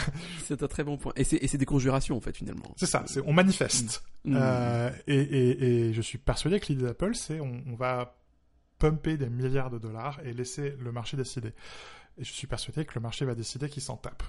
C'est 0.44 0.62
un 0.64 0.68
très 0.68 0.84
bon 0.84 0.98
point. 0.98 1.12
Et 1.16 1.24
c'est 1.24 1.58
des 1.58 1.66
conjurations, 1.66 2.16
en 2.18 2.22
fait, 2.22 2.36
finalement. 2.36 2.74
c'est 2.78 2.86
ça, 2.86 3.04
c'est 3.06 3.22
on 3.26 3.34
manifeste. 3.34 4.04
Mm. 4.24 4.36
Euh, 4.40 4.90
et, 5.08 5.16
et- 5.20 5.88
et 5.90 5.94
je 5.94 6.02
suis 6.02 6.18
persuadé 6.18 6.60
que 6.60 6.68
l'idée 6.68 6.84
d'Apple, 6.86 7.16
c'est 7.16 7.40
on, 7.40 7.62
on 7.68 7.76
va 7.76 8.18
pumper 8.80 9.18
des 9.18 9.30
milliards 9.30 9.70
de 9.70 9.78
dollars 9.80 10.20
et 10.24 10.34
laisser 10.34 10.76
le 10.80 10.92
marché 10.92 11.18
décider. 11.18 11.50
Et 12.18 12.24
je 12.24 12.32
suis 12.32 12.48
persuadé 12.48 12.86
que 12.86 12.94
le 12.96 13.02
marché 13.02 13.26
va 13.26 13.36
décider 13.36 13.70
qui 13.70 13.82
s'en 13.82 13.98
tape. 13.98 14.24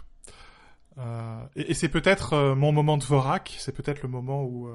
Euh, 0.98 1.42
et, 1.56 1.70
et 1.70 1.74
c'est 1.74 1.88
peut-être 1.88 2.32
euh, 2.32 2.54
mon 2.54 2.72
moment 2.72 2.98
de 2.98 3.04
Vorak, 3.04 3.54
c'est 3.58 3.72
peut-être 3.72 4.02
le 4.02 4.08
moment 4.08 4.42
où, 4.44 4.66
euh, 4.68 4.72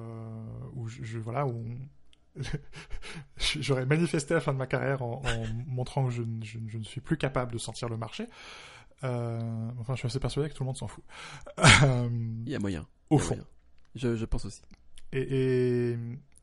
où 0.74 0.88
je, 0.88 1.04
je- 1.04 1.20
voilà, 1.20 1.46
où 1.46 1.66
j'aurais 3.38 3.86
manifesté 3.86 4.34
à 4.34 4.38
la 4.38 4.42
fin 4.42 4.54
de 4.54 4.58
ma 4.58 4.68
carrière 4.68 5.02
en, 5.04 5.22
en 5.26 5.44
montrant 5.68 6.06
que 6.06 6.12
je, 6.12 6.22
ne- 6.22 6.44
je 6.44 6.58
ne- 6.60 6.70
je 6.70 6.78
ne 6.78 6.84
suis 6.84 7.02
plus 7.02 7.18
capable 7.18 7.52
de 7.52 7.58
sentir 7.58 7.90
le 7.90 7.98
marché. 7.98 8.28
Euh, 9.04 9.40
enfin, 9.80 9.94
je 9.96 10.00
suis 10.00 10.08
assez 10.08 10.20
persuadé 10.20 10.50
que 10.50 10.54
tout 10.54 10.64
le 10.64 10.68
monde 10.68 10.78
s'en 10.78 10.88
fout. 10.88 11.04
Il 11.58 12.50
y 12.50 12.56
a 12.56 12.60
moyen. 12.60 12.88
au 13.10 13.18
a 13.18 13.20
fond. 13.20 13.36
moyen. 13.36 13.46
Je, 13.96 14.26
pense 14.26 14.46
aussi. 14.46 14.62
Et, 15.12 15.98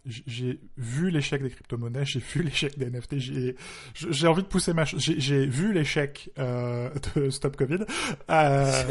j'ai 0.04 0.60
vu 0.76 1.10
l'échec 1.10 1.42
des 1.42 1.50
crypto-monnaies, 1.50 2.04
j'ai 2.04 2.20
vu 2.20 2.42
l'échec 2.42 2.78
des 2.78 2.90
NFT, 2.90 3.18
j'ai 3.94 4.26
envie 4.26 4.42
de 4.42 4.46
pousser 4.48 4.72
ma... 4.74 4.84
J'ai 4.84 5.46
vu 5.46 5.72
l'échec 5.72 6.30
de 6.36 7.30
Stop 7.30 7.56
Covid. 7.56 7.84
Euh, 8.30 8.82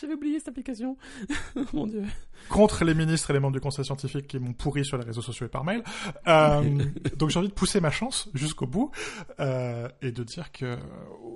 J'avais 0.00 0.14
oublié 0.14 0.38
cette 0.38 0.48
application. 0.48 0.96
Mon 1.72 1.86
dieu. 1.86 2.02
contre 2.50 2.84
les 2.84 2.94
ministres 2.94 3.30
et 3.30 3.32
les 3.32 3.40
membres 3.40 3.54
du 3.54 3.60
conseil 3.60 3.84
scientifique 3.84 4.26
qui 4.26 4.38
m'ont 4.38 4.52
pourri 4.52 4.84
sur 4.84 4.98
les 4.98 5.04
réseaux 5.04 5.22
sociaux 5.22 5.46
et 5.46 5.48
par 5.48 5.64
mail. 5.64 5.82
Euh, 6.28 6.84
donc 7.16 7.30
j'ai 7.30 7.38
envie 7.38 7.48
de 7.48 7.52
pousser 7.54 7.80
ma 7.80 7.90
chance 7.90 8.28
jusqu'au 8.34 8.66
bout 8.66 8.90
euh, 9.40 9.88
et 10.02 10.12
de 10.12 10.22
dire 10.22 10.52
que 10.52 10.76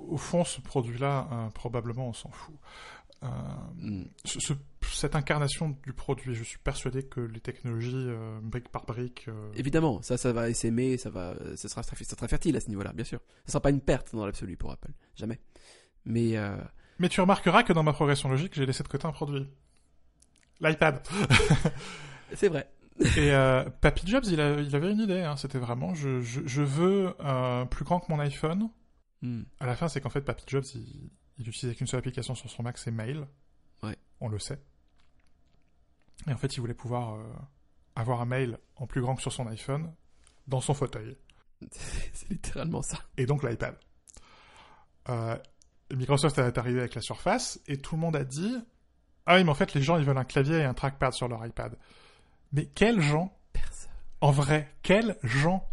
au 0.09 0.17
fond 0.17 0.43
ce 0.43 0.61
produit-là 0.61 1.27
euh, 1.31 1.49
probablement 1.49 2.07
on 2.09 2.13
s'en 2.13 2.29
fout. 2.31 2.55
Ce- 4.25 4.39
ce- 4.39 4.53
cette 4.93 5.15
incarnation 5.15 5.77
du 5.83 5.93
produit, 5.93 6.33
je 6.33 6.43
suis 6.43 6.57
persuadé 6.57 7.03
que 7.03 7.21
les 7.21 7.39
technologies 7.39 7.93
euh, 7.95 8.39
brique 8.41 8.69
par 8.69 8.85
brique. 8.85 9.25
euh, 9.27 9.51
Évidemment, 9.55 10.01
ça, 10.01 10.17
ça 10.17 10.33
va 10.33 10.49
essaimer, 10.49 10.97
ça 10.97 11.09
va, 11.11 11.35
ça 11.55 11.67
sera, 11.69 11.83
ça 11.83 11.95
sera 11.95 12.27
fertile 12.27 12.57
à 12.57 12.59
ce 12.59 12.67
niveau-là, 12.69 12.91
bien 12.93 13.05
sûr. 13.05 13.19
Ce 13.45 13.51
sera 13.51 13.61
pas 13.61 13.69
une 13.69 13.79
perte 13.81 14.13
dans 14.15 14.25
l'absolu 14.25 14.57
pour 14.57 14.71
Apple, 14.71 14.91
jamais. 15.15 15.39
Mais 16.05 16.35
euh, 16.35 16.57
Mais 17.01 17.09
tu 17.09 17.19
remarqueras 17.19 17.63
que 17.63 17.73
dans 17.73 17.81
ma 17.81 17.93
progression 17.93 18.29
logique, 18.29 18.53
j'ai 18.53 18.65
laissé 18.65 18.83
de 18.83 18.87
côté 18.87 19.07
un 19.07 19.11
produit. 19.11 19.49
L'iPad. 20.61 21.01
c'est 22.35 22.47
vrai. 22.47 22.69
Et 23.17 23.31
euh, 23.31 23.67
Papy 23.81 24.05
Jobs, 24.05 24.23
il, 24.27 24.39
a- 24.39 24.59
il 24.61 24.75
avait 24.75 24.91
une 24.91 24.99
idée. 24.99 25.21
hein. 25.21 25.35
C'était 25.35 25.57
vraiment, 25.57 25.95
je, 25.95 26.21
je, 26.21 26.41
je 26.45 26.61
veux 26.61 27.15
euh, 27.21 27.65
plus 27.65 27.83
grand 27.85 27.99
que 27.99 28.11
mon 28.11 28.19
iPhone. 28.19 28.69
Hmm. 29.23 29.41
À 29.59 29.65
la 29.65 29.75
fin, 29.75 29.87
c'est 29.87 29.99
qu'en 29.99 30.11
fait, 30.11 30.21
Papy 30.21 30.43
Jobs, 30.45 30.63
il, 30.75 31.09
il 31.39 31.49
utilisait 31.49 31.73
qu'une 31.75 31.87
seule 31.87 31.97
application 31.97 32.35
sur 32.35 32.51
son 32.51 32.61
Mac, 32.61 32.77
c'est 32.77 32.91
Mail. 32.91 33.25
Ouais. 33.81 33.97
On 34.19 34.29
le 34.29 34.37
sait. 34.37 34.61
Et 36.27 36.33
en 36.33 36.37
fait, 36.37 36.55
il 36.55 36.59
voulait 36.59 36.75
pouvoir 36.75 37.15
euh, 37.15 37.23
avoir 37.95 38.21
un 38.21 38.25
mail 38.25 38.59
en 38.75 38.85
plus 38.85 39.01
grand 39.01 39.15
que 39.15 39.23
sur 39.23 39.33
son 39.33 39.47
iPhone 39.47 39.91
dans 40.47 40.61
son 40.61 40.75
fauteuil. 40.75 41.17
C'est 41.71 42.29
littéralement 42.29 42.83
ça. 42.83 42.99
Et 43.17 43.25
donc 43.25 43.41
l'iPad. 43.43 43.75
Euh, 45.09 45.35
Microsoft 45.95 46.37
est 46.37 46.57
arrivé 46.57 46.79
avec 46.79 46.95
la 46.95 47.01
Surface 47.01 47.59
et 47.67 47.77
tout 47.77 47.95
le 47.95 48.01
monde 48.01 48.15
a 48.15 48.23
dit 48.23 48.57
Ah 49.25 49.35
oui, 49.35 49.43
mais 49.43 49.49
en 49.49 49.55
fait, 49.55 49.73
les 49.73 49.81
gens, 49.81 49.97
ils 49.97 50.05
veulent 50.05 50.17
un 50.17 50.23
clavier 50.23 50.57
et 50.57 50.63
un 50.63 50.73
trackpad 50.73 51.13
sur 51.13 51.27
leur 51.27 51.45
iPad. 51.45 51.77
Mais 52.53 52.65
quels 52.65 53.01
gens 53.01 53.37
Personne. 53.53 53.91
En 54.19 54.31
vrai, 54.31 54.73
quels 54.83 55.17
gens 55.23 55.67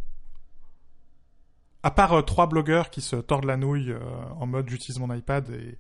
À 1.82 1.90
part 1.90 2.12
euh, 2.12 2.22
trois 2.22 2.46
blogueurs 2.46 2.90
qui 2.90 3.00
se 3.00 3.16
tordent 3.16 3.44
la 3.44 3.56
nouille 3.56 3.92
euh, 3.92 4.00
en 4.38 4.46
mode 4.46 4.68
j'utilise 4.68 4.98
mon 4.98 5.12
iPad 5.12 5.48
et 5.50 5.78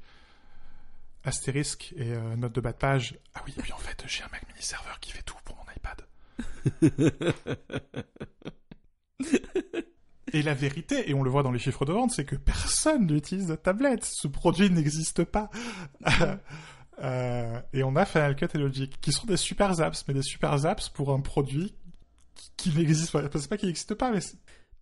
astérisque 1.24 1.94
et 1.96 2.12
euh, 2.12 2.36
note 2.36 2.52
de 2.54 2.60
bas 2.60 2.72
de 2.72 2.78
page. 2.78 3.18
Ah 3.34 3.42
oui, 3.46 3.54
et 3.56 3.62
puis 3.62 3.72
en 3.72 3.78
fait, 3.78 4.02
j'ai 4.06 4.22
un 4.22 4.28
Mac 4.32 4.46
mini 4.48 4.62
serveur 4.62 4.98
qui 5.00 5.12
fait 5.12 5.22
tout 5.22 5.36
pour 5.44 5.56
mon 5.56 5.64
iPad. 5.76 6.06
Et 10.32 10.42
la 10.42 10.54
vérité, 10.54 11.10
et 11.10 11.14
on 11.14 11.22
le 11.22 11.30
voit 11.30 11.42
dans 11.42 11.52
les 11.52 11.58
chiffres 11.58 11.84
de 11.84 11.92
vente, 11.92 12.10
c'est 12.10 12.24
que 12.24 12.36
personne 12.36 13.06
n'utilise 13.06 13.46
de 13.46 13.54
tablette. 13.54 14.04
Ce 14.04 14.28
produit 14.28 14.70
n'existe 14.70 15.24
pas. 15.24 15.50
Euh, 17.00 17.60
et 17.72 17.84
on 17.84 17.94
a 17.94 18.04
Final 18.04 18.34
Cut 18.34 18.48
et 18.54 18.58
Logic, 18.58 19.00
qui 19.00 19.12
sont 19.12 19.26
des 19.26 19.36
super 19.36 19.80
apps, 19.80 20.04
mais 20.08 20.14
des 20.14 20.22
super 20.22 20.66
apps 20.66 20.88
pour 20.88 21.12
un 21.12 21.20
produit 21.20 21.74
qui, 22.34 22.50
qui 22.56 22.76
n'existe 22.76 23.12
pas. 23.12 23.22
C'est 23.32 23.48
pas 23.48 23.56
qu'il 23.56 23.68
n'existe 23.68 23.94
pas, 23.94 24.10
mais 24.10 24.18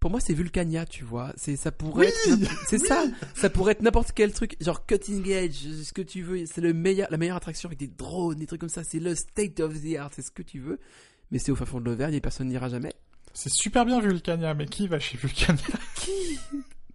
Pour 0.01 0.11
moi, 0.11 0.21
c'est 0.21 0.33
Vulcania, 0.33 0.87
tu 0.87 1.05
vois. 1.05 1.35
C'est, 1.37 1.57
ça 1.57 1.73
pourrait 1.73 2.07
Oui, 2.07 2.33
être, 2.33 2.51
c'est 2.69 2.79
ça. 2.79 3.05
Ça 3.35 3.51
pourrait 3.51 3.73
être 3.73 3.83
n'importe 3.83 4.13
quel 4.13 4.33
truc, 4.33 4.57
genre 4.63 4.87
cutting 4.87 5.29
edge, 5.29 5.69
ce 5.85 5.93
que 5.93 6.01
tu 6.01 6.23
veux. 6.23 6.47
C'est 6.47 6.63
le 6.63 6.73
meilleur, 6.73 7.09
la 7.11 7.19
meilleure 7.19 7.37
attraction 7.37 7.69
avec 7.69 7.79
des 7.79 7.89
drones, 7.89 8.39
des 8.39 8.47
trucs 8.47 8.61
comme 8.61 8.71
ça. 8.71 8.83
C'est 8.83 9.01
le 9.01 9.15
state 9.15 9.61
of 9.61 9.75
the 9.83 9.97
art, 9.97 10.11
c'est 10.15 10.23
ce 10.23 10.31
que 10.31 10.43
tu 10.43 10.59
veux. 10.59 10.79
Mais 11.31 11.39
c'est 11.39 11.53
au 11.53 11.57
fin 11.57 11.67
fond 11.67 11.81
de 11.81 11.85
l'Auvergne 11.85 12.15
et 12.15 12.21
personne 12.21 12.49
n'ira 12.49 12.69
jamais. 12.69 12.95
C'est 13.37 13.53
super 13.53 13.85
bien 13.85 14.01
Vulcania, 14.01 14.55
mais 14.55 14.67
qui 14.67 14.89
va 14.89 14.99
chez 14.99 15.17
Vulcania? 15.19 15.63
Qui? 15.97 16.39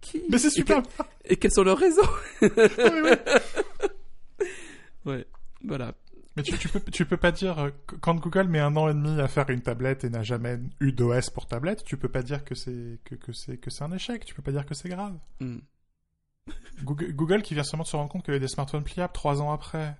Qui? 0.00 0.22
Mais 0.30 0.38
c'est 0.38 0.48
Et 0.48 0.50
super 0.50 0.82
que- 0.82 0.88
bien 0.88 1.06
Et, 1.24 1.36
quels 1.36 1.52
sont 1.52 1.62
leurs 1.62 1.78
réseaux? 1.78 2.02
Ouais, 5.04 5.26
voilà. 5.64 5.94
Mais 6.36 6.42
tu, 6.42 6.56
tu 6.56 6.68
peux, 6.68 6.80
tu 6.80 7.04
peux 7.04 7.16
pas 7.16 7.32
dire, 7.32 7.58
euh, 7.58 7.70
quand 8.00 8.14
Google 8.14 8.44
met 8.48 8.60
un 8.60 8.74
an 8.76 8.88
et 8.88 8.94
demi 8.94 9.20
à 9.20 9.28
faire 9.28 9.50
une 9.50 9.60
tablette 9.60 10.04
et 10.04 10.10
n'a 10.10 10.22
jamais 10.22 10.58
eu 10.80 10.92
d'OS 10.92 11.28
pour 11.30 11.46
tablette, 11.46 11.84
tu 11.84 11.96
peux 11.96 12.08
pas 12.08 12.22
dire 12.22 12.44
que 12.44 12.54
c'est, 12.54 12.98
que, 13.04 13.16
que 13.16 13.32
c'est, 13.32 13.58
que 13.58 13.68
c'est 13.70 13.84
un 13.84 13.92
échec, 13.92 14.24
tu 14.24 14.34
peux 14.34 14.42
pas 14.42 14.52
dire 14.52 14.64
que 14.64 14.74
c'est 14.74 14.88
grave. 14.88 15.18
Hmm. 15.40 15.58
Google, 16.84 17.12
Google 17.12 17.42
qui 17.42 17.54
vient 17.54 17.64
seulement 17.64 17.82
de 17.84 17.88
se 17.88 17.96
rendre 17.96 18.08
compte 18.10 18.24
qu'il 18.24 18.32
y 18.32 18.36
avait 18.36 18.44
des 18.44 18.48
smartphones 18.52 18.82
pliables 18.84 19.12
trois 19.12 19.42
ans 19.42 19.52
après. 19.52 19.94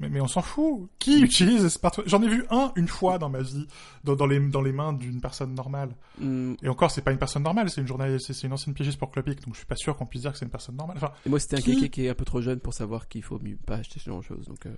Mais, 0.00 0.08
mais 0.08 0.20
on 0.20 0.28
s'en 0.28 0.42
fout. 0.42 0.88
Qui 1.00 1.20
utilise 1.22 1.62
des 1.62 1.68
smartphones 1.70 2.04
J'en 2.08 2.22
ai 2.22 2.28
vu 2.28 2.44
un 2.50 2.72
une 2.76 2.86
fois 2.86 3.18
dans 3.18 3.28
ma 3.28 3.40
vie, 3.40 3.66
dans, 4.04 4.14
dans 4.14 4.26
les, 4.26 4.38
dans 4.38 4.62
les 4.62 4.70
mains 4.72 4.92
d'une 4.92 5.20
personne 5.20 5.54
normale. 5.54 5.90
Hmm. 6.20 6.54
Et 6.62 6.68
encore, 6.68 6.90
c'est 6.92 7.02
pas 7.02 7.10
une 7.10 7.18
personne 7.18 7.42
normale, 7.42 7.68
c'est 7.68 7.80
une 7.80 7.86
journaliste, 7.88 8.32
c'est 8.32 8.46
une 8.46 8.52
ancienne 8.52 8.74
pigiste 8.74 8.98
pour 8.98 9.10
Clubic, 9.10 9.42
donc 9.44 9.54
je 9.54 9.58
suis 9.58 9.66
pas 9.66 9.74
sûr 9.76 9.96
qu'on 9.96 10.06
puisse 10.06 10.22
dire 10.22 10.32
que 10.32 10.38
c'est 10.38 10.44
une 10.44 10.50
personne 10.52 10.76
normale. 10.76 10.96
Enfin, 10.98 11.12
Et 11.26 11.28
moi, 11.28 11.40
c'était 11.40 11.56
un 11.56 11.60
Qui- 11.60 11.74
kéké 11.74 11.88
qui 11.90 12.06
est 12.06 12.10
un 12.10 12.14
peu 12.14 12.24
trop 12.24 12.40
jeune 12.40 12.60
pour 12.60 12.74
savoir 12.74 13.08
qu'il 13.08 13.22
faut 13.24 13.40
mieux 13.40 13.56
pas 13.56 13.76
acheter 13.76 13.98
ce 13.98 14.08
genre 14.08 14.20
de 14.20 14.24
choses. 14.24 14.46
Donc, 14.46 14.64
euh, 14.66 14.74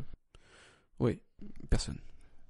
oui, 1.00 1.18
personne. 1.68 1.98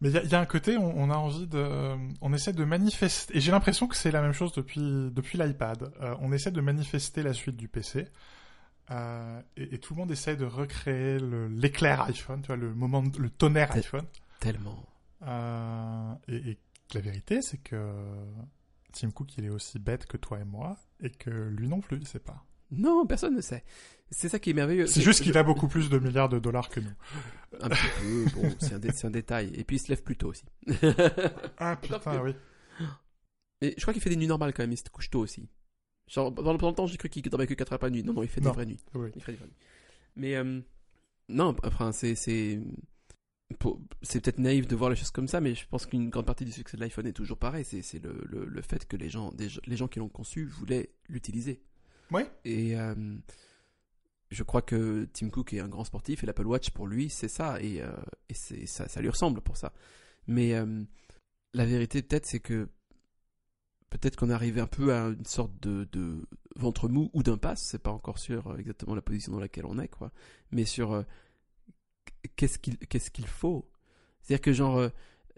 mais 0.00 0.10
il 0.10 0.14
y, 0.14 0.18
a- 0.18 0.22
il 0.22 0.30
y 0.30 0.34
a 0.36 0.40
un 0.40 0.46
côté, 0.46 0.76
on, 0.76 0.96
on 0.96 1.10
a 1.10 1.16
envie 1.16 1.46
de, 1.48 1.96
on 2.20 2.32
essaie 2.32 2.52
de 2.52 2.64
manifester. 2.64 3.36
Et 3.36 3.40
j'ai 3.40 3.50
l'impression 3.50 3.88
que 3.88 3.96
c'est 3.96 4.10
la 4.12 4.22
même 4.22 4.32
chose 4.32 4.52
depuis 4.52 4.80
depuis 5.10 5.38
l'iPad. 5.38 5.92
Euh, 6.02 6.14
on 6.20 6.32
essaie 6.32 6.50
de 6.52 6.60
manifester 6.60 7.22
la 7.24 7.32
suite 7.32 7.56
du 7.56 7.66
PC. 7.68 8.06
Euh, 8.90 9.40
et, 9.56 9.74
et 9.74 9.78
tout 9.78 9.94
le 9.94 10.00
monde 10.00 10.10
essaie 10.10 10.36
de 10.36 10.44
recréer 10.44 11.18
l'éclair 11.50 12.02
iPhone, 12.02 12.40
tu 12.42 12.48
vois, 12.48 12.56
le 12.56 12.74
moment, 12.74 13.04
le 13.18 13.30
tonnerre 13.30 13.72
iPhone. 13.76 14.04
Tellement. 14.40 14.84
Euh, 15.22 16.12
et, 16.28 16.50
et 16.50 16.58
la 16.94 17.00
vérité, 17.00 17.40
c'est 17.42 17.58
que 17.58 17.94
Tim 18.92 19.10
Cook, 19.10 19.36
il 19.38 19.44
est 19.44 19.50
aussi 19.50 19.78
bête 19.78 20.06
que 20.06 20.16
toi 20.16 20.40
et 20.40 20.44
moi, 20.44 20.76
et 21.00 21.10
que 21.10 21.30
lui 21.30 21.68
non 21.68 21.80
plus, 21.80 21.98
il 21.98 22.06
sait 22.06 22.18
pas. 22.18 22.44
Non, 22.72 23.04
personne 23.06 23.34
ne 23.36 23.40
sait. 23.40 23.64
C'est 24.10 24.28
ça 24.28 24.38
qui 24.40 24.50
est 24.50 24.54
merveilleux. 24.54 24.86
C'est 24.86 25.02
juste 25.02 25.22
qu'il 25.22 25.36
a 25.38 25.42
beaucoup 25.42 25.68
plus 25.68 25.88
de 25.90 25.98
milliards 25.98 26.28
de 26.28 26.38
dollars 26.38 26.68
que 26.68 26.80
nous. 26.80 26.92
Un 27.60 27.68
petit 27.68 27.86
peu, 28.00 28.24
bon, 28.40 28.54
c'est 28.60 28.74
un, 28.74 28.78
dé- 28.78 28.92
c'est 28.92 29.06
un 29.06 29.10
détail. 29.10 29.52
Et 29.54 29.62
puis, 29.64 29.76
il 29.76 29.78
se 29.80 29.88
lève 29.88 30.02
plus 30.02 30.16
tôt 30.16 30.28
aussi. 30.30 30.44
Ah 31.58 31.76
putain, 31.76 31.98
que- 31.98 32.18
oui. 32.22 32.34
Mais 33.62 33.74
je 33.76 33.82
crois 33.82 33.92
qu'il 33.92 34.02
fait 34.02 34.10
des 34.10 34.16
nuits 34.16 34.26
normales 34.26 34.52
quand 34.54 34.62
même, 34.62 34.72
il 34.72 34.76
se 34.78 34.88
couche 34.90 35.10
tôt 35.10 35.20
aussi. 35.20 35.48
Genre, 36.12 36.34
pendant 36.34 36.52
pendant 36.58 36.70
le 36.70 36.74
temps, 36.74 36.86
j'ai 36.86 36.96
cru 36.96 37.08
qu'il 37.08 37.22
dormait 37.22 37.46
que 37.46 37.54
4 37.54 37.72
heures 37.74 37.78
par 37.78 37.90
nuit. 37.90 38.02
Non, 38.02 38.12
non, 38.12 38.22
il 38.22 38.28
fait 38.28 38.40
des 38.40 38.48
vraies 38.48 38.66
nuits. 38.66 38.80
Oui. 38.94 39.10
Il 39.14 39.22
fait 39.22 39.32
des 39.32 39.38
vraies 39.38 39.46
nuits. 39.46 39.56
Mais, 40.16 40.34
euh, 40.36 40.60
non, 41.28 41.54
enfin, 41.64 41.92
c'est. 41.92 42.14
c'est... 42.14 42.60
C'est 44.02 44.20
peut-être 44.22 44.38
naïf 44.38 44.68
de 44.68 44.76
voir 44.76 44.90
les 44.90 44.96
choses 44.96 45.10
comme 45.10 45.26
ça, 45.26 45.40
mais 45.40 45.54
je 45.56 45.66
pense 45.66 45.84
qu'une 45.84 46.08
grande 46.08 46.24
partie 46.24 46.44
du 46.44 46.52
succès 46.52 46.76
de 46.76 46.82
l'iPhone 46.82 47.06
est 47.06 47.12
toujours 47.12 47.36
pareil. 47.36 47.64
C'est, 47.64 47.82
c'est 47.82 47.98
le, 47.98 48.20
le, 48.26 48.44
le 48.44 48.62
fait 48.62 48.86
que 48.86 48.96
les 48.96 49.10
gens, 49.10 49.32
des- 49.32 49.48
les 49.66 49.76
gens 49.76 49.88
qui 49.88 49.98
l'ont 49.98 50.08
conçu 50.08 50.44
voulaient 50.46 50.90
l'utiliser. 51.08 51.60
Oui. 52.12 52.22
Et 52.44 52.78
euh, 52.78 52.94
je 54.30 54.42
crois 54.44 54.62
que 54.62 55.08
Tim 55.12 55.30
Cook 55.30 55.52
est 55.52 55.58
un 55.60 55.68
grand 55.68 55.82
sportif 55.84 56.22
et 56.22 56.26
l'Apple 56.26 56.46
Watch 56.46 56.70
pour 56.70 56.86
lui 56.86 57.08
c'est 57.10 57.28
ça 57.28 57.60
et, 57.60 57.82
euh, 57.82 57.90
et 58.28 58.34
c'est 58.34 58.66
ça, 58.66 58.86
ça 58.88 59.00
lui 59.00 59.08
ressemble 59.08 59.40
pour 59.40 59.56
ça. 59.56 59.72
Mais 60.28 60.54
euh, 60.54 60.82
la 61.52 61.66
vérité 61.66 62.02
peut-être 62.02 62.26
c'est 62.26 62.40
que 62.40 62.68
peut-être 63.90 64.16
qu'on 64.16 64.30
est 64.30 64.34
arrivé 64.34 64.60
un 64.60 64.66
peu 64.66 64.94
à 64.94 65.08
une 65.08 65.24
sorte 65.24 65.52
de, 65.60 65.86
de 65.92 66.26
ventre 66.56 66.88
mou 66.88 67.10
ou 67.12 67.22
d'impasse. 67.22 67.62
C'est 67.62 67.82
pas 67.82 67.90
encore 67.90 68.18
sûr 68.18 68.46
euh, 68.46 68.56
exactement 68.56 68.94
la 68.94 69.02
position 69.02 69.32
dans 69.32 69.40
laquelle 69.40 69.66
on 69.66 69.78
est 69.78 69.88
quoi. 69.88 70.12
Mais 70.52 70.64
sur 70.64 70.92
euh, 70.92 71.02
qu'est-ce 72.36 72.58
qu'il 72.58 72.78
qu'est-ce 72.78 73.10
qu'il 73.10 73.26
faut? 73.26 73.68
C'est-à-dire 74.22 74.42
que 74.42 74.52
genre 74.52 74.78
euh, 74.78 74.88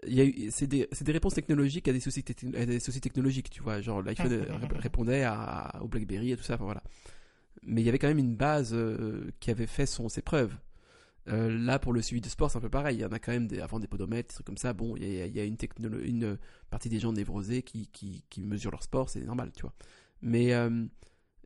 il 0.07 0.51
c'est 0.51 0.67
des, 0.67 0.87
réponses 1.07 1.33
technologiques 1.33 1.87
à 1.87 1.93
des 1.93 1.99
soucis, 1.99 2.23
techno- 2.23 2.57
à 2.57 2.65
des 2.65 2.79
soucis 2.79 3.01
technologiques, 3.01 3.49
tu 3.49 3.61
vois. 3.63 3.81
Genre 3.81 4.01
l'iPhone 4.01 4.31
rép- 4.33 4.77
répondait 4.77 5.23
à, 5.23 5.79
au 5.81 5.87
BlackBerry 5.87 6.31
et 6.31 6.37
tout 6.37 6.43
ça, 6.43 6.55
enfin 6.55 6.65
voilà. 6.65 6.83
Mais 7.63 7.81
il 7.81 7.85
y 7.85 7.89
avait 7.89 7.99
quand 7.99 8.07
même 8.07 8.19
une 8.19 8.35
base 8.35 8.73
euh, 8.73 9.31
qui 9.39 9.49
avait 9.51 9.67
fait 9.67 9.85
son, 9.85 10.09
ses 10.09 10.21
preuves. 10.21 10.55
Euh, 11.29 11.49
là, 11.57 11.79
pour 11.79 11.93
le 11.93 12.01
suivi 12.01 12.21
de 12.21 12.27
sport, 12.27 12.51
c'est 12.51 12.57
un 12.57 12.61
peu 12.61 12.69
pareil. 12.69 12.97
Il 12.97 13.01
y 13.01 13.05
en 13.05 13.11
a 13.11 13.19
quand 13.19 13.31
même 13.31 13.47
des, 13.47 13.59
avant 13.59 13.79
des 13.79 13.87
podomètres, 13.87 14.29
des 14.29 14.33
trucs 14.33 14.45
comme 14.45 14.57
ça. 14.57 14.73
Bon, 14.73 14.95
il 14.97 15.03
y 15.03 15.21
a, 15.21 15.25
il 15.25 15.35
y 15.35 15.39
a 15.39 15.43
une, 15.45 16.37
partie 16.69 16.89
des 16.89 16.99
gens 16.99 17.13
névrosés 17.13 17.63
qui, 17.63 17.87
qui, 17.87 18.25
qui 18.29 18.41
mesurent 18.41 18.71
leur 18.71 18.83
sport, 18.83 19.09
c'est 19.09 19.21
normal, 19.21 19.51
tu 19.55 19.61
vois. 19.61 19.73
Mais, 20.21 20.53
euh, 20.53 20.85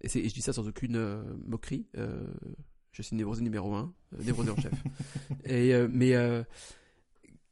et, 0.01 0.09
je 0.09 0.33
dis 0.33 0.41
ça 0.41 0.53
sans 0.53 0.67
aucune 0.67 0.95
euh, 0.95 1.23
moquerie. 1.45 1.87
euh, 1.97 2.25
je 2.91 3.03
suis 3.03 3.15
névrosé 3.15 3.43
numéro 3.43 3.75
un, 3.75 3.93
euh, 4.13 4.23
névrosé 4.23 4.49
en 4.49 4.55
chef. 4.55 4.73
Et, 5.45 5.73
euh, 5.73 5.87
mais, 5.91 6.15
euh, 6.15 6.43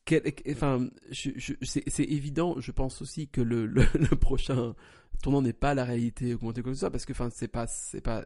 quel- 0.05 0.23
enfin, 0.49 0.87
c'est 1.11 1.57
c'est 1.63 2.03
évident, 2.03 2.59
je 2.59 2.71
pense 2.71 3.01
aussi 3.01 3.27
que 3.27 3.41
le, 3.41 3.65
le, 3.67 3.85
le 3.93 4.15
prochain 4.15 4.73
tournant 5.21 5.41
n'est 5.43 5.53
pas 5.53 5.73
la 5.75 5.83
réalité 5.85 6.33
augmentée 6.33 6.63
comme 6.63 6.75
ça, 6.75 6.89
parce 6.89 7.05
que, 7.05 7.11
enfin, 7.13 7.29
c'est 7.31 7.47
pas, 7.47 7.67
c'est 7.67 8.01
pas, 8.01 8.25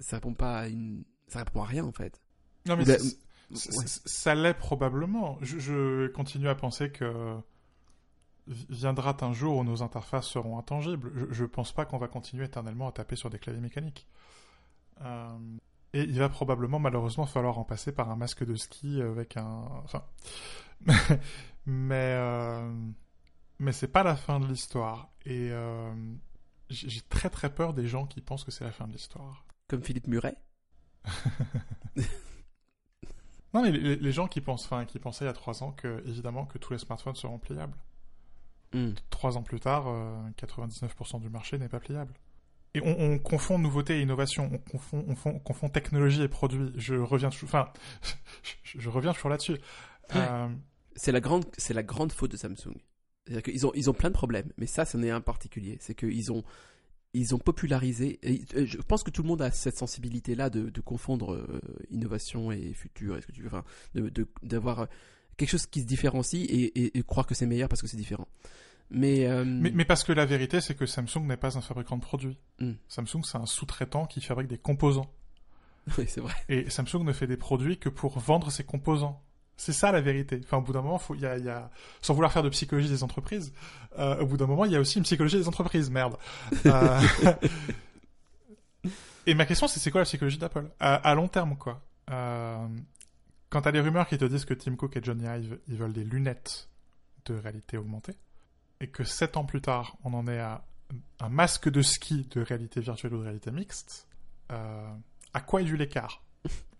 ça 0.00 0.16
répond 0.16 0.34
pas 0.34 0.58
à 0.60 0.68
une, 0.68 1.04
ça 1.28 1.40
répond 1.40 1.62
à 1.62 1.66
rien 1.66 1.84
en 1.84 1.92
fait. 1.92 2.20
Non, 2.66 2.76
mais 2.76 2.84
Ouais. 3.50 3.84
Ça 3.86 4.34
l'est 4.34 4.54
probablement. 4.54 5.38
Je, 5.40 5.58
je 5.58 6.06
continue 6.08 6.48
à 6.48 6.54
penser 6.54 6.90
que 6.90 7.36
vi- 8.48 8.66
viendra 8.70 9.16
un 9.20 9.32
jour 9.32 9.56
où 9.58 9.64
nos 9.64 9.82
interfaces 9.82 10.26
seront 10.26 10.58
intangibles. 10.58 11.12
Je, 11.14 11.32
je 11.34 11.44
pense 11.44 11.72
pas 11.72 11.84
qu'on 11.84 11.98
va 11.98 12.08
continuer 12.08 12.44
éternellement 12.44 12.88
à 12.88 12.92
taper 12.92 13.16
sur 13.16 13.30
des 13.30 13.38
claviers 13.38 13.60
mécaniques. 13.60 14.06
Euh, 15.02 15.38
et 15.92 16.02
il 16.02 16.18
va 16.18 16.28
probablement, 16.28 16.78
malheureusement, 16.78 17.26
falloir 17.26 17.58
en 17.58 17.64
passer 17.64 17.92
par 17.92 18.10
un 18.10 18.16
masque 18.16 18.44
de 18.44 18.54
ski 18.54 19.00
avec 19.02 19.36
un. 19.36 19.68
Enfin. 19.84 20.04
mais. 21.66 22.14
Euh... 22.18 22.70
Mais 23.60 23.70
c'est 23.72 23.88
pas 23.88 24.02
la 24.02 24.16
fin 24.16 24.40
de 24.40 24.46
l'histoire. 24.46 25.10
Et. 25.26 25.50
euh, 25.52 25.92
J'ai 26.70 26.88
j'ai 26.88 27.00
très 27.02 27.30
très 27.30 27.54
peur 27.54 27.72
des 27.74 27.86
gens 27.86 28.06
qui 28.06 28.20
pensent 28.20 28.42
que 28.44 28.50
c'est 28.50 28.64
la 28.64 28.72
fin 28.72 28.86
de 28.88 28.92
l'histoire. 28.92 29.44
Comme 29.68 29.82
Philippe 29.82 30.08
Muret. 30.08 30.36
Non, 33.54 33.62
mais 33.62 33.70
les, 33.70 33.96
les 33.96 34.12
gens 34.12 34.26
qui 34.26 34.40
pensent, 34.40 34.64
enfin, 34.64 34.84
qui 34.84 34.98
pensaient 34.98 35.24
il 35.24 35.28
y 35.28 35.30
a 35.30 35.34
trois 35.34 35.62
ans 35.62 35.72
que, 35.72 36.02
évidemment, 36.06 36.44
que 36.44 36.58
tous 36.58 36.72
les 36.72 36.78
smartphones 36.78 37.14
seront 37.14 37.38
pliables. 37.38 37.76
Hmm. 38.72 38.90
Trois 39.10 39.36
ans 39.36 39.42
plus 39.42 39.60
tard, 39.60 39.84
euh, 39.86 40.16
99% 40.36 41.20
du 41.20 41.28
marché 41.30 41.58
n'est 41.58 41.68
pas 41.68 41.78
pliable. 41.80 42.12
Et 42.74 42.80
on, 42.82 42.98
on 42.98 43.18
confond 43.20 43.56
nouveauté 43.58 43.98
et 43.98 44.02
innovation, 44.02 44.50
on 44.52 44.58
confond, 44.58 45.04
on 45.06 45.14
fond- 45.14 45.32
on 45.36 45.38
confond 45.38 45.68
technologie 45.68 46.22
et 46.22 46.28
produit. 46.28 46.72
Je 46.74 46.96
reviens, 46.96 47.30
toujours- 47.30 47.48
enfin, 47.50 47.68
je, 48.64 48.80
je 48.80 48.90
reviens 48.90 49.12
toujours 49.12 49.30
là-dessus. 49.30 49.58
Euh, 50.16 50.48
C'est 50.96 51.12
la 51.12 51.20
grande, 51.20 51.44
c'est 51.56 51.72
la 51.74 51.84
grande 51.84 52.10
faute 52.12 52.32
de 52.32 52.36
Samsung. 52.36 52.74
C'est-à-dire 53.26 53.42
qu'ils 53.44 53.64
ont, 53.66 53.72
ils 53.76 53.88
ont 53.88 53.94
plein 53.94 54.10
de 54.10 54.14
problèmes, 54.14 54.50
mais 54.58 54.66
ça, 54.66 54.84
c'en 54.84 55.02
est 55.04 55.10
un 55.10 55.20
particulier. 55.20 55.78
C'est 55.80 55.94
qu'ils 55.94 56.32
ont, 56.32 56.42
ils 57.14 57.34
ont 57.34 57.38
popularisé. 57.38 58.18
et, 58.22 58.42
euh, 58.56 58.66
je 58.66 58.76
pense 58.78 59.02
que 59.02 59.10
tout 59.10 59.22
le 59.22 59.28
monde 59.28 59.42
a 59.42 59.50
cette 59.50 59.76
sensibilité-là 59.76 60.50
de, 60.50 60.68
de 60.70 60.80
confondre 60.80 61.32
euh, 61.34 61.60
innovation 61.90 62.50
et 62.52 62.72
futur. 62.74 63.16
Est-ce 63.16 63.26
que 63.26 63.32
tu 63.32 63.42
veux, 63.42 63.48
enfin, 63.48 63.64
de- 63.94 64.08
de- 64.08 64.26
d'avoir 64.42 64.80
euh, 64.80 64.86
quelque 65.36 65.48
chose 65.50 65.66
qui 65.66 65.80
se 65.80 65.86
différencie 65.86 66.44
et, 66.48 66.62
et- 66.80 66.98
et 66.98 67.02
croire 67.02 67.26
que 67.26 67.34
c'est 67.34 67.46
meilleur 67.46 67.68
parce 67.68 67.80
que 67.82 67.86
c'est 67.88 67.96
différent. 67.96 68.28
Mais, 68.90 69.26
euh, 69.26 69.44
mais, 69.46 69.70
mais 69.72 69.84
parce 69.86 70.04
que 70.04 70.12
la 70.12 70.26
vérité, 70.26 70.60
c'est 70.60 70.74
que 70.74 70.84
Samsung 70.86 71.22
n'est 71.26 71.38
pas 71.38 71.56
un 71.56 71.62
fabricant 71.62 71.96
de 71.96 72.02
produits. 72.02 72.36
Hmm. 72.60 72.72
Samsung, 72.88 73.22
c'est 73.24 73.38
un 73.38 73.46
sous-traitant 73.46 74.04
qui 74.06 74.20
fabrique 74.20 74.48
des 74.48 74.58
composants. 74.58 75.10
oui, 75.98 76.04
c'est 76.06 76.20
vrai. 76.20 76.34
Et 76.48 76.68
Samsung 76.70 77.02
ne 77.04 77.12
fait 77.12 77.26
des 77.26 77.36
produits 77.38 77.78
que 77.78 77.88
pour 77.88 78.18
vendre 78.18 78.50
ses 78.50 78.62
composants. 78.64 79.22
C'est 79.56 79.72
ça 79.72 79.92
la 79.92 80.00
vérité. 80.00 80.40
Enfin, 80.42 80.56
au 80.56 80.62
bout 80.62 80.72
d'un 80.72 80.82
moment, 80.82 81.00
il 81.10 81.20
y 81.20 81.26
a, 81.26 81.70
sans 82.02 82.14
vouloir 82.14 82.32
faire 82.32 82.42
de 82.42 82.48
psychologie 82.48 82.88
des 82.88 83.02
entreprises, 83.04 83.52
euh, 83.98 84.18
au 84.20 84.26
bout 84.26 84.36
d'un 84.36 84.46
moment, 84.46 84.64
il 84.64 84.72
y 84.72 84.76
a 84.76 84.80
aussi 84.80 84.98
une 84.98 85.04
psychologie 85.04 85.36
des 85.36 85.48
entreprises. 85.48 85.90
Merde. 85.90 86.16
Euh, 86.66 87.00
Et 89.26 89.34
ma 89.34 89.46
question, 89.46 89.66
c'est 89.68 89.80
c'est 89.80 89.90
quoi 89.90 90.00
la 90.02 90.04
psychologie 90.04 90.38
d'Apple? 90.38 90.68
À, 90.80 90.96
à 90.96 91.14
long 91.14 91.28
terme, 91.28 91.56
quoi. 91.56 91.80
Euh, 92.10 92.66
Quand 93.48 93.62
t'as 93.62 93.72
des 93.72 93.80
rumeurs 93.80 94.06
qui 94.06 94.18
te 94.18 94.24
disent 94.24 94.44
que 94.44 94.54
Tim 94.54 94.76
Cook 94.76 94.96
et 94.96 95.02
Johnny 95.02 95.24
Ive, 95.24 95.58
ils 95.68 95.76
veulent 95.76 95.92
des 95.94 96.04
lunettes 96.04 96.68
de 97.24 97.34
réalité 97.34 97.78
augmentée, 97.78 98.14
et 98.80 98.88
que 98.88 99.02
sept 99.04 99.36
ans 99.38 99.44
plus 99.46 99.62
tard, 99.62 99.96
on 100.04 100.12
en 100.12 100.26
est 100.26 100.40
à 100.40 100.64
un 101.20 101.30
masque 101.30 101.70
de 101.70 101.80
ski 101.80 102.28
de 102.32 102.42
réalité 102.42 102.80
virtuelle 102.80 103.14
ou 103.14 103.18
de 103.18 103.22
réalité 103.22 103.50
mixte, 103.50 104.06
euh, 104.52 104.92
à 105.32 105.40
quoi 105.40 105.62
est 105.62 105.64
dû 105.64 105.76
l'écart? 105.78 106.22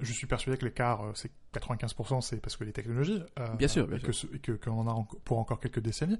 Je 0.01 0.13
suis 0.13 0.27
persuadé 0.27 0.59
que 0.59 0.65
l'écart, 0.65 1.03
euh, 1.05 1.13
c'est 1.15 1.31
95%, 1.55 2.21
c'est 2.21 2.37
parce 2.39 2.57
que 2.57 2.65
les 2.65 2.73
technologies, 2.73 3.23
euh, 3.39 3.55
Bien 3.55 3.69
sûr, 3.69 3.87
bien 3.87 3.97
et 3.97 4.01
que 4.01 4.35
et 4.35 4.39
que 4.41 4.53
qu'on 4.53 4.81
en 4.81 4.87
a 4.89 4.93
en- 4.93 5.05
pour 5.05 5.39
encore 5.39 5.61
quelques 5.61 5.81
décennies. 5.81 6.19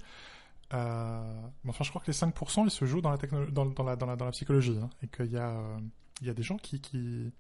Euh, 0.73 1.43
mais 1.63 1.71
enfin, 1.71 1.85
je 1.85 1.91
crois 1.91 2.01
que 2.01 2.07
les 2.07 2.15
5%, 2.17 2.65
ils 2.65 2.71
se 2.71 2.85
jouent 2.87 3.03
dans 3.03 3.11
la, 3.11 3.19
techno- 3.19 3.51
dans, 3.51 3.67
dans 3.67 3.85
la, 3.85 3.97
dans 3.97 4.07
la, 4.07 4.17
dans 4.17 4.25
la 4.25 4.31
psychologie, 4.31 4.79
hein, 4.83 4.89
et 5.03 5.09
qu'il 5.09 5.27
y 5.31 5.37
a, 5.37 5.51
euh, 5.51 5.79
il 6.23 6.27
y 6.27 6.31
a 6.31 6.35
des 6.35 6.43
gens 6.43 6.57
qui, 6.57 6.81
qui 6.81 7.31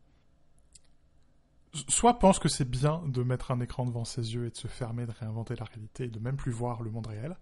soit 1.88 2.18
pensent 2.18 2.38
que 2.38 2.48
c'est 2.48 2.68
bien 2.68 3.02
de 3.07 3.22
mettre 3.22 3.50
un 3.50 3.61
écran 3.61 3.86
devant 3.86 4.05
ses 4.05 4.34
yeux 4.34 4.46
et 4.46 4.50
de 4.50 4.57
se 4.57 4.68
fermer, 4.68 5.07
de 5.07 5.12
réinventer 5.12 5.57
la 5.57 5.64
réalité 5.64 6.05
et 6.05 6.09
de 6.09 6.18
même 6.18 6.36
plus 6.36 6.52
voir 6.52 6.82
le 6.82 6.90
monde 6.90 7.07
réel. 7.07 7.36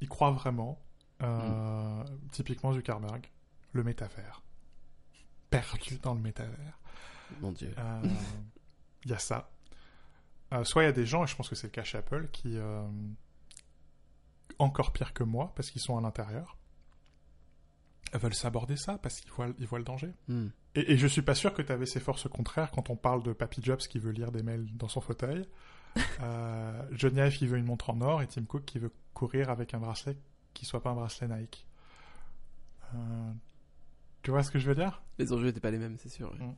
Ils 0.00 0.08
croient 0.08 0.30
vraiment, 0.32 0.78
euh, 1.22 2.04
typiquement 2.32 2.72
Zuckerberg, 2.72 3.26
le 3.72 3.82
métavers. 3.84 4.42
Perdu 5.50 5.98
dans 5.98 6.14
le 6.14 6.20
métavers. 6.20 6.78
Mon 7.40 7.52
Dieu. 7.52 7.74
Euh, 7.78 8.02
Il 9.04 9.10
y 9.10 9.14
a 9.14 9.18
ça. 9.18 9.50
Euh, 10.52 10.64
soit 10.64 10.82
il 10.82 10.86
y 10.86 10.88
a 10.88 10.92
des 10.92 11.06
gens, 11.06 11.24
et 11.24 11.26
je 11.26 11.34
pense 11.34 11.48
que 11.48 11.54
c'est 11.54 11.66
le 11.66 11.72
cas 11.72 11.82
chez 11.82 11.98
Apple, 11.98 12.28
qui, 12.30 12.56
euh, 12.56 12.82
encore 14.58 14.92
pire 14.92 15.12
que 15.14 15.24
moi, 15.24 15.52
parce 15.56 15.70
qu'ils 15.70 15.80
sont 15.80 15.96
à 15.96 16.00
l'intérieur, 16.00 16.56
veulent 18.12 18.34
s'aborder 18.34 18.76
ça, 18.76 18.98
parce 18.98 19.20
qu'ils 19.20 19.32
voient, 19.32 19.48
ils 19.58 19.66
voient 19.66 19.78
le 19.78 19.84
danger. 19.84 20.12
Hmm. 20.28 20.48
Et, 20.74 20.92
et 20.92 20.96
je 20.98 21.06
suis 21.06 21.22
pas 21.22 21.34
sûr 21.34 21.54
que 21.54 21.62
tu 21.62 21.72
avais 21.72 21.86
ces 21.86 22.00
forces 22.00 22.28
contraires 22.28 22.70
quand 22.70 22.90
on 22.90 22.96
parle 22.96 23.22
de 23.22 23.32
Papy 23.32 23.62
Jobs 23.62 23.78
qui 23.78 23.98
veut 23.98 24.12
lire 24.12 24.30
des 24.30 24.42
mails 24.42 24.66
dans 24.76 24.88
son 24.88 25.00
fauteuil, 25.00 25.48
euh, 26.20 26.82
Johnny 26.92 27.20
Ive 27.20 27.36
qui 27.38 27.46
veut 27.46 27.58
une 27.58 27.64
montre 27.64 27.90
en 27.90 28.00
or 28.02 28.22
et 28.22 28.26
Tim 28.26 28.44
Cook 28.44 28.64
qui 28.64 28.78
veut 28.78 28.92
courir 29.14 29.50
avec 29.50 29.74
un 29.74 29.78
bracelet 29.78 30.16
qui 30.54 30.64
soit 30.66 30.82
pas 30.82 30.90
un 30.90 30.94
bracelet 30.94 31.28
Nike. 31.28 31.66
Euh, 32.94 33.32
tu 34.22 34.30
vois 34.30 34.42
ce 34.42 34.50
que 34.50 34.58
je 34.58 34.68
veux 34.68 34.74
dire? 34.74 35.02
Les 35.18 35.32
enjeux 35.32 35.46
n'étaient 35.46 35.60
pas 35.60 35.70
les 35.70 35.78
mêmes, 35.78 35.96
c'est 35.98 36.08
sûr. 36.10 36.30
ouais. 36.32 36.54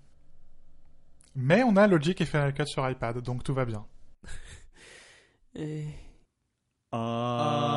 Mais 1.35 1.63
on 1.63 1.77
a 1.77 1.87
Logic 1.87 2.21
et 2.21 2.27
Final 2.27 2.55
Cut 2.55 2.67
sur 2.67 2.89
iPad, 2.89 3.19
donc 3.19 3.43
tout 3.43 3.55
va 3.55 3.65
bien. 3.65 3.87
Ah. 5.57 5.61
Ah. 6.93 7.75